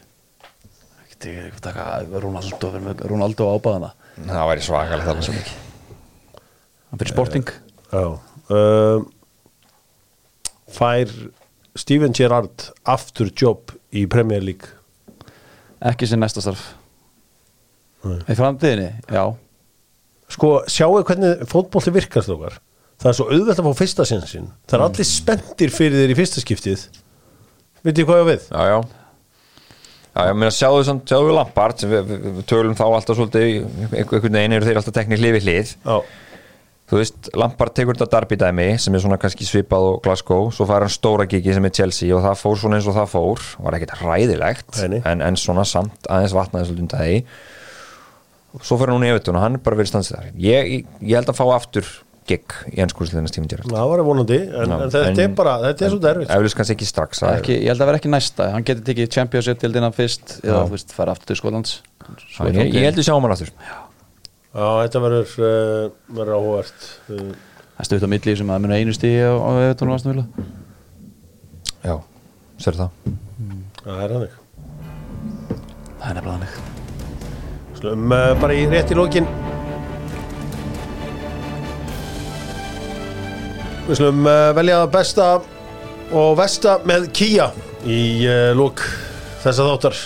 Ekki 1.04 1.16
ekki 1.32 1.46
ekki 1.50 1.62
taka 1.64 1.86
með 2.10 3.04
Ronaldo 3.10 3.50
ábæðana 3.56 3.92
það 4.24 4.48
væri 4.50 4.64
svakalegt 4.64 5.10
alveg 5.12 5.50
Hann 6.86 7.00
fyrir 7.00 7.12
sporting. 7.12 7.50
Já 7.90 8.04
uh, 8.06 9.04
Fær 10.76 11.12
Steven 11.76 12.14
Gerrard 12.16 12.70
aftur 12.88 13.30
jobb 13.36 13.74
í 13.92 14.06
Premier 14.10 14.44
League? 14.44 14.72
Ekki 15.86 16.08
sem 16.08 16.20
næsta 16.20 16.40
starf. 16.40 16.62
Nei. 18.06 18.22
Í 18.32 18.36
framtíðinni, 18.38 18.88
já 19.12 19.24
Sko, 20.32 20.52
sjáu 20.70 21.02
hvernig 21.06 21.44
fótbolti 21.50 21.94
virkar 21.94 22.26
þókar 22.26 22.60
Það 22.96 23.10
er 23.10 23.16
svo 23.18 23.26
auðvelt 23.28 23.60
að 23.60 23.66
fá 23.68 23.80
fyrsta 23.82 24.06
sinnsinn 24.08 24.46
Það 24.66 24.78
er 24.78 24.84
allir 24.86 25.08
spenntir 25.08 25.74
fyrir 25.74 26.00
þér 26.00 26.14
í 26.14 26.16
fyrsta 26.18 26.42
skiptið. 26.42 26.86
Vitið 27.84 28.00
þið 28.00 28.08
hvað 28.08 28.22
ég 28.22 28.30
við? 28.30 28.46
já, 28.50 28.62
já. 28.72 28.78
Já, 30.16 30.30
ég 30.30 30.36
meina 30.40 30.52
sjáðu, 30.54 30.84
samt, 30.88 31.02
sjáðu 31.10 31.32
Lampard 31.36 31.82
sem 31.82 31.90
við, 31.92 32.06
við, 32.08 32.28
við 32.38 32.44
tölum 32.48 32.76
þá 32.76 32.86
alltaf 32.86 33.18
svolítið 33.18 33.66
einhvern 33.90 34.22
veginn 34.38 34.54
eru 34.56 34.64
þeir 34.64 34.78
alltaf 34.80 34.94
teknir 34.96 35.20
hlið 35.20 35.34
við 35.36 35.44
hlið. 35.44 35.72
Þú 36.86 37.00
veist, 37.02 37.28
Lampard 37.36 37.74
tekur 37.76 37.98
þetta 37.98 38.08
Darby 38.14 38.38
dæmi 38.40 38.66
sem 38.80 38.96
er 38.96 39.02
svona 39.02 39.18
kannski 39.20 39.44
svipað 39.44 39.90
og 39.90 39.98
Glasgow. 40.06 40.48
Svo 40.54 40.64
fær 40.70 40.86
hann 40.86 40.94
stóra 40.94 41.26
gigi 41.28 41.52
sem 41.52 41.68
er 41.68 41.74
Chelsea 41.76 42.16
og 42.16 42.24
það 42.24 42.40
fór 42.40 42.62
svona 42.62 42.78
eins 42.78 42.88
og 42.88 42.96
það 42.96 43.12
fór, 43.12 43.44
var 43.66 43.76
ekkert 43.76 43.92
nei. 44.94 45.02
en, 45.02 45.24
en 45.26 45.36
svona 45.42 45.66
samt 45.68 46.08
aðeins 46.08 46.36
vatnaði 46.38 46.70
svolítið 46.70 46.86
undan 46.86 47.04
því 48.56 48.68
svo 48.70 48.78
fyrir 48.80 48.94
núna 48.96 49.08
í 49.08 49.12
Evertun 49.14 49.38
og 49.38 49.44
hann 49.44 49.58
er 49.58 49.62
bara 49.64 49.78
verið 49.78 49.92
stansið 49.92 50.16
þar 50.18 50.26
ég, 50.46 50.72
ég, 50.74 50.90
ég 51.02 51.16
held 51.20 51.32
að 51.32 51.38
fá 51.38 51.44
aftur 51.54 51.88
gig 52.26 52.54
í 52.72 52.80
ennskursliðina 52.82 53.30
Steven 53.30 53.48
Gerrard. 53.50 53.70
Það 53.70 53.90
var 53.92 54.02
vonandi 54.06 54.38
En, 54.42 54.72
Já, 54.72 54.76
en 54.82 54.92
þetta 54.92 55.22
er 55.22 55.34
bara, 55.38 55.52
þetta 55.62 55.86
er 55.86 55.92
svo 55.92 56.00
derfitt 56.02 56.32
eflust 56.34 56.58
kannski 56.58 56.74
ekki 56.74 56.88
strax 56.90 57.22
það 57.22 57.36
ekki, 57.38 57.58
Ég 57.60 57.70
held 57.70 57.84
að 57.84 57.90
vera 57.92 58.00
ekki 58.00 58.10
næsta. 58.10 58.48
Hann 58.54 58.66
getur 58.66 58.86
tekið 58.88 59.10
Championship 59.14 59.60
til 59.62 59.70
dina 59.76 59.90
fyrst 59.94 60.38
eða 60.40 60.64
Já. 60.64 60.70
veist, 60.72 60.94
fara 60.96 61.14
aftur 61.14 61.30
til 61.30 61.38
Skotlands. 61.38 61.76
Svo 62.34 62.48
ég, 62.50 62.72
ég 62.74 62.88
held 62.88 62.98
að 62.98 63.06
sjá 63.06 63.14
hann 63.14 63.36
aftur. 63.36 63.52
Já, 64.56 64.66
þetta 64.82 65.02
verður 65.04 65.34
uh, 65.38 65.88
verður 66.18 66.38
áhugavert. 66.40 66.88
Það 67.06 67.84
er 67.84 67.90
stutt 67.90 68.06
á 68.06 68.10
milli 68.10 68.36
sem 68.40 68.54
að 68.56 68.64
muni 68.64 68.80
einu 68.80 68.96
stíði 68.96 69.26
á, 69.28 69.34
á 69.38 69.50
Evertón 69.68 69.92
og 69.94 70.08
Villa. 70.08 70.26
Já, 71.86 71.94
sér 72.58 72.80
það? 72.80 73.12
Það 73.84 74.00
er 74.02 74.16
hannig 74.16 74.40
Það 76.00 76.08
er 76.08 76.18
nefnilega 76.18 76.34
hannig 76.34 76.75
Uh, 77.86 78.32
bara 78.40 78.54
í 78.56 78.64
rétt 78.66 78.90
í 78.90 78.96
lókin 78.98 79.26
Við 83.86 84.00
slum 84.00 84.24
uh, 84.26 84.50
velja 84.56 84.80
besta 84.90 85.26
og 86.10 86.32
vesta 86.40 86.80
með 86.86 87.06
Kia 87.14 87.46
í 87.86 88.26
uh, 88.26 88.50
lók 88.58 88.82
þessa 89.44 89.66
þáttar. 89.68 90.00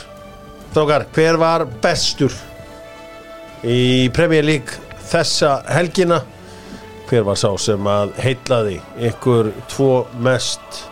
Strákar, 0.70 1.06
hver 1.16 1.38
var 1.40 1.64
bestur 1.80 2.34
í 3.64 4.10
Premier 4.12 4.44
League 4.44 4.76
þessa 5.08 5.62
helgina? 5.72 6.20
Hver 7.08 7.24
var 7.26 7.40
sá 7.40 7.48
sem 7.60 7.88
að 7.88 8.12
heitlaði 8.20 8.76
ykkur 9.08 9.48
tvo 9.72 10.04
mest 10.20 10.82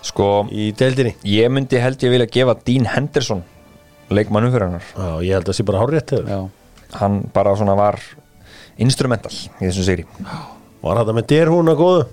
sko, 0.00 0.46
í 0.48 0.70
deildinni? 0.76 1.12
ég 1.28 1.52
myndi 1.52 1.82
held 1.82 2.00
ég 2.00 2.16
vilja 2.16 2.30
gefa 2.38 2.56
Dean 2.64 2.88
Henderson 2.94 3.44
leikmannu 4.10 4.52
fyrir 4.52 4.68
hennar. 4.68 4.86
Já, 4.92 5.08
ég 5.26 5.34
held 5.36 5.46
að 5.46 5.50
það 5.52 5.58
sé 5.58 5.66
bara 5.66 5.80
hárrétt 5.82 6.14
hefur 6.14 6.30
Já, 6.30 6.40
hann 7.00 7.22
bara 7.34 7.56
svona 7.58 7.74
var 7.78 7.98
instrumental 8.82 9.32
í 9.32 9.64
þessum 9.66 9.86
sigri. 9.88 10.06
Var 10.84 11.00
þetta 11.02 11.16
með 11.16 11.28
derhúna 11.32 11.74
góðu? 11.78 12.06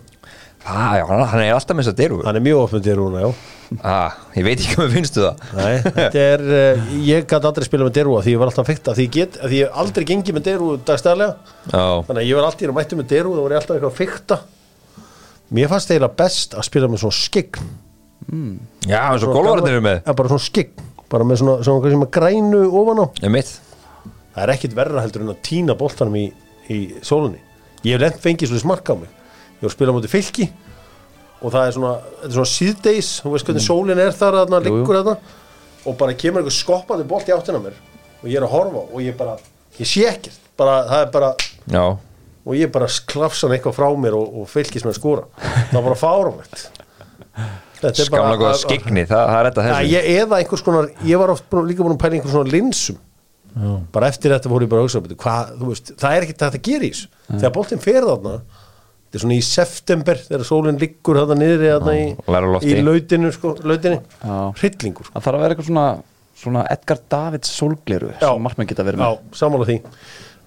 ah, 0.64 0.94
já, 0.96 1.04
hann 1.10 1.26
hann 1.28 1.42
er 1.44 1.52
alltaf 1.58 1.76
með 1.76 1.84
þess 1.84 1.92
að 1.92 2.00
deru 2.00 2.18
hann 2.24 2.38
er 2.40 2.44
mjög 2.46 2.62
ofnum 2.64 2.84
derúna, 2.86 3.24
já. 3.26 3.32
Ah, 3.84 4.14
Ég 4.38 4.46
veit 4.46 4.62
ekki 4.62 4.78
hvað 4.78 4.86
mér 4.86 4.94
finnstu 4.96 5.24
það. 5.26 5.42
Nei, 5.58 6.04
er, 6.22 6.44
uh, 6.46 6.92
ég 7.04 7.26
gæti 7.28 7.50
aldrei 7.50 7.68
spila 7.68 7.88
með 7.88 7.96
derúa 7.98 8.22
því 8.24 8.36
ég 8.36 8.40
var 8.40 8.52
alltaf 8.52 8.70
fyrst 8.70 8.88
að 8.88 9.00
því 9.02 9.08
ég 9.08 9.14
get, 9.18 9.40
því 9.44 9.60
ég 9.60 9.78
aldrei 9.84 10.06
gengið 10.08 10.38
með 10.38 10.46
derú 10.48 10.70
dagstæðlega. 10.88 11.56
Já, 11.68 11.84
þannig 12.08 12.22
að 12.22 12.30
ég 12.30 12.40
var 12.40 12.48
alltaf 12.48 12.64
í 12.64 12.76
mættu 12.80 13.00
með 13.02 13.10
derú 13.12 13.34
þá 13.36 13.42
var 13.44 13.56
ég 13.56 13.60
alltaf 13.60 13.76
eitthvað 13.76 13.92
að 13.92 14.00
fykta 14.00 14.40
mér 15.54 15.70
fannst 15.70 15.92
eiginlega 15.92 16.18
best 16.24 16.56
að 16.58 16.68
spila 16.70 16.90
með 16.90 17.04
svona 17.04 17.18
skign 17.20 17.68
já 18.88 19.00
eins 19.12 19.26
og 19.28 19.36
gólvarnir 19.36 19.76
eru 19.76 19.84
með. 19.84 20.00
Ja, 20.08 20.16
bara 20.16 20.32
svona 20.32 20.46
skign, 20.48 20.72
bara 21.12 21.28
með 21.28 21.42
svona, 21.44 21.56
svona, 21.66 21.94
svona, 21.94 22.10
grænu 22.14 22.64
ofan 22.70 23.04
á. 23.04 23.06
Það 24.34 24.44
er 24.44 24.54
ekkit 24.56 24.78
verra 24.78 25.04
heldur 25.04 25.26
en 25.26 25.34
að 25.34 25.42
týna 25.46 25.76
boltanum 25.78 26.16
í, 26.18 26.28
í 26.74 26.78
sólunni 27.06 27.42
ég 27.84 27.98
hef 27.98 28.04
lent 28.04 28.22
fengið 28.24 28.52
svona 28.52 28.64
smarka 28.64 28.96
á 28.96 28.98
mig. 28.98 29.10
Ég 29.60 29.66
var 29.66 29.72
að 29.72 29.76
spila 29.76 29.94
á 29.94 29.96
móti 29.98 30.12
fylki 30.12 30.48
og 31.44 31.52
það 31.52 31.66
er 31.66 31.76
svona, 31.76 31.94
svona 32.30 32.52
síðdeis 32.54 33.10
þú 33.24 33.34
veist 33.34 33.50
hvernig 33.50 33.66
sólin 33.66 34.00
er 34.00 34.16
þar 34.16 34.40
að 34.44 34.54
jú. 34.56 34.62
liggur 34.70 35.00
þarna. 35.00 35.18
Og 35.84 35.98
bara 36.00 36.16
kemur 36.16 36.40
einhver 36.40 36.56
skoppandi 36.56 37.08
bolt 37.08 37.28
í 37.28 37.36
áttina 37.36 37.60
mér 37.60 37.76
og 38.22 38.30
ég 38.32 38.40
er 38.40 38.48
að 38.48 38.54
horfa 38.56 38.86
og 38.88 39.04
ég 39.04 39.18
bara 39.20 39.36
ég 39.80 39.90
sé 39.90 40.06
ekkert, 40.08 40.40
bara, 40.60 40.78
það 40.88 41.04
er 41.04 41.12
bara 41.12 41.34
Já, 41.74 41.84
og 42.44 42.56
ég 42.56 42.72
bara 42.72 42.88
klafsa 43.12 43.48
hann 43.48 43.58
eitthvað 43.58 43.76
frá 43.76 43.90
mér 44.00 44.16
og, 44.16 44.40
og 44.40 44.48
fylgis 44.52 44.88
með 44.88 44.96
að 44.96 45.00
skora. 45.02 45.28
Það 45.44 45.76
var 45.76 45.88
bara 45.90 46.00
fárumvett 46.00 46.64
þetta 46.64 47.52
skamla 48.08 48.36
góða 48.40 48.54
skigni, 48.62 49.04
það, 49.10 49.24
það 49.30 49.40
er 49.40 49.50
þetta 49.50 49.66
Ja, 49.66 49.74
þessu 49.78 49.94
ég, 49.94 50.10
eða 50.24 50.40
einhvers 50.42 50.66
konar, 50.66 50.90
ég 51.10 51.22
var 51.24 51.34
oft 51.34 51.50
búin, 51.52 51.70
líka 51.70 51.86
búin 51.86 51.96
að 51.98 52.04
pæla 52.04 52.18
einhvers 52.20 52.36
svona 52.36 52.54
linsum. 52.54 53.00
Bara 53.94 54.10
eftir 54.10 54.34
þetta 54.34 54.50
fór 54.50 54.66
ég 54.66 54.72
bara 54.72 54.82
að 54.82 54.88
hugsa 54.88 55.18
hvað, 55.24 55.52
veist, 55.68 55.94
það 56.02 56.16
er 56.18 56.26
ekki 56.26 56.36
þetta 56.38 56.50
að 56.58 56.64
gera 56.70 56.88
í 56.88 56.92
þessu. 56.94 57.10
Þegar 57.34 57.56
boltinn 57.60 57.84
fer 57.84 58.08
þarna 58.08 58.36
þetta 59.14 59.20
er 59.20 59.24
svona 59.28 59.36
í 59.38 59.44
september 59.46 60.22
þegar 60.26 60.48
sólinn 60.48 60.80
liggur 60.82 61.20
þarna 61.22 61.36
niðri 61.38 61.68
þarna 61.70 61.94
í, 62.00 62.06
í 62.66 62.80
lautinu 62.82 63.30
sko, 63.36 63.52
Já. 63.62 64.38
hryllingur. 64.58 65.06
Sko. 65.06 65.14
Það 65.14 65.28
þarf 65.28 65.38
að 65.38 65.44
vera 65.44 65.54
eitthvað 65.54 65.68
svona, 65.70 65.86
svona 66.42 66.64
Edgar 66.74 67.02
Davids 67.14 67.52
sólgleru 67.54 68.10
Já. 68.16 68.24
sem 68.26 68.42
markmenn 68.48 68.72
geta 68.72 68.86
verið 68.88 69.04
Já, 69.06 69.12
með 69.14 69.38
sammála 69.38 69.68
því 69.70 69.78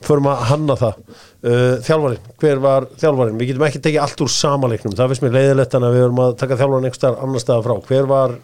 förum 0.05 0.29
að 0.31 0.43
hanna 0.51 0.77
það. 0.81 0.99
Uh, 1.47 1.77
þjálfarinn, 1.87 2.29
hver 2.43 2.61
var 2.65 2.89
þjálfarinn? 3.01 3.39
Við 3.41 3.51
getum 3.53 3.65
ekki 3.69 3.83
tekið 3.85 4.03
allt 4.03 4.23
úr 4.25 4.33
samaleiknum 4.35 4.97
það 4.99 5.13
finnst 5.13 5.25
mér 5.25 5.37
leiðilegt 5.37 5.77
en 5.79 5.87
að 5.87 5.97
við 5.97 6.05
verum 6.05 6.23
að 6.25 6.37
taka 6.43 6.59
þjálfarinn 6.61 6.89
einhver 6.89 7.01
staðar 7.01 7.25
annar 7.27 7.45
staðar 7.45 7.67
frá, 7.67 7.77
hver 7.91 8.09
var 8.11 8.37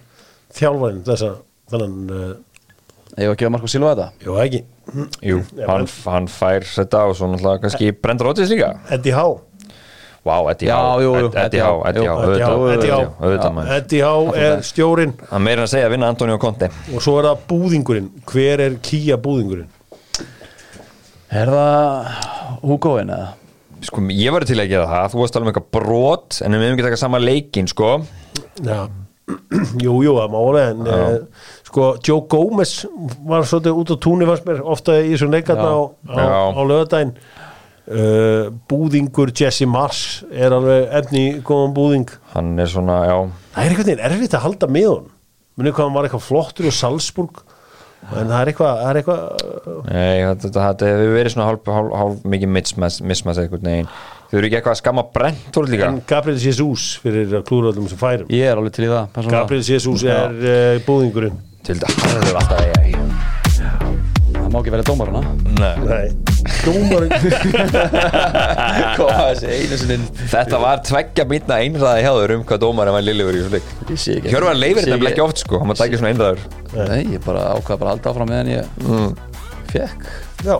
þjálfarinn 0.58 1.04
þessa, 1.08 1.30
þannig 1.72 2.12
uh, 2.16 2.32
Ég 3.12 3.28
var 3.28 3.34
að 3.34 3.40
gefa 3.42 3.52
Marko 3.52 3.68
Silva 3.68 3.92
þetta? 3.92 4.24
Jú 4.24 4.36
ekki. 4.40 4.60
Jú, 5.20 5.40
hann, 5.68 5.88
hann 6.08 6.28
fær 6.32 6.64
þetta 6.64 7.02
og 7.10 7.16
svo 7.18 7.28
náttúrulega 7.28 7.64
kannski 7.66 7.90
Brenda 7.92 8.24
Rodgers 8.24 8.52
líka. 8.52 8.70
Eddie 8.94 9.12
Há 9.12 9.26
Vá, 10.22 10.36
Eddie 10.52 10.70
Há 10.70 10.78
Eddie 11.42 11.60
Há, 11.60 11.68
Howe, 11.68 12.72
Eddie 13.76 14.02
Há, 14.06 14.14
er 14.38 14.62
stjórin 14.64 15.16
Hann 15.28 15.42
meira 15.44 15.60
en 15.60 15.66
að 15.66 15.72
segja 15.74 15.90
að 15.90 15.96
vinna 15.96 16.08
Antonio 16.14 16.38
Conte. 16.40 16.70
Og 16.94 17.02
svo 17.04 17.18
er 17.18 17.28
það 17.32 17.44
búðingurinn. 17.50 18.10
Hver 18.30 18.62
er 18.64 18.76
kýja 18.86 19.18
búðingurinn 19.20 19.68
Er 21.32 21.48
það 21.48 22.10
Hugoin 22.62 23.12
eða? 23.12 23.30
Sko, 23.82 24.02
ég 24.14 24.30
var 24.34 24.44
til 24.46 24.58
að 24.62 24.68
gera 24.70 24.86
það, 24.90 25.06
þú 25.12 25.20
varst 25.22 25.34
tala 25.34 25.46
um 25.46 25.50
eitthvað 25.50 25.70
brot 25.74 26.36
en 26.44 26.54
við 26.54 26.60
hefum 26.68 26.76
ekki 26.76 26.84
taka 26.86 26.98
sama 27.00 27.18
leikin, 27.22 27.70
sko. 27.70 27.88
Já, 28.62 28.76
jú, 29.84 29.94
jú, 30.06 30.12
það 30.18 30.28
má 30.30 30.36
alveg 30.38 30.68
en 30.74 30.90
uh, 30.92 31.46
sko, 31.66 31.86
Joe 32.06 32.26
Gomez 32.30 32.74
var 33.26 33.46
svolítið 33.48 33.80
út 33.80 33.94
á 33.94 33.96
túnni 34.04 34.28
fannst 34.28 34.46
mér 34.46 34.60
ofta 34.74 34.98
í 35.00 35.14
þessum 35.14 35.32
leikarna 35.34 35.66
á, 35.72 35.80
á, 35.82 36.14
Já. 36.14 36.36
á 36.54 36.60
lögadaginn 36.68 37.14
uh, 37.16 38.52
Búðingur 38.70 39.32
Jesse 39.34 39.66
Mars 39.66 40.04
er 40.30 40.54
alveg 40.54 40.86
efni 41.00 41.24
í 41.32 41.40
góðan 41.42 41.74
búðing. 41.74 42.12
Hann 42.36 42.52
er 42.62 42.70
svona, 42.70 43.00
já. 43.08 43.16
Það 43.56 43.64
er 43.64 43.72
einhvern 43.72 43.90
veginn 43.90 44.06
erfitt 44.12 44.38
að 44.38 44.46
halda 44.46 44.70
með 44.78 44.88
hún 44.92 45.10
Munið 45.58 45.74
hvað 45.76 45.84
hann 45.88 45.96
var 45.98 46.06
eitthvað 46.06 46.22
flottur 46.30 46.68
í 46.70 46.70
Salzburg 46.72 47.42
en 48.02 48.32
það 48.32 48.38
er 48.38 48.50
eitthvað, 48.52 48.80
það 48.80 48.90
er 48.90 49.00
eitthvað 49.00 49.20
uh, 49.52 50.32
þetta, 50.42 50.90
hefur 50.90 51.14
verið 51.16 51.34
svona 51.36 51.46
hálf, 51.50 51.70
hálf, 51.76 51.92
hálf 52.00 52.26
mikið 52.34 52.52
mismas, 52.56 52.98
eitthvað 53.38 53.64
Þau 54.32 54.38
eru 54.40 54.48
ekki 54.48 54.56
eitthvað 54.56 54.72
að 54.72 54.78
skamma 54.80 55.02
brent 55.12 55.58
en 55.60 55.98
Gabriel 56.08 56.38
Jesus 56.40 56.86
fyrir 57.02 57.34
öllum 57.68 57.88
sem 57.90 58.00
færum. 58.00 58.30
Ég 58.32 58.48
er 58.48 58.56
alveg 58.56 58.72
til 58.78 58.86
í 58.86 58.88
það. 58.88 59.18
Gabriel 59.28 59.66
Jesus 59.66 60.06
er 60.08 60.38
uh, 60.40 60.78
búðingurinn. 60.86 61.36
Til 61.62 61.76
þetta, 61.78 62.62
Það 64.32 64.48
má 64.50 64.62
ekki 64.62 64.72
vera 64.74 64.86
dómar 64.88 65.12
hana 65.12 65.36
Nei 65.60 65.74
Nei, 65.86 66.31
dómarinn 66.66 67.12
Hvað 68.96 69.22
þessi 69.28 69.50
einu 69.52 69.78
sinni 69.80 70.28
Þetta 70.32 70.60
var 70.62 70.82
tveggja 70.86 71.26
býtna 71.28 71.58
einræði 71.64 72.04
hjá 72.06 72.12
þau 72.12 72.36
um 72.36 72.44
hvað 72.48 72.62
dómarinn 72.66 72.96
var 72.96 73.06
lillifur 73.06 73.38
í 73.38 73.42
þessu 73.42 73.54
leik 73.56 74.30
Hjörvar 74.30 74.58
leifir 74.58 74.86
þetta 74.86 75.10
ekki. 75.12 75.24
oft 75.24 75.42
sko, 75.42 75.60
hann 75.60 75.70
maður 75.70 75.82
tækja 75.84 76.00
svona 76.00 76.12
einræður. 76.14 76.46
Nei, 76.76 77.02
ég 77.16 77.24
bara 77.24 77.48
ákvað 77.56 77.82
bara 77.82 77.96
halda 77.96 78.12
áfram 78.12 78.32
meðan 78.32 78.52
ég 78.52 78.62
mm. 78.86 79.10
fekk 79.72 80.08
Já. 80.46 80.56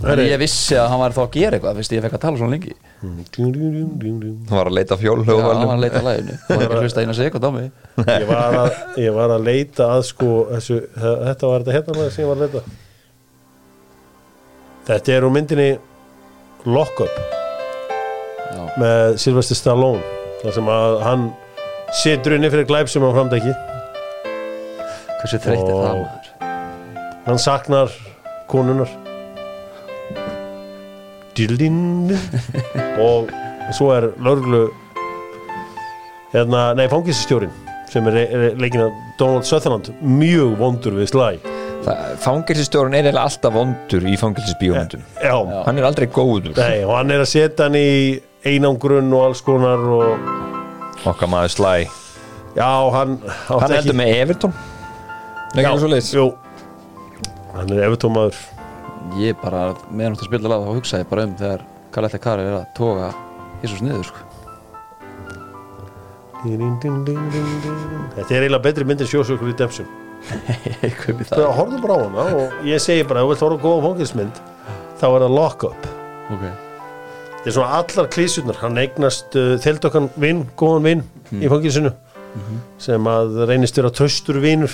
En 0.00 0.20
ég 0.24 0.38
vissi 0.40 0.76
að 0.80 0.86
hann 0.94 1.02
væri 1.02 1.16
þá 1.16 1.20
að 1.22 1.34
gera 1.34 1.56
eitthvað 1.58 1.80
Fyrst 1.80 1.92
ég 1.92 2.04
fekk 2.06 2.14
að 2.16 2.22
tala 2.22 2.40
svona 2.40 2.54
lengi. 2.54 2.72
Hann 3.04 4.54
var 4.54 4.70
að 4.70 4.76
leita 4.78 4.96
fjól 5.00 5.18
Já, 5.26 5.34
hann 5.36 5.44
var 5.44 5.74
að 5.74 5.82
leita 5.84 6.00
læginu 6.04 6.36
Og 6.38 6.54
ekki 6.56 6.68
að 6.70 6.84
hlusta 6.86 7.04
eina 7.04 7.16
sekund 7.18 7.44
á 7.44 7.50
mig. 7.52 7.66
ég 8.00 8.24
var, 8.30 8.56
að, 8.62 8.78
ég 9.04 9.18
var 9.18 9.34
að 9.36 9.44
leita 9.50 9.90
að 9.98 10.06
sko 10.08 10.30
þessu, 10.54 10.78
þetta 10.96 11.50
var 11.52 11.66
þetta 11.66 11.76
hérna 11.76 11.98
maður 11.98 12.14
sem 12.16 12.24
ég 12.24 12.30
var 12.30 12.40
að 12.40 12.46
leita 12.46 12.62
þetta 14.88 15.14
er 15.16 15.26
úr 15.26 15.34
myndinni 15.34 15.70
Lock 16.68 17.00
Up 17.04 17.20
Já. 18.50 18.62
með 18.80 19.18
Sylvester 19.22 19.58
Stallone 19.58 20.02
þar 20.42 20.56
sem 20.56 20.70
að 20.72 20.96
hann 21.06 21.28
situr 22.00 22.36
inni 22.36 22.50
fyrir 22.52 22.68
glæp 22.68 22.90
sem 22.92 23.04
hann 23.04 23.16
framdæki 23.16 23.52
Hversu 25.20 25.40
þreytt 25.44 25.66
er 25.68 25.74
það 25.74 26.00
maður? 26.00 26.30
hann 27.26 27.40
saknar 27.42 27.92
konunar 28.50 28.90
Dildin. 31.38 32.10
Og 33.00 33.30
svo 33.72 33.92
er 33.94 34.08
lörglu 34.20 34.64
hérna, 36.34 36.72
nei, 36.76 36.88
fangissistjórin 36.90 37.52
sem 37.90 38.06
er, 38.10 38.50
leikin 38.60 38.82
að 38.84 38.98
Donald 39.18 39.46
Sutherland 39.48 39.88
mjög 40.02 40.56
vondur 40.60 40.98
við 40.98 41.10
slæ 41.12 41.28
Fangelsistjórun 42.20 42.92
er 42.94 43.06
eiginlega 43.06 43.24
alltaf 43.24 43.54
vondur 43.54 44.04
í 44.04 44.16
fangelsisbíómyndum. 44.20 45.04
Já, 45.22 45.36
Hann 45.64 45.80
er 45.80 45.86
aldrei 45.88 46.06
góður. 46.12 46.52
Nei, 46.58 46.82
og 46.84 46.92
hann 46.98 47.10
er 47.14 47.24
að 47.24 47.30
setja 47.32 47.66
hann 47.68 47.78
í 47.78 48.20
einangrun 48.44 49.08
og 49.16 49.26
alls 49.30 49.42
konar 49.44 49.80
og 49.96 50.30
Okkar 51.08 51.30
maður 51.32 51.54
slæ 51.54 51.74
já, 52.56 52.68
hann 52.92 53.18
Hann 53.48 53.72
heldur 53.72 53.96
með 53.96 54.14
Everton. 54.20 54.52
Nei, 55.54 55.64
já, 55.64 56.26
hann 57.54 57.72
er 57.74 57.84
efutómaður 57.88 58.36
Ég 59.18 59.38
bara, 59.40 59.70
meðan 59.90 60.18
þú 60.20 60.28
spila 60.28 60.52
lag 60.52 60.66
þá 60.66 60.74
hugsaði 60.76 61.02
ég 61.02 61.08
bara 61.10 61.24
um 61.26 61.32
þegar 61.40 61.64
Kalette 61.90 62.20
Kari 62.22 62.44
er 62.46 62.58
að 62.60 62.68
toga 62.76 63.08
Jesus 63.64 63.80
niður 63.82 64.04
sko. 64.06 64.26
þetta 66.44 68.28
er 68.30 68.44
eiginlega 68.44 68.62
betri 68.64 68.86
myndir 68.88 69.08
sjósökur 69.10 69.50
Redemption. 69.50 69.88
Ég 69.88 69.90
kaupi 69.90 69.99
það 71.30 71.30
það 71.30 71.54
horfðu 71.58 71.80
bara 71.84 71.96
á 71.96 72.00
hana 72.04 72.24
og 72.40 72.66
ég 72.68 72.82
segi 72.82 73.06
bara, 73.08 73.24
þú 73.24 73.32
vilt 73.32 73.44
horfa 73.46 73.62
góða 73.64 73.82
fangilsmynd 73.88 74.40
þá 75.00 75.06
er 75.08 75.24
það 75.24 75.34
lock 75.38 75.64
up. 75.70 75.88
Ok, 76.30 76.44
þetta 76.44 77.50
er 77.50 77.56
svona 77.56 77.80
allar 77.80 78.08
klísunar 78.14 78.60
hann 78.60 78.80
eignast 78.82 79.36
uh, 79.40 79.54
þeldokkan 79.64 80.10
vinn, 80.20 80.44
góðan 80.60 80.86
vinn 80.88 81.04
í 81.40 81.50
fangilsinu 81.50 81.92
sem 82.78 83.06
að 83.10 83.40
reynist 83.50 83.78
vera 83.80 83.90
tröstur 83.90 84.38
vinnur 84.42 84.70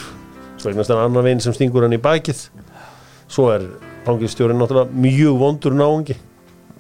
svo 0.61 0.71
eignast 0.73 0.91
hann 0.93 1.01
annan 1.07 1.25
vinn 1.25 1.41
sem 1.41 1.55
stingur 1.57 1.87
hann 1.87 1.95
í 1.97 2.01
bakið. 2.03 2.43
Svo 3.33 3.49
er 3.55 3.65
fangilstjórin 4.07 4.59
náttúrulega 4.61 4.93
mjög 5.03 5.39
vondur 5.41 5.75
náungi. 5.77 6.17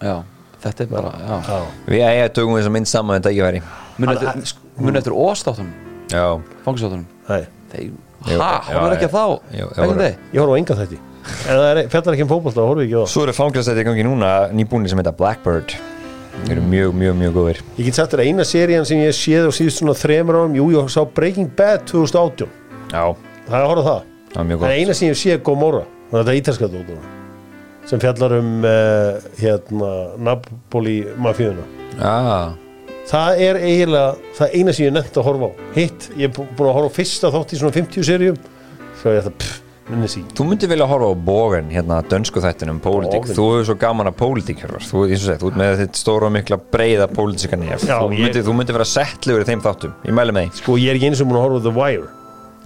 Já, 0.02 0.20
þetta 0.62 0.84
er 0.84 0.90
bara 0.90 1.12
já. 1.16 1.36
já, 1.48 1.58
Við 1.88 2.04
eiga 2.06 2.28
tökum 2.36 2.58
þess 2.58 2.68
að 2.70 2.74
mynd 2.76 2.90
saman 2.90 3.16
þetta 3.18 3.32
ekki 3.32 3.44
væri 3.46 3.62
Muni 3.96 4.12
Hann- 4.12 4.98
eftir, 5.00 5.16
óstáttunum 5.16 5.72
Nei, 7.28 7.40
Þeir, 7.72 7.88
Já, 8.26 8.50
hún 8.70 8.86
er 8.86 8.96
ekki 8.96 9.06
já. 9.06 9.10
að 9.10 9.16
þá 9.16 9.24
Jú, 9.56 9.68
ég 10.32 10.40
horfa 10.42 10.54
á 10.54 10.60
enga 10.60 10.78
þætti. 10.80 11.00
Ef 11.26 11.50
það 11.50 11.66
er, 11.70 11.80
fjallar 11.90 12.16
ekki 12.16 12.24
um 12.26 12.30
fótbolta, 12.30 12.60
þá 12.60 12.70
horfa 12.70 12.84
ég 12.84 12.90
ekki 12.90 13.02
á 13.02 13.12
Svo 13.12 13.26
eru 13.26 13.34
fangelsætti 13.36 13.82
í 13.82 13.86
gangi 13.88 14.06
núna 14.06 14.32
nýbúni 14.54 14.90
sem 14.90 15.02
heita 15.02 15.14
Blackbird. 15.16 15.74
Þeir 16.36 16.54
eru 16.58 16.66
mjög, 16.68 16.94
mjög, 17.00 17.18
mjög 17.22 17.36
góðir. 17.38 17.62
Ég 17.78 17.88
get 17.88 17.98
sagt 17.98 18.12
þér 18.12 18.22
að 18.22 18.30
eina 18.30 18.46
serían 18.46 18.86
sem 18.88 19.00
ég 19.00 19.16
séð 19.16 19.48
á 19.48 19.52
síðust 19.56 19.80
svona 19.80 19.96
þremur 19.96 20.40
árum, 20.42 20.56
jú, 20.58 20.68
ég 20.74 20.92
sá 20.92 21.00
Breaking 21.16 21.48
Bad 21.56 21.86
2018, 21.88 22.50
Já, 22.92 23.04
það 23.48 23.56
er 23.56 23.62
að 23.62 23.70
horfa 23.72 23.86
það. 23.90 24.08
Það 24.34 24.40
er 24.42 24.48
mjög 24.50 24.60
það 24.60 24.68
er 24.68 24.74
góð 24.76 24.82
eina 24.84 24.98
sem 25.00 25.08
ég 25.08 25.20
séð 25.22 25.44
Gomorra. 25.48 25.86
Og 26.06 26.18
þetta 26.20 26.34
er 26.34 26.42
ítalska 26.42 26.68
dótuna 26.70 27.14
sem 27.86 28.02
fjallar 28.02 28.38
um 28.40 28.64
uh, 28.66 29.22
hérna, 29.38 29.90
Napoli 30.18 31.06
mafíuna 31.22 31.62
Já, 31.98 32.52
það 33.10 33.40
er 33.48 33.58
eiginlega 33.60 34.16
það 34.38 34.56
eina 34.58 34.72
sem 34.76 34.84
ég 34.86 34.90
er 34.92 34.96
nefnt 34.98 35.20
að 35.20 35.28
horfa 35.28 35.48
á. 35.48 35.52
Hitt, 35.76 36.08
ég 36.16 36.24
er 36.28 36.34
bú- 36.36 36.48
búin 36.56 36.70
að 36.72 36.76
horfa 36.80 36.90
á 36.90 36.96
fyrsta 36.98 37.30
þátt 37.34 37.52
í 37.54 37.60
svona 37.60 37.76
50 37.76 38.02
seríum. 38.08 38.36
Svo 39.00 39.12
ég 39.14 39.20
ætla, 39.22 39.32
pff, 39.38 39.62
minni 39.90 40.08
sí 40.10 40.22
Þú 40.34 40.44
myndir 40.48 40.68
vilja 40.72 40.86
horfa 40.90 41.10
á 41.10 41.14
bógan 41.14 41.68
hérna 41.70 42.00
dönsku 42.10 42.40
þættinum 42.42 42.80
pólitík, 42.82 43.22
Bogen. 43.22 43.36
þú 43.36 43.44
hefur 43.52 43.66
svo 43.68 43.76
gaman 43.78 44.08
að 44.10 44.16
pólitík 44.18 44.58
Hjörvar, 44.64 44.82
þú, 44.82 45.02
eins 45.06 45.22
og 45.22 45.26
segi, 45.30 45.38
þú 45.44 45.50
ert 45.52 45.58
með 45.60 45.76
þitt 45.82 46.00
stóra 46.00 46.30
mikla 46.32 46.58
breiða 46.58 47.06
pólitíska 47.12 47.56
nýja 47.60 47.78
Já, 47.86 48.00
þú, 48.00 48.10
ég- 48.16 48.24
myndir, 48.24 48.42
þú 48.42 48.54
myndir 48.58 48.72
vera 48.78 48.88
settlegur 48.90 49.44
í 49.44 49.48
þeim 49.50 49.62
þáttum. 49.62 49.92
Ég 50.08 50.12
mæli 50.16 50.32
með 50.34 50.48
því. 50.48 50.56
Sko 50.62 50.76
ég 50.80 50.90
er 50.90 50.96
ekki 50.98 51.10
eins 51.12 51.20
og 51.22 51.28
múin 51.28 51.38
að 51.38 51.44
horfa 51.46 51.60
á 51.60 51.64
The 51.68 51.74
Wire. 51.76 52.08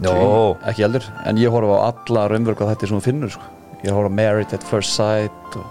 Jó, 0.00 0.56
ekki 0.70 0.82
heldur, 0.86 1.04
en 1.26 1.36
ég 1.36 1.50
horfa 1.52 1.76
á 1.76 1.80
alla 1.92 2.28
raunverk 2.32 2.56
hvað 2.62 2.70
þetta 2.72 2.86
er 2.88 2.94
þú 2.94 3.02
finnur 3.04 3.30
sko. 3.34 3.42
ég 3.84 3.90
horfa 3.92 4.08
á 4.08 4.16
Married 4.16 4.54
at 4.54 4.62
First 4.64 4.94
Sight 4.96 5.56
og 5.56 5.66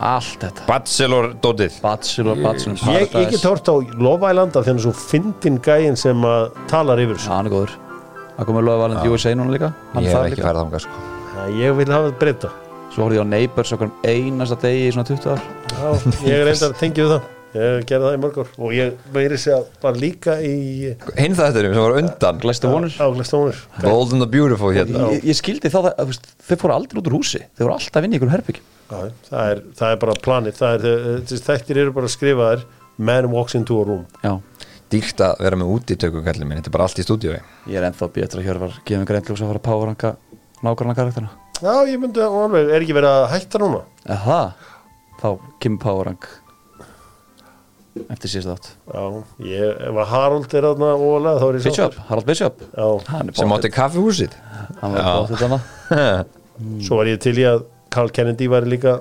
allt 0.00 0.38
þetta. 0.40 0.64
Bachelor 0.66 1.30
dótið 1.44 1.76
Bachelor, 1.84 2.36
Bachelor 2.40 2.72
in 2.72 2.76
Ég, 2.76 3.00
ég 3.04 3.10
Paradise. 3.12 3.30
get 3.36 3.44
hort 3.50 3.68
á 3.68 3.74
Love 4.00 4.30
Island 4.30 4.56
af 4.56 4.64
er 4.68 4.78
svo 4.80 4.92
fyndin 4.96 5.58
gæinn 5.64 5.96
sem 6.00 6.22
að 6.24 6.50
talar 6.70 6.98
yfir 7.02 7.18
þessu. 7.18 7.28
Hann 7.34 7.46
er 7.50 7.54
góður. 7.54 7.74
Það 8.38 8.46
komið 8.48 8.64
lögum 8.70 8.80
valend 8.86 9.10
USA 9.12 9.34
núna 9.36 9.52
líka. 9.52 9.72
Hann 9.92 10.04
Ég 10.04 10.08
hef 10.08 10.16
þar 10.16 10.26
ekki 10.30 10.36
líka. 10.40 10.46
farið 10.48 10.62
þangað 10.64 10.84
sko. 10.86 11.04
Já, 11.36 11.42
Ég 11.60 11.76
vil 11.76 11.86
hafa 11.92 12.08
þetta 12.10 12.20
breyta 12.24 12.50
Svo 12.90 13.04
horfði 13.06 13.18
ég 13.20 13.22
á 13.22 13.28
Neighbors 13.30 13.72
okkur 13.76 13.90
einasta 14.02 14.56
degi 14.58 14.88
í 14.88 14.92
svona 14.94 15.06
20 15.06 15.30
ár. 15.30 15.42
Já, 15.70 15.90
ég 16.26 16.32
er 16.40 16.44
reyndar 16.48 16.72
að 16.72 16.80
tengja 16.80 17.04
við 17.04 17.12
það 17.14 17.22
Ég 17.50 17.84
gerði 17.88 18.04
það 18.06 18.14
í 18.14 18.18
mörg 18.22 18.36
ár 18.38 18.50
og 18.62 18.74
ég 18.76 18.98
meiri 19.14 19.38
sig 19.42 19.54
að 19.56 19.64
bara 19.82 19.98
líka 19.98 20.36
í 20.46 20.52
Hinn 21.18 21.34
þættinum 21.34 21.72
sem 21.74 21.82
var 21.82 21.96
undan. 21.98 22.36
Glæstu 22.44 22.70
vonur 22.70 22.94
Áglæstónir 22.94 23.56
Bold 23.82 24.12
and 24.14 24.22
the 24.22 24.28
Beautiful 24.30 24.70
hérna. 24.76 25.08
Ég, 25.16 25.24
ég 25.32 25.38
skildi 25.40 25.66
þá 25.72 25.80
það, 25.80 25.88
að, 25.96 26.12
veist, 26.12 26.28
þau 26.46 26.56
fóru 26.62 26.76
aldrei 26.76 27.00
út 27.02 27.10
úr 27.10 27.16
húsi. 27.18 27.40
Þau 27.58 27.64
voru 27.64 27.74
alltaf 27.74 28.06
inn 28.06 28.14
í 28.14 28.18
einhverjum 28.20 28.34
herbyggjum 28.36 28.68
það, 28.90 29.42
er- 29.50 29.64
það 29.80 29.96
er 29.96 29.98
bara 30.04 30.14
planið. 30.28 30.56
Það 30.60 30.86
er, 30.92 31.02
þessi 31.26 31.42
þættir 31.48 31.82
eru 31.84 31.96
bara 31.98 32.10
skrifaðir. 32.14 32.64
Man 33.00 33.30
walks 33.34 33.54
into 33.58 33.80
a 33.80 33.84
room. 33.86 34.06
Já, 34.22 34.36
Dýrt 34.90 35.20
að 35.22 35.38
vera 35.44 35.56
með 35.58 35.68
útitöku 35.76 36.20
kallið 36.26 36.46
minn, 36.50 36.58
þetta 36.58 36.70
er 36.70 36.74
bara 36.74 36.86
allt 36.88 36.98
í 36.98 37.04
stúdíói. 37.06 37.36
Ég 37.70 37.78
er 37.78 37.84
ennþá 37.86 38.08
betra 38.14 38.42
hér 38.42 38.58
var 38.58 38.72
gefið 38.82 38.98
mig 39.04 39.06
greinljós 39.10 39.42
að 39.44 39.50
fara 39.52 39.60
að 39.60 39.66
powerranka 39.68 40.10
nákvæmna 40.66 40.96
karakterina 40.98 41.30
Já, 41.62 41.74
ég 41.86 42.00
myndi 42.02 42.22
alveg, 42.24 42.70
er 42.74 42.82
ekki 42.82 42.96
verið 42.96 43.12
að 43.14 43.26
hætta 43.34 43.60
núna? 43.62 43.82
Það, 44.08 44.50
þá 45.22 45.28
kemur 45.62 45.80
powerrank 45.84 46.26
eftir 48.14 48.32
síðast 48.32 48.50
átt 48.54 48.68
Já, 48.94 49.02
ég, 49.50 49.76
ef 49.90 50.00
að 50.04 50.10
Harold 50.14 50.54
er 50.58 50.66
aðna 50.70 50.90
ólega 50.96 51.36
þá 51.40 51.46
er 51.48 51.58
ég 51.60 51.66
Bishop, 51.68 51.98
Harald 52.08 52.28
Bishop. 52.30 52.64
Já, 52.72 52.86
Hann 53.12 53.28
er 53.32 53.38
sem 53.40 53.54
átti 53.56 53.70
kaffihúsið. 53.74 54.36
Hann 54.80 54.96
var 54.96 55.08
bóttið 55.20 55.44
þarna. 55.44 55.60
Svo 56.86 57.00
var 57.00 57.10
ég 57.10 57.20
til 57.22 57.36
í 57.40 57.46
að 57.48 57.64
Carl 57.90 58.12
Kennedy 58.14 58.48
væri 58.52 58.74
líka 58.76 58.98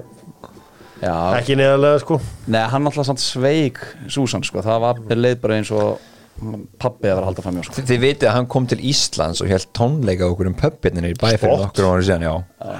Já, 0.99 1.15
ekki 1.39 1.55
neðarlega 1.55 2.01
sko. 2.03 2.19
Nei, 2.51 2.61
hann 2.73 2.87
alltaf 2.89 3.21
sveik 3.23 3.79
Susan 4.11 4.43
sko, 4.43 4.59
það 4.65 4.81
var 4.83 5.03
leið 5.15 5.37
bara 5.43 5.59
eins 5.61 5.71
og 5.71 5.99
pappi 6.79 7.07
að 7.07 7.13
vera 7.17 7.23
að 7.23 7.27
halda 7.29 7.43
fram 7.45 7.59
hjá 7.59 7.65
sko. 7.67 7.75
Þi, 7.79 7.85
Þið 7.89 8.01
vitið 8.05 8.29
að 8.29 8.35
hann 8.37 8.47
kom 8.51 8.67
til 8.71 8.79
Íslands 8.91 9.41
og 9.43 9.51
held 9.51 9.67
tónleika 9.75 10.27
okkur 10.27 10.49
um 10.51 10.55
pöppinni 10.59 11.11
í 11.11 11.15
bæ 11.19 11.27
fyrir 11.33 11.45
Flott. 11.45 11.65
nokkur 11.67 11.87
ára 11.89 12.05
síðan, 12.07 12.25
já 12.27 12.79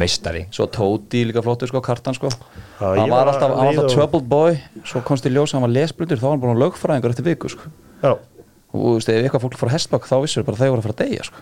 Meistari. 0.00 0.46
Svo 0.54 0.66
Tóti 0.72 1.22
líka 1.28 1.42
flottur 1.44 1.68
sko, 1.70 1.80
kartan 1.84 2.14
sko. 2.16 2.28
Ég 2.28 2.98
Hann 3.02 3.10
var 3.10 3.28
alltaf, 3.30 3.50
hann 3.50 3.56
var 3.58 3.66
alltaf 3.70 3.84
og- 3.84 3.94
troubled 3.94 4.28
boy. 4.28 4.58
Svo 4.84 5.02
komst 5.06 5.26
í 5.26 5.30
ljós 5.32 5.52
að 5.52 5.60
hann 5.60 5.66
var 5.68 5.74
lesblindur 5.76 6.18
Þá 6.18 6.26
var 6.26 6.30
hann 6.36 6.40
búin 6.40 6.56
að 6.56 6.62
lögfræðingur 6.64 7.10
eftir 7.14 7.24
viku 7.28 7.48
sko. 7.52 7.70
Já, 8.02 8.16
Og 8.72 8.80
þú 8.80 8.94
veist, 8.96 9.08
ef 9.10 9.24
eitthvað 9.24 9.42
fólk 9.42 9.56
fór 9.58 9.68
að 9.68 9.74
hestbak 9.74 10.04
Þá 10.06 10.16
vissur 10.22 10.44
bara 10.46 10.56
að 10.56 10.60
þau 10.60 10.70
voru 10.70 10.80
að 10.80 10.86
fara 10.86 10.94
að 10.94 11.02
deyja 11.06 11.24
sko. 11.24 11.36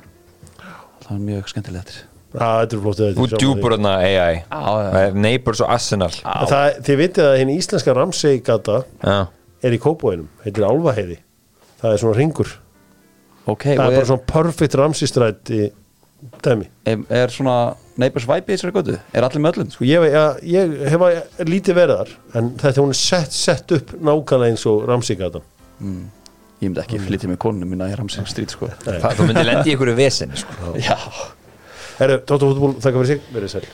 Það 1.02 1.10
var 1.10 1.18
mjög 1.28 1.48
skemmtilegt. 1.52 1.92
Það 2.28 2.60
þetta 2.68 3.38
djúpur 3.40 3.72
þarna 3.72 3.92
AI. 4.04 4.44
Það 4.50 4.96
er 5.00 5.14
Neighbors 5.16 5.60
og 5.64 5.70
Arsenal. 5.72 6.10
Það, 6.12 6.80
Þið 6.84 6.98
vitið 7.00 7.24
að 7.24 7.36
hinn 7.40 7.52
íslenska 7.54 7.94
Ramsey 7.96 8.40
gata 8.44 8.82
Já. 9.00 9.26
er 9.64 9.72
í 9.72 9.78
kópóinum, 9.80 10.26
heitir 10.44 10.66
Álfaheiði. 10.68 11.18
Það 11.80 11.92
er 11.94 12.02
svona 12.02 12.16
ringur 12.18 12.50
Ok, 13.48 13.64
það 13.64 13.78
og 13.78 13.86
er 13.86 13.94
bara 13.94 14.02
er, 14.02 14.08
svona 14.10 14.26
perfect 14.28 14.74
Ramsey 14.76 15.08
strætt 15.08 15.50
í 15.56 15.70
dæmi. 16.44 16.68
Er, 16.88 17.02
er 17.22 17.32
svona 17.32 17.56
Neighbors 17.98 18.26
vibe 18.28 18.52
í 18.52 18.56
þessari 18.56 18.74
götu? 18.76 18.98
Er 19.14 19.26
allir 19.26 19.42
með 19.42 19.56
öllum? 19.56 19.72
Sko 19.74 19.86
ég, 19.86 20.06
ég, 20.12 20.44
ég 20.52 20.76
hef 20.92 21.04
að 21.06 21.48
lítið 21.48 21.78
verið 21.78 22.02
þar 22.02 22.12
en 22.40 22.52
þetta 22.60 22.84
hún 22.84 22.94
er 22.94 23.00
sett, 23.00 23.34
sett 23.34 23.74
upp 23.78 23.92
nákvæmlega 23.98 24.54
eins 24.54 24.66
og 24.70 24.86
Ramsey 24.88 25.18
gatan 25.18 25.46
Ég 26.58 26.72
myndi 26.72 26.82
ekki 26.82 26.98
flytja 27.02 27.30
með 27.30 27.38
konunum 27.42 27.70
mína 27.70 27.86
í 27.92 27.98
Ramsey 27.98 28.26
Street 28.26 28.50
sko. 28.50 28.66
Það, 28.82 29.12
þú 29.14 29.26
myndir 29.28 29.46
lendi 29.46 29.70
í 29.70 29.74
einhverju 29.76 29.94
veseni 29.98 30.40
sko. 30.40 30.72
Já. 30.82 30.96
Herru, 32.00 32.16
Tóta 32.26 32.48
fútból, 32.48 32.72
þakka 32.82 32.96
fyrir 32.98 33.12
sig, 33.12 33.28
verið 33.34 33.52
sæl 33.54 33.68